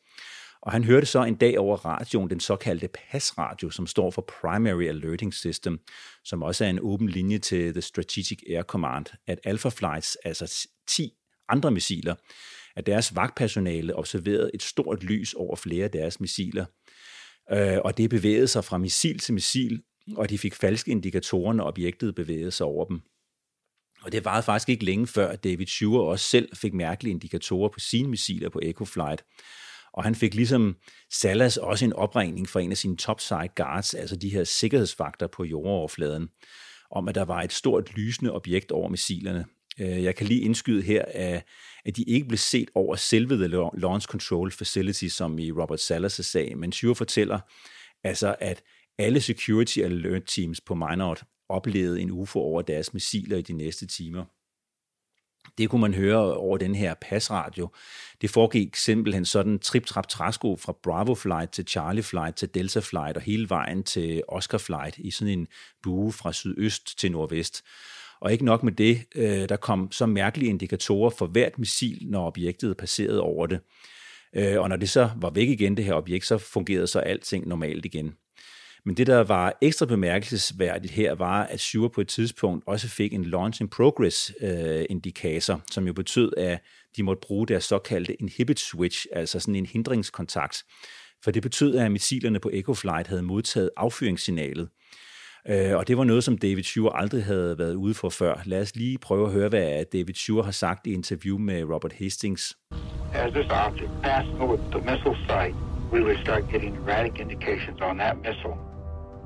og 0.63 0.73
han 0.73 0.85
hørte 0.85 1.07
så 1.07 1.25
en 1.25 1.35
dag 1.35 1.59
over 1.59 1.77
radioen 1.77 2.31
den 2.31 2.41
såkaldte 2.41 2.89
PAS-radio, 2.89 3.71
som 3.71 3.87
står 3.87 4.11
for 4.11 4.23
Primary 4.41 4.85
Alerting 4.85 5.35
System, 5.35 5.81
som 6.25 6.43
også 6.43 6.65
er 6.65 6.71
en 6.71 6.81
åben 6.81 7.09
linje 7.09 7.39
til 7.39 7.73
The 7.73 7.83
Strategic 7.83 8.43
Air 8.51 8.63
Command, 8.63 9.07
at 9.27 9.41
Alpha 9.45 9.69
Flights, 9.69 10.17
altså 10.25 10.69
10 10.89 11.13
andre 11.49 11.71
missiler, 11.71 12.15
at 12.77 12.87
deres 12.87 13.17
vagtpersonale 13.17 13.97
observerede 13.97 14.51
et 14.55 14.63
stort 14.63 15.05
lys 15.05 15.35
over 15.35 15.57
flere 15.57 15.85
af 15.85 15.91
deres 15.91 16.21
missiler. 16.21 16.65
Øh, 17.53 17.79
og 17.85 17.99
det 17.99 18.11
bevægede 18.11 18.49
sig 18.49 18.65
fra 18.65 18.79
missil 18.79 19.19
til 19.19 19.35
missil, 19.35 19.83
og 20.17 20.31
de 20.31 20.39
fik 20.39 20.55
falske 20.55 20.91
indikatorer, 20.91 21.53
når 21.53 21.65
objektet 21.65 22.15
bevægede 22.15 22.51
sig 22.51 22.67
over 22.67 22.85
dem. 22.85 23.01
Og 24.03 24.13
det 24.13 24.25
varede 24.25 24.43
faktisk 24.43 24.69
ikke 24.69 24.85
længe 24.85 25.07
før, 25.07 25.29
at 25.29 25.45
David 25.45 25.67
Shure 25.67 26.11
også 26.11 26.25
selv 26.25 26.57
fik 26.57 26.75
mærkelige 26.75 27.11
indikatorer 27.11 27.69
på 27.69 27.79
sine 27.79 28.09
missiler 28.09 28.49
på 28.49 28.61
Echo 28.63 28.85
Flight. 28.85 29.25
Og 29.99 30.05
han 30.05 30.15
fik 30.15 30.35
ligesom 30.35 30.77
Salas 31.13 31.57
også 31.57 31.85
en 31.85 31.93
opringning 31.93 32.49
fra 32.49 32.61
en 32.61 32.71
af 32.71 32.77
sine 32.77 32.97
topside 32.97 33.49
guards, 33.57 33.95
altså 33.95 34.17
de 34.17 34.29
her 34.29 34.45
sikkerhedsvagter 34.45 35.27
på 35.27 35.45
jordoverfladen, 35.45 36.29
om 36.91 37.09
at 37.09 37.15
der 37.15 37.25
var 37.25 37.43
et 37.43 37.53
stort 37.53 37.97
lysende 37.97 38.33
objekt 38.33 38.73
over 38.73 38.89
missilerne. 38.89 39.47
Øh, 39.81 40.05
jeg 40.05 40.15
kan 40.15 40.27
lige 40.27 40.41
indskyde 40.41 40.83
her, 40.83 41.05
at 41.85 41.97
de 41.97 42.03
ikke 42.03 42.29
blev 42.29 42.39
set 42.39 42.71
over 42.75 42.97
selve 42.97 43.37
The 43.37 43.47
Launch 43.79 44.07
Control 44.07 44.51
Facility, 44.53 45.07
som 45.07 45.39
i 45.39 45.53
Robert 45.53 45.81
Salas' 45.81 46.23
sag, 46.23 46.59
men 46.59 46.73
Shure 46.73 46.95
fortæller 46.95 47.41
altså, 48.05 48.37
at 48.41 48.63
alle 48.99 49.21
security 49.21 49.79
alert 49.79 50.23
teams 50.27 50.61
på 50.61 50.75
Minot 50.75 51.23
oplevede 51.49 52.01
en 52.01 52.11
UFO 52.11 52.41
over 52.41 52.63
deres 52.63 52.95
missiler 52.95 53.37
i 53.37 53.43
de 53.43 53.53
næste 53.53 53.87
timer. 53.87 54.25
Det 55.59 55.71
kunne 55.71 55.81
man 55.81 55.95
høre 55.95 56.37
over 56.37 56.59
den 56.59 56.75
her 56.75 56.95
passradio. 57.01 57.69
Det 58.21 58.31
foregik 58.31 58.77
simpelthen 58.77 59.25
sådan 59.25 59.59
trip-trap 59.59 60.09
træsko 60.09 60.57
fra 60.57 60.75
Bravo 60.83 61.15
Flight 61.15 61.51
til 61.53 61.67
Charlie 61.67 62.03
Flight 62.03 62.37
til 62.37 62.55
Delta 62.55 62.81
Flight 62.81 63.17
og 63.17 63.23
hele 63.23 63.49
vejen 63.49 63.83
til 63.83 64.23
Oscar 64.29 64.59
Flight 64.59 64.99
i 64.99 65.11
sådan 65.11 65.39
en 65.39 65.47
bue 65.83 66.13
fra 66.13 66.33
sydøst 66.33 66.99
til 66.99 67.13
nordvest. 67.13 67.65
Og 68.21 68.33
ikke 68.33 68.45
nok 68.45 68.63
med 68.63 68.73
det, 68.73 69.05
øh, 69.15 69.49
der 69.49 69.57
kom 69.57 69.93
så 69.93 70.07
mærkelige 70.07 70.49
indikatorer 70.49 71.11
for 71.11 71.27
hvert 71.27 71.59
missil, 71.59 71.99
når 72.03 72.27
objektet 72.27 72.77
passerede 72.77 73.21
over 73.21 73.47
det. 73.47 73.61
Øh, 74.33 74.61
og 74.61 74.69
når 74.69 74.77
det 74.77 74.91
så 74.91 75.11
var 75.17 75.31
væk 75.31 75.49
igen, 75.49 75.77
det 75.77 75.85
her 75.85 75.95
objekt, 75.95 76.27
så 76.27 76.39
fungerede 76.39 76.87
så 76.87 76.99
alting 76.99 77.49
normalt 77.49 77.85
igen. 77.85 78.15
Men 78.85 78.97
det, 78.97 79.07
der 79.07 79.25
var 79.25 79.59
ekstra 79.63 79.87
bemærkelsesværdigt 79.87 80.93
her, 80.93 81.15
var, 81.15 81.43
at 81.43 81.61
Shure 81.61 81.91
på 81.91 82.01
et 82.01 82.09
tidspunkt 82.09 82.65
også 82.67 82.89
fik 82.89 83.15
en 83.15 83.25
launch 83.25 83.63
in 83.63 83.69
progress 83.69 84.33
øh, 84.41 84.85
indikator, 84.91 85.61
som 85.71 85.87
jo 85.87 85.93
betød, 85.93 86.33
at 86.37 86.61
de 86.97 87.03
måtte 87.03 87.21
bruge 87.27 87.47
deres 87.47 87.65
såkaldte 87.65 88.15
inhibit 88.15 88.61
switch, 88.61 89.07
altså 89.13 89.41
sådan 89.41 89.55
en 89.55 89.67
hindringskontakt. 89.67 90.63
For 91.25 91.31
det 91.31 91.43
betød, 91.43 91.77
at 91.77 91.93
missilerne 91.93 92.41
på 92.41 92.51
Echo 92.53 92.75
Flight 92.75 93.07
havde 93.07 93.23
modtaget 93.23 93.71
affyringssignalet. 93.77 94.69
Øh, 95.49 95.77
og 95.77 95.89
det 95.89 95.99
var 95.99 96.05
noget, 96.05 96.25
som 96.25 96.39
David 96.39 96.63
Shure 96.63 96.97
aldrig 97.01 97.25
havde 97.25 97.59
været 97.59 97.75
ude 97.75 97.95
for 97.95 98.09
før. 98.09 98.43
Lad 98.45 98.61
os 98.61 98.77
lige 98.77 98.99
prøve 98.99 99.27
at 99.27 99.33
høre, 99.33 99.49
hvad 99.49 99.85
David 99.93 100.15
Shure 100.15 100.45
har 100.45 100.51
sagt 100.51 100.87
i 100.87 100.93
interview 100.93 101.39
med 101.39 101.65
Robert 101.65 101.93
Hastings. 101.93 102.57
As 103.15 103.33
this 103.33 103.47
object 103.51 103.91
passed 104.03 104.35
over 104.41 104.57
the 104.57 104.81
missile 104.91 105.17
site, 105.29 105.57
we 105.93 106.03
would 106.05 106.19
start 106.19 106.43
getting 106.53 106.77
erratic 106.77 107.13
indications 107.21 107.81
on 107.81 107.99
that 107.99 108.17
missile. 108.17 108.68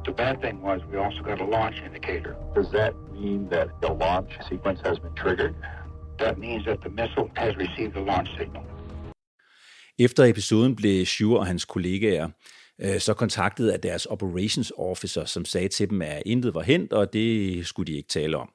The 0.05 0.13
bad 0.13 0.37
thing 0.45 0.57
was 0.63 0.79
we 0.93 0.97
also 0.99 1.23
got 1.23 1.41
a 1.41 1.49
launch 1.57 1.77
indicator. 1.89 2.35
Does 2.57 2.69
that 2.79 2.93
mean 3.21 3.41
that 3.55 3.69
the 3.83 3.93
launch 4.05 4.31
sequence 4.51 4.81
has 4.89 4.99
been 4.99 5.15
triggered? 5.23 5.55
That 6.19 6.39
means 6.39 6.65
that 6.65 6.79
the 6.87 6.91
missile 7.01 7.29
has 7.37 7.53
received 7.57 7.93
the 7.95 8.05
launch 8.13 8.31
signal. 8.39 8.63
Efter 9.99 10.25
episoden 10.25 10.77
blev 10.77 11.07
Shure 11.07 11.39
og 11.39 11.47
hans 11.47 11.65
kollegaer 11.65 12.29
øh, 12.81 13.01
så 13.01 13.15
kontaktet 13.15 13.71
af 13.71 13.81
deres 13.81 14.07
operations 14.07 14.73
officer, 14.79 15.25
som 15.25 15.45
sagde 15.45 15.69
til 15.69 15.91
dem, 15.91 16.03
at 16.03 16.23
intet 16.27 16.55
var 16.55 16.63
hent, 16.63 16.93
og 16.93 17.13
det 17.13 17.67
skulle 17.67 17.93
de 17.93 17.97
ikke 17.97 18.09
tale 18.09 18.37
om. 18.37 18.51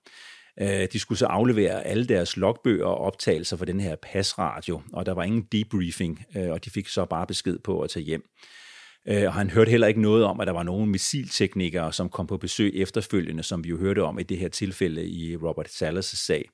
Øh, 0.61 0.87
de 0.93 0.99
skulle 0.99 1.17
så 1.17 1.25
aflevere 1.25 1.87
alle 1.87 2.05
deres 2.05 2.37
logbøger 2.37 2.85
og 2.85 2.97
optagelser 2.97 3.57
for 3.57 3.65
den 3.65 3.79
her 3.79 3.95
pasradio, 3.95 4.81
og 4.93 5.05
der 5.05 5.11
var 5.11 5.23
ingen 5.23 5.47
debriefing, 5.51 6.25
øh, 6.37 6.49
og 6.49 6.65
de 6.65 6.69
fik 6.69 6.87
så 6.87 7.05
bare 7.05 7.27
besked 7.27 7.59
på 7.59 7.81
at 7.81 7.89
tage 7.89 8.03
hjem. 8.03 8.23
Øh, 9.09 9.23
og 9.23 9.33
han 9.33 9.49
hørte 9.49 9.71
heller 9.71 9.87
ikke 9.87 10.01
noget 10.01 10.23
om, 10.23 10.39
at 10.39 10.47
der 10.47 10.53
var 10.53 10.63
nogen 10.63 10.91
missilteknikere, 10.91 11.93
som 11.93 12.09
kom 12.09 12.27
på 12.27 12.37
besøg 12.37 12.71
efterfølgende, 12.75 13.43
som 13.43 13.63
vi 13.63 13.69
jo 13.69 13.77
hørte 13.77 14.03
om 14.03 14.19
i 14.19 14.23
det 14.23 14.37
her 14.37 14.49
tilfælde 14.49 15.07
i 15.07 15.35
Robert 15.35 15.67
Salas' 15.67 16.25
sag. 16.25 16.49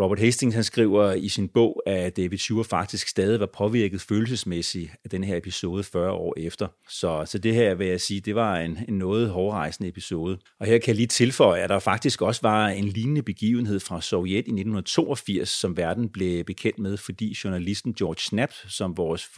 Robert 0.00 0.18
Hastings 0.18 0.54
han 0.54 0.64
skriver 0.64 1.12
i 1.12 1.28
sin 1.28 1.48
bog, 1.48 1.82
at 1.86 2.16
David 2.16 2.38
Shure 2.38 2.64
faktisk 2.64 3.08
stadig 3.08 3.40
var 3.40 3.48
påvirket 3.56 4.00
følelsesmæssigt 4.00 4.90
af 5.04 5.10
den 5.10 5.24
her 5.24 5.36
episode 5.36 5.84
40 5.84 6.10
år 6.10 6.34
efter. 6.36 6.68
Så, 6.88 7.22
så 7.26 7.38
det 7.38 7.54
her 7.54 7.74
vil 7.74 7.86
jeg 7.86 8.00
sige, 8.00 8.20
det 8.20 8.34
var 8.34 8.56
en, 8.56 8.78
en 8.88 8.98
noget 8.98 9.30
hårdrejsende 9.30 9.88
episode. 9.88 10.38
Og 10.60 10.66
her 10.66 10.78
kan 10.78 10.88
jeg 10.88 10.96
lige 10.96 11.06
tilføje, 11.06 11.62
at 11.62 11.70
der 11.70 11.78
faktisk 11.78 12.22
også 12.22 12.40
var 12.42 12.68
en 12.68 12.84
lignende 12.84 13.22
begivenhed 13.22 13.80
fra 13.80 14.00
Sovjet 14.00 14.34
i 14.34 14.38
1982, 14.38 15.48
som 15.48 15.76
verden 15.76 16.08
blev 16.08 16.44
bekendt 16.44 16.78
med, 16.78 16.96
fordi 16.96 17.36
journalisten 17.44 17.94
George 17.94 18.20
Snap, 18.20 18.52
som 18.68 18.96
vores 18.96 19.30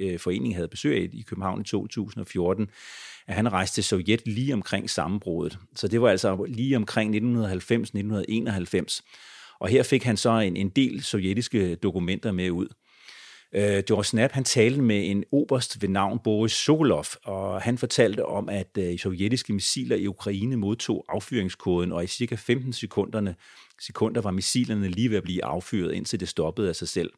øh, 0.00 0.18
forening 0.18 0.54
havde 0.54 0.68
besøg 0.68 0.96
af 0.96 1.08
i 1.12 1.24
København 1.28 1.60
i 1.60 1.64
2014, 1.64 2.68
at 3.26 3.34
han 3.34 3.52
rejste 3.52 3.74
til 3.74 3.84
Sovjet 3.84 4.22
lige 4.26 4.54
omkring 4.54 4.90
sammenbruddet. 4.90 5.58
Så 5.76 5.88
det 5.88 6.00
var 6.00 6.08
altså 6.08 6.44
lige 6.48 6.76
omkring 6.76 7.16
1990-1991. 7.16 9.02
Og 9.60 9.68
her 9.68 9.82
fik 9.82 10.02
han 10.02 10.16
så 10.16 10.30
en, 10.30 10.56
en 10.56 10.68
del 10.68 11.02
sovjetiske 11.02 11.74
dokumenter 11.74 12.32
med 12.32 12.50
ud. 12.50 12.68
Øh, 13.54 13.82
George 13.88 14.04
Snap 14.04 14.32
han 14.32 14.44
talte 14.44 14.82
med 14.82 15.10
en 15.10 15.24
oberst 15.32 15.82
ved 15.82 15.88
navn 15.88 16.18
Boris 16.24 16.52
Sokolov, 16.52 17.04
og 17.24 17.62
han 17.62 17.78
fortalte 17.78 18.24
om, 18.24 18.48
at 18.48 18.78
øh, 18.78 18.98
sovjetiske 18.98 19.52
missiler 19.52 19.96
i 19.96 20.06
Ukraine 20.06 20.56
modtog 20.56 21.04
affyringskoden, 21.08 21.92
og 21.92 22.04
i 22.04 22.06
cirka 22.06 22.34
15 22.34 22.72
sekunderne, 22.72 23.34
sekunder 23.80 24.20
var 24.20 24.30
missilerne 24.30 24.88
lige 24.88 25.10
ved 25.10 25.16
at 25.16 25.22
blive 25.22 25.44
affyret, 25.44 25.94
indtil 25.94 26.20
det 26.20 26.28
stoppede 26.28 26.68
af 26.68 26.76
sig 26.76 26.88
selv. 26.88 27.10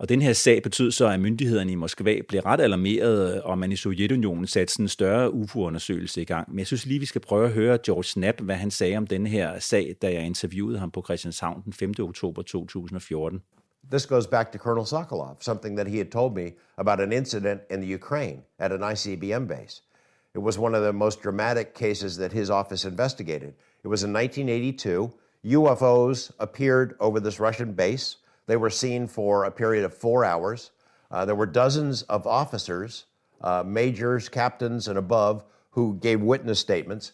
Og 0.00 0.08
den 0.08 0.22
her 0.22 0.32
sag 0.32 0.62
betød 0.62 0.90
så, 0.90 1.08
at 1.08 1.20
myndighederne 1.20 1.72
i 1.72 1.74
Moskva 1.74 2.20
blev 2.28 2.40
ret 2.40 2.60
alarmeret, 2.60 3.42
og 3.42 3.58
man 3.58 3.72
i 3.72 3.76
Sovjetunionen 3.76 4.46
satte 4.46 4.72
sådan 4.72 4.84
en 4.84 4.88
større 4.88 5.34
UFO-undersøgelse 5.34 6.22
i 6.22 6.24
gang. 6.24 6.50
Men 6.50 6.58
jeg 6.58 6.66
synes 6.66 6.86
lige, 6.86 7.00
vi 7.00 7.06
skal 7.06 7.20
prøve 7.20 7.46
at 7.46 7.52
høre 7.52 7.78
George 7.86 8.20
Knapp, 8.20 8.40
hvad 8.40 8.54
han 8.54 8.70
sagde 8.70 8.96
om 8.96 9.06
den 9.06 9.26
her 9.26 9.58
sag, 9.58 9.96
da 10.02 10.12
jeg 10.12 10.22
interviewede 10.22 10.78
ham 10.78 10.90
på 10.90 11.02
Christianshavn 11.02 11.62
den 11.64 11.72
5. 11.72 11.94
oktober 11.98 12.42
2014. 12.42 13.42
This 13.90 14.06
goes 14.06 14.26
back 14.26 14.52
to 14.52 14.58
Colonel 14.58 14.86
Sokolov, 14.86 15.36
something 15.40 15.76
that 15.78 15.88
he 15.88 15.96
had 15.96 16.10
told 16.10 16.34
me 16.34 16.50
about 16.76 17.00
an 17.00 17.12
incident 17.12 17.60
in 17.70 17.80
the 17.80 17.94
Ukraine 17.94 18.38
at 18.58 18.72
an 18.72 18.92
ICBM 18.92 19.46
base. 19.48 19.82
It 20.34 20.42
was 20.42 20.58
one 20.58 20.76
of 20.76 20.82
the 20.82 20.92
most 20.92 21.22
dramatic 21.24 21.66
cases 21.74 22.16
that 22.16 22.32
his 22.32 22.50
office 22.50 22.88
investigated. 22.88 23.52
It 23.84 23.88
was 23.88 24.02
in 24.02 24.12
1982. 24.12 25.10
UFOs 25.44 26.30
appeared 26.38 26.94
over 27.00 27.20
this 27.20 27.40
Russian 27.40 27.74
base. 27.74 28.16
They 28.50 28.56
were 28.56 28.68
seen 28.68 29.06
for 29.06 29.44
a 29.44 29.50
period 29.52 29.84
of 29.84 29.94
four 29.94 30.24
hours. 30.24 30.72
Uh, 31.08 31.24
there 31.24 31.36
were 31.36 31.46
dozens 31.46 32.02
of 32.02 32.26
officers, 32.26 33.04
uh, 33.42 33.62
majors, 33.64 34.28
captains, 34.28 34.88
and 34.88 34.98
above, 34.98 35.44
who 35.70 35.96
gave 36.02 36.20
witness 36.20 36.58
statements. 36.58 37.12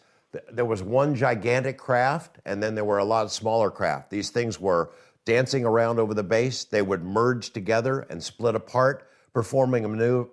There 0.50 0.64
was 0.64 0.82
one 0.82 1.14
gigantic 1.14 1.76
craft, 1.76 2.38
and 2.46 2.62
then 2.62 2.74
there 2.74 2.86
were 2.86 3.00
a 3.00 3.04
lot 3.04 3.26
of 3.26 3.32
smaller 3.32 3.70
craft. 3.70 4.08
These 4.08 4.30
things 4.30 4.58
were 4.58 4.92
dancing 5.26 5.66
around 5.66 5.98
over 5.98 6.14
the 6.14 6.22
base. 6.22 6.64
They 6.64 6.80
would 6.80 7.04
merge 7.04 7.50
together 7.50 8.06
and 8.08 8.22
split 8.22 8.54
apart, 8.54 9.06
performing 9.34 9.82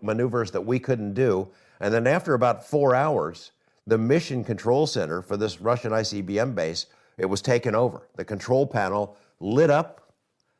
maneuvers 0.01 0.51
that 0.51 0.61
we 0.61 0.79
couldn't 0.79 1.15
do. 1.15 1.49
And 1.81 1.93
then 1.93 2.07
after 2.07 2.33
about 2.33 2.65
four 2.65 2.95
hours, 2.95 3.51
the 3.85 3.97
mission 3.97 4.41
control 4.41 4.87
center 4.87 5.21
for 5.21 5.35
this 5.35 5.59
Russian 5.59 5.91
ICBM 5.91 6.55
base, 6.55 6.85
it 7.17 7.25
was 7.25 7.41
taken 7.41 7.75
over. 7.75 8.07
The 8.15 8.23
control 8.23 8.65
panel 8.65 9.17
lit 9.41 9.69
up 9.69 9.99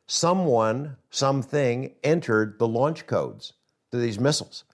someone, 0.06 0.96
something 1.10 1.94
entered 2.02 2.58
the 2.58 2.68
launch 2.68 3.06
codes 3.06 3.54
to 3.90 3.98
these 3.98 4.18
missiles. 4.18 4.64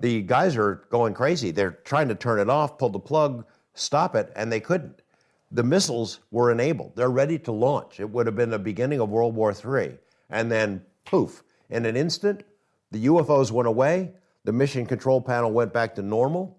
The 0.00 0.22
guys 0.22 0.56
are 0.56 0.86
going 0.90 1.14
crazy. 1.14 1.50
They're 1.50 1.78
trying 1.84 2.08
to 2.08 2.14
turn 2.14 2.40
it 2.40 2.50
off, 2.50 2.78
pull 2.78 2.90
the 2.90 2.98
plug, 2.98 3.46
stop 3.74 4.14
it, 4.14 4.32
and 4.36 4.50
they 4.50 4.60
couldn't. 4.60 5.02
The 5.52 5.62
missiles 5.62 6.20
were 6.30 6.50
enabled. 6.50 6.96
They're 6.96 7.10
ready 7.10 7.38
to 7.40 7.52
launch. 7.52 8.00
It 8.00 8.10
would 8.10 8.26
have 8.26 8.34
been 8.34 8.50
the 8.50 8.58
beginning 8.58 9.00
of 9.00 9.08
World 9.08 9.34
War 9.34 9.52
III. 9.52 9.98
And 10.30 10.50
then, 10.50 10.82
poof, 11.04 11.44
in 11.70 11.86
an 11.86 11.96
instant, 11.96 12.42
the 12.90 13.06
UFOs 13.06 13.50
went 13.50 13.68
away, 13.68 14.12
the 14.44 14.52
mission 14.52 14.84
control 14.84 15.20
panel 15.20 15.52
went 15.52 15.72
back 15.72 15.94
to 15.94 16.02
normal, 16.02 16.58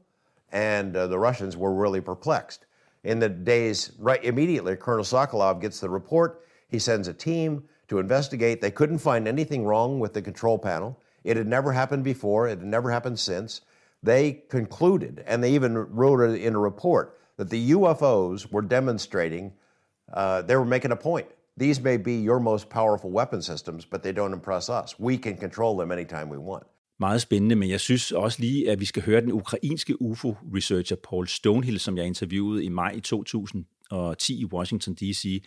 and 0.51 0.95
uh, 0.95 1.07
the 1.07 1.19
Russians 1.19 1.57
were 1.57 1.73
really 1.73 2.01
perplexed. 2.01 2.65
In 3.03 3.19
the 3.19 3.29
days 3.29 3.91
right 3.99 4.23
immediately, 4.23 4.75
Colonel 4.75 5.03
Sokolov 5.03 5.61
gets 5.61 5.79
the 5.79 5.89
report. 5.89 6.45
He 6.67 6.79
sends 6.79 7.07
a 7.07 7.13
team 7.13 7.63
to 7.87 7.99
investigate. 7.99 8.61
They 8.61 8.71
couldn't 8.71 8.99
find 8.99 9.27
anything 9.27 9.65
wrong 9.65 9.99
with 9.99 10.13
the 10.13 10.21
control 10.21 10.57
panel. 10.57 10.99
It 11.23 11.37
had 11.37 11.47
never 11.47 11.71
happened 11.71 12.03
before, 12.03 12.47
it 12.47 12.59
had 12.59 12.67
never 12.67 12.91
happened 12.91 13.19
since. 13.19 13.61
They 14.03 14.43
concluded, 14.49 15.23
and 15.25 15.43
they 15.43 15.53
even 15.53 15.73
wrote 15.77 16.21
it 16.21 16.41
in 16.41 16.53
a 16.53 16.59
report, 16.59 17.19
that 17.37 17.49
the 17.49 17.71
UFOs 17.71 18.51
were 18.51 18.61
demonstrating, 18.61 19.53
uh, 20.13 20.43
they 20.43 20.55
were 20.55 20.65
making 20.65 20.91
a 20.91 20.95
point. 20.95 21.27
These 21.57 21.81
may 21.81 21.97
be 21.97 22.13
your 22.13 22.39
most 22.39 22.69
powerful 22.69 23.09
weapon 23.09 23.41
systems, 23.41 23.85
but 23.85 24.03
they 24.03 24.11
don't 24.11 24.33
impress 24.33 24.69
us. 24.69 24.99
We 24.99 25.17
can 25.17 25.37
control 25.37 25.77
them 25.77 25.91
anytime 25.91 26.29
we 26.29 26.37
want. 26.37 26.63
Meget 26.99 27.21
spændende, 27.21 27.55
men 27.55 27.69
jeg 27.69 27.79
synes 27.79 28.11
også 28.11 28.41
lige, 28.41 28.71
at 28.71 28.79
vi 28.79 28.85
skal 28.85 29.03
høre 29.03 29.21
den 29.21 29.31
ukrainske 29.31 30.01
UFO-researcher 30.01 30.95
Paul 31.09 31.27
Stonehill, 31.27 31.79
som 31.79 31.97
jeg 31.97 32.05
interviewede 32.05 32.63
i 32.63 32.69
maj 32.69 32.99
2010 32.99 34.39
i 34.41 34.45
Washington 34.45 34.93
D.C. 34.93 35.43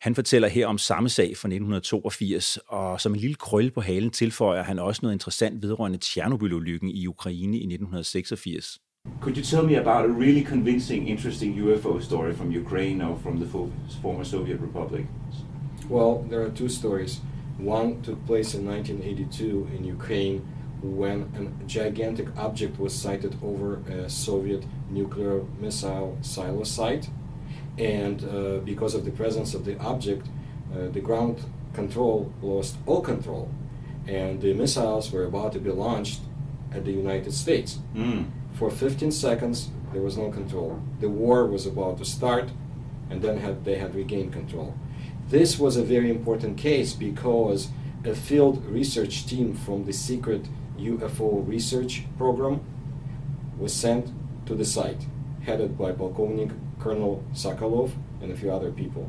Han 0.00 0.14
fortæller 0.14 0.48
her 0.48 0.66
om 0.66 0.78
samme 0.78 1.08
sag 1.08 1.24
fra 1.24 1.48
1982, 1.48 2.58
og 2.68 3.00
som 3.00 3.12
en 3.12 3.20
lille 3.20 3.34
krølle 3.34 3.70
på 3.70 3.80
halen 3.80 4.10
tilføjer 4.10 4.62
han 4.62 4.78
også 4.78 5.00
noget 5.02 5.14
interessant 5.14 5.62
vedrørende 5.62 5.98
Tjernobyl-ulykken 5.98 6.90
i 6.90 7.06
Ukraine 7.06 7.56
i 7.56 7.60
1986. 7.60 8.78
Could 9.20 9.36
you 9.36 9.42
tell 9.42 9.62
me 9.62 9.76
about 9.76 10.10
a 10.10 10.12
really 10.12 10.42
convincing, 10.42 11.08
interesting 11.08 11.62
UFO 11.62 12.00
story 12.00 12.32
from 12.32 12.50
Ukraine 12.50 13.04
or 13.04 13.18
from 13.18 13.36
the 13.36 13.48
former 14.02 14.24
Soviet 14.24 14.60
Republic? 14.62 15.06
Well, 15.90 16.24
there 16.30 16.42
are 16.46 16.50
two 16.50 16.68
stories. 16.68 17.20
One 17.58 18.02
took 18.02 18.18
place 18.26 18.54
in 18.54 18.66
1982 18.66 19.68
in 19.76 19.84
Ukraine 19.84 20.40
when 20.82 21.22
a 21.36 21.66
gigantic 21.66 22.28
object 22.36 22.78
was 22.78 22.92
sighted 22.92 23.36
over 23.42 23.76
a 23.88 24.08
Soviet 24.08 24.66
nuclear 24.90 25.40
missile 25.60 26.18
silo 26.22 26.64
site. 26.64 27.08
And 27.78 28.24
uh, 28.24 28.58
because 28.64 28.94
of 28.94 29.04
the 29.04 29.10
presence 29.10 29.54
of 29.54 29.64
the 29.64 29.78
object, 29.80 30.26
uh, 30.72 30.88
the 30.88 31.00
ground 31.00 31.40
control 31.72 32.32
lost 32.40 32.76
all 32.86 33.00
control, 33.00 33.50
and 34.06 34.40
the 34.40 34.54
missiles 34.54 35.10
were 35.10 35.24
about 35.24 35.52
to 35.52 35.58
be 35.58 35.70
launched 35.70 36.20
at 36.72 36.84
the 36.84 36.92
United 36.92 37.32
States. 37.32 37.78
Mm. 37.94 38.26
For 38.54 38.70
15 38.70 39.10
seconds, 39.10 39.70
there 39.92 40.02
was 40.02 40.16
no 40.16 40.30
control. 40.30 40.80
The 41.00 41.08
war 41.08 41.46
was 41.46 41.66
about 41.66 41.98
to 41.98 42.04
start, 42.04 42.50
and 43.10 43.22
then 43.22 43.38
had, 43.38 43.64
they 43.64 43.76
had 43.76 43.94
regained 43.94 44.32
control. 44.32 44.74
This 45.28 45.58
was 45.58 45.76
a 45.76 45.82
very 45.82 46.10
important 46.10 46.58
case 46.58 46.92
because 46.92 47.68
a 48.04 48.14
field 48.14 48.64
research 48.66 49.26
team 49.26 49.54
from 49.54 49.84
the 49.84 49.92
secret 49.92 50.46
UFO 50.78 51.46
research 51.48 52.04
program 52.18 52.60
was 53.58 53.72
sent 53.72 54.12
to 54.46 54.54
the 54.54 54.64
site, 54.64 55.06
headed 55.42 55.78
by 55.78 55.92
Polkovnik 55.92 56.52
Colonel 56.84 57.24
Sokolov, 57.32 57.92
and 58.20 58.30
a 58.30 58.36
few 58.36 58.52
other 58.52 58.70
people. 58.70 59.08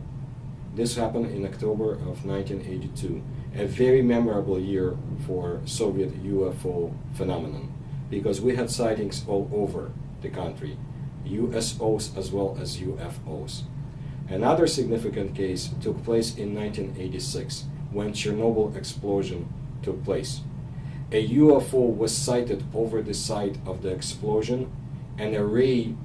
This 0.76 0.96
happened 0.96 1.26
in 1.26 1.46
October 1.46 1.92
of 1.92 2.26
1982, 2.26 3.22
a 3.54 3.66
very 3.66 4.02
memorable 4.02 4.58
year 4.58 4.98
for 5.28 5.60
Soviet 5.66 6.24
UFO 6.24 6.94
phenomenon, 7.16 7.74
because 8.10 8.40
we 8.40 8.56
had 8.56 8.70
sightings 8.70 9.26
all 9.28 9.50
over 9.54 9.92
the 10.22 10.30
country, 10.30 10.78
USOs 11.26 12.18
as 12.18 12.32
well 12.32 12.58
as 12.62 12.78
UFOs. 12.78 13.64
Another 14.30 14.68
significant 14.68 15.36
case 15.36 15.72
took 15.82 16.02
place 16.06 16.34
in 16.38 16.56
1986 16.56 17.66
when 17.92 18.14
Chernobyl 18.14 18.74
explosion 18.78 19.54
took 19.84 20.02
place. 20.06 20.40
A 21.12 21.28
UFO 21.28 21.94
was 21.94 22.16
sighted 22.16 22.64
over 22.74 23.02
the 23.02 23.14
site 23.14 23.58
of 23.66 23.82
the 23.82 23.90
explosion 23.90 24.72
and 25.18 25.36
a 25.36 25.44
ray 25.44 25.96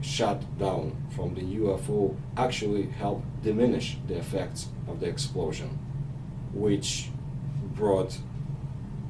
shut 0.00 0.58
down 0.58 0.96
from 1.14 1.34
the 1.34 1.42
UFO 1.42 2.16
actually 2.36 2.86
helped 2.86 3.42
diminish 3.42 3.96
the 4.06 4.16
effects 4.16 4.68
of 4.86 5.00
the 5.00 5.06
explosion, 5.06 5.78
which 6.52 7.10
brought 7.74 8.18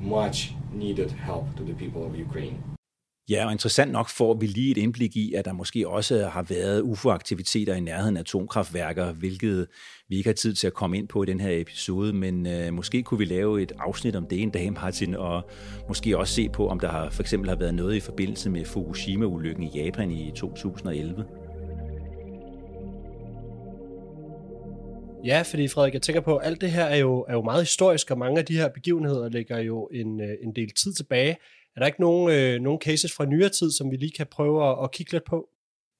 much 0.01 0.55
needed 0.73 1.11
help 1.13 1.55
to 1.57 1.63
the 1.63 1.75
people 1.75 2.07
of 2.07 2.17
Ukraine. 2.17 2.63
Ja, 3.31 3.47
og 3.47 3.53
interessant 3.53 3.93
nok 3.93 4.09
får 4.09 4.35
vi 4.35 4.47
lige 4.47 4.71
et 4.71 4.77
indblik 4.77 5.17
i, 5.17 5.35
at 5.35 5.45
der 5.45 5.53
måske 5.53 5.89
også 5.89 6.27
har 6.27 6.43
været 6.43 6.81
UFO-aktiviteter 6.81 7.75
i 7.75 7.81
nærheden 7.81 8.17
af 8.17 8.21
atomkraftværker, 8.21 9.13
hvilket 9.13 9.67
vi 10.09 10.17
ikke 10.17 10.29
har 10.29 10.35
tid 10.35 10.55
til 10.55 10.67
at 10.67 10.75
komme 10.75 10.99
ind 10.99 11.09
på 11.09 11.23
i 11.23 11.27
den 11.27 11.41
her 11.41 11.61
episode, 11.61 12.13
men 12.13 12.47
øh, 12.47 12.73
måske 12.73 13.03
kunne 13.03 13.19
vi 13.19 13.25
lave 13.25 13.63
et 13.63 13.73
afsnit 13.79 14.17
om 14.17 14.27
det 14.27 14.43
en 14.43 14.51
dag, 14.51 14.73
Martin, 14.73 15.15
og 15.15 15.51
måske 15.89 16.19
også 16.19 16.35
se 16.35 16.49
på, 16.49 16.69
om 16.69 16.81
der 16.81 16.89
har, 16.89 17.11
for 17.11 17.23
eksempel 17.23 17.49
har 17.49 17.57
været 17.57 17.75
noget 17.75 17.97
i 17.97 18.01
forbindelse 18.01 18.51
med 18.51 18.65
Fukushima-ulykken 18.65 19.63
i 19.63 19.71
Japan 19.75 20.11
i 20.11 20.33
2011. 20.37 21.25
Ja, 25.25 25.43
fordi 25.43 25.69
Frederik, 25.69 25.95
jeg 25.95 26.03
tænker 26.03 26.21
på, 26.21 26.37
at 26.37 26.47
alt 26.47 26.61
det 26.61 26.71
her 26.71 26.85
er 26.85 26.97
jo, 26.97 27.25
er 27.29 27.33
jo 27.33 27.43
meget 27.43 27.63
historisk, 27.63 28.11
og 28.11 28.19
mange 28.19 28.39
af 28.39 28.45
de 28.45 28.57
her 28.57 28.69
begivenheder 28.69 29.29
ligger 29.29 29.59
jo 29.59 29.89
en, 29.93 30.21
øh, 30.21 30.37
en 30.43 30.53
del 30.57 30.71
tid 30.71 30.93
tilbage. 30.93 31.37
Er 31.79 31.81
der 31.81 31.87
ikke 31.87 32.01
nogen, 32.01 32.33
øh, 32.33 32.61
nogen 32.61 32.81
cases 32.81 33.13
fra 33.13 33.25
nyere 33.25 33.49
tid, 33.49 33.71
som 33.73 33.91
vi 33.91 33.97
lige 33.97 34.13
kan 34.17 34.27
prøve 34.31 34.71
at, 34.71 34.85
at 34.85 34.93
kigge 34.93 35.13
lidt 35.13 35.25
på? 35.25 35.49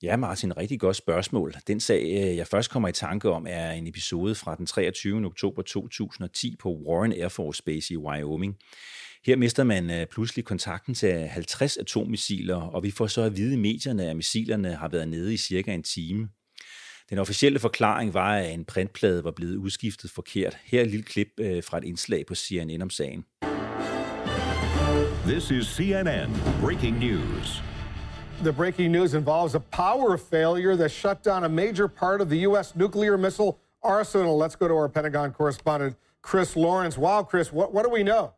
Ja, 0.03 0.17
Martin, 0.17 0.57
rigtig 0.57 0.81
godt 0.81 0.97
spørgsmål. 0.97 1.55
Den 1.67 1.81
sag, 1.81 2.03
øh, 2.03 2.37
jeg 2.37 2.47
først 2.47 2.71
kommer 2.71 2.89
i 2.89 2.93
tanke 2.93 3.31
om, 3.31 3.47
er 3.49 3.71
en 3.71 3.87
episode 3.87 4.35
fra 4.35 4.55
den 4.55 4.67
23. 4.67 5.27
oktober 5.27 5.63
2010 5.63 6.57
på 6.61 6.73
Warren 6.73 7.13
Air 7.13 7.29
Force 7.29 7.63
Base 7.63 7.95
i 7.95 7.97
Wyoming. 7.97 8.57
Her 9.27 9.37
mister 9.37 9.65
man 9.65 9.91
øh, 9.91 10.07
pludselig 10.07 10.45
kontakten 10.45 10.95
til 10.95 11.13
50 11.13 11.77
atommissiler, 11.77 12.57
og 12.57 12.83
vi 12.83 12.91
får 12.91 13.07
så 13.07 13.23
at 13.23 13.37
vide 13.37 13.55
i 13.55 13.59
medierne, 13.59 14.11
at 14.11 14.17
missilerne 14.17 14.75
har 14.75 14.89
været 14.89 15.09
nede 15.09 15.35
i 15.35 15.37
cirka 15.37 15.75
en 15.75 15.83
time. 15.83 16.29
Den 17.11 17.19
officielle 17.19 17.59
forklaring 17.59 18.15
var, 18.15 18.37
at 18.37 18.55
en 18.55 18.65
printplade 18.65 19.25
var 19.25 19.33
blevet 19.37 19.57
udskiftet 19.57 20.11
forkert. 20.11 20.59
Her 20.65 20.81
er 20.81 20.85
et 20.85 20.91
lille 20.91 21.05
klip 21.05 21.29
øh, 21.41 21.63
fra 21.63 21.79
et 21.79 21.85
indslag 21.85 22.27
på 22.27 22.35
CNN 22.35 22.83
om 22.83 22.91
sagen. 22.91 23.25
This 25.29 25.51
is 25.51 25.67
CNN 25.67 26.31
breaking 26.59 26.99
news. 26.99 27.61
The 28.41 28.51
breaking 28.51 28.93
news 28.93 29.13
involves 29.13 29.55
a 29.55 29.61
power 29.61 30.17
failure 30.17 30.75
that 30.77 30.89
shut 30.89 31.23
down 31.23 31.45
a 31.45 31.49
major 31.51 31.87
part 31.87 32.23
of 32.23 32.31
the 32.31 32.39
U.S. 32.39 32.75
nuclear 32.75 33.19
missile 33.19 33.61
arsenal. 33.83 34.39
Let's 34.39 34.57
go 34.57 34.69
to 34.69 34.75
our 34.75 34.89
Pentagon 34.89 35.33
correspondent, 35.33 35.97
Chris 36.23 36.57
Lawrence. 36.57 36.97
Wow, 36.97 37.25
Chris, 37.25 37.53
what, 37.53 37.75
what 37.75 37.85
do 37.85 37.91
we 37.91 38.03
know? 38.03 38.33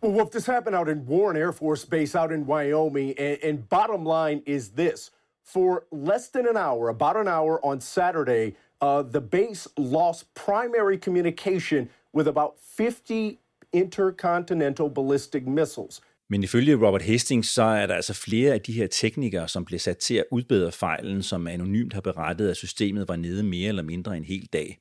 Well, 0.00 0.10
Wolf, 0.10 0.32
this 0.32 0.46
happened 0.46 0.74
out 0.74 0.88
in 0.88 1.06
Warren 1.06 1.36
Air 1.36 1.52
Force 1.52 1.84
Base 1.84 2.16
out 2.16 2.32
in 2.32 2.44
Wyoming. 2.44 3.14
And, 3.16 3.38
and 3.44 3.68
bottom 3.68 4.04
line 4.04 4.42
is 4.46 4.70
this 4.70 5.12
for 5.44 5.84
less 5.92 6.26
than 6.30 6.48
an 6.48 6.56
hour, 6.56 6.88
about 6.88 7.16
an 7.16 7.28
hour 7.28 7.64
on 7.64 7.80
Saturday, 7.80 8.56
uh, 8.80 9.02
the 9.02 9.20
base 9.20 9.68
lost 9.76 10.34
primary 10.34 10.98
communication 10.98 11.88
with 12.12 12.26
about 12.26 12.58
50 12.58 13.38
intercontinental 13.72 14.88
ballistic 14.88 15.46
missiles. 15.46 16.00
Men 16.30 16.42
ifølge 16.42 16.86
Robert 16.86 17.02
Hastings, 17.02 17.48
så 17.48 17.62
er 17.62 17.86
der 17.86 17.94
altså 17.94 18.14
flere 18.14 18.54
af 18.54 18.60
de 18.60 18.72
her 18.72 18.86
teknikere, 18.86 19.48
som 19.48 19.64
blev 19.64 19.78
sat 19.78 19.98
til 19.98 20.14
at 20.14 20.24
udbedre 20.30 20.72
fejlen, 20.72 21.22
som 21.22 21.46
anonymt 21.46 21.92
har 21.92 22.00
berettet, 22.00 22.48
at 22.48 22.56
systemet 22.56 23.08
var 23.08 23.16
nede 23.16 23.42
mere 23.42 23.68
eller 23.68 23.82
mindre 23.82 24.16
en 24.16 24.24
hel 24.24 24.48
dag. 24.52 24.78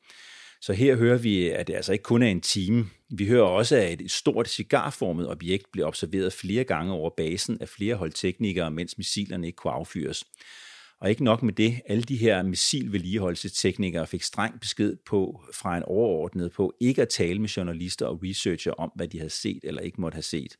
Så 0.61 0.73
her 0.73 0.95
hører 0.95 1.17
vi, 1.17 1.49
at 1.49 1.67
det 1.67 1.73
altså 1.73 1.91
ikke 1.91 2.03
kun 2.03 2.23
er 2.23 2.27
en 2.27 2.41
time. 2.41 2.85
Vi 3.09 3.27
hører 3.27 3.43
også, 3.43 3.75
at 3.75 4.01
et 4.01 4.11
stort 4.11 4.49
cigarformet 4.49 5.29
objekt 5.29 5.71
blev 5.71 5.85
observeret 5.85 6.33
flere 6.33 6.63
gange 6.63 6.93
over 6.93 7.09
basen 7.17 7.57
af 7.61 7.69
flere 7.69 7.95
holdteknikere, 7.95 8.71
mens 8.71 8.97
missilerne 8.97 9.47
ikke 9.47 9.55
kunne 9.55 9.73
affyres. 9.73 10.23
Og 11.01 11.09
ikke 11.09 11.23
nok 11.23 11.43
med 11.43 11.53
det, 11.53 11.81
alle 11.85 12.03
de 12.03 12.17
her 12.17 12.43
missilvedligeholdelsesteknikere 12.43 14.07
fik 14.07 14.23
streng 14.23 14.59
besked 14.59 14.95
på 15.05 15.43
fra 15.53 15.77
en 15.77 15.83
overordnet 15.83 16.51
på 16.51 16.73
ikke 16.79 17.01
at 17.01 17.09
tale 17.09 17.39
med 17.39 17.49
journalister 17.49 18.05
og 18.05 18.19
researcher 18.23 18.71
om, 18.71 18.91
hvad 18.95 19.07
de 19.07 19.17
havde 19.17 19.29
set 19.29 19.59
eller 19.63 19.81
ikke 19.81 20.01
måtte 20.01 20.15
have 20.15 20.23
set. 20.23 20.55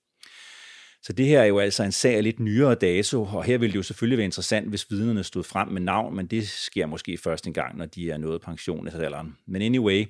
Så 1.06 1.14
det 1.14 1.26
her 1.26 1.42
er 1.42 1.46
jo 1.46 1.60
altså 1.60 1.84
en 1.84 1.92
sag 1.92 2.16
af 2.16 2.24
lidt 2.24 2.40
nyere 2.40 2.76
dato, 2.76 3.24
og 3.24 3.44
her 3.44 3.58
ville 3.58 3.72
det 3.72 3.78
jo 3.78 3.84
selvfølgelig 3.84 4.18
være 4.18 4.26
interessant, 4.26 4.70
hvis 4.70 4.92
vidnerne 4.92 5.24
stod 5.24 5.44
frem 5.44 5.68
med 5.68 5.82
navn, 5.82 6.16
men 6.16 6.26
det 6.26 6.48
sker 6.48 6.86
måske 6.86 7.18
først 7.18 7.48
en 7.48 7.54
gang, 7.54 7.78
når 7.78 7.86
de 7.86 8.12
er 8.12 8.18
nået 8.18 8.42
pensionsalderen. 8.42 9.36
Men 9.48 9.62
anyway, 9.62 10.06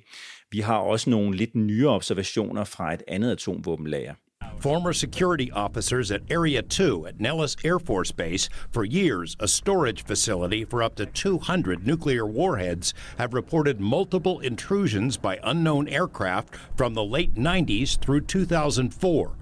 vi 0.50 0.60
har 0.60 0.76
også 0.76 1.10
nogle 1.10 1.36
lidt 1.36 1.54
nyere 1.54 1.90
observationer 1.90 2.64
fra 2.64 2.94
et 2.94 3.02
andet 3.08 3.30
atomvåbenlager. 3.30 4.14
Former 4.60 4.92
security 4.92 5.46
officers 5.52 6.10
at 6.10 6.20
Area 6.30 6.60
2 6.60 7.04
at 7.04 7.20
Nellis 7.20 7.56
Air 7.64 7.78
Force 7.86 8.14
Base, 8.14 8.50
for 8.72 8.84
years 8.84 9.36
a 9.40 9.46
storage 9.46 10.04
facility 10.06 10.64
for 10.70 10.84
up 10.84 10.96
to 10.96 11.04
200 11.04 11.86
nuclear 11.86 12.24
warheads, 12.24 12.94
have 13.18 13.34
reported 13.34 13.80
multiple 13.80 14.46
intrusions 14.46 15.18
by 15.18 15.34
unknown 15.44 15.88
aircraft 15.88 16.48
from 16.76 16.94
the 16.94 17.04
late 17.04 17.34
90s 17.34 17.98
through 17.98 18.20
2004. 18.20 19.36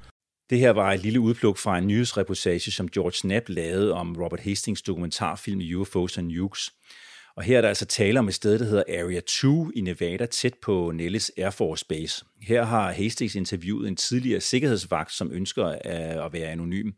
Det 0.51 0.59
her 0.59 0.71
var 0.71 0.93
et 0.93 1.01
lille 1.01 1.21
udpluk 1.21 1.59
fra 1.59 1.79
en 1.79 1.87
nyhedsreportage, 1.87 2.71
som 2.71 2.89
George 2.89 3.29
Knapp 3.29 3.49
lavede 3.49 3.93
om 3.93 4.17
Robert 4.17 4.41
Hastings 4.41 4.83
dokumentarfilm 4.83 5.81
UFOs 5.81 6.19
and 6.19 6.27
Nukes. 6.27 6.73
Og 7.37 7.43
her 7.43 7.57
er 7.57 7.61
der 7.61 7.69
altså 7.69 7.85
tale 7.87 8.19
om 8.19 8.29
et 8.29 8.35
sted, 8.35 8.59
der 8.59 8.65
hedder 8.65 8.83
Area 8.89 9.21
2 9.21 9.71
i 9.71 9.81
Nevada, 9.81 10.27
tæt 10.27 10.55
på 10.63 10.91
Nellis 10.91 11.33
Air 11.37 11.51
Force 11.51 11.87
Base. 11.89 12.25
Her 12.43 12.65
har 12.65 12.93
Hastings 12.93 13.35
interviewet 13.35 13.89
en 13.89 13.97
tidligere 13.97 14.41
sikkerhedsvagt, 14.41 15.13
som 15.13 15.33
ønsker 15.33 15.67
øh, 15.69 16.25
at 16.25 16.33
være 16.33 16.49
anonym. 16.49 16.91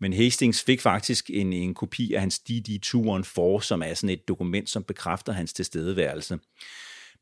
Men 0.00 0.12
Hastings 0.12 0.62
fik 0.62 0.80
faktisk 0.80 1.30
en, 1.30 1.52
en 1.52 1.74
kopi 1.74 2.14
af 2.14 2.20
hans 2.20 2.42
DD-214, 2.50 3.60
som 3.60 3.82
er 3.82 3.94
sådan 3.94 4.10
et 4.10 4.28
dokument, 4.28 4.70
som 4.70 4.84
bekræfter 4.84 5.32
hans 5.32 5.52
tilstedeværelse. 5.52 6.38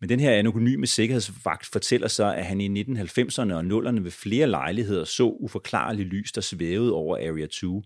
Men 0.05 0.09
den 0.09 0.21
her 0.21 0.33
anonyme 0.33 0.87
sikkerhedsvagt 0.87 1.67
fortæller 1.67 2.09
så, 2.09 2.25
at 2.25 2.45
han 2.45 2.61
i 2.61 2.83
1990'erne 2.83 3.53
og 3.53 3.61
0'erne 3.61 4.01
ved 4.01 4.11
flere 4.11 4.47
lejligheder 4.47 5.05
så 5.05 5.25
uforklarlig 5.25 6.07
lys, 6.07 6.33
der 6.33 6.41
svævede 6.41 6.93
over 6.93 7.17
Area 7.17 7.47
2. 7.47 7.83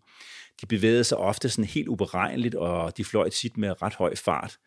De 0.60 0.66
bevægede 0.66 1.04
sig 1.04 1.18
ofte 1.18 1.48
sådan 1.48 1.64
helt 1.64 1.88
uberegneligt, 1.88 2.54
og 2.54 2.96
de 2.96 3.04
fløj 3.04 3.28
tit 3.28 3.56
med 3.56 3.82
ret 3.82 3.94
høj 3.94 4.14
fart. 4.14 4.58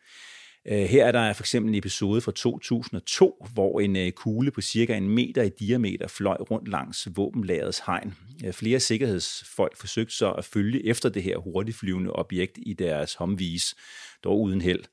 Øh, 0.66 0.78
her 0.78 1.06
er 1.06 1.12
der 1.12 1.32
for 1.32 1.42
eksempel 1.42 1.68
en 1.68 1.78
episode 1.78 2.20
fra 2.20 2.32
2002, 2.32 3.46
hvor 3.54 3.80
en 3.80 3.96
øh, 3.96 4.12
kugle 4.12 4.50
på 4.50 4.60
cirka 4.60 4.96
en 4.96 5.08
meter 5.08 5.42
i 5.42 5.50
diameter 5.60 6.08
fløj 6.08 6.36
rundt 6.50 6.68
langs 6.68 7.08
våbenlagets 7.16 7.82
hegn. 7.86 8.14
Øh, 8.44 8.52
flere 8.52 8.80
sikkerhedsfolk 8.80 9.76
forsøgte 9.76 10.14
så 10.14 10.30
at 10.30 10.44
følge 10.44 10.86
efter 10.86 11.08
det 11.08 11.22
her 11.22 11.38
hurtigflyvende 11.38 12.12
objekt 12.12 12.58
i 12.66 12.72
deres 12.72 13.14
homvis, 13.14 13.74
dog 14.24 14.40
uden 14.40 14.60
held. 14.60 14.84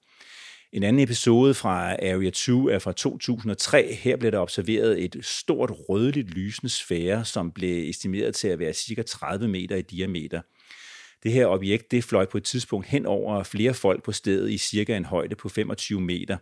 En 0.73 0.83
anden 0.83 1.03
episode 1.03 1.53
fra 1.53 1.91
Area 1.93 2.29
2 2.29 2.67
er 2.67 2.79
fra 2.79 2.91
2003. 2.91 3.93
Her 3.93 4.17
blev 4.17 4.31
der 4.31 4.39
observeret 4.39 5.03
et 5.03 5.17
stort 5.21 5.71
rødligt 5.89 6.29
lysende 6.29 6.69
sfære, 6.69 7.25
som 7.25 7.51
blev 7.51 7.89
estimeret 7.89 8.35
til 8.35 8.47
at 8.47 8.59
være 8.59 8.73
cirka 8.73 9.01
30 9.01 9.47
meter 9.47 9.75
i 9.75 9.81
diameter. 9.81 10.41
Det 11.23 11.31
her 11.31 11.45
objekt 11.45 11.91
det 11.91 12.03
fløj 12.03 12.25
på 12.25 12.37
et 12.37 12.43
tidspunkt 12.43 12.87
hen 12.87 13.05
over 13.05 13.43
flere 13.43 13.73
folk 13.73 14.03
på 14.03 14.11
stedet 14.11 14.51
i 14.51 14.57
cirka 14.57 14.97
en 14.97 15.05
højde 15.05 15.35
på 15.35 15.49
25 15.49 16.01
meter. 16.01 16.37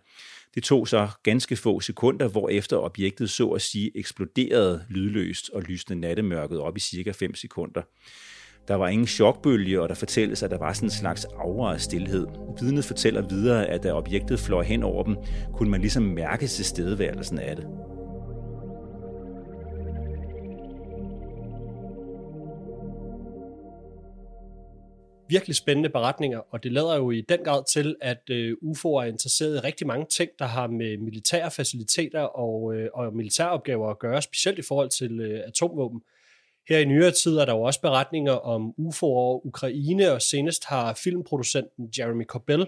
Det 0.55 0.63
tog 0.63 0.88
så 0.88 1.09
ganske 1.23 1.55
få 1.55 1.80
sekunder, 1.80 2.28
hvor 2.28 2.49
efter 2.49 2.78
objektet 2.78 3.30
så 3.30 3.47
at 3.49 3.61
sige 3.61 3.91
eksploderede 3.95 4.86
lydløst 4.89 5.49
og 5.49 5.61
lysende 5.61 5.99
nattemørket 5.99 6.59
op 6.59 6.78
i 6.78 6.80
cirka 6.80 7.11
5 7.11 7.36
sekunder. 7.36 7.82
Der 8.68 8.76
var 8.76 8.88
ingen 8.88 9.07
chokbølge, 9.07 9.82
og 9.82 9.89
der 9.89 9.95
fortælles, 9.95 10.43
at 10.43 10.51
der 10.51 10.57
var 10.57 10.74
sådan 10.74 10.88
en 10.88 10.91
slags 10.91 11.26
aura 11.26 11.74
af 11.74 11.82
stillhed. 11.82 12.28
Vidnet 12.61 12.86
fortæller 12.86 13.22
videre, 13.22 13.65
at 13.65 13.84
da 13.84 13.93
objektet 13.93 14.39
fløj 14.39 14.63
hen 14.63 14.84
over 14.84 15.03
dem, 15.03 15.18
kunne 15.53 15.70
man 15.70 15.82
ligesom 15.82 16.03
mærke 16.03 16.47
tilstedeværelsen 16.47 17.39
af 17.39 17.55
det. 17.55 17.68
virkelig 25.30 25.55
spændende 25.55 25.89
beretninger, 25.89 26.39
og 26.51 26.63
det 26.63 26.72
lader 26.72 26.95
jo 26.95 27.11
i 27.11 27.22
den 27.22 27.39
grad 27.43 27.63
til, 27.74 27.95
at 28.01 28.30
øh, 28.30 28.57
UFO 28.61 28.95
er 28.95 29.03
interesseret 29.03 29.55
i 29.55 29.59
rigtig 29.59 29.88
mange 29.88 30.05
ting, 30.05 30.30
der 30.39 30.45
har 30.45 30.68
med 30.68 30.97
militære 30.97 31.51
faciliteter 31.51 32.22
og, 32.22 32.76
øh, 32.76 32.89
og 32.93 33.15
militæropgaver 33.15 33.89
at 33.89 33.99
gøre, 33.99 34.22
specielt 34.22 34.59
i 34.59 34.61
forhold 34.68 34.89
til 34.89 35.20
øh, 35.20 35.41
atomvåben. 35.47 36.01
Her 36.70 36.78
i 36.78 36.86
nyere 36.86 37.11
tid 37.11 37.38
er 37.38 37.45
der 37.45 37.53
jo 37.53 37.61
også 37.61 37.82
beretninger 37.82 38.34
om 38.34 38.74
UFO 38.78 39.15
og 39.15 39.47
Ukraine, 39.47 40.11
og 40.11 40.22
senest 40.22 40.65
har 40.65 40.93
filmproducenten 40.93 41.89
Jeremy 41.97 42.26
Corbell 42.26 42.68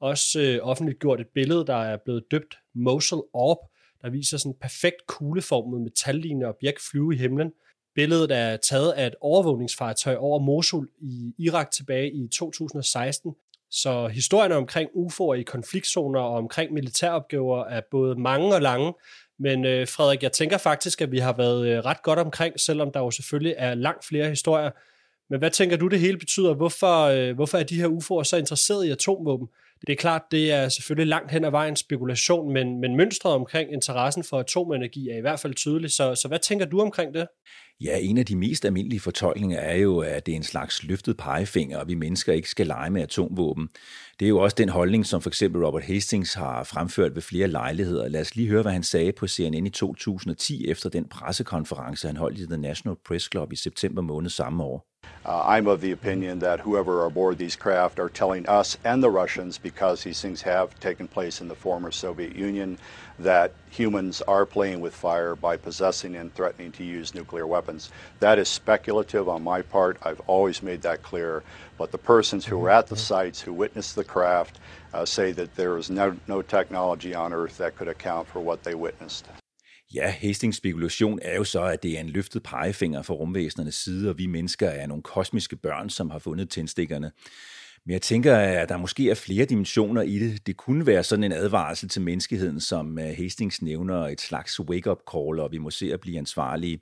også 0.00 0.40
øh, 0.40 0.58
offentliggjort 0.62 1.20
et 1.20 1.26
billede, 1.34 1.66
der 1.66 1.76
er 1.76 1.96
blevet 1.96 2.24
døbt 2.30 2.58
Mosul 2.74 3.22
Orb, 3.32 3.58
der 4.02 4.10
viser 4.10 4.38
sådan 4.38 4.52
en 4.52 4.58
perfekt 4.60 5.06
kugleformet 5.06 5.80
metallignende 5.80 6.46
objekt 6.46 6.80
flyve 6.90 7.14
i 7.14 7.18
himlen. 7.18 7.52
Billedet 7.94 8.30
er 8.30 8.56
taget 8.56 8.92
af 8.92 9.06
et 9.06 9.14
overvågningsfartøj 9.20 10.16
over 10.16 10.38
Mosul 10.38 10.88
i 11.00 11.34
Irak 11.38 11.70
tilbage 11.70 12.12
i 12.12 12.28
2016. 12.28 13.34
Så 13.70 14.06
historierne 14.06 14.54
omkring 14.54 14.90
UFO'er 14.90 15.32
i 15.34 15.42
konfliktzoner 15.42 16.20
og 16.20 16.34
omkring 16.34 16.72
militæropgaver 16.72 17.64
er 17.64 17.80
både 17.90 18.20
mange 18.20 18.54
og 18.54 18.62
lange, 18.62 18.92
men 19.38 19.64
øh, 19.64 19.88
Frederik, 19.88 20.22
jeg 20.22 20.32
tænker 20.32 20.58
faktisk, 20.58 21.00
at 21.00 21.12
vi 21.12 21.18
har 21.18 21.32
været 21.32 21.68
øh, 21.68 21.78
ret 21.78 22.02
godt 22.02 22.18
omkring, 22.18 22.60
selvom 22.60 22.92
der 22.92 23.00
jo 23.00 23.10
selvfølgelig 23.10 23.54
er 23.58 23.74
langt 23.74 24.06
flere 24.06 24.28
historier. 24.28 24.70
Men 25.30 25.38
hvad 25.38 25.50
tænker 25.50 25.76
du, 25.76 25.88
det 25.88 26.00
hele 26.00 26.18
betyder? 26.18 26.54
Hvorfor, 26.54 27.04
øh, 27.04 27.34
hvorfor 27.34 27.58
er 27.58 27.62
de 27.62 27.80
her 27.80 27.88
UFO'er 27.88 28.24
så 28.24 28.36
interesseret 28.36 28.86
i 28.86 28.90
atomvåben? 28.90 29.48
Det 29.86 29.92
er 29.92 29.96
klart, 29.96 30.22
det 30.30 30.52
er 30.52 30.68
selvfølgelig 30.68 31.08
langt 31.08 31.30
hen 31.30 31.44
ad 31.44 31.50
vejen 31.50 31.76
spekulation, 31.76 32.52
men, 32.52 32.80
men 32.80 32.96
mønstret 32.96 33.34
omkring 33.34 33.72
interessen 33.72 34.24
for 34.24 34.38
atomenergi 34.38 35.08
er 35.08 35.16
i 35.16 35.20
hvert 35.20 35.40
fald 35.40 35.54
tydeligt. 35.54 35.92
Så, 35.92 36.14
så 36.14 36.28
hvad 36.28 36.38
tænker 36.38 36.66
du 36.66 36.80
omkring 36.80 37.14
det? 37.14 37.26
Ja, 37.80 37.98
en 38.00 38.18
af 38.18 38.26
de 38.26 38.36
mest 38.36 38.64
almindelige 38.64 39.00
fortolkninger 39.00 39.58
er 39.58 39.76
jo, 39.76 39.98
at 39.98 40.26
det 40.26 40.32
er 40.32 40.36
en 40.36 40.42
slags 40.42 40.82
løftet 40.82 41.16
pegefinger, 41.16 41.78
og 41.78 41.88
vi 41.88 41.94
mennesker 41.94 42.32
ikke 42.32 42.50
skal 42.50 42.66
lege 42.66 42.90
med 42.90 43.02
atomvåben. 43.02 43.68
Det 44.20 44.26
er 44.26 44.28
jo 44.28 44.38
også 44.38 44.54
den 44.58 44.68
holdning, 44.68 45.06
som 45.06 45.22
for 45.22 45.30
eksempel 45.30 45.64
Robert 45.64 45.82
Hastings 45.82 46.34
har 46.34 46.64
fremført 46.64 47.14
ved 47.14 47.22
flere 47.22 47.48
lejligheder. 47.48 48.08
Lad 48.08 48.20
os 48.20 48.36
lige 48.36 48.48
høre, 48.48 48.62
hvad 48.62 48.72
han 48.72 48.82
sagde 48.82 49.12
på 49.12 49.26
CNN 49.26 49.66
i 49.66 49.70
2010 49.70 50.68
efter 50.68 50.90
den 50.90 51.08
pressekonference, 51.08 52.06
han 52.06 52.16
holdt 52.16 52.38
i 52.38 52.46
The 52.46 52.56
National 52.56 52.96
Press 53.06 53.28
Club 53.32 53.52
i 53.52 53.56
september 53.56 54.02
måned 54.02 54.30
samme 54.30 54.64
år. 54.64 54.87
Uh, 55.24 55.42
I'm 55.44 55.66
of 55.66 55.80
the 55.80 55.92
opinion 55.92 56.38
that 56.38 56.60
whoever 56.60 57.02
are 57.02 57.06
aboard 57.06 57.36
these 57.36 57.56
craft 57.56 57.98
are 57.98 58.08
telling 58.08 58.48
us 58.48 58.78
and 58.82 59.02
the 59.02 59.10
Russians, 59.10 59.58
because 59.58 60.02
these 60.02 60.22
things 60.22 60.42
have 60.42 60.78
taken 60.80 61.06
place 61.06 61.40
in 61.40 61.48
the 61.48 61.54
former 61.54 61.90
Soviet 61.90 62.34
Union, 62.34 62.78
that 63.18 63.52
humans 63.68 64.22
are 64.22 64.46
playing 64.46 64.80
with 64.80 64.94
fire 64.94 65.36
by 65.36 65.56
possessing 65.56 66.16
and 66.16 66.32
threatening 66.32 66.72
to 66.72 66.84
use 66.84 67.14
nuclear 67.14 67.46
weapons. 67.46 67.90
That 68.20 68.38
is 68.38 68.48
speculative 68.48 69.28
on 69.28 69.42
my 69.42 69.60
part. 69.60 69.98
I've 70.02 70.20
always 70.20 70.62
made 70.62 70.82
that 70.82 71.02
clear. 71.02 71.42
But 71.76 71.92
the 71.92 71.98
persons 71.98 72.46
who 72.46 72.56
were 72.56 72.70
at 72.70 72.86
the 72.86 72.96
sites, 72.96 73.40
who 73.40 73.52
witnessed 73.52 73.96
the 73.96 74.04
craft, 74.04 74.58
uh, 74.94 75.04
say 75.04 75.32
that 75.32 75.56
there 75.56 75.76
is 75.76 75.90
no, 75.90 76.16
no 76.26 76.42
technology 76.42 77.14
on 77.14 77.32
Earth 77.32 77.58
that 77.58 77.76
could 77.76 77.88
account 77.88 78.28
for 78.28 78.40
what 78.40 78.64
they 78.64 78.74
witnessed. 78.74 79.26
Ja, 79.94 80.10
Hastings 80.10 80.56
spekulation 80.56 81.18
er 81.22 81.36
jo 81.36 81.44
så, 81.44 81.62
at 81.62 81.82
det 81.82 81.96
er 81.96 82.00
en 82.00 82.08
løftet 82.08 82.42
pegefinger 82.42 83.02
fra 83.02 83.14
rumvæsenernes 83.14 83.74
side, 83.74 84.10
og 84.10 84.18
vi 84.18 84.26
mennesker 84.26 84.68
er 84.68 84.86
nogle 84.86 85.02
kosmiske 85.02 85.56
børn, 85.56 85.90
som 85.90 86.10
har 86.10 86.18
fundet 86.18 86.50
tændstikkerne. 86.50 87.10
Men 87.86 87.92
jeg 87.92 88.02
tænker, 88.02 88.36
at 88.36 88.68
der 88.68 88.76
måske 88.76 89.10
er 89.10 89.14
flere 89.14 89.44
dimensioner 89.44 90.02
i 90.02 90.18
det. 90.18 90.46
Det 90.46 90.56
kunne 90.56 90.86
være 90.86 91.04
sådan 91.04 91.24
en 91.24 91.32
advarsel 91.32 91.88
til 91.88 92.02
menneskeheden, 92.02 92.60
som 92.60 92.98
øh, 92.98 93.14
Hastings 93.16 93.62
nævner, 93.62 94.06
et 94.06 94.20
slags 94.20 94.60
wake-up 94.60 94.98
call, 95.12 95.40
og 95.40 95.52
vi 95.52 95.58
må 95.58 95.70
se 95.70 95.92
at 95.92 96.00
blive 96.00 96.18
ansvarlige. 96.18 96.80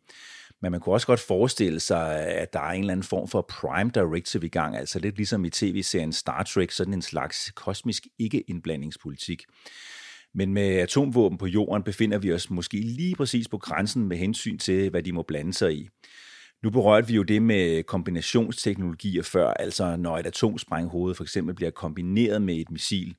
Men 0.62 0.72
man 0.72 0.80
kunne 0.80 0.94
også 0.94 1.06
godt 1.06 1.20
forestille 1.20 1.80
sig, 1.80 2.26
at 2.26 2.52
der 2.52 2.60
er 2.60 2.70
en 2.70 2.80
eller 2.80 2.92
anden 2.92 3.04
form 3.04 3.28
for 3.28 3.42
prime 3.42 3.90
directive 3.94 4.46
i 4.46 4.48
gang, 4.48 4.76
altså 4.76 4.98
lidt 4.98 5.16
ligesom 5.16 5.44
i 5.44 5.50
tv-serien 5.50 6.12
Star 6.12 6.42
Trek, 6.42 6.70
sådan 6.70 6.94
en 6.94 7.02
slags 7.02 7.50
kosmisk 7.54 8.06
ikke-indblandingspolitik. 8.18 9.44
Men 10.38 10.52
med 10.52 10.68
atomvåben 10.68 11.38
på 11.38 11.46
jorden 11.46 11.82
befinder 11.82 12.18
vi 12.18 12.32
os 12.32 12.50
måske 12.50 12.76
lige 12.76 13.14
præcis 13.14 13.48
på 13.48 13.58
grænsen 13.58 14.08
med 14.08 14.16
hensyn 14.16 14.58
til, 14.58 14.90
hvad 14.90 15.02
de 15.02 15.12
må 15.12 15.22
blande 15.22 15.52
sig 15.52 15.74
i. 15.74 15.88
Nu 16.62 16.70
berørte 16.70 17.06
vi 17.06 17.14
jo 17.14 17.22
det 17.22 17.42
med 17.42 17.82
kombinationsteknologier 17.82 19.22
før, 19.22 19.48
altså 19.48 19.96
når 19.96 20.18
et 20.18 20.26
atomsprænghoved 20.26 21.14
for 21.14 21.24
eksempel 21.24 21.54
bliver 21.54 21.70
kombineret 21.70 22.42
med 22.42 22.56
et 22.56 22.70
missil. 22.70 23.14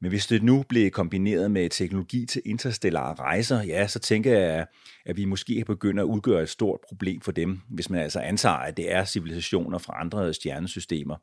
Men 0.00 0.08
hvis 0.08 0.26
det 0.26 0.42
nu 0.42 0.64
bliver 0.68 0.90
kombineret 0.90 1.50
med 1.50 1.70
teknologi 1.70 2.26
til 2.26 2.42
interstellare 2.44 3.14
rejser, 3.14 3.62
ja, 3.62 3.86
så 3.86 3.98
tænker 3.98 4.38
jeg, 4.38 4.66
at 5.06 5.16
vi 5.16 5.24
måske 5.24 5.64
begynder 5.66 6.02
at 6.02 6.06
udgøre 6.06 6.42
et 6.42 6.48
stort 6.48 6.80
problem 6.88 7.20
for 7.20 7.32
dem, 7.32 7.60
hvis 7.68 7.90
man 7.90 8.00
altså 8.00 8.20
antager, 8.20 8.56
at 8.56 8.76
det 8.76 8.92
er 8.92 9.04
civilisationer 9.04 9.78
fra 9.78 10.00
andre 10.00 10.34
stjernesystemer. 10.34 11.16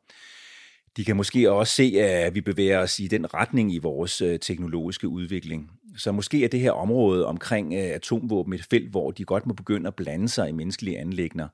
De 0.96 1.04
kan 1.04 1.16
måske 1.16 1.52
også 1.52 1.74
se, 1.74 2.00
at 2.00 2.34
vi 2.34 2.40
bevæger 2.40 2.78
os 2.78 2.98
i 2.98 3.06
den 3.06 3.34
retning 3.34 3.74
i 3.74 3.78
vores 3.78 4.20
øh, 4.20 4.38
teknologiske 4.38 5.08
udvikling. 5.08 5.70
Så 5.96 6.12
måske 6.12 6.44
er 6.44 6.48
det 6.48 6.60
her 6.60 6.72
område 6.72 7.26
omkring 7.26 7.74
øh, 7.74 7.80
atomvåben 7.80 8.52
et 8.52 8.66
felt, 8.70 8.90
hvor 8.90 9.10
de 9.10 9.24
godt 9.24 9.46
må 9.46 9.54
begynde 9.54 9.88
at 9.88 9.94
blande 9.94 10.28
sig 10.28 10.48
i 10.48 10.52
menneskelige 10.52 10.98
anlægner. 10.98 11.48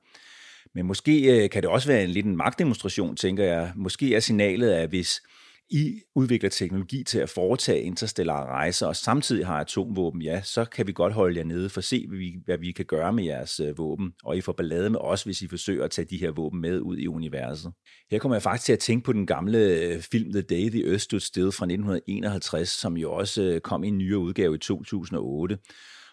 Men 0.75 0.85
måske 0.85 1.43
øh, 1.43 1.49
kan 1.49 1.61
det 1.61 1.69
også 1.69 1.87
være 1.87 2.03
en 2.03 2.09
lidt 2.09 2.25
en 2.25 2.37
magtdemonstration, 2.37 3.15
tænker 3.15 3.43
jeg. 3.43 3.71
Måske 3.75 4.15
er 4.15 4.19
signalet, 4.19 4.71
at 4.71 4.89
hvis 4.89 5.21
i 5.73 6.01
udvikler 6.15 6.49
teknologi 6.49 7.03
til 7.03 7.19
at 7.19 7.29
foretage 7.29 7.81
interstellare 7.81 8.45
rejser, 8.45 8.87
og 8.87 8.95
samtidig 8.95 9.47
har 9.47 9.59
atomvåben, 9.59 10.21
ja, 10.21 10.41
så 10.41 10.65
kan 10.65 10.87
vi 10.87 10.91
godt 10.91 11.13
holde 11.13 11.37
jer 11.37 11.45
nede 11.45 11.69
for 11.69 11.79
at 11.79 11.85
se, 11.85 12.07
hvad 12.07 12.17
vi, 12.17 12.35
hvad 12.45 12.57
vi 12.57 12.71
kan 12.71 12.85
gøre 12.85 13.13
med 13.13 13.23
jeres 13.23 13.59
øh, 13.59 13.77
våben, 13.77 14.13
og 14.23 14.37
I 14.37 14.41
får 14.41 14.53
ballade 14.53 14.89
med 14.89 14.99
os, 14.99 15.23
hvis 15.23 15.41
I 15.41 15.47
forsøger 15.47 15.83
at 15.83 15.91
tage 15.91 16.05
de 16.05 16.17
her 16.17 16.31
våben 16.31 16.61
med 16.61 16.79
ud 16.79 16.97
i 16.97 17.07
universet. 17.07 17.71
Her 18.11 18.19
kommer 18.19 18.35
jeg 18.35 18.41
faktisk 18.41 18.65
til 18.65 18.73
at 18.73 18.79
tænke 18.79 19.05
på 19.05 19.13
den 19.13 19.27
gamle 19.27 19.57
øh, 19.57 20.01
film 20.01 20.31
The 20.31 20.41
Day 20.41 20.69
the 20.69 20.87
Earth 20.87 21.01
Stood 21.01 21.19
Still 21.19 21.51
fra 21.51 21.65
1951, 21.65 22.69
som 22.69 22.97
jo 22.97 23.13
også 23.13 23.41
øh, 23.43 23.61
kom 23.61 23.83
i 23.83 23.87
en 23.87 23.97
nyere 23.97 24.19
udgave 24.19 24.55
i 24.55 24.59
2008. 24.59 25.57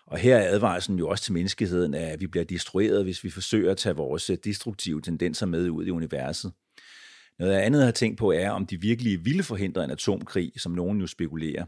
Og 0.07 0.19
her 0.19 0.37
er 0.37 0.55
advarslen 0.55 0.99
jo 0.99 1.09
også 1.09 1.25
til 1.25 1.33
menneskeheden, 1.33 1.95
at 1.95 2.21
vi 2.21 2.27
bliver 2.27 2.45
destrueret, 2.45 3.05
hvis 3.05 3.25
vi 3.25 3.31
forsøger 3.31 3.71
at 3.71 3.77
tage 3.77 3.97
vores 3.97 4.31
destruktive 4.45 5.03
tendenser 5.03 5.47
med 5.47 5.71
ud 5.71 5.87
i 5.87 5.91
universet. 5.91 6.53
Noget 7.41 7.53
andet, 7.53 7.79
jeg 7.79 7.87
har 7.87 7.93
tænkt 7.93 8.19
på, 8.19 8.33
er, 8.33 8.51
om 8.51 8.67
de 8.67 8.81
virkelig 8.81 9.25
ville 9.25 9.43
forhindre 9.43 9.85
en 9.85 9.91
atomkrig, 9.91 10.53
som 10.57 10.73
nogen 10.73 11.01
jo 11.01 11.07
spekulerer. 11.07 11.65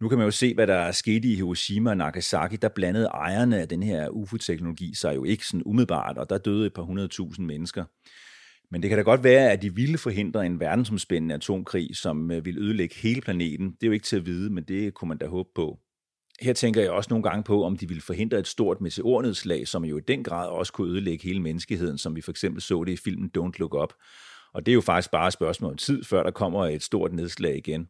Nu 0.00 0.08
kan 0.08 0.18
man 0.18 0.26
jo 0.26 0.30
se, 0.30 0.54
hvad 0.54 0.66
der 0.66 0.74
er 0.74 0.92
sket 0.92 1.24
i 1.24 1.34
Hiroshima 1.34 1.90
og 1.90 1.96
Nagasaki. 1.96 2.56
Der 2.56 2.68
blandede 2.68 3.06
ejerne 3.06 3.60
af 3.60 3.68
den 3.68 3.82
her 3.82 4.08
UFO-teknologi 4.08 4.94
sig 4.94 5.14
jo 5.14 5.24
ikke 5.24 5.46
sådan 5.46 5.62
umiddelbart, 5.66 6.18
og 6.18 6.30
der 6.30 6.38
døde 6.38 6.66
et 6.66 6.74
par 6.74 6.82
hundredtusind 6.82 7.46
mennesker. 7.46 7.84
Men 8.70 8.82
det 8.82 8.88
kan 8.88 8.98
da 8.98 9.02
godt 9.02 9.24
være, 9.24 9.50
at 9.50 9.62
de 9.62 9.74
ville 9.74 9.98
forhindre 9.98 10.46
en 10.46 10.60
verdensomspændende 10.60 11.34
atomkrig, 11.34 11.96
som 11.96 12.28
ville 12.28 12.44
vil 12.44 12.58
ødelægge 12.58 12.94
hele 12.94 13.20
planeten. 13.20 13.66
Det 13.66 13.82
er 13.82 13.86
jo 13.86 13.92
ikke 13.92 14.06
til 14.06 14.16
at 14.16 14.26
vide, 14.26 14.50
men 14.50 14.64
det 14.64 14.94
kunne 14.94 15.08
man 15.08 15.18
da 15.18 15.26
håbe 15.26 15.48
på. 15.54 15.78
Her 16.40 16.52
tænker 16.52 16.80
jeg 16.80 16.90
også 16.90 17.08
nogle 17.10 17.22
gange 17.22 17.42
på, 17.42 17.64
om 17.64 17.76
de 17.76 17.88
ville 17.88 18.02
forhindre 18.02 18.38
et 18.38 18.46
stort 18.46 18.80
meteornedslag, 18.80 19.68
som 19.68 19.84
jo 19.84 19.98
i 19.98 20.02
den 20.08 20.24
grad 20.24 20.48
også 20.48 20.72
kunne 20.72 20.90
ødelægge 20.90 21.24
hele 21.24 21.40
menneskeheden, 21.40 21.98
som 21.98 22.16
vi 22.16 22.20
for 22.20 22.30
eksempel 22.30 22.62
så 22.62 22.84
det 22.84 22.92
i 22.92 22.96
filmen 22.96 23.30
Don't 23.38 23.58
Look 23.58 23.74
Up. 23.74 23.92
Og 24.54 24.66
det 24.66 24.72
er 24.72 24.74
jo 24.74 24.80
faktisk 24.80 25.10
bare 25.10 25.26
et 25.26 25.32
spørgsmål 25.32 25.70
om 25.70 25.76
tid, 25.76 26.04
før 26.04 26.22
der 26.22 26.30
kommer 26.30 26.66
et 26.66 26.82
stort 26.82 27.12
nedslag 27.12 27.56
igen. 27.56 27.88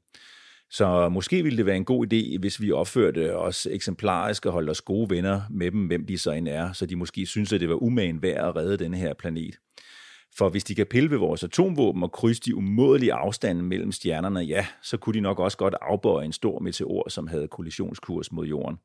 Så 0.71 1.09
måske 1.09 1.43
ville 1.43 1.57
det 1.57 1.67
være 1.67 1.77
en 1.77 1.85
god 1.85 2.07
idé, 2.13 2.39
hvis 2.39 2.61
vi 2.61 2.73
opførte 2.73 3.37
os 3.37 3.67
eksemplarisk 3.71 4.47
og 4.47 4.53
holdt 4.53 4.71
os 4.71 4.81
gode 4.81 5.11
venner 5.11 5.41
med 5.51 5.71
dem, 5.71 5.87
hvem 5.87 6.07
de 6.07 6.19
så 6.19 6.31
end 6.31 6.49
er, 6.49 6.73
så 6.73 6.87
de 6.87 6.97
måske 6.97 7.27
synes, 7.27 7.53
at 7.53 7.61
det 7.61 7.69
var 7.69 7.83
umagen 7.83 8.23
værd 8.23 8.49
at 8.49 8.57
redde 8.57 8.85
den 8.85 8.95
her 8.95 9.15
planet. 9.15 9.55
For 10.39 10.49
hvis 10.49 10.65
de 10.65 10.75
kan 10.75 10.87
pille 10.87 11.11
ved 11.11 11.19
vores 11.19 11.45
atomvåben 11.45 12.03
og 12.03 12.13
krydse 12.13 12.43
de 12.43 12.57
umådelige 12.57 13.13
afstande 13.13 13.63
mellem 13.63 13.93
stjernerne, 13.93 14.41
ja, 14.41 14.67
så 14.83 14.97
kunne 14.97 15.15
de 15.15 15.21
nok 15.21 15.39
også 15.39 15.59
godt 15.59 15.75
afbøje 15.83 16.25
en 16.25 16.33
stor 16.33 16.59
meteor, 16.59 17.09
som 17.09 17.27
havde 17.27 17.49
kollisionskurs 17.49 18.33
mod 18.33 18.47
jorden. 18.47 18.77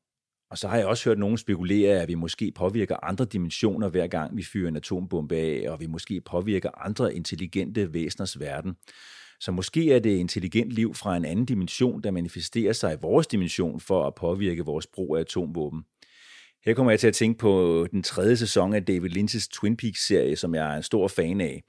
Og 0.51 0.57
så 0.57 0.67
har 0.67 0.77
jeg 0.77 0.85
også 0.85 1.09
hørt 1.09 1.19
nogen 1.19 1.37
spekulere, 1.37 2.01
at 2.01 2.07
vi 2.07 2.15
måske 2.15 2.51
påvirker 2.55 2.95
andre 3.03 3.25
dimensioner, 3.25 3.89
hver 3.89 4.07
gang 4.07 4.37
vi 4.37 4.43
fyrer 4.43 4.67
en 4.67 4.75
atombombe 4.75 5.35
af, 5.35 5.65
og 5.69 5.79
vi 5.79 5.85
måske 5.85 6.21
påvirker 6.21 6.85
andre 6.85 7.15
intelligente 7.15 7.93
væseners 7.93 8.39
verden. 8.39 8.75
Så 9.39 9.51
måske 9.51 9.93
er 9.93 9.99
det 9.99 10.17
intelligent 10.17 10.71
liv 10.71 10.93
fra 10.93 11.17
en 11.17 11.25
anden 11.25 11.45
dimension, 11.45 12.01
der 12.01 12.11
manifesterer 12.11 12.73
sig 12.73 12.93
i 12.93 12.97
vores 13.01 13.27
dimension 13.27 13.79
for 13.79 14.07
at 14.07 14.15
påvirke 14.15 14.65
vores 14.65 14.87
brug 14.87 15.17
af 15.17 15.21
atomvåben. 15.21 15.83
Her 16.65 16.73
kommer 16.73 16.91
jeg 16.91 16.99
til 16.99 17.07
at 17.07 17.13
tænke 17.13 17.37
på 17.37 17.87
den 17.91 18.03
tredje 18.03 18.37
sæson 18.37 18.73
af 18.73 18.85
David 18.85 19.09
Lynch's 19.09 19.47
Twin 19.51 19.77
Peaks-serie, 19.77 20.35
som 20.35 20.55
jeg 20.55 20.73
er 20.73 20.77
en 20.77 20.83
stor 20.83 21.07
fan 21.07 21.41
af. 21.41 21.63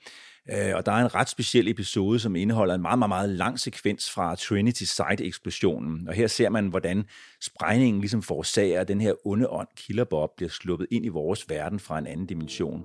Øh, 0.49 0.77
og 0.77 0.87
der 0.87 0.93
er 0.93 1.05
en 1.05 1.15
ret 1.15 1.29
speciel 1.29 1.69
episode, 1.69 2.19
som 2.19 2.37
indeholder 2.37 2.75
en 2.75 2.83
meget, 2.83 2.99
meget, 2.99 3.09
meget 3.09 3.29
lang 3.29 3.61
sekvens 3.61 4.11
fra 4.11 4.35
Trinity 4.35 4.83
Site-eksplosionen. 4.83 6.09
Og 6.09 6.15
her 6.15 6.27
ser 6.27 6.49
man, 6.49 6.67
hvordan 6.67 7.05
sprængningen 7.41 8.01
ligesom 8.01 8.23
forårsager, 8.23 8.81
at 8.81 8.89
den 8.89 9.01
her 9.01 9.27
onde 9.27 9.49
ånd, 9.49 9.69
Killer 9.77 10.05
Bob, 10.05 10.31
bliver 10.37 10.51
sluppet 10.51 10.87
ind 10.91 11.05
i 11.05 11.09
vores 11.09 11.49
verden 11.49 11.81
fra 11.81 11.99
en 11.99 12.07
anden 12.07 12.27
dimension. 12.27 12.85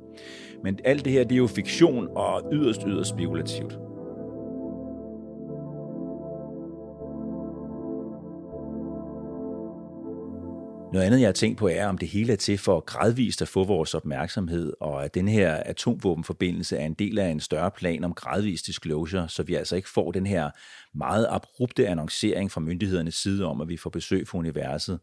Men 0.63 0.79
alt 0.85 1.05
det 1.05 1.13
her, 1.13 1.23
det 1.23 1.31
er 1.31 1.37
jo 1.37 1.47
fiktion 1.47 2.07
og 2.15 2.49
yderst, 2.53 2.81
yderst 2.87 3.09
spekulativt. 3.09 3.94
Noget 10.95 11.05
andet, 11.05 11.19
jeg 11.19 11.27
har 11.27 11.33
tænkt 11.33 11.57
på, 11.57 11.67
er, 11.67 11.87
om 11.87 11.97
det 11.97 12.07
hele 12.07 12.33
er 12.33 12.37
til 12.37 12.57
for 12.57 12.79
gradvist 12.79 13.41
at 13.41 13.47
få 13.47 13.63
vores 13.63 13.93
opmærksomhed, 13.93 14.73
og 14.79 15.05
at 15.05 15.15
den 15.15 15.27
her 15.27 15.53
atomvåbenforbindelse 15.55 16.77
er 16.77 16.85
en 16.85 16.93
del 16.93 17.19
af 17.19 17.27
en 17.27 17.39
større 17.39 17.71
plan 17.71 18.03
om 18.03 18.13
gradvis 18.13 18.61
disclosure, 18.61 19.29
så 19.29 19.43
vi 19.43 19.55
altså 19.55 19.75
ikke 19.75 19.89
får 19.89 20.11
den 20.11 20.25
her 20.25 20.49
meget 20.97 21.27
abrupte 21.29 21.87
annoncering 21.87 22.51
fra 22.51 22.61
myndighedernes 22.61 23.15
side 23.15 23.45
om, 23.45 23.61
at 23.61 23.69
vi 23.69 23.77
får 23.77 23.89
besøg 23.89 24.27
fra 24.27 24.37
universet. 24.37 24.99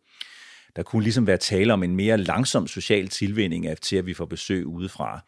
Der 0.76 0.82
kunne 0.82 1.02
ligesom 1.02 1.26
være 1.26 1.36
tale 1.36 1.72
om 1.72 1.82
en 1.82 1.96
mere 1.96 2.18
langsom 2.18 2.66
social 2.66 3.08
tilvænning 3.08 3.66
af 3.66 3.76
til, 3.76 3.96
at 3.96 4.06
vi 4.06 4.14
får 4.14 4.26
besøg 4.26 4.66
udefra. 4.66 5.20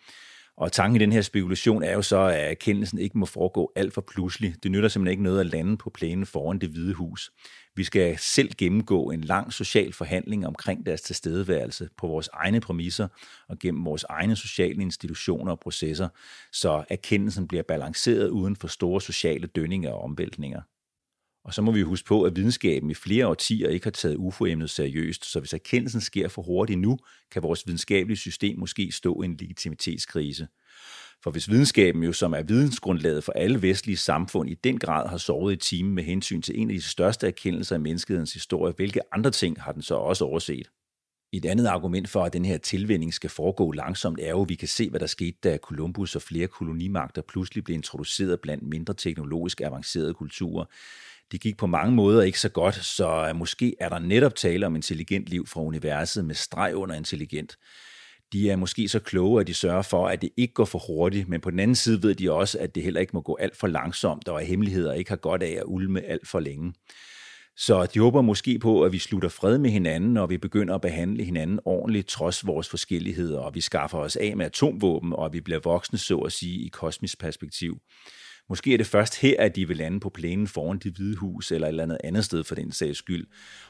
Og 0.57 0.73
tanken 0.73 0.97
i 0.97 1.05
den 1.05 1.12
her 1.12 1.23
spekulation 1.23 1.82
er 1.82 1.93
jo 1.93 2.03
så, 2.03 2.19
at 2.19 2.51
erkendelsen 2.51 2.99
ikke 2.99 3.19
må 3.19 3.27
foregå 3.27 3.73
alt 3.77 3.95
for 3.95 4.05
pludselig. 4.12 4.55
Det 4.62 4.70
nytter 4.70 4.89
simpelthen 4.89 5.12
ikke 5.12 5.23
noget 5.23 5.41
at 5.41 5.47
lande 5.47 5.77
på 5.77 5.91
plænen 5.91 6.27
foran 6.27 6.59
det 6.59 6.69
hvide 6.69 6.95
hus. 6.95 7.31
Vi 7.77 7.85
skal 7.85 8.19
selv 8.19 8.51
gennemgå 8.59 9.11
en 9.11 9.21
lang 9.21 9.53
social 9.53 9.93
forhandling 9.93 10.47
omkring 10.47 10.87
deres 10.87 11.03
tilstedeværelse 11.03 11.89
på 11.97 12.07
vores 12.07 12.29
egne 12.33 12.61
præmisser 12.61 13.09
og 13.49 13.59
gennem 13.59 13.85
vores 13.85 14.05
egne 14.09 14.37
sociale 14.37 14.83
institutioner 14.83 15.53
og 15.53 15.61
processer, 15.61 16.09
så 16.53 16.85
erkendelsen 16.89 17.49
bliver 17.49 17.63
balanceret 17.63 18.29
uden 18.29 18.57
for 18.57 18.69
store 18.69 19.01
sociale 19.01 19.47
dønninger 19.47 19.91
og 19.91 20.03
omvæltninger. 20.03 20.61
Og 21.45 21.55
så 21.55 21.63
må 21.63 21.73
vi 21.73 21.83
huske 21.83 22.07
på, 22.07 22.23
at 22.23 22.37
videnskaben 22.37 22.91
i 22.91 22.95
flere 22.95 23.27
årtier 23.27 23.69
ikke 23.69 23.87
har 23.87 23.91
taget 23.91 24.17
UFO-emnet 24.17 24.71
seriøst, 24.71 25.25
så 25.25 25.41
hvis 25.41 25.53
erkendelsen 25.53 26.01
sker 26.01 26.29
for 26.29 26.43
hurtigt 26.43 26.79
nu, 26.79 26.99
kan 27.31 27.43
vores 27.43 27.67
videnskabelige 27.67 28.17
system 28.17 28.59
måske 28.59 28.93
stå 28.93 29.23
i 29.23 29.25
en 29.25 29.37
legitimitetskrise. 29.37 30.49
For 31.25 31.31
hvis 31.31 31.51
videnskaben 31.51 32.03
jo, 32.03 32.13
som 32.13 32.33
er 32.33 32.43
vidensgrundlaget 32.43 33.25
for 33.25 33.33
alle 33.33 33.63
vestlige 33.63 33.97
samfund, 33.97 34.51
i 34.51 34.55
den 34.55 34.79
grad 34.79 35.09
har 35.09 35.17
sovet 35.17 35.53
i 35.53 35.57
timen 35.57 35.95
med 35.95 36.05
hensyn 36.05 36.43
til 36.43 36.61
en 36.61 36.71
af 36.71 36.75
de 36.75 36.83
største 36.83 37.27
erkendelser 37.27 37.77
af 37.77 37.81
menneskehedens 37.81 38.33
historie, 38.33 38.75
hvilke 38.77 39.15
andre 39.15 39.31
ting 39.31 39.63
har 39.63 39.73
den 39.73 39.83
så 39.83 39.95
også 39.95 40.25
overset? 40.25 40.71
Et 41.33 41.45
andet 41.45 41.67
argument 41.67 42.09
for, 42.09 42.25
at 42.25 42.33
den 42.33 42.45
her 42.45 42.59
tilvænning 42.59 43.15
skal 43.15 43.31
foregå 43.31 43.73
langsomt, 43.73 44.21
er 44.21 44.31
jo, 44.31 44.43
at 44.43 44.49
vi 44.49 44.55
kan 44.55 44.69
se, 44.69 44.91
hvad 44.91 45.01
der 45.01 45.07
skete, 45.07 45.39
da 45.45 45.57
Columbus 45.57 46.17
og 46.17 46.23
flere 46.23 46.47
kolonimagter 46.47 47.23
pludselig 47.23 47.65
blev 47.65 47.75
introduceret 47.75 48.41
blandt 48.41 48.63
mindre 48.63 48.95
teknologisk 48.95 49.61
avancerede 49.61 50.15
kulturer. 50.15 50.65
Det 51.33 51.41
gik 51.41 51.57
på 51.57 51.67
mange 51.67 51.95
måder 51.95 52.23
ikke 52.23 52.41
så 52.41 52.49
godt, 52.49 52.75
så 52.75 53.33
måske 53.35 53.75
er 53.81 53.89
der 53.89 53.99
netop 53.99 54.35
tale 54.35 54.67
om 54.67 54.77
intelligent 54.77 55.27
liv 55.27 55.47
fra 55.47 55.61
universet 55.61 56.25
med 56.25 56.35
streg 56.35 56.75
under 56.75 56.95
intelligent 56.95 57.57
de 58.35 58.51
er 58.51 58.56
måske 58.56 58.89
så 58.89 59.01
kloge, 59.01 59.40
at 59.40 59.47
de 59.47 59.55
sørger 59.55 59.82
for, 59.82 60.09
at 60.09 60.23
det 60.23 60.31
ikke 60.36 60.55
går 60.55 60.65
for 60.65 60.78
hurtigt, 60.78 61.28
men 61.28 61.40
på 61.40 61.51
den 61.51 61.59
anden 61.59 61.74
side 61.74 62.02
ved 62.02 62.15
de 62.15 62.32
også, 62.32 62.59
at 62.59 62.74
det 62.74 62.82
heller 62.82 63.01
ikke 63.01 63.11
må 63.15 63.20
gå 63.20 63.36
alt 63.40 63.56
for 63.56 63.66
langsomt, 63.66 64.28
og 64.28 64.40
at 64.40 64.47
hemmeligheder 64.47 64.93
ikke 64.93 65.11
har 65.11 65.16
godt 65.16 65.43
af 65.43 65.51
at 65.51 65.62
ulme 65.66 66.02
alt 66.02 66.28
for 66.28 66.40
længe. 66.40 66.74
Så 67.56 67.86
de 67.86 68.01
håber 68.01 68.23
måske 68.23 68.59
på, 68.59 68.82
at 68.82 68.93
vi 68.93 68.98
slutter 68.98 69.28
fred 69.28 69.59
med 69.59 69.70
hinanden, 69.70 70.16
og 70.16 70.31
vi 70.31 70.39
begynder 70.39 70.74
at 70.74 70.81
behandle 70.81 71.24
hinanden 71.24 71.61
ordentligt, 71.65 72.09
trods 72.09 72.47
vores 72.47 72.69
forskelligheder, 72.69 73.39
og 73.39 73.55
vi 73.55 73.61
skaffer 73.61 73.98
os 73.98 74.16
af 74.16 74.36
med 74.36 74.47
atomvåben, 74.47 75.12
og 75.12 75.32
vi 75.32 75.40
bliver 75.40 75.61
voksne, 75.65 75.98
så 75.98 76.19
at 76.19 76.32
sige, 76.32 76.66
i 76.66 76.69
kosmisk 76.69 77.19
perspektiv. 77.19 77.78
Måske 78.49 78.73
er 78.73 78.77
det 78.77 78.87
først 78.87 79.21
her, 79.21 79.35
at 79.39 79.57
de 79.57 79.69
vil 79.69 79.77
lande 79.77 80.01
på 80.01 80.09
plænen 80.09 80.47
foran 80.47 80.79
det 80.79 80.93
hvide 80.93 81.16
hus 81.16 81.53
eller 81.53 81.66
et 81.66 81.69
eller 81.69 81.83
andet 81.83 81.99
andet 82.05 82.25
sted 82.25 82.45
for 82.45 82.55
den 82.55 82.73
sags 82.73 82.99
skyld. 82.99 83.27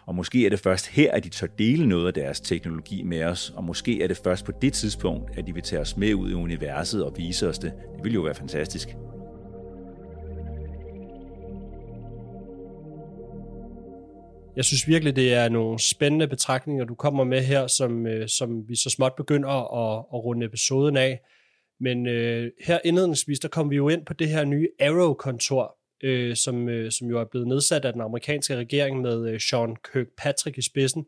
Og 0.06 0.14
måske 0.14 0.46
er 0.46 0.50
det 0.50 0.60
først 0.60 0.88
her, 0.88 1.12
at 1.12 1.24
de 1.24 1.28
tør 1.28 1.46
dele 1.46 1.86
noget 1.86 2.06
af 2.06 2.14
deres 2.14 2.40
teknologi 2.40 3.02
med 3.02 3.24
os, 3.24 3.52
og 3.56 3.64
måske 3.64 4.02
er 4.02 4.06
det 4.06 4.16
først 4.16 4.44
på 4.44 4.52
det 4.62 4.72
tidspunkt, 4.72 5.38
at 5.38 5.46
de 5.46 5.54
vil 5.54 5.62
tage 5.62 5.80
os 5.80 5.96
med 5.96 6.14
ud 6.14 6.30
i 6.30 6.34
universet 6.34 7.04
og 7.04 7.14
vise 7.16 7.48
os 7.48 7.58
det. 7.58 7.72
Det 7.96 8.04
ville 8.04 8.14
jo 8.14 8.20
være 8.20 8.34
fantastisk. 8.34 8.88
Jeg 14.56 14.64
synes 14.64 14.88
virkelig, 14.88 15.16
det 15.16 15.34
er 15.34 15.48
nogle 15.48 15.78
spændende 15.78 16.28
betragtninger, 16.28 16.84
du 16.84 16.94
kommer 16.94 17.24
med 17.24 17.42
her, 17.42 17.66
som, 17.66 18.06
øh, 18.06 18.28
som 18.28 18.68
vi 18.68 18.76
så 18.76 18.90
småt 18.90 19.12
begynder 19.16 19.48
at, 19.48 20.04
at 20.14 20.24
runde 20.24 20.46
episoden 20.46 20.96
af. 20.96 21.20
Men 21.80 22.06
øh, 22.06 22.50
her 22.60 22.78
indledningsvis, 22.84 23.40
der 23.40 23.48
kom 23.48 23.70
vi 23.70 23.76
jo 23.76 23.88
ind 23.88 24.06
på 24.06 24.12
det 24.12 24.28
her 24.28 24.44
nye 24.44 24.68
Arrow-kontor, 24.80 25.76
øh, 26.02 26.36
som, 26.36 26.68
øh, 26.68 26.92
som 26.92 27.08
jo 27.08 27.20
er 27.20 27.24
blevet 27.24 27.48
nedsat 27.48 27.84
af 27.84 27.92
den 27.92 28.02
amerikanske 28.02 28.56
regering 28.56 29.00
med 29.00 29.30
øh, 29.30 29.40
Sean 29.40 29.76
Kirkpatrick 29.92 30.58
i 30.58 30.62
spidsen. 30.62 31.06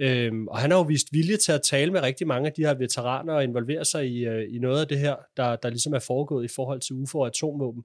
Øhm, 0.00 0.48
og 0.48 0.58
han 0.58 0.70
har 0.70 0.78
jo 0.78 0.82
vist 0.82 1.06
vilje 1.12 1.36
til 1.36 1.52
at 1.52 1.62
tale 1.62 1.92
med 1.92 2.02
rigtig 2.02 2.26
mange 2.26 2.46
af 2.46 2.52
de 2.52 2.62
her 2.62 2.74
veteraner 2.74 3.34
og 3.34 3.44
involvere 3.44 3.84
sig 3.84 4.06
i, 4.06 4.26
øh, 4.26 4.54
i 4.54 4.58
noget 4.58 4.80
af 4.80 4.88
det 4.88 4.98
her, 4.98 5.16
der, 5.36 5.56
der 5.56 5.68
ligesom 5.68 5.92
er 5.94 5.98
foregået 5.98 6.44
i 6.44 6.54
forhold 6.54 6.80
til 6.80 6.94
UFO 6.94 7.18
og 7.18 7.26
atomvåben. 7.26 7.82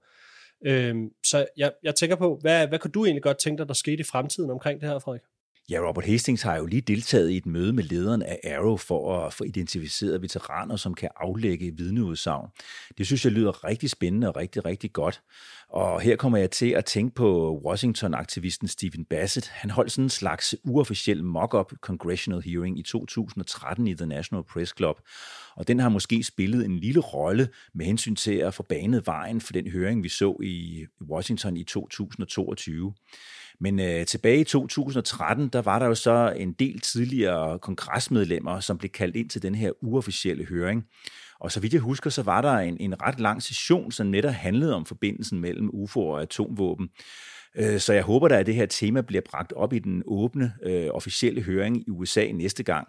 Øhm, 0.65 1.09
så 1.25 1.45
jeg, 1.57 1.71
jeg 1.83 1.95
tænker 1.95 2.15
på, 2.15 2.37
hvad, 2.41 2.67
hvad 2.67 2.79
kunne 2.79 2.91
du 2.91 3.05
egentlig 3.05 3.23
godt 3.23 3.37
tænke 3.37 3.59
dig, 3.59 3.67
der 3.67 3.73
skete 3.73 3.99
i 3.99 4.03
fremtiden 4.03 4.49
omkring 4.49 4.81
det 4.81 4.89
her, 4.89 4.99
Frederik? 4.99 5.21
Ja, 5.69 5.79
Robert 5.87 6.05
Hastings 6.05 6.41
har 6.41 6.57
jo 6.57 6.65
lige 6.65 6.81
deltaget 6.81 7.29
i 7.29 7.37
et 7.37 7.45
møde 7.45 7.73
med 7.73 7.83
lederen 7.83 8.21
af 8.21 8.39
Arrow 8.43 8.77
for 8.77 9.25
at 9.25 9.33
få 9.33 9.43
identificeret 9.43 10.21
veteraner, 10.21 10.75
som 10.75 10.93
kan 10.93 11.09
aflægge 11.15 11.77
vidneudsagn. 11.77 12.47
Det 12.97 13.05
synes 13.05 13.25
jeg 13.25 13.33
lyder 13.33 13.63
rigtig 13.63 13.89
spændende 13.89 14.27
og 14.27 14.35
rigtig, 14.35 14.65
rigtig 14.65 14.93
godt. 14.93 15.21
Og 15.69 16.01
her 16.01 16.15
kommer 16.15 16.37
jeg 16.37 16.51
til 16.51 16.69
at 16.69 16.85
tænke 16.85 17.15
på 17.15 17.59
Washington-aktivisten 17.65 18.67
Stephen 18.67 19.05
Bassett. 19.05 19.47
Han 19.47 19.69
holdt 19.69 19.91
sådan 19.91 20.05
en 20.05 20.09
slags 20.09 20.55
uofficiel 20.63 21.23
mock-up 21.23 21.73
congressional 21.81 22.41
hearing 22.41 22.79
i 22.79 22.83
2013 22.83 23.87
i 23.87 23.95
The 23.95 24.05
National 24.05 24.43
Press 24.43 24.73
Club. 24.77 24.99
Og 25.55 25.67
den 25.67 25.79
har 25.79 25.89
måske 25.89 26.23
spillet 26.23 26.65
en 26.65 26.79
lille 26.79 26.99
rolle 26.99 27.49
med 27.73 27.85
hensyn 27.85 28.15
til 28.15 28.35
at 28.35 28.53
få 28.53 28.63
banet 28.63 29.07
vejen 29.07 29.41
for 29.41 29.53
den 29.53 29.67
høring, 29.67 30.03
vi 30.03 30.09
så 30.09 30.37
i 30.43 30.85
Washington 31.09 31.57
i 31.57 31.63
2022. 31.63 32.93
Men 33.61 33.79
øh, 33.79 34.05
tilbage 34.05 34.39
i 34.39 34.43
2013, 34.43 35.49
der 35.49 35.61
var 35.61 35.79
der 35.79 35.85
jo 35.85 35.95
så 35.95 36.33
en 36.37 36.53
del 36.53 36.79
tidligere 36.79 37.59
kongresmedlemmer, 37.59 38.59
som 38.59 38.77
blev 38.77 38.89
kaldt 38.89 39.15
ind 39.15 39.29
til 39.29 39.41
den 39.41 39.55
her 39.55 39.71
uofficielle 39.81 40.45
høring. 40.45 40.83
Og 41.39 41.51
så 41.51 41.59
vidt 41.59 41.73
jeg 41.73 41.81
husker, 41.81 42.09
så 42.09 42.23
var 42.23 42.41
der 42.41 42.53
en, 42.53 42.77
en 42.79 43.01
ret 43.01 43.19
lang 43.19 43.43
session, 43.43 43.91
som 43.91 44.07
netop 44.07 44.31
handlede 44.31 44.75
om 44.75 44.85
forbindelsen 44.85 45.39
mellem 45.39 45.69
UFO 45.73 46.07
og 46.07 46.21
atomvåben. 46.21 46.89
Øh, 47.55 47.79
så 47.79 47.93
jeg 47.93 48.03
håber 48.03 48.27
da, 48.27 48.39
at 48.39 48.45
det 48.45 48.55
her 48.55 48.65
tema 48.65 49.01
bliver 49.01 49.21
bragt 49.29 49.53
op 49.53 49.73
i 49.73 49.79
den 49.79 50.03
åbne 50.05 50.53
øh, 50.63 50.87
officielle 50.93 51.41
høring 51.41 51.87
i 51.87 51.89
USA 51.89 52.31
næste 52.31 52.63
gang. 52.63 52.87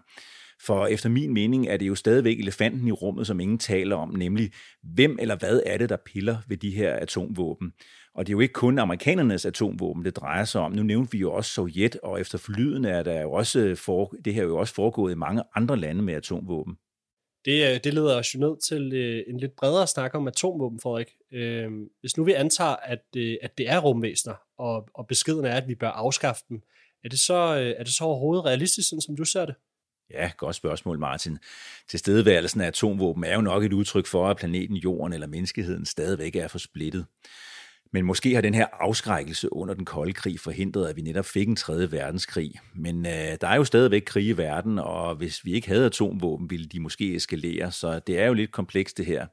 For 0.67 0.87
efter 0.87 1.09
min 1.09 1.35
mening 1.35 1.69
er 1.69 1.77
det 1.77 1.89
jo 1.89 1.95
stadigvæk 1.95 2.39
elefanten 2.39 2.89
i 2.89 2.93
rummet, 2.93 3.27
som 3.27 3.41
ingen 3.41 3.59
taler 3.59 3.97
om, 3.97 4.15
nemlig 4.17 4.53
hvem 4.83 5.17
eller 5.21 5.37
hvad 5.37 5.63
er 5.67 5.79
det, 5.79 5.89
der 5.89 5.97
piller 6.07 6.37
ved 6.49 6.57
de 6.57 6.71
her 6.71 6.93
atomvåben. 6.93 7.73
Og 8.15 8.27
det 8.27 8.33
er 8.33 8.35
jo 8.35 8.41
ikke 8.41 8.53
kun 8.53 8.79
amerikanernes 8.79 9.47
atomvåben, 9.47 10.05
det 10.05 10.17
drejer 10.17 10.45
sig 10.45 10.61
om. 10.61 10.73
Nu 10.73 10.83
nævnte 10.83 11.13
vi 11.13 11.19
jo 11.19 11.33
også 11.33 11.51
Sovjet, 11.51 11.97
og 11.97 12.21
efter 12.21 12.39
forlyden 12.39 12.85
er 12.85 13.03
der 13.03 13.21
jo 13.21 13.33
også 13.33 13.75
for, 13.75 14.15
det 14.25 14.35
her 14.35 14.43
jo 14.43 14.57
også 14.57 14.75
foregået 14.75 15.13
i 15.13 15.15
mange 15.15 15.43
andre 15.55 15.77
lande 15.77 16.03
med 16.03 16.15
atomvåben. 16.15 16.77
Det, 17.45 17.75
øh, 17.75 17.81
det 17.85 17.95
leder 17.95 18.19
os 18.19 18.35
jo 18.35 18.39
ned 18.39 18.57
til 18.69 18.93
øh, 18.93 19.23
en 19.27 19.41
lidt 19.41 19.57
bredere 19.57 19.87
snak 19.87 20.15
om 20.15 20.29
atomvåben, 20.29 20.81
Frederik. 20.81 21.11
Øh, 21.33 21.71
hvis 22.01 22.17
nu 22.17 22.25
vi 22.25 22.33
antager, 22.33 22.77
at, 22.77 23.17
at 23.43 23.59
det 23.59 23.69
er 23.69 23.79
rumvæsener, 23.79 24.35
og, 24.59 24.89
og 24.95 25.07
beskeden 25.07 25.45
er, 25.45 25.55
at 25.55 25.69
vi 25.69 25.75
bør 25.75 25.91
afskaffe 25.91 26.43
dem, 26.49 26.63
er 27.05 27.09
det 27.09 27.19
så, 27.19 27.35
er 27.79 27.83
det 27.83 27.93
så 27.93 28.05
overhovedet 28.05 28.45
realistisk, 28.45 28.89
sådan 28.89 29.01
som 29.01 29.17
du 29.17 29.25
ser 29.25 29.47
det? 29.47 29.55
Ja, 30.11 30.31
godt 30.37 30.57
spørgsmål, 30.57 30.99
Martin. 30.99 31.39
Tilstedeværelsen 31.89 32.61
af 32.61 32.67
atomvåben 32.67 33.25
er 33.25 33.35
jo 33.35 33.41
nok 33.41 33.65
et 33.65 33.73
udtryk 33.73 34.07
for, 34.07 34.29
at 34.29 34.37
planeten 34.37 34.77
Jorden 34.77 35.13
eller 35.13 35.27
menneskeheden 35.27 35.87
stadigvæk 35.87 36.37
er 36.37 36.49
for 36.49 36.59
splittet. 36.59 37.07
Men 37.93 38.05
måske 38.05 38.35
har 38.35 38.41
den 38.41 38.55
her 38.55 38.67
afskrækkelse 38.73 39.53
under 39.53 39.75
den 39.75 39.85
kolde 39.85 40.13
krig 40.13 40.41
forhindret, 40.41 40.89
at 40.89 40.97
vi 40.97 41.03
netop 41.03 41.25
fik 41.25 41.49
en 41.49 41.57
tredje 41.57 41.93
verdenskrig. 41.93 42.53
Men 42.75 43.07
øh, 43.07 43.37
der 43.41 43.49
er 43.49 43.57
jo 43.57 43.65
stadigvæk 43.65 44.03
krig 44.07 44.27
i 44.27 44.33
verden, 44.33 44.79
og 44.79 45.15
hvis 45.15 45.45
vi 45.45 45.53
ikke 45.53 45.69
havde 45.69 45.87
atomvåben, 45.87 46.51
ville 46.51 46.67
de 46.67 46.81
måske 46.81 47.15
eskalere, 47.15 47.73
så 47.73 47.99
det 47.99 48.19
er 48.19 48.27
jo 48.27 48.35
lidt 48.35 48.53
komplekst 48.53 48.99
det 48.99 49.07
her. 49.07 49.27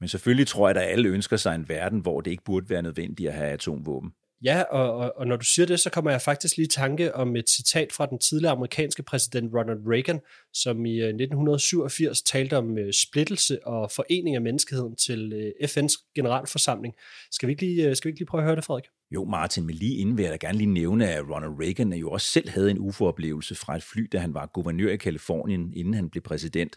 Men 0.00 0.08
selvfølgelig 0.08 0.46
tror 0.46 0.68
jeg, 0.68 0.76
at 0.76 0.90
alle 0.92 1.08
ønsker 1.08 1.36
sig 1.36 1.54
en 1.54 1.68
verden, 1.68 2.00
hvor 2.00 2.20
det 2.20 2.30
ikke 2.30 2.44
burde 2.44 2.70
være 2.70 2.82
nødvendigt 2.82 3.28
at 3.28 3.34
have 3.34 3.50
atomvåben. 3.50 4.12
Ja, 4.44 4.62
og, 4.62 4.94
og, 4.94 5.12
og 5.16 5.26
når 5.26 5.36
du 5.36 5.44
siger 5.44 5.66
det, 5.66 5.80
så 5.80 5.90
kommer 5.90 6.10
jeg 6.10 6.20
faktisk 6.20 6.56
lige 6.56 6.66
i 6.66 6.68
tanke 6.68 7.14
om 7.14 7.36
et 7.36 7.50
citat 7.50 7.92
fra 7.92 8.06
den 8.06 8.18
tidligere 8.18 8.52
amerikanske 8.52 9.02
præsident 9.02 9.54
Ronald 9.54 9.78
Reagan, 9.86 10.20
som 10.52 10.86
i 10.86 11.00
øh, 11.00 11.08
1987 11.08 12.22
talte 12.22 12.56
om 12.56 12.78
øh, 12.78 12.92
splittelse 12.92 13.66
og 13.66 13.90
forening 13.90 14.36
af 14.36 14.42
menneskeheden 14.42 14.96
til 14.96 15.32
øh, 15.32 15.68
FN's 15.68 16.12
generalforsamling. 16.14 16.94
Skal 17.30 17.46
vi, 17.46 17.52
ikke 17.52 17.62
lige, 17.62 17.94
skal 17.94 18.08
vi 18.08 18.10
ikke 18.10 18.20
lige 18.20 18.26
prøve 18.26 18.42
at 18.42 18.46
høre 18.46 18.56
det, 18.56 18.64
Frederik? 18.64 18.84
Jo, 19.14 19.24
Martin, 19.24 19.66
men 19.66 19.74
lige 19.74 19.96
inden 19.96 20.16
vil 20.16 20.22
jeg 20.22 20.32
da 20.32 20.46
gerne 20.46 20.58
lige 20.58 20.70
nævne, 20.70 21.08
at 21.08 21.24
Ronald 21.30 21.60
Reagan 21.60 21.92
jo 21.92 22.10
også 22.10 22.26
selv 22.26 22.48
havde 22.48 22.70
en 22.70 22.78
UFO-oplevelse 22.78 23.54
fra 23.54 23.76
et 23.76 23.82
fly, 23.82 24.08
da 24.12 24.18
han 24.18 24.34
var 24.34 24.46
guvernør 24.46 24.92
i 24.92 24.96
Kalifornien, 24.96 25.72
inden 25.74 25.94
han 25.94 26.10
blev 26.10 26.22
præsident. 26.22 26.76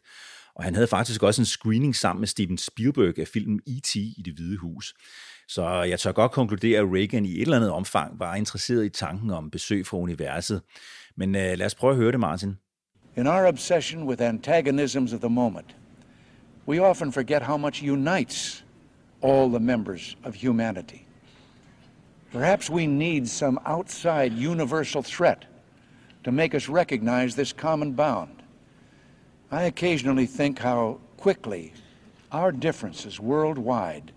Og 0.56 0.64
han 0.64 0.76
havde 0.76 0.88
faktisk 0.88 1.24
også 1.24 1.42
en 1.42 1.46
screening 1.46 1.96
sammen 1.96 2.22
med 2.22 2.28
Steven 2.28 2.58
Spielberg 2.58 3.20
af 3.20 3.28
filmen 3.28 3.60
E.T. 3.68 3.96
i 3.96 4.22
det 4.26 4.34
hvide 4.34 4.58
hus. 4.58 4.94
Så 5.47 5.69
jeg 5.69 5.99
tør 5.99 6.11
godt 6.11 6.31
konkludere, 6.31 6.80
at 6.80 6.85
Reagan 6.85 7.26
i 7.26 7.31
et 7.31 7.41
eller 7.41 7.55
andet 7.55 7.72
omfang 7.72 8.19
var 8.19 8.35
interesseret 8.35 8.85
i 8.85 8.89
tanken 8.89 9.31
om 9.31 9.51
besøg 9.51 9.88
fra 9.88 9.97
universet. 9.97 10.61
Men 11.15 11.30
uh, 11.30 11.41
lad 11.41 11.65
os 11.65 11.76
prøve 11.76 11.91
at 11.91 11.97
høre 11.97 12.11
det, 12.11 12.19
Martin. 12.19 12.57
In 13.17 13.27
our 13.27 13.47
obsession 13.47 14.03
with 14.03 14.22
antagonisms 14.22 15.13
of 15.13 15.19
the 15.19 15.30
moment, 15.30 15.76
we 16.67 16.80
often 16.80 17.11
forget 17.11 17.41
how 17.41 17.57
much 17.57 17.84
unites 17.84 18.65
all 19.22 19.49
the 19.49 19.59
members 19.59 20.17
of 20.23 20.35
humanity. 20.35 21.05
Perhaps 22.31 22.69
we 22.69 22.85
need 22.85 23.27
some 23.27 23.59
outside 23.65 24.34
universal 24.34 25.01
threat 25.01 25.47
to 26.23 26.31
make 26.31 26.53
us 26.53 26.67
recognize 26.67 27.35
this 27.35 27.53
common 27.53 27.93
bound. 27.93 28.43
I 29.51 29.63
occasionally 29.63 30.26
think 30.26 30.59
how 30.59 30.99
quickly 31.17 31.72
our 32.31 32.51
differences 32.51 33.19
worldwide 33.19 34.11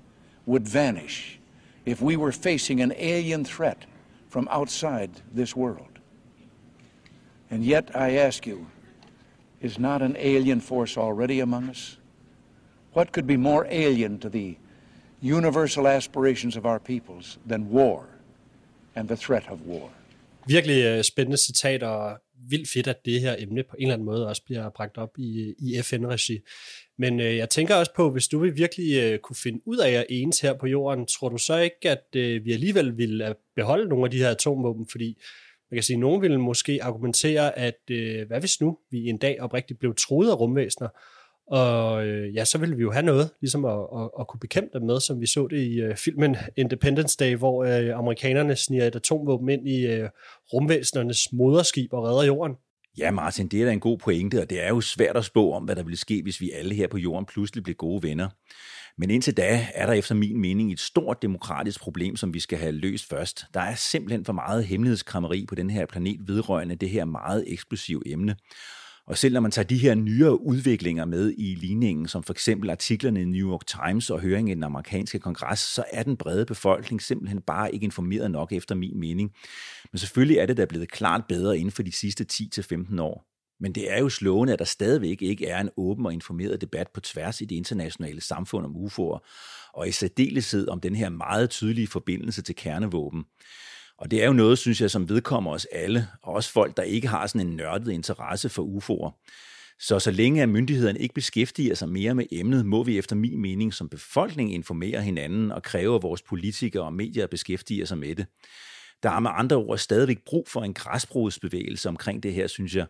would 0.48 0.66
vanish 0.66 1.38
if 1.84 2.00
we 2.00 2.16
were 2.16 2.32
facing 2.32 2.80
an 2.80 2.92
alien 2.96 3.44
threat 3.44 3.84
from 4.28 4.48
outside 4.50 5.10
this 5.34 5.54
world. 5.54 5.94
And 7.50 7.64
yet, 7.64 7.84
I 7.94 8.16
ask 8.16 8.46
you, 8.46 8.66
is 9.60 9.78
not 9.78 10.02
an 10.02 10.16
alien 10.18 10.60
force 10.60 10.96
already 10.96 11.40
among 11.40 11.68
us? 11.68 11.98
What 12.92 13.12
could 13.12 13.26
be 13.26 13.36
more 13.36 13.66
alien 13.68 14.18
to 14.18 14.28
the 14.28 14.56
universal 15.20 15.86
aspirations 15.86 16.56
of 16.56 16.64
our 16.64 16.80
peoples 16.80 17.38
than 17.46 17.70
war 17.70 18.08
and 18.96 19.08
the 19.08 19.16
threat 19.16 19.46
of 19.48 19.58
war? 19.66 19.90
Virkelig 20.46 20.84
øh, 20.84 21.04
spændende 21.04 21.36
citat, 21.36 21.82
og 21.82 22.20
vildt 22.50 22.70
fedt, 22.70 22.86
at 22.86 23.04
det 23.04 23.20
her 23.20 23.36
emne 23.38 23.62
på 23.62 23.76
en 23.78 23.82
eller 23.82 23.94
anden 23.94 24.06
måde 24.06 24.28
også 24.28 24.42
bliver 24.44 24.70
bragt 24.70 24.98
op 24.98 25.18
i, 25.18 25.54
i 25.58 25.82
FN-regi. 25.82 26.38
Men 26.98 27.20
øh, 27.20 27.36
jeg 27.36 27.48
tænker 27.48 27.74
også 27.74 27.92
på, 27.96 28.10
hvis 28.10 28.28
du 28.28 28.38
vil 28.38 28.56
virkelig 28.56 29.02
øh, 29.02 29.18
kunne 29.18 29.36
finde 29.36 29.60
ud 29.66 29.78
af 29.78 29.90
at 29.90 30.06
enes 30.08 30.40
her 30.40 30.52
på 30.52 30.66
jorden, 30.66 31.06
tror 31.06 31.28
du 31.28 31.38
så 31.38 31.58
ikke, 31.58 31.90
at 31.90 32.04
øh, 32.16 32.44
vi 32.44 32.52
alligevel 32.52 32.96
vil 32.96 33.20
øh, 33.20 33.34
beholde 33.56 33.88
nogle 33.88 34.04
af 34.04 34.10
de 34.10 34.18
her 34.18 34.30
atomvåben? 34.30 34.86
Fordi 34.90 35.18
man 35.70 35.76
kan 35.76 35.82
sige, 35.82 35.94
at 35.94 36.00
nogen 36.00 36.22
vil 36.22 36.40
måske 36.40 36.82
argumentere, 36.82 37.58
at 37.58 37.80
øh, 37.90 38.26
hvad 38.26 38.40
hvis 38.40 38.60
nu 38.60 38.78
vi 38.90 39.06
en 39.06 39.18
dag 39.18 39.40
oprigtigt 39.40 39.78
blev 39.78 39.94
troet 39.94 40.30
af 40.30 40.40
rumvæsener, 40.40 40.88
og 41.50 42.06
øh, 42.06 42.34
ja, 42.34 42.44
så 42.44 42.58
ville 42.58 42.76
vi 42.76 42.82
jo 42.82 42.92
have 42.92 43.02
noget, 43.02 43.30
ligesom 43.40 43.64
at, 43.64 43.72
at, 43.72 44.10
at 44.20 44.28
kunne 44.28 44.40
bekæmpe 44.40 44.78
dem 44.78 44.86
med, 44.86 45.00
som 45.00 45.20
vi 45.20 45.26
så 45.26 45.46
det 45.46 45.58
i 45.58 45.80
øh, 45.80 45.96
filmen 45.96 46.36
Independence 46.56 47.16
Day, 47.16 47.36
hvor 47.36 47.64
øh, 47.64 47.98
amerikanerne 47.98 48.56
sniger 48.56 48.86
et 48.86 48.96
atomvåben 48.96 49.48
ind 49.48 49.68
i 49.68 49.86
øh, 49.86 50.08
rumvæsenernes 50.52 51.32
moderskib 51.32 51.92
og 51.92 52.04
redder 52.04 52.24
jorden. 52.24 52.56
Ja, 52.98 53.10
Martin, 53.10 53.48
det 53.48 53.60
er 53.60 53.64
da 53.64 53.72
en 53.72 53.80
god 53.80 53.98
pointe, 53.98 54.40
og 54.40 54.50
det 54.50 54.64
er 54.64 54.68
jo 54.68 54.80
svært 54.80 55.16
at 55.16 55.24
spå 55.24 55.52
om, 55.52 55.64
hvad 55.64 55.76
der 55.76 55.82
ville 55.82 55.96
ske, 55.96 56.22
hvis 56.22 56.40
vi 56.40 56.50
alle 56.50 56.74
her 56.74 56.88
på 56.88 56.98
jorden 56.98 57.26
pludselig 57.26 57.64
blev 57.64 57.76
gode 57.76 58.02
venner. 58.02 58.28
Men 58.98 59.10
indtil 59.10 59.36
da 59.36 59.66
er 59.74 59.86
der 59.86 59.92
efter 59.92 60.14
min 60.14 60.40
mening 60.40 60.72
et 60.72 60.80
stort 60.80 61.22
demokratisk 61.22 61.80
problem, 61.80 62.16
som 62.16 62.34
vi 62.34 62.40
skal 62.40 62.58
have 62.58 62.72
løst 62.72 63.08
først. 63.08 63.44
Der 63.54 63.60
er 63.60 63.74
simpelthen 63.74 64.24
for 64.24 64.32
meget 64.32 64.64
hemmelighedskrammeri 64.64 65.46
på 65.48 65.54
den 65.54 65.70
her 65.70 65.86
planet 65.86 66.20
vedrørende 66.28 66.76
det 66.76 66.90
her 66.90 67.04
meget 67.04 67.44
eksplosive 67.46 68.02
emne. 68.06 68.36
Og 69.08 69.18
selv 69.18 69.34
når 69.34 69.40
man 69.40 69.50
tager 69.50 69.66
de 69.66 69.78
her 69.78 69.94
nyere 69.94 70.42
udviklinger 70.42 71.04
med 71.04 71.34
i 71.38 71.54
ligningen, 71.54 72.08
som 72.08 72.22
for 72.22 72.32
eksempel 72.32 72.70
artiklerne 72.70 73.22
i 73.22 73.24
New 73.24 73.50
York 73.50 73.66
Times 73.66 74.10
og 74.10 74.20
høringen 74.20 74.50
i 74.50 74.54
den 74.54 74.62
amerikanske 74.62 75.18
kongres, 75.18 75.58
så 75.58 75.84
er 75.92 76.02
den 76.02 76.16
brede 76.16 76.46
befolkning 76.46 77.02
simpelthen 77.02 77.40
bare 77.40 77.74
ikke 77.74 77.84
informeret 77.84 78.30
nok 78.30 78.52
efter 78.52 78.74
min 78.74 79.00
mening. 79.00 79.32
Men 79.92 79.98
selvfølgelig 79.98 80.38
er 80.38 80.46
det 80.46 80.56
da 80.56 80.64
blevet 80.64 80.90
klart 80.90 81.24
bedre 81.28 81.58
inden 81.58 81.72
for 81.72 81.82
de 81.82 81.92
sidste 81.92 82.26
10-15 82.32 83.00
år. 83.00 83.24
Men 83.60 83.74
det 83.74 83.92
er 83.92 83.98
jo 83.98 84.08
slående, 84.08 84.52
at 84.52 84.58
der 84.58 84.64
stadigvæk 84.64 85.22
ikke 85.22 85.46
er 85.46 85.60
en 85.60 85.70
åben 85.76 86.06
og 86.06 86.12
informeret 86.12 86.60
debat 86.60 86.88
på 86.94 87.00
tværs 87.00 87.40
i 87.40 87.44
det 87.44 87.56
internationale 87.56 88.20
samfund 88.20 88.66
om 88.66 88.76
UFO'er, 88.76 89.18
og 89.74 89.88
i 89.88 89.92
særdeleshed 89.92 90.68
om 90.68 90.80
den 90.80 90.94
her 90.94 91.08
meget 91.08 91.50
tydelige 91.50 91.86
forbindelse 91.86 92.42
til 92.42 92.54
kernevåben. 92.54 93.24
Og 93.98 94.10
det 94.10 94.22
er 94.22 94.26
jo 94.26 94.32
noget, 94.32 94.58
synes 94.58 94.80
jeg, 94.80 94.90
som 94.90 95.08
vedkommer 95.08 95.52
os 95.52 95.64
alle, 95.64 96.08
og 96.22 96.34
også 96.34 96.52
folk, 96.52 96.76
der 96.76 96.82
ikke 96.82 97.08
har 97.08 97.26
sådan 97.26 97.46
en 97.46 97.56
nørdet 97.56 97.92
interesse 97.92 98.48
for 98.48 98.62
UFO'er. 98.62 99.24
Så 99.80 99.98
så 99.98 100.10
længe 100.10 100.42
at 100.42 100.48
myndighederne 100.48 100.98
ikke 100.98 101.14
beskæftiger 101.14 101.74
sig 101.74 101.88
mere 101.88 102.14
med 102.14 102.24
emnet, 102.32 102.66
må 102.66 102.82
vi 102.82 102.98
efter 102.98 103.16
min 103.16 103.40
mening 103.40 103.74
som 103.74 103.88
befolkning 103.88 104.54
informere 104.54 105.02
hinanden 105.02 105.52
og 105.52 105.62
kræve, 105.62 105.94
at 105.94 106.02
vores 106.02 106.22
politikere 106.22 106.82
og 106.82 106.92
medier 106.92 107.26
beskæftiger 107.26 107.86
sig 107.86 107.98
med 107.98 108.14
det. 108.14 108.26
Der 109.02 109.10
er 109.10 109.20
med 109.20 109.30
andre 109.34 109.56
ord 109.56 109.78
stadigvæk 109.78 110.18
brug 110.26 110.48
for 110.48 110.62
en 110.62 110.74
græsbrugsbevægelse 110.74 111.88
omkring 111.88 112.22
det 112.22 112.32
her, 112.32 112.46
synes 112.46 112.76
jeg. 112.76 112.86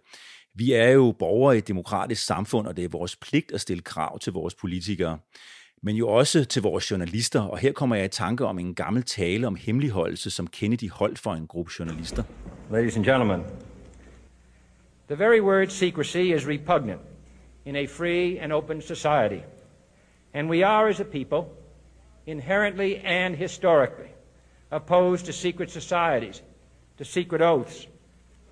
Vi 0.55 0.73
er 0.73 0.89
jo 0.89 1.15
borgere 1.19 1.55
i 1.55 1.59
et 1.59 1.69
demokratisk 1.69 2.25
samfund, 2.25 2.67
og 2.67 2.77
det 2.77 2.85
er 2.85 2.89
vores 2.89 3.17
pligt 3.17 3.53
at 3.53 3.61
stille 3.61 3.83
krav 3.83 4.19
til 4.19 4.33
vores 4.33 4.55
politikere 4.55 5.19
men 5.83 5.97
jo 5.97 6.09
også 6.09 6.45
til 6.45 6.63
vores 6.63 6.91
journalister, 6.91 7.41
og 7.41 7.59
her 7.59 7.73
kommer 7.73 7.97
jeg 7.97 8.05
i 8.05 8.09
tanke 8.09 8.47
om 8.47 8.59
en 8.59 8.75
gammel 8.75 9.03
tale 9.03 9.47
om 9.47 9.57
hemmeligholdelse, 9.57 10.31
som 10.31 10.47
Kennedy 10.47 10.91
holdt 10.91 11.19
for 11.19 11.33
en 11.33 11.47
gruppe 11.47 11.73
journalister. 11.79 12.23
Ladies 12.71 12.97
and 12.97 13.05
gentlemen, 13.05 13.41
the 15.07 15.19
very 15.19 15.41
word 15.41 15.67
secrecy 15.69 16.35
is 16.37 16.47
repugnant 16.49 17.01
in 17.65 17.77
a 17.77 17.87
free 17.87 18.39
and 18.39 18.53
open 18.53 18.83
society, 18.83 19.41
and 20.35 20.51
we 20.51 20.67
are 20.67 20.89
as 20.89 21.01
a 21.01 21.05
people 21.05 21.43
inherently 22.27 22.95
and 23.05 23.37
historically 23.37 24.09
opposed 24.71 25.27
to 25.27 25.33
secret 25.33 25.71
societies, 25.71 26.43
to 26.99 27.05
secret 27.05 27.43
oaths, 27.43 27.89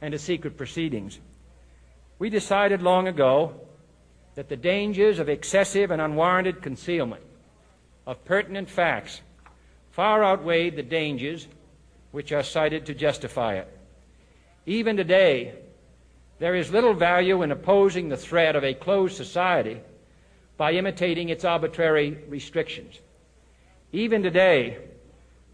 and 0.00 0.12
to 0.12 0.18
secret 0.18 0.56
proceedings. 0.56 1.20
We 2.18 2.30
decided 2.30 2.82
long 2.82 3.08
ago 3.08 3.52
that 4.36 4.48
the 4.48 4.56
dangers 4.56 5.18
of 5.18 5.28
excessive 5.28 5.90
and 5.90 6.00
unwarranted 6.00 6.62
concealment 6.62 7.22
of 8.06 8.24
pertinent 8.24 8.70
facts 8.70 9.20
far 9.90 10.22
outweighed 10.22 10.76
the 10.76 10.82
dangers 10.82 11.48
which 12.12 12.32
are 12.32 12.42
cited 12.42 12.86
to 12.86 12.94
justify 12.94 13.54
it. 13.54 13.68
Even 14.66 14.96
today, 14.96 15.54
there 16.38 16.54
is 16.54 16.70
little 16.70 16.92
value 16.92 17.42
in 17.42 17.50
opposing 17.50 18.08
the 18.08 18.16
threat 18.16 18.54
of 18.54 18.62
a 18.62 18.74
closed 18.74 19.16
society 19.16 19.80
by 20.58 20.72
imitating 20.72 21.30
its 21.30 21.44
arbitrary 21.44 22.18
restrictions. 22.28 23.00
Even 23.92 24.22
today, 24.22 24.76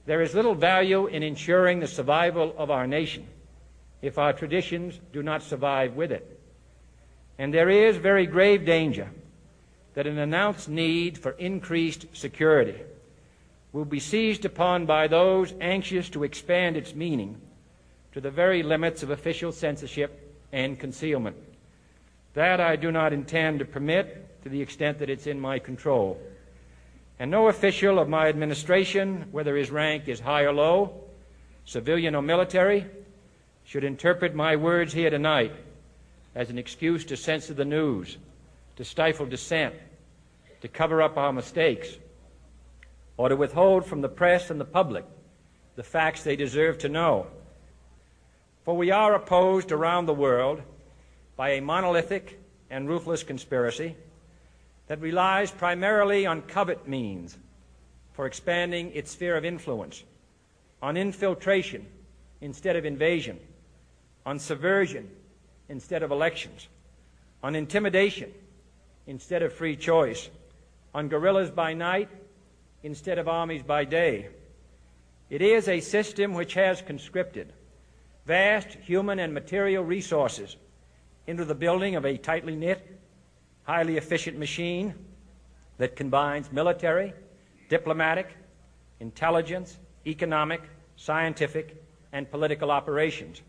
there 0.06 0.22
is 0.22 0.34
little 0.34 0.56
value 0.56 1.06
in 1.06 1.22
ensuring 1.22 1.78
the 1.78 1.86
survival 1.86 2.52
of 2.59 2.70
our 2.70 2.88
nation 2.88 3.26
if 4.00 4.18
our 4.18 4.32
traditions 4.32 4.98
do 5.12 5.22
not 5.22 5.42
survive 5.42 5.94
with 5.94 6.10
it. 6.10 6.41
And 7.38 7.52
there 7.52 7.70
is 7.70 7.96
very 7.96 8.26
grave 8.26 8.64
danger 8.64 9.09
that 9.94 10.06
an 10.06 10.18
announced 10.18 10.68
need 10.68 11.18
for 11.18 11.32
increased 11.32 12.06
security 12.12 12.80
will 13.72 13.84
be 13.84 14.00
seized 14.00 14.44
upon 14.44 14.86
by 14.86 15.06
those 15.06 15.54
anxious 15.60 16.10
to 16.10 16.24
expand 16.24 16.76
its 16.76 16.94
meaning 16.94 17.40
to 18.12 18.20
the 18.20 18.30
very 18.30 18.62
limits 18.62 19.02
of 19.02 19.10
official 19.10 19.52
censorship 19.52 20.34
and 20.52 20.78
concealment. 20.78 21.36
That 22.34 22.60
I 22.60 22.76
do 22.76 22.92
not 22.92 23.12
intend 23.12 23.59
to 23.59 23.64
permit 23.64 24.42
to 24.42 24.48
the 24.48 24.60
extent 24.60 24.98
that 24.98 25.10
it's 25.10 25.26
in 25.26 25.40
my 25.40 25.59
control. 25.59 26.20
And 27.18 27.30
no 27.30 27.48
official 27.48 27.98
of 27.98 28.09
my 28.09 28.28
administration, 28.28 29.26
whether 29.30 29.56
his 29.56 29.70
rank 29.70 30.09
is 30.09 30.20
high 30.20 30.42
or 30.42 30.52
low, 30.52 31.04
civilian 31.64 32.14
or 32.14 32.22
military, 32.22 32.86
should 33.64 33.84
interpret 33.84 34.34
my 34.34 34.56
words 34.56 34.92
here 34.92 35.10
tonight 35.10 35.52
as 36.34 36.50
an 36.50 36.59
excuse 36.59 37.04
to 37.04 37.16
censor 37.16 37.54
the 37.54 37.64
news, 37.64 38.16
to 38.76 38.84
stifle 38.84 39.26
dissent, 39.26 39.74
to 40.60 40.68
cover 40.68 41.02
up 41.02 41.16
our 41.16 41.32
mistakes, 41.32 41.96
or 43.16 43.28
to 43.28 43.36
withhold 43.36 43.84
from 43.84 44.00
the 44.00 44.09
press 44.09 44.50
and 44.50 44.60
the 44.60 44.64
public 44.64 45.04
the 45.76 45.82
facts 45.82 46.22
they 46.22 46.36
deserve 46.36 46.78
to 46.78 46.88
know. 46.88 47.26
For 48.64 48.76
we 48.76 48.90
are 48.90 49.14
opposed 49.14 49.72
around 49.72 50.06
the 50.06 50.14
world 50.14 50.62
by 51.36 51.50
a 51.50 51.62
monolithic 51.62 52.38
and 52.70 52.88
ruthless 52.88 53.22
conspiracy 53.22 53.96
that 54.86 55.00
relies 55.00 55.50
primarily 55.50 56.26
on 56.26 56.42
covert 56.42 56.86
means 56.86 57.36
for 58.12 58.26
expanding 58.26 58.92
its 58.92 59.12
sphere 59.12 59.36
of 59.36 59.44
influence, 59.44 60.04
on 60.82 60.96
infiltration 60.96 61.86
instead 62.40 62.76
of 62.76 62.84
invasion, 62.84 63.38
on 64.26 64.38
subversion 64.38 65.09
instead 65.73 66.03
of 66.03 66.12
elections, 66.12 66.69
on 67.43 67.57
intimidation 67.57 68.31
instead 69.07 69.43
of 69.43 69.53
free 69.53 69.74
choice, 69.74 70.28
on 70.94 71.09
guerrillas 71.09 71.51
by 71.51 71.73
night 71.73 72.11
instead 72.82 73.19
of 73.19 73.27
armies 73.27 73.62
by 73.62 73.85
day. 73.85 74.28
It 75.31 75.40
is 75.40 75.69
a 75.69 75.81
system 75.81 76.35
which 76.35 76.55
has 76.55 76.82
conscripted 76.82 77.53
vast 78.27 78.69
human 78.85 79.19
and 79.19 79.32
material 79.32 79.82
resources 79.82 80.57
into 81.27 81.44
the 81.44 81.55
building 81.55 81.97
of 81.97 82.05
a 82.05 82.19
tightly 82.19 82.55
knit, 82.55 83.01
highly 83.65 83.97
efficient 83.97 84.39
machine 84.39 84.94
that 85.78 85.97
combines 85.97 86.53
military, 86.53 87.15
diplomatic, 87.70 88.28
intelligence, 89.01 89.78
economic, 90.07 90.61
scientific, 90.97 91.82
and 92.12 92.31
political 92.31 92.70
operations. 92.70 93.40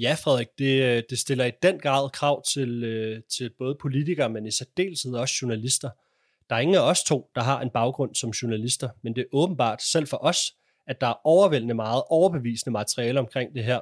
Ja, 0.00 0.14
Frederik, 0.14 0.48
det, 0.58 0.82
øh, 0.82 1.02
det 1.10 1.18
stiller 1.18 1.44
i 1.44 1.50
den 1.62 1.78
grad 1.78 2.10
krav 2.10 2.42
til, 2.42 2.84
øh, 2.84 3.22
til 3.36 3.50
både 3.58 3.76
politikere, 3.80 4.28
men 4.28 4.46
i 4.46 4.50
særdeleshed 4.50 5.14
også 5.14 5.34
journalister. 5.42 5.90
Der 6.50 6.56
er 6.56 6.60
ingen 6.60 6.76
af 6.76 6.80
os 6.80 7.02
to, 7.02 7.30
der 7.34 7.40
har 7.40 7.60
en 7.60 7.70
baggrund 7.70 8.14
som 8.14 8.30
journalister, 8.30 8.88
men 9.02 9.14
det 9.14 9.20
er 9.20 9.26
åbenbart 9.32 9.82
selv 9.82 10.06
for 10.06 10.24
os, 10.24 10.54
at 10.86 11.00
der 11.00 11.06
er 11.06 11.26
overvældende 11.26 11.74
meget 11.74 12.02
overbevisende 12.10 12.72
materiale 12.72 13.20
omkring 13.20 13.54
det 13.54 13.64
her. 13.64 13.80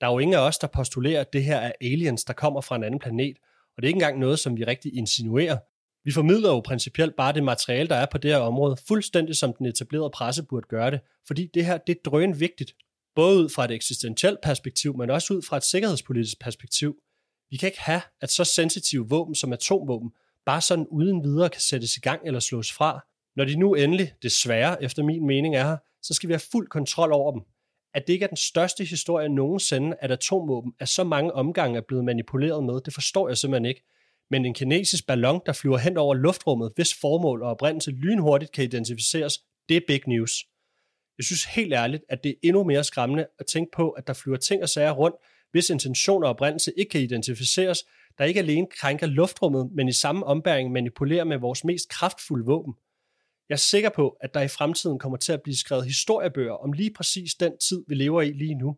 Der 0.00 0.06
er 0.06 0.12
jo 0.12 0.18
ingen 0.18 0.34
af 0.34 0.38
os, 0.38 0.58
der 0.58 0.66
postulerer, 0.66 1.20
at 1.20 1.32
det 1.32 1.44
her 1.44 1.56
er 1.56 1.72
aliens, 1.80 2.24
der 2.24 2.32
kommer 2.32 2.60
fra 2.60 2.76
en 2.76 2.84
anden 2.84 3.00
planet, 3.00 3.36
og 3.76 3.82
det 3.82 3.84
er 3.84 3.88
ikke 3.88 3.96
engang 3.96 4.18
noget, 4.18 4.38
som 4.38 4.56
vi 4.56 4.64
rigtig 4.64 4.96
insinuerer. 4.96 5.58
Vi 6.04 6.12
formidler 6.12 6.50
jo 6.50 6.60
principielt 6.60 7.16
bare 7.16 7.32
det 7.32 7.42
materiale, 7.42 7.88
der 7.88 7.96
er 7.96 8.06
på 8.06 8.18
det 8.18 8.30
her 8.30 8.38
område, 8.38 8.76
fuldstændig 8.88 9.36
som 9.36 9.52
den 9.52 9.66
etablerede 9.66 10.10
presse 10.10 10.42
burde 10.42 10.66
gøre 10.68 10.90
det, 10.90 11.00
fordi 11.26 11.50
det 11.54 11.66
her 11.66 11.78
det 11.78 11.96
er 11.96 12.10
drøn 12.10 12.40
vigtigt, 12.40 12.74
både 13.14 13.42
ud 13.42 13.48
fra 13.48 13.64
et 13.64 13.70
eksistentielt 13.70 14.38
perspektiv, 14.42 14.96
men 14.96 15.10
også 15.10 15.34
ud 15.34 15.42
fra 15.42 15.56
et 15.56 15.64
sikkerhedspolitisk 15.64 16.40
perspektiv. 16.40 16.96
Vi 17.50 17.56
kan 17.56 17.66
ikke 17.66 17.80
have, 17.80 18.00
at 18.20 18.30
så 18.30 18.44
sensitive 18.44 19.08
våben 19.08 19.34
som 19.34 19.52
atomvåben 19.52 20.10
bare 20.46 20.60
sådan 20.60 20.86
uden 20.90 21.24
videre 21.24 21.48
kan 21.48 21.60
sættes 21.60 21.96
i 21.96 22.00
gang 22.00 22.20
eller 22.26 22.40
slås 22.40 22.72
fra. 22.72 23.04
Når 23.36 23.44
de 23.44 23.56
nu 23.56 23.74
endelig, 23.74 24.12
desværre 24.22 24.82
efter 24.82 25.02
min 25.02 25.26
mening 25.26 25.56
er 25.56 25.64
her, 25.64 25.76
så 26.02 26.14
skal 26.14 26.28
vi 26.28 26.32
have 26.32 26.42
fuld 26.52 26.68
kontrol 26.68 27.12
over 27.12 27.32
dem. 27.32 27.42
At 27.94 28.06
det 28.06 28.12
ikke 28.12 28.24
er 28.24 28.28
den 28.28 28.36
største 28.36 28.84
historie 28.84 29.28
nogensinde, 29.28 29.96
at 30.00 30.10
atomvåben 30.10 30.72
af 30.80 30.88
så 30.88 31.04
mange 31.04 31.32
omgange 31.32 31.76
er 31.76 31.82
blevet 31.88 32.04
manipuleret 32.04 32.64
med, 32.64 32.80
det 32.80 32.94
forstår 32.94 33.28
jeg 33.28 33.38
simpelthen 33.38 33.64
ikke. 33.64 33.82
Men 34.30 34.44
en 34.44 34.54
kinesisk 34.54 35.06
ballon, 35.06 35.40
der 35.46 35.52
flyver 35.52 35.78
hen 35.78 35.96
over 35.96 36.14
luftrummet, 36.14 36.72
hvis 36.74 36.94
formål 37.00 37.42
og 37.42 37.50
oprindelse 37.50 37.90
lynhurtigt 37.90 38.52
kan 38.52 38.64
identificeres, 38.64 39.38
det 39.68 39.76
er 39.76 39.80
big 39.86 40.00
news. 40.06 40.44
Jeg 41.18 41.24
synes 41.24 41.44
helt 41.44 41.72
ærligt, 41.72 42.04
at 42.08 42.24
det 42.24 42.30
er 42.30 42.34
endnu 42.42 42.64
mere 42.64 42.84
skræmmende 42.84 43.26
at 43.38 43.46
tænke 43.46 43.70
på, 43.76 43.90
at 43.90 44.06
der 44.06 44.12
flyver 44.12 44.36
ting 44.36 44.62
og 44.62 44.68
sager 44.68 44.92
rundt, 44.92 45.16
hvis 45.50 45.70
intentioner 45.70 46.26
og 46.26 46.30
oprindelse 46.30 46.72
ikke 46.76 46.90
kan 46.90 47.00
identificeres, 47.00 47.84
der 48.18 48.24
ikke 48.24 48.40
alene 48.40 48.66
krænker 48.80 49.06
luftrummet, 49.06 49.70
men 49.72 49.88
i 49.88 49.92
samme 49.92 50.26
ombæring 50.26 50.72
manipulerer 50.72 51.24
med 51.24 51.38
vores 51.38 51.64
mest 51.64 51.88
kraftfulde 51.88 52.44
våben. 52.44 52.74
Jeg 53.48 53.54
er 53.54 53.58
sikker 53.58 53.90
på, 53.90 54.16
at 54.20 54.34
der 54.34 54.40
i 54.40 54.48
fremtiden 54.48 54.98
kommer 54.98 55.18
til 55.18 55.32
at 55.32 55.42
blive 55.42 55.56
skrevet 55.56 55.86
historiebøger 55.86 56.52
om 56.52 56.72
lige 56.72 56.92
præcis 56.92 57.34
den 57.34 57.58
tid, 57.58 57.84
vi 57.88 57.94
lever 57.94 58.22
i 58.22 58.32
lige 58.32 58.54
nu. 58.54 58.68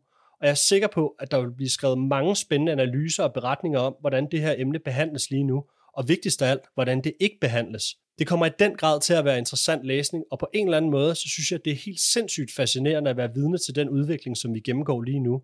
Og 0.41 0.47
jeg 0.47 0.51
er 0.51 0.55
sikker 0.55 0.89
på, 0.89 1.17
at 1.19 1.31
der 1.31 1.41
vil 1.41 1.55
blive 1.57 1.71
skrevet 1.71 1.99
mange 1.99 2.37
spændende 2.37 2.73
analyser 2.73 3.25
og 3.25 3.33
beretninger 3.33 3.81
om, 3.81 3.97
hvordan 4.01 4.31
det 4.31 4.41
her 4.41 4.55
emne 4.59 4.79
behandles 4.79 5.31
lige 5.31 5.45
nu, 5.45 5.65
og 5.93 6.09
vigtigst 6.09 6.43
af 6.43 6.51
alt, 6.51 6.63
hvordan 6.75 7.01
det 7.05 7.13
ikke 7.21 7.39
behandles. 7.41 7.85
Det 8.18 8.26
kommer 8.26 8.47
i 8.47 8.51
den 8.59 8.74
grad 8.74 9.01
til 9.01 9.14
at 9.14 9.24
være 9.24 9.38
interessant 9.38 9.84
læsning, 9.84 10.24
og 10.30 10.38
på 10.38 10.48
en 10.55 10.66
eller 10.66 10.76
anden 10.76 10.90
måde, 10.90 11.14
så 11.14 11.28
synes 11.28 11.52
jeg, 11.52 11.64
det 11.64 11.70
er 11.70 11.76
helt 11.76 12.01
sindssygt 12.01 12.51
fascinerende 12.56 13.10
at 13.10 13.16
være 13.16 13.34
vidne 13.34 13.59
til 13.59 13.74
den 13.74 13.88
udvikling, 13.88 14.36
som 14.36 14.55
vi 14.55 14.60
gennemgår 14.60 15.02
lige 15.02 15.20
nu. 15.20 15.43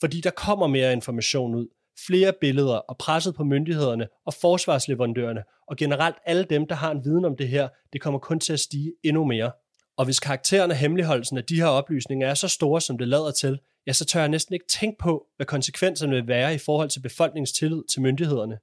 Fordi 0.00 0.20
der 0.20 0.30
kommer 0.30 0.66
mere 0.66 0.92
information 0.92 1.54
ud, 1.54 1.66
flere 2.06 2.32
billeder 2.40 2.74
og 2.74 2.98
presset 2.98 3.34
på 3.34 3.44
myndighederne 3.44 4.08
og 4.26 4.34
forsvarsleverandørerne, 4.34 5.42
og 5.68 5.76
generelt 5.76 6.16
alle 6.24 6.44
dem, 6.44 6.66
der 6.66 6.74
har 6.74 6.90
en 6.90 7.04
viden 7.04 7.24
om 7.24 7.36
det 7.36 7.48
her, 7.48 7.68
det 7.92 8.00
kommer 8.00 8.18
kun 8.20 8.40
til 8.40 8.52
at 8.52 8.60
stige 8.60 8.92
endnu 9.04 9.24
mere. 9.24 9.52
Og 9.96 10.04
hvis 10.04 10.20
karakteren 10.20 10.70
og 10.70 10.76
hemmeligholdelsen 10.76 11.38
af 11.38 11.44
de 11.44 11.56
her 11.56 11.66
oplysninger 11.66 12.28
er 12.28 12.34
så 12.34 12.48
store, 12.48 12.80
som 12.80 12.98
det 12.98 13.08
lader 13.08 13.30
til, 13.30 13.58
ja, 13.86 13.92
så 13.92 14.04
tør 14.04 14.20
jeg 14.20 14.28
næsten 14.28 14.54
ikke 14.54 14.66
tænke 14.66 14.98
på, 14.98 15.26
hvad 15.36 15.46
konsekvenserne 15.46 16.14
vil 16.14 16.28
være 16.28 16.54
i 16.54 16.58
forhold 16.58 16.90
til 16.90 17.00
befolkningens 17.00 17.52
tillid 17.52 17.82
til 17.90 18.02
myndighederne. 18.02 18.58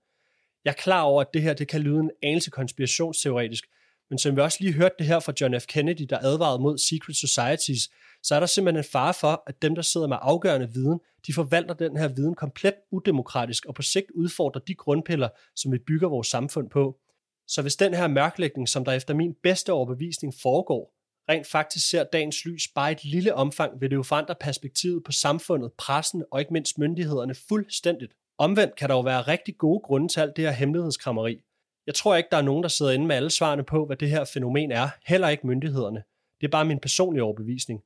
Jeg 0.66 0.72
er 0.72 0.76
klar 0.76 1.02
over, 1.02 1.22
at 1.22 1.34
det 1.34 1.42
her 1.42 1.54
det 1.54 1.68
kan 1.68 1.82
lyde 1.82 2.00
en 2.00 2.12
anelse 2.24 2.52
konspirationsteoretisk, 2.52 3.66
men 4.10 4.20
som 4.20 4.36
vi 4.36 4.42
også 4.42 4.58
lige 4.62 4.74
hørte 4.74 4.96
det 5.00 5.08
her 5.08 5.20
fra 5.20 5.34
John 5.42 5.60
F. 5.60 5.66
Kennedy, 5.66 6.06
der 6.10 6.20
advarede 6.22 6.62
mod 6.62 6.78
secret 6.78 7.16
societies, 7.16 7.90
så 8.24 8.36
er 8.36 8.40
der 8.40 8.48
simpelthen 8.48 8.80
en 8.80 8.90
fare 8.92 9.14
for, 9.14 9.44
at 9.48 9.62
dem, 9.62 9.76
der 9.76 9.82
sidder 9.82 10.08
med 10.08 10.18
afgørende 10.22 10.74
viden, 10.74 11.00
de 11.28 11.34
forvalter 11.34 11.74
den 11.74 11.98
her 11.98 12.08
viden 12.08 12.36
komplet 12.36 12.74
udemokratisk 12.92 13.66
og 13.66 13.76
på 13.76 13.82
sigt 13.82 14.12
udfordrer 14.16 14.62
de 14.62 14.76
grundpiller, 14.76 15.30
som 15.56 15.72
vi 15.72 15.78
bygger 15.78 16.10
vores 16.10 16.28
samfund 16.28 16.70
på. 16.70 17.00
Så 17.48 17.62
hvis 17.62 17.76
den 17.76 17.94
her 17.94 18.08
mørklægning, 18.08 18.70
som 18.70 18.86
der 18.86 18.92
efter 18.92 19.14
min 19.14 19.36
bedste 19.44 19.74
overbevisning 19.74 20.34
foregår, 20.42 20.94
rent 21.30 21.48
faktisk 21.48 21.90
ser 21.90 22.04
dagens 22.04 22.46
lys 22.46 22.68
bare 22.76 22.92
et 22.92 23.04
lille 23.04 23.34
omfang, 23.34 23.82
vil 23.82 23.90
det 23.90 23.96
jo 23.96 24.04
forandre 24.04 24.36
perspektivet 24.40 25.04
på 25.04 25.12
samfundet, 25.12 25.72
pressen 25.78 26.24
og 26.32 26.40
ikke 26.40 26.54
mindst 26.54 26.78
myndighederne 26.78 27.36
fuldstændigt. 27.36 28.14
Omvendt 28.38 28.76
kan 28.76 28.90
der 28.90 28.96
jo 28.96 29.02
være 29.02 29.22
rigtig 29.22 29.58
gode 29.58 29.80
grunde 29.80 30.08
til 30.08 30.20
alt 30.20 30.36
det 30.36 30.44
her 30.44 30.52
hemmelighedskrammeri. 30.52 31.42
Jeg 31.88 31.96
tror 31.96 32.16
ikke, 32.16 32.30
der 32.32 32.38
er 32.38 32.42
nogen, 32.42 32.64
der 32.64 32.70
sidder 32.70 32.92
inde 32.92 33.06
med 33.06 33.16
alle 33.16 33.30
svarene 33.30 33.64
på, 33.64 33.86
hvad 33.86 33.98
det 33.98 34.10
her 34.10 34.26
fænomen 34.26 34.72
er, 34.72 34.90
heller 35.06 35.30
ikke 35.30 35.48
myndighederne. 35.48 36.04
Det 36.42 36.48
er 36.48 36.52
bare 36.52 36.66
min 36.66 36.80
personlige 36.80 37.24
overbevisning. 37.24 37.82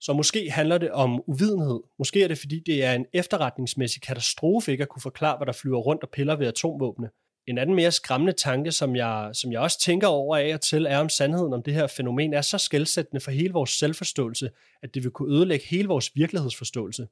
Så 0.00 0.12
måske 0.12 0.50
handler 0.50 0.78
det 0.78 0.90
om 0.90 1.22
uvidenhed. 1.26 1.80
Måske 1.98 2.24
er 2.24 2.28
det, 2.28 2.38
fordi 2.38 2.62
det 2.66 2.84
er 2.84 2.92
en 2.92 3.06
efterretningsmæssig 3.12 4.02
katastrofe 4.02 4.72
ikke 4.72 4.82
at 4.82 4.88
kunne 4.88 5.02
forklare, 5.02 5.36
hvad 5.36 5.46
der 5.46 5.52
flyver 5.52 5.78
rundt 5.78 6.02
og 6.02 6.10
piller 6.10 6.36
ved 6.36 6.46
atomvåbne. 6.46 7.10
En 7.46 7.58
anden 7.58 7.76
mere 7.76 7.90
skræmmende 7.90 8.32
tanke, 8.32 8.72
som 8.72 8.96
jeg, 8.96 9.30
som 9.32 9.52
jeg 9.52 9.60
også 9.60 9.80
tænker 9.80 10.06
over 10.06 10.36
af 10.36 10.54
og 10.54 10.60
til, 10.60 10.86
er 10.86 10.98
om 10.98 11.08
sandheden 11.08 11.52
om 11.52 11.62
det 11.62 11.74
her 11.74 11.86
fænomen 11.86 12.34
er 12.34 12.40
så 12.40 12.58
skældsættende 12.58 13.20
for 13.20 13.30
hele 13.30 13.52
vores 13.52 13.70
selvforståelse, 13.70 14.50
at 14.82 14.94
det 14.94 15.02
vil 15.02 15.10
kunne 15.10 15.34
ødelægge 15.34 15.66
hele 15.66 15.88
vores 15.88 16.10
virkelighedsforståelse. 16.14 17.06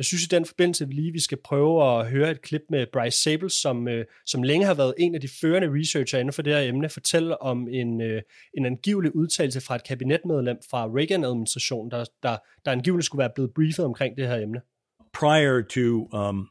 Jeg 0.00 0.04
synes 0.04 0.24
i 0.24 0.26
den 0.26 0.46
forbindelse 0.46 0.88
vi 0.88 0.94
lige, 0.94 1.12
vi 1.12 1.20
skal 1.20 1.38
prøve 1.44 1.98
at 1.98 2.10
høre 2.10 2.30
et 2.30 2.42
klip 2.42 2.62
med 2.70 2.86
Bryce 2.92 3.22
Sables, 3.22 3.52
som, 3.52 3.88
øh, 3.88 4.04
som 4.26 4.42
længe 4.42 4.66
har 4.66 4.74
været 4.74 4.94
en 4.98 5.14
af 5.14 5.20
de 5.20 5.28
førende 5.40 5.80
researcher 5.80 6.18
inden 6.18 6.32
for 6.32 6.42
det 6.42 6.52
her 6.52 6.60
emne, 6.60 6.88
fortælle 6.88 7.42
om 7.42 7.68
en, 7.68 8.00
øh, 8.00 8.22
en 8.54 8.66
angivelig 8.66 9.16
udtalelse 9.16 9.60
fra 9.60 9.74
et 9.74 9.84
kabinetmedlem 9.84 10.58
fra 10.70 10.86
Reagan-administrationen, 10.86 11.90
der, 11.90 12.04
der, 12.22 12.36
der 12.64 12.72
angiveligt 12.72 13.06
skulle 13.06 13.20
være 13.20 13.30
blevet 13.34 13.54
briefet 13.54 13.84
omkring 13.84 14.16
det 14.16 14.28
her 14.28 14.36
emne. 14.36 14.60
Prior 15.12 15.62
to 15.62 16.08
um, 16.12 16.48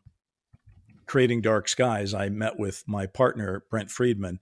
creating 1.08 1.44
Dark 1.44 1.68
Skies, 1.68 2.14
I 2.14 2.30
met 2.30 2.52
with 2.60 2.78
my 2.88 3.06
partner, 3.14 3.60
Brent 3.72 3.92
Friedman, 3.92 4.40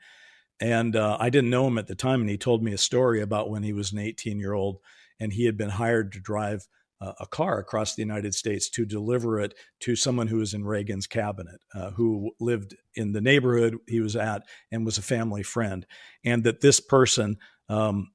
and 0.59 0.95
uh, 0.95 1.27
I 1.27 1.29
didn't 1.29 1.49
know 1.49 1.67
him 1.67 1.77
at 1.77 1.87
the 1.87 1.95
time, 1.95 2.21
and 2.21 2.29
he 2.29 2.37
told 2.37 2.63
me 2.63 2.73
a 2.73 2.77
story 2.77 3.21
about 3.21 3.51
when 3.51 3.63
he 3.63 3.73
was 3.73 3.93
an 3.93 3.99
18 3.99 4.39
year 4.39 4.53
old 4.53 4.79
and 5.19 5.33
he 5.33 5.45
had 5.45 5.57
been 5.57 5.69
hired 5.69 6.11
to 6.11 6.19
drive 6.19 6.67
a 6.99 7.27
car 7.27 7.59
across 7.59 7.95
the 7.95 8.01
United 8.01 8.33
States 8.33 8.69
to 8.71 8.85
deliver 8.85 9.39
it 9.39 9.53
to 9.81 9.95
someone 9.95 10.27
who 10.27 10.37
was 10.37 10.53
in 10.53 10.65
Reagan's 10.65 11.07
cabinet, 11.07 11.59
uh, 11.75 11.91
who 11.91 12.31
lived 12.39 12.75
in 12.95 13.11
the 13.11 13.21
neighborhood 13.21 13.77
he 13.87 13.99
was 13.99 14.15
at 14.15 14.43
and 14.71 14.85
was 14.85 14.97
a 14.97 15.03
family 15.03 15.43
friend, 15.43 15.85
and 16.25 16.43
that 16.43 16.61
this 16.61 16.79
person 16.79 17.37
um, 17.69 18.11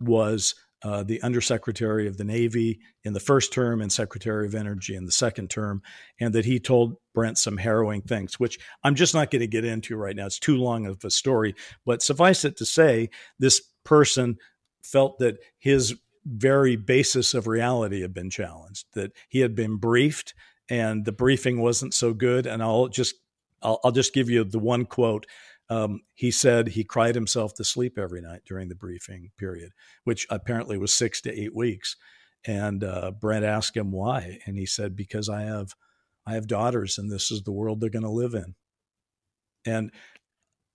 was 0.00 0.54
uh, 0.82 1.02
the 1.02 1.22
Undersecretary 1.22 2.06
of 2.06 2.18
the 2.18 2.24
Navy 2.24 2.80
in 3.04 3.14
the 3.14 3.20
first 3.20 3.52
term 3.52 3.80
and 3.80 3.90
Secretary 3.90 4.46
of 4.46 4.54
Energy 4.54 4.94
in 4.94 5.06
the 5.06 5.12
second 5.12 5.48
term, 5.48 5.82
and 6.20 6.34
that 6.34 6.44
he 6.44 6.60
told 6.60 6.96
Brent 7.14 7.38
some 7.38 7.56
harrowing 7.56 8.02
things, 8.02 8.38
which 8.38 8.58
I'm 8.82 8.94
just 8.94 9.14
not 9.14 9.30
going 9.30 9.40
to 9.40 9.46
get 9.46 9.64
into 9.64 9.96
right 9.96 10.14
now. 10.14 10.26
It's 10.26 10.38
too 10.38 10.56
long 10.56 10.86
of 10.86 11.02
a 11.04 11.10
story, 11.10 11.54
but 11.86 12.02
suffice 12.02 12.44
it 12.44 12.58
to 12.58 12.66
say, 12.66 13.08
this 13.38 13.62
person 13.84 14.36
felt 14.82 15.18
that 15.20 15.38
his 15.58 15.94
very 16.24 16.76
basis 16.76 17.34
of 17.34 17.46
reality 17.46 18.00
had 18.00 18.14
been 18.14 18.30
challenged, 18.30 18.86
that 18.94 19.12
he 19.28 19.40
had 19.40 19.54
been 19.54 19.76
briefed 19.76 20.34
and 20.68 21.04
the 21.04 21.12
briefing 21.12 21.60
wasn't 21.60 21.94
so 21.94 22.14
good. 22.14 22.46
And 22.46 22.62
I'll 22.62 22.88
just, 22.88 23.16
I'll, 23.62 23.80
I'll 23.84 23.92
just 23.92 24.14
give 24.14 24.30
you 24.30 24.44
the 24.44 24.58
one 24.58 24.86
quote. 24.86 25.26
Um, 25.70 26.00
he 26.14 26.30
said 26.30 26.68
he 26.68 26.84
cried 26.84 27.14
himself 27.14 27.54
to 27.54 27.64
sleep 27.64 27.98
every 27.98 28.20
night 28.20 28.42
during 28.46 28.68
the 28.68 28.74
briefing 28.74 29.30
period, 29.38 29.72
which 30.04 30.26
apparently 30.30 30.76
was 30.78 30.92
six 30.92 31.20
to 31.22 31.40
eight 31.40 31.54
weeks. 31.54 31.96
And 32.46 32.84
uh, 32.84 33.12
Brent 33.12 33.44
asked 33.44 33.76
him 33.76 33.90
why, 33.90 34.38
and 34.44 34.58
he 34.58 34.66
said, 34.66 34.94
"Because 34.94 35.30
I 35.30 35.42
have, 35.42 35.72
I 36.26 36.34
have 36.34 36.46
daughters, 36.46 36.98
and 36.98 37.10
this 37.10 37.30
is 37.30 37.42
the 37.42 37.52
world 37.52 37.80
they're 37.80 37.88
going 37.88 38.02
to 38.02 38.10
live 38.10 38.34
in." 38.34 38.54
And 39.64 39.90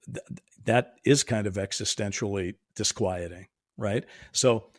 th- 0.06 0.26
that 0.66 0.96
is 1.06 1.22
kind 1.22 1.46
of 1.46 1.54
existentially 1.54 2.56
disquieting, 2.76 3.46
right? 3.78 4.04
So 4.32 4.72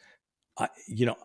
I, 0.59 0.69
you 0.87 1.07
know, 1.07 1.17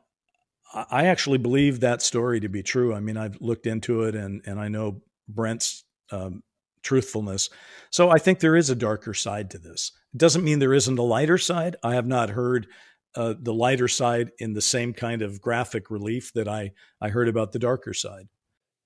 I 0.73 1.05
actually 1.05 1.37
believe 1.37 1.79
that 1.79 2.01
story 2.01 2.39
to 2.41 2.49
be 2.49 2.63
true. 2.63 2.93
I 2.93 2.99
mean, 2.99 3.17
I've 3.17 3.37
looked 3.39 3.65
into 3.65 4.03
it 4.03 4.15
and, 4.15 4.41
and 4.45 4.59
I 4.59 4.67
know 4.67 5.01
Brent's 5.27 5.83
um, 6.11 6.43
truthfulness. 6.83 7.49
So 7.89 8.09
I 8.09 8.17
think 8.17 8.39
there 8.39 8.55
is 8.55 8.69
a 8.69 8.75
darker 8.75 9.13
side 9.13 9.49
to 9.51 9.57
this. 9.57 9.91
It 10.13 10.19
doesn't 10.19 10.43
mean 10.43 10.59
there 10.59 10.73
isn't 10.73 10.99
a 10.99 11.03
lighter 11.03 11.37
side. 11.37 11.75
I 11.83 11.93
have 11.93 12.07
not 12.07 12.29
heard 12.29 12.67
uh, 13.15 13.33
the 13.41 13.53
lighter 13.53 13.87
side 13.87 14.31
in 14.37 14.53
the 14.53 14.61
same 14.61 14.93
kind 14.93 15.21
of 15.21 15.41
graphic 15.41 15.89
relief 15.89 16.33
that 16.33 16.47
I, 16.47 16.71
I 17.01 17.09
heard 17.09 17.29
about 17.29 17.51
the 17.51 17.59
darker 17.59 17.93
side. 17.93 18.27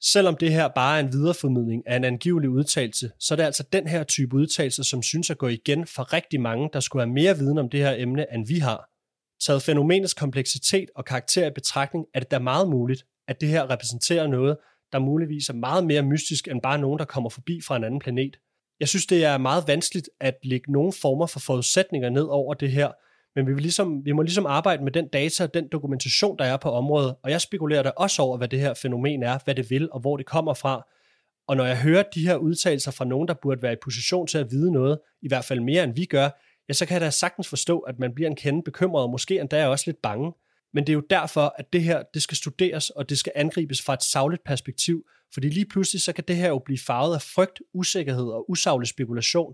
Selvom 0.02 0.38
det 0.38 0.52
her 0.52 0.68
bare 0.68 0.98
er 0.98 1.00
en 1.00 1.14
videreformidling 1.14 1.84
af 1.88 1.96
en 1.96 2.04
angivelig 2.04 2.50
udtalelse, 2.50 3.12
så 3.20 3.34
er 3.34 3.36
det 3.36 3.44
altså 3.44 3.64
den 3.74 3.88
her 3.88 4.04
type 4.04 4.36
udtalelse, 4.36 4.84
som 4.84 5.04
synes 5.04 5.30
at 5.30 5.38
gå 5.38 5.48
igen 5.48 5.88
for 5.88 6.14
rigtig 6.14 6.42
mange, 6.42 6.70
der 6.74 6.80
skulle 6.80 7.06
have 7.06 7.14
mere 7.14 7.38
viden 7.38 7.58
om 7.58 7.70
det 7.70 7.80
her 7.80 7.96
emne, 7.98 8.34
end 8.34 8.48
vi 8.48 8.60
har. 8.60 8.90
Taget 9.46 9.62
fænomenets 9.62 10.14
kompleksitet 10.14 10.90
og 10.96 11.06
karakter 11.06 11.48
i 11.48 11.52
betragtning, 11.56 12.06
er 12.14 12.20
det 12.20 12.32
da 12.32 12.40
meget 12.40 12.70
muligt, 12.70 13.06
at 13.28 13.42
det 13.42 13.50
her 13.50 13.70
repræsenterer 13.70 14.28
noget, 14.28 14.58
der 14.92 15.00
muligvis 15.00 15.50
er 15.50 15.54
meget 15.54 15.86
mere 15.86 16.02
mystisk 16.02 16.48
end 16.48 16.62
bare 16.62 16.78
nogen, 16.78 17.00
der 17.00 17.06
kommer 17.06 17.30
forbi 17.30 17.62
fra 17.68 17.76
en 17.76 17.84
anden 17.84 18.00
planet. 18.00 18.40
Jeg 18.80 18.88
synes, 18.88 19.06
det 19.06 19.26
er 19.26 19.38
meget 19.38 19.64
vanskeligt 19.68 20.10
at 20.20 20.36
lægge 20.44 20.72
nogle 20.72 20.94
former 21.02 21.26
for 21.26 21.40
forudsætninger 21.40 22.10
ned 22.10 22.24
over 22.24 22.54
det 22.54 22.72
her, 22.72 22.92
men 23.36 23.48
vi, 23.48 23.54
vil 23.54 23.62
ligesom, 23.62 24.06
vi 24.06 24.12
må 24.12 24.22
ligesom 24.22 24.46
arbejde 24.46 24.84
med 24.84 24.92
den 24.92 25.08
data 25.08 25.44
og 25.44 25.54
den 25.54 25.68
dokumentation, 25.72 26.38
der 26.38 26.46
er 26.46 26.58
på 26.58 26.72
området, 26.72 27.16
og 27.24 27.32
jeg 27.32 27.42
spekulerer 27.42 27.84
da 27.84 27.90
også 27.90 28.22
over, 28.22 28.38
hvad 28.38 28.48
det 28.48 28.60
her 28.60 28.74
fænomen 28.74 29.24
er, 29.24 29.40
hvad 29.46 29.56
det 29.56 29.70
vil 29.70 29.92
og 29.92 30.00
hvor 30.00 30.18
det 30.18 30.26
kommer 30.26 30.54
fra. 30.54 30.88
Og 31.48 31.58
når 31.58 31.66
jeg 31.66 31.82
hører 31.82 32.04
de 32.16 32.28
her 32.28 32.36
udtalelser 32.36 32.92
fra 32.92 33.06
nogen, 33.06 33.28
der 33.28 33.34
burde 33.34 33.62
være 33.62 33.74
i 33.74 33.84
position 33.84 34.28
til 34.28 34.38
at 34.38 34.52
vide 34.52 34.72
noget, 34.72 35.00
i 35.22 35.28
hvert 35.28 35.46
fald 35.46 35.60
mere 35.60 35.84
end 35.84 35.96
vi 35.96 36.06
gør, 36.06 36.30
ja, 36.70 36.74
så 36.74 36.86
kan 36.86 36.94
jeg 36.94 37.02
da 37.02 37.10
sagtens 37.10 37.48
forstå, 37.48 37.80
at 37.80 38.00
man 38.00 38.16
bliver 38.16 38.30
en 38.30 38.36
kende 38.36 38.64
bekymret, 38.64 39.04
og 39.04 39.10
måske 39.10 39.40
endda 39.40 39.68
også 39.68 39.84
lidt 39.88 40.02
bange. 40.02 40.34
Men 40.74 40.88
det 40.88 40.94
er 40.94 40.96
jo 40.96 41.04
derfor, 41.10 41.56
at 41.58 41.74
det 41.74 41.84
her 41.84 42.04
det 42.14 42.22
skal 42.22 42.38
studeres, 42.38 42.90
og 42.90 43.10
det 43.10 43.18
skal 43.18 43.32
angribes 43.36 43.82
fra 43.82 43.94
et 43.94 44.04
savligt 44.04 44.44
perspektiv, 44.44 45.06
fordi 45.34 45.50
lige 45.50 45.66
pludselig 45.66 46.02
så 46.02 46.14
kan 46.14 46.24
det 46.28 46.36
her 46.36 46.48
jo 46.48 46.62
blive 46.66 46.78
farvet 46.78 47.16
af 47.16 47.22
frygt, 47.22 47.62
usikkerhed 47.74 48.28
og 48.28 48.50
usaglig 48.50 48.88
spekulation. 48.88 49.54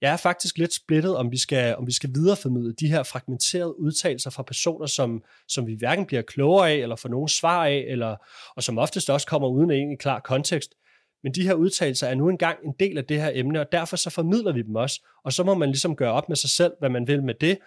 Jeg 0.00 0.12
er 0.12 0.16
faktisk 0.16 0.58
lidt 0.58 0.74
splittet, 0.74 1.16
om 1.16 1.30
vi 1.30 1.38
skal, 1.38 1.76
om 1.76 1.86
vi 1.86 1.92
skal 1.92 2.10
videreformidle 2.14 2.72
de 2.72 2.88
her 2.88 3.02
fragmenterede 3.02 3.80
udtalelser 3.80 4.30
fra 4.30 4.42
personer, 4.42 4.86
som, 4.86 5.22
som 5.48 5.66
vi 5.66 5.74
hverken 5.78 6.06
bliver 6.06 6.22
klogere 6.22 6.70
af, 6.70 6.74
eller 6.74 6.96
får 6.96 7.08
nogen 7.08 7.28
svar 7.28 7.66
af, 7.66 7.84
eller, 7.88 8.16
og 8.56 8.62
som 8.62 8.78
oftest 8.78 9.10
også 9.10 9.26
kommer 9.26 9.48
uden 9.48 9.70
en 9.70 9.98
klar 9.98 10.20
kontekst. 10.20 10.74
Men 11.22 11.32
de 11.34 11.42
her 11.42 11.54
udtalelser 11.54 12.06
er 12.06 12.14
nu 12.14 12.28
engang 12.28 12.58
en 12.64 12.74
del 12.80 12.98
af 12.98 13.04
det 13.04 13.22
her 13.22 13.30
emne, 13.34 13.60
og 13.60 13.72
derfor 13.72 13.96
så 13.96 14.10
formidler 14.10 14.52
vi 14.52 14.62
dem 14.62 14.74
også. 14.74 15.06
Og 15.24 15.32
så 15.32 15.44
må 15.44 15.54
man 15.54 15.68
ligesom 15.68 15.96
gøre 15.96 16.12
op 16.12 16.28
med 16.28 16.36
sig 16.36 16.50
selv, 16.50 16.72
hvad 16.78 16.90
man 16.90 17.06
vil 17.06 17.22
med 17.22 17.34
det. 17.34 17.58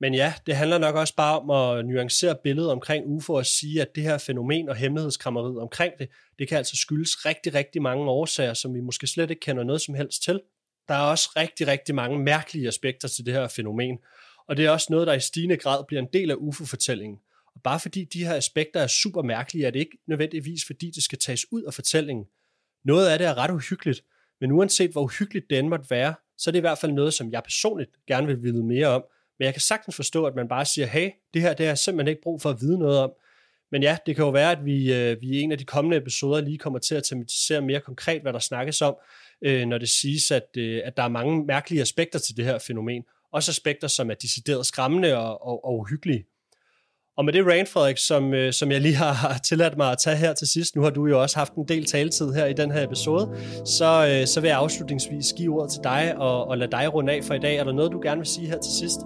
Men 0.00 0.14
ja, 0.14 0.34
det 0.46 0.56
handler 0.56 0.78
nok 0.78 0.94
også 0.94 1.14
bare 1.16 1.40
om 1.40 1.50
at 1.50 1.86
nuancere 1.86 2.36
billedet 2.44 2.70
omkring 2.70 3.06
UFO 3.06 3.32
og 3.32 3.46
sige, 3.46 3.82
at 3.82 3.94
det 3.94 4.02
her 4.02 4.18
fænomen 4.18 4.68
og 4.68 4.76
hemmelighedskrammeriet 4.76 5.58
omkring 5.58 5.92
det, 5.98 6.08
det 6.38 6.48
kan 6.48 6.58
altså 6.58 6.76
skyldes 6.76 7.26
rigtig, 7.26 7.54
rigtig 7.54 7.82
mange 7.82 8.04
årsager, 8.10 8.54
som 8.54 8.74
vi 8.74 8.80
måske 8.80 9.06
slet 9.06 9.30
ikke 9.30 9.40
kender 9.40 9.64
noget 9.64 9.80
som 9.80 9.94
helst 9.94 10.22
til. 10.22 10.40
Der 10.88 10.94
er 10.94 11.10
også 11.10 11.30
rigtig, 11.36 11.66
rigtig 11.66 11.94
mange 11.94 12.18
mærkelige 12.18 12.68
aspekter 12.68 13.08
til 13.08 13.26
det 13.26 13.34
her 13.34 13.48
fænomen, 13.48 13.98
og 14.48 14.56
det 14.56 14.64
er 14.64 14.70
også 14.70 14.86
noget, 14.90 15.06
der 15.06 15.12
i 15.12 15.20
stigende 15.20 15.56
grad 15.56 15.84
bliver 15.88 16.02
en 16.02 16.08
del 16.12 16.30
af 16.30 16.34
UFO-fortællingen. 16.34 17.18
Og 17.54 17.62
bare 17.62 17.80
fordi 17.80 18.04
de 18.04 18.24
her 18.24 18.34
aspekter 18.34 18.80
er 18.80 18.86
super 18.86 19.22
mærkelige, 19.22 19.66
er 19.66 19.70
det 19.70 19.78
ikke 19.78 19.98
nødvendigvis, 20.06 20.66
fordi 20.66 20.90
det 20.90 21.02
skal 21.02 21.18
tages 21.18 21.52
ud 21.52 21.62
af 21.62 21.74
fortællingen. 21.74 22.24
Noget 22.86 23.08
af 23.08 23.18
det 23.18 23.26
er 23.26 23.38
ret 23.38 23.50
uhyggeligt, 23.50 24.04
men 24.40 24.52
uanset 24.52 24.90
hvor 24.90 25.02
uhyggeligt 25.02 25.50
det 25.50 25.58
end 25.58 25.68
måtte 25.68 25.90
være, 25.90 26.14
så 26.38 26.50
er 26.50 26.52
det 26.52 26.58
i 26.58 26.60
hvert 26.60 26.78
fald 26.78 26.92
noget, 26.92 27.14
som 27.14 27.32
jeg 27.32 27.42
personligt 27.42 27.90
gerne 28.08 28.26
vil 28.26 28.42
vide 28.42 28.64
mere 28.64 28.86
om. 28.86 29.04
Men 29.38 29.46
jeg 29.46 29.54
kan 29.54 29.60
sagtens 29.60 29.96
forstå, 29.96 30.24
at 30.24 30.34
man 30.34 30.48
bare 30.48 30.64
siger, 30.64 30.86
hey, 30.86 31.10
det 31.34 31.42
her 31.42 31.54
det 31.54 31.66
har 31.66 31.70
jeg 31.70 31.78
simpelthen 31.78 32.08
ikke 32.08 32.22
brug 32.22 32.42
for 32.42 32.50
at 32.50 32.60
vide 32.60 32.78
noget 32.78 32.98
om. 32.98 33.12
Men 33.72 33.82
ja, 33.82 33.96
det 34.06 34.16
kan 34.16 34.24
jo 34.24 34.30
være, 34.30 34.52
at 34.52 34.64
vi, 34.64 34.94
øh, 34.94 35.20
vi 35.20 35.26
i 35.26 35.40
en 35.40 35.52
af 35.52 35.58
de 35.58 35.64
kommende 35.64 35.96
episoder 35.96 36.40
lige 36.40 36.58
kommer 36.58 36.78
til 36.78 36.94
at 36.94 37.04
tematisere 37.04 37.60
mere 37.60 37.80
konkret, 37.80 38.22
hvad 38.22 38.32
der 38.32 38.38
snakkes 38.38 38.82
om, 38.82 38.96
øh, 39.42 39.66
når 39.66 39.78
det 39.78 39.88
siges, 39.88 40.30
at, 40.30 40.48
øh, 40.56 40.80
at 40.84 40.96
der 40.96 41.02
er 41.02 41.08
mange 41.08 41.44
mærkelige 41.44 41.82
aspekter 41.82 42.18
til 42.18 42.36
det 42.36 42.44
her 42.44 42.58
fænomen. 42.58 43.04
Også 43.32 43.50
aspekter, 43.50 43.88
som 43.88 44.10
er 44.10 44.14
decideret 44.14 44.66
skræmmende 44.66 45.16
og, 45.16 45.46
og, 45.46 45.64
og 45.64 45.78
uhyggelige. 45.78 46.24
Og 47.16 47.24
med 47.24 47.32
det 47.32 47.46
rant, 47.46 47.68
Frederik, 47.68 47.98
som, 47.98 48.34
øh, 48.34 48.52
som 48.52 48.70
jeg 48.70 48.80
lige 48.80 48.94
har 48.94 49.38
tilladt 49.48 49.76
mig 49.76 49.92
at 49.92 49.98
tage 49.98 50.16
her 50.16 50.34
til 50.34 50.46
sidst, 50.48 50.76
nu 50.76 50.82
har 50.82 50.90
du 50.90 51.06
jo 51.06 51.22
også 51.22 51.38
haft 51.38 51.52
en 51.54 51.68
del 51.68 51.84
taletid 51.84 52.32
her 52.32 52.46
i 52.46 52.52
den 52.52 52.70
her 52.70 52.84
episode, 52.84 53.30
så, 53.78 54.18
øh, 54.20 54.26
så 54.26 54.40
vil 54.40 54.48
jeg 54.48 54.58
afslutningsvis 54.58 55.32
give 55.36 55.54
ordet 55.54 55.72
til 55.72 55.80
dig 55.84 56.14
og, 56.16 56.48
og 56.48 56.58
lade 56.58 56.70
dig 56.70 56.94
runde 56.94 57.12
af 57.12 57.24
for 57.24 57.34
i 57.34 57.38
dag. 57.38 57.56
Er 57.56 57.64
der 57.64 57.72
noget, 57.72 57.92
du 57.92 58.00
gerne 58.02 58.18
vil 58.18 58.26
sige 58.26 58.46
her 58.46 58.58
til 58.58 58.72
sidst? 58.72 59.00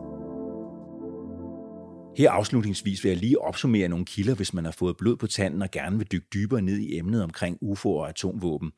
Her 2.17 2.31
afslutningsvis 2.31 3.05
vil 3.05 3.11
jeg 3.11 3.19
lige 3.19 3.41
opsummere 3.41 3.89
nogle 3.89 4.05
kilder, 4.05 4.35
hvis 4.35 4.55
man 4.55 4.65
har 4.65 4.73
fået 4.73 4.97
blod 4.97 5.17
på 5.17 5.27
tanden 5.27 5.63
og 5.63 5.71
gerne 5.71 5.99
vil 5.99 6.07
dykke 6.13 6.27
dybere 6.35 6.63
ned 6.63 6.79
i 6.79 6.99
emnet 6.99 7.23
omkring 7.23 7.59
UFO 7.61 7.97
og 7.97 8.09
atomvåben. 8.09 8.73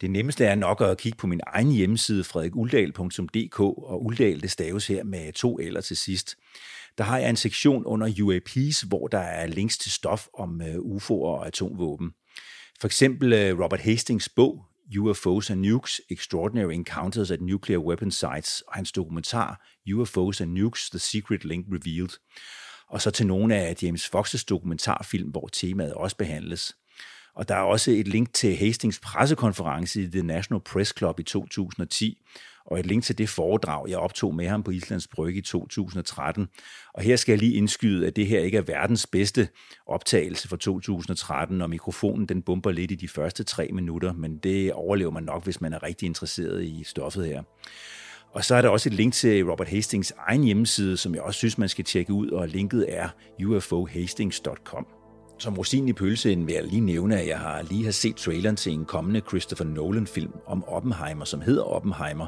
Det 0.00 0.10
nemmeste 0.10 0.44
er 0.44 0.54
nok 0.54 0.80
at 0.80 0.98
kigge 0.98 1.18
på 1.18 1.26
min 1.26 1.40
egen 1.46 1.72
hjemmeside, 1.72 2.24
frederikuldahl.dk, 2.24 3.60
og 3.60 4.04
Uldal 4.04 4.42
det 4.42 4.50
staves 4.50 4.86
her 4.86 5.04
med 5.04 5.32
to 5.32 5.58
eller 5.58 5.80
til 5.80 5.96
sidst. 5.96 6.36
Der 6.98 7.04
har 7.04 7.18
jeg 7.18 7.30
en 7.30 7.36
sektion 7.36 7.84
under 7.84 8.22
UAPs, 8.22 8.80
hvor 8.80 9.06
der 9.08 9.18
er 9.18 9.46
links 9.46 9.78
til 9.78 9.92
stof 9.92 10.26
om 10.34 10.62
øh, 10.62 10.74
UFO'er 10.74 11.10
og 11.10 11.46
atomvåben. 11.46 12.10
For 12.80 12.86
eksempel 12.86 13.32
øh, 13.32 13.60
Robert 13.60 13.80
Hastings 13.80 14.28
bog, 14.28 14.64
UFOs 14.98 15.50
and 15.50 15.60
Nukes, 15.60 16.00
Extraordinary 16.10 16.72
Encounters 16.72 17.30
at 17.30 17.40
Nuclear 17.40 17.78
Weapon 17.78 18.10
Sites, 18.10 18.60
og 18.60 18.74
hans 18.74 18.92
dokumentar, 18.92 19.66
UFOs 19.94 20.40
and 20.40 20.52
Nukes, 20.52 20.90
The 20.90 20.98
Secret 20.98 21.44
Link 21.44 21.66
Revealed. 21.72 22.18
Og 22.88 23.02
så 23.02 23.10
til 23.10 23.26
nogle 23.26 23.56
af 23.56 23.82
James 23.82 24.10
Fox's 24.14 24.44
dokumentarfilm, 24.48 25.30
hvor 25.30 25.48
temaet 25.52 25.94
også 25.94 26.16
behandles. 26.16 26.76
Og 27.34 27.48
der 27.48 27.54
er 27.54 27.62
også 27.62 27.90
et 27.90 28.08
link 28.08 28.32
til 28.32 28.56
Hastings 28.56 29.00
pressekonference 29.00 30.02
i 30.02 30.06
The 30.06 30.22
National 30.22 30.60
Press 30.60 30.94
Club 30.98 31.20
i 31.20 31.22
2010, 31.22 32.18
og 32.66 32.80
et 32.80 32.86
link 32.86 33.04
til 33.04 33.18
det 33.18 33.28
foredrag, 33.28 33.88
jeg 33.88 33.98
optog 33.98 34.34
med 34.34 34.48
ham 34.48 34.62
på 34.62 34.70
Islands 34.70 35.06
Brygge 35.06 35.38
i 35.38 35.42
2013. 35.42 36.48
Og 36.94 37.02
her 37.02 37.16
skal 37.16 37.32
jeg 37.32 37.38
lige 37.38 37.54
indskyde, 37.54 38.06
at 38.06 38.16
det 38.16 38.26
her 38.26 38.40
ikke 38.40 38.58
er 38.58 38.62
verdens 38.62 39.06
bedste 39.06 39.48
optagelse 39.86 40.48
fra 40.48 40.56
2013, 40.56 41.60
og 41.60 41.70
mikrofonen 41.70 42.26
den 42.26 42.42
bumper 42.42 42.70
lidt 42.70 42.90
i 42.90 42.94
de 42.94 43.08
første 43.08 43.44
tre 43.44 43.68
minutter, 43.72 44.12
men 44.12 44.38
det 44.38 44.72
overlever 44.72 45.10
man 45.10 45.22
nok, 45.22 45.44
hvis 45.44 45.60
man 45.60 45.72
er 45.72 45.82
rigtig 45.82 46.06
interesseret 46.06 46.64
i 46.64 46.84
stoffet 46.84 47.26
her. 47.26 47.42
Og 48.32 48.44
så 48.44 48.54
er 48.54 48.62
der 48.62 48.68
også 48.68 48.88
et 48.88 48.94
link 48.94 49.14
til 49.14 49.44
Robert 49.44 49.68
Hastings 49.68 50.12
egen 50.18 50.44
hjemmeside, 50.44 50.96
som 50.96 51.14
jeg 51.14 51.22
også 51.22 51.38
synes, 51.38 51.58
man 51.58 51.68
skal 51.68 51.84
tjekke 51.84 52.12
ud, 52.12 52.30
og 52.30 52.48
linket 52.48 52.86
er 52.88 53.08
ufohastings.com. 53.46 55.05
Som 55.38 55.58
rosin 55.58 55.88
i 55.88 55.92
pølsen 55.92 56.46
vil 56.46 56.54
jeg 56.54 56.64
lige 56.64 56.80
nævne, 56.80 57.20
at 57.20 57.28
jeg 57.28 57.38
har 57.38 57.62
lige 57.62 57.84
har 57.84 57.90
set 57.90 58.16
traileren 58.16 58.56
til 58.56 58.72
en 58.72 58.84
kommende 58.84 59.20
Christopher 59.20 59.66
Nolan-film 59.66 60.32
om 60.46 60.64
Oppenheimer, 60.68 61.24
som 61.24 61.40
hedder 61.40 61.62
Oppenheimer. 61.62 62.26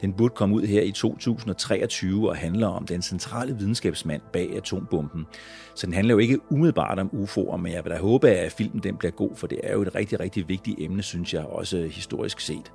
Den 0.00 0.12
burde 0.12 0.34
komme 0.34 0.54
ud 0.54 0.62
her 0.62 0.82
i 0.82 0.90
2023 0.90 2.28
og 2.28 2.36
handler 2.36 2.66
om 2.66 2.86
den 2.86 3.02
centrale 3.02 3.56
videnskabsmand 3.58 4.22
bag 4.32 4.56
atombomben. 4.56 5.26
Så 5.74 5.86
den 5.86 5.94
handler 5.94 6.14
jo 6.14 6.18
ikke 6.18 6.52
umiddelbart 6.52 6.98
om 6.98 7.10
UFO'er, 7.12 7.56
men 7.56 7.72
jeg 7.72 7.84
vil 7.84 7.92
da 7.92 7.98
håbe, 7.98 8.30
at 8.30 8.52
filmen 8.52 8.82
den 8.82 8.96
bliver 8.96 9.12
god, 9.12 9.36
for 9.36 9.46
det 9.46 9.60
er 9.62 9.72
jo 9.72 9.82
et 9.82 9.94
rigtig, 9.94 10.20
rigtig 10.20 10.48
vigtigt 10.48 10.80
emne, 10.80 11.02
synes 11.02 11.34
jeg, 11.34 11.44
også 11.44 11.86
historisk 11.90 12.40
set. 12.40 12.72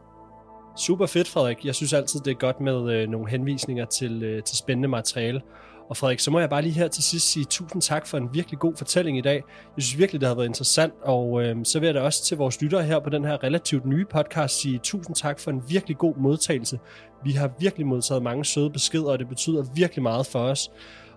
Super 0.78 1.06
fedt, 1.06 1.28
Frederik. 1.28 1.66
Jeg 1.66 1.76
synes 1.76 1.94
altid, 1.94 2.20
det 2.20 2.32
er 2.32 2.36
godt 2.36 2.62
med 2.62 2.94
øh, 2.94 3.10
nogle 3.10 3.30
henvisninger 3.30 3.86
til, 3.86 4.24
øh, 4.24 4.44
til 4.44 4.58
spændende 4.58 4.88
materiale. 4.88 5.42
Og 5.90 5.98
Frederik, 5.98 6.20
så 6.20 6.32
må 6.32 6.40
jeg 6.40 6.50
bare 6.50 6.62
lige 6.62 6.74
her 6.74 6.88
til 6.88 7.04
sidst 7.04 7.32
sige 7.32 7.46
tusind 7.46 7.82
tak 7.82 8.08
for 8.08 8.18
en 8.18 8.30
virkelig 8.34 8.60
god 8.60 8.76
fortælling 8.76 9.18
i 9.18 9.22
dag. 9.22 9.44
Jeg 9.76 9.84
synes 9.84 9.98
virkelig, 9.98 10.22
det 10.22 10.28
har 10.28 10.36
været 10.36 10.46
interessant, 10.46 10.94
og 11.02 11.44
øh, 11.44 11.56
så 11.64 11.80
vil 11.80 11.88
jeg 11.88 11.96
da 11.96 12.02
også 12.02 12.24
til 12.24 12.38
vores 12.38 12.62
lyttere 12.62 12.84
her 12.84 13.00
på 13.00 13.10
den 13.10 13.26
her 13.26 13.44
relativt 13.44 13.86
nye 13.86 14.06
podcast 14.06 14.62
sige 14.62 14.80
tusind 14.84 15.16
tak 15.16 15.40
for 15.40 15.52
en 15.52 15.62
virkelig 15.68 15.98
god 15.98 16.16
modtagelse. 16.18 16.80
Vi 17.24 17.32
har 17.32 17.52
virkelig 17.60 17.88
modtaget 17.88 18.24
mange 18.24 18.46
søde 18.46 18.70
beskeder, 18.70 19.12
og 19.12 19.20
det 19.20 19.30
betyder 19.30 19.64
virkelig 19.76 20.04
meget 20.04 20.26
for 20.26 20.40
os. 20.40 20.72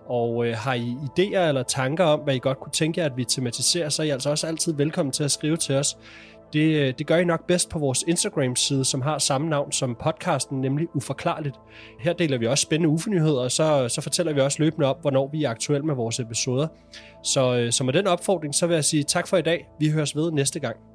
Og 0.05 0.47
øh, 0.47 0.57
har 0.57 0.73
I 0.73 0.95
idéer 1.01 1.39
eller 1.39 1.63
tanker 1.63 2.03
om, 2.03 2.19
hvad 2.19 2.35
I 2.35 2.39
godt 2.39 2.59
kunne 2.59 2.71
tænke 2.71 2.99
jer, 2.99 3.05
at 3.05 3.17
vi 3.17 3.25
tematiserer, 3.25 3.89
så 3.89 4.01
er 4.01 4.05
I 4.05 4.09
altså 4.09 4.29
også 4.29 4.47
altid 4.47 4.73
velkommen 4.73 5.11
til 5.11 5.23
at 5.23 5.31
skrive 5.31 5.57
til 5.57 5.75
os. 5.75 5.97
Det, 6.53 6.75
øh, 6.75 6.93
det 6.97 7.07
gør 7.07 7.17
I 7.17 7.25
nok 7.25 7.47
bedst 7.47 7.69
på 7.69 7.79
vores 7.79 8.03
Instagram-side, 8.07 8.85
som 8.85 9.01
har 9.01 9.17
samme 9.17 9.49
navn 9.49 9.71
som 9.71 9.95
podcasten, 10.03 10.61
nemlig 10.61 10.87
Uforklarligt. 10.95 11.55
Her 11.99 12.13
deler 12.13 12.37
vi 12.37 12.47
også 12.47 12.61
spændende 12.61 12.89
ufornyheder, 12.89 13.39
og 13.39 13.51
så, 13.51 13.87
så 13.89 14.01
fortæller 14.01 14.33
vi 14.33 14.39
også 14.39 14.63
løbende 14.63 14.87
op, 14.87 15.01
hvornår 15.01 15.29
vi 15.31 15.43
er 15.43 15.49
aktuelle 15.49 15.85
med 15.85 15.95
vores 15.95 16.19
episoder. 16.19 16.67
Så, 17.23 17.55
øh, 17.55 17.71
så 17.71 17.83
med 17.83 17.93
den 17.93 18.07
opfordring, 18.07 18.55
så 18.55 18.67
vil 18.67 18.73
jeg 18.73 18.85
sige 18.85 19.03
tak 19.03 19.27
for 19.27 19.37
i 19.37 19.41
dag. 19.41 19.67
Vi 19.79 19.89
høres 19.89 20.15
ved 20.15 20.31
næste 20.31 20.59
gang. 20.59 20.92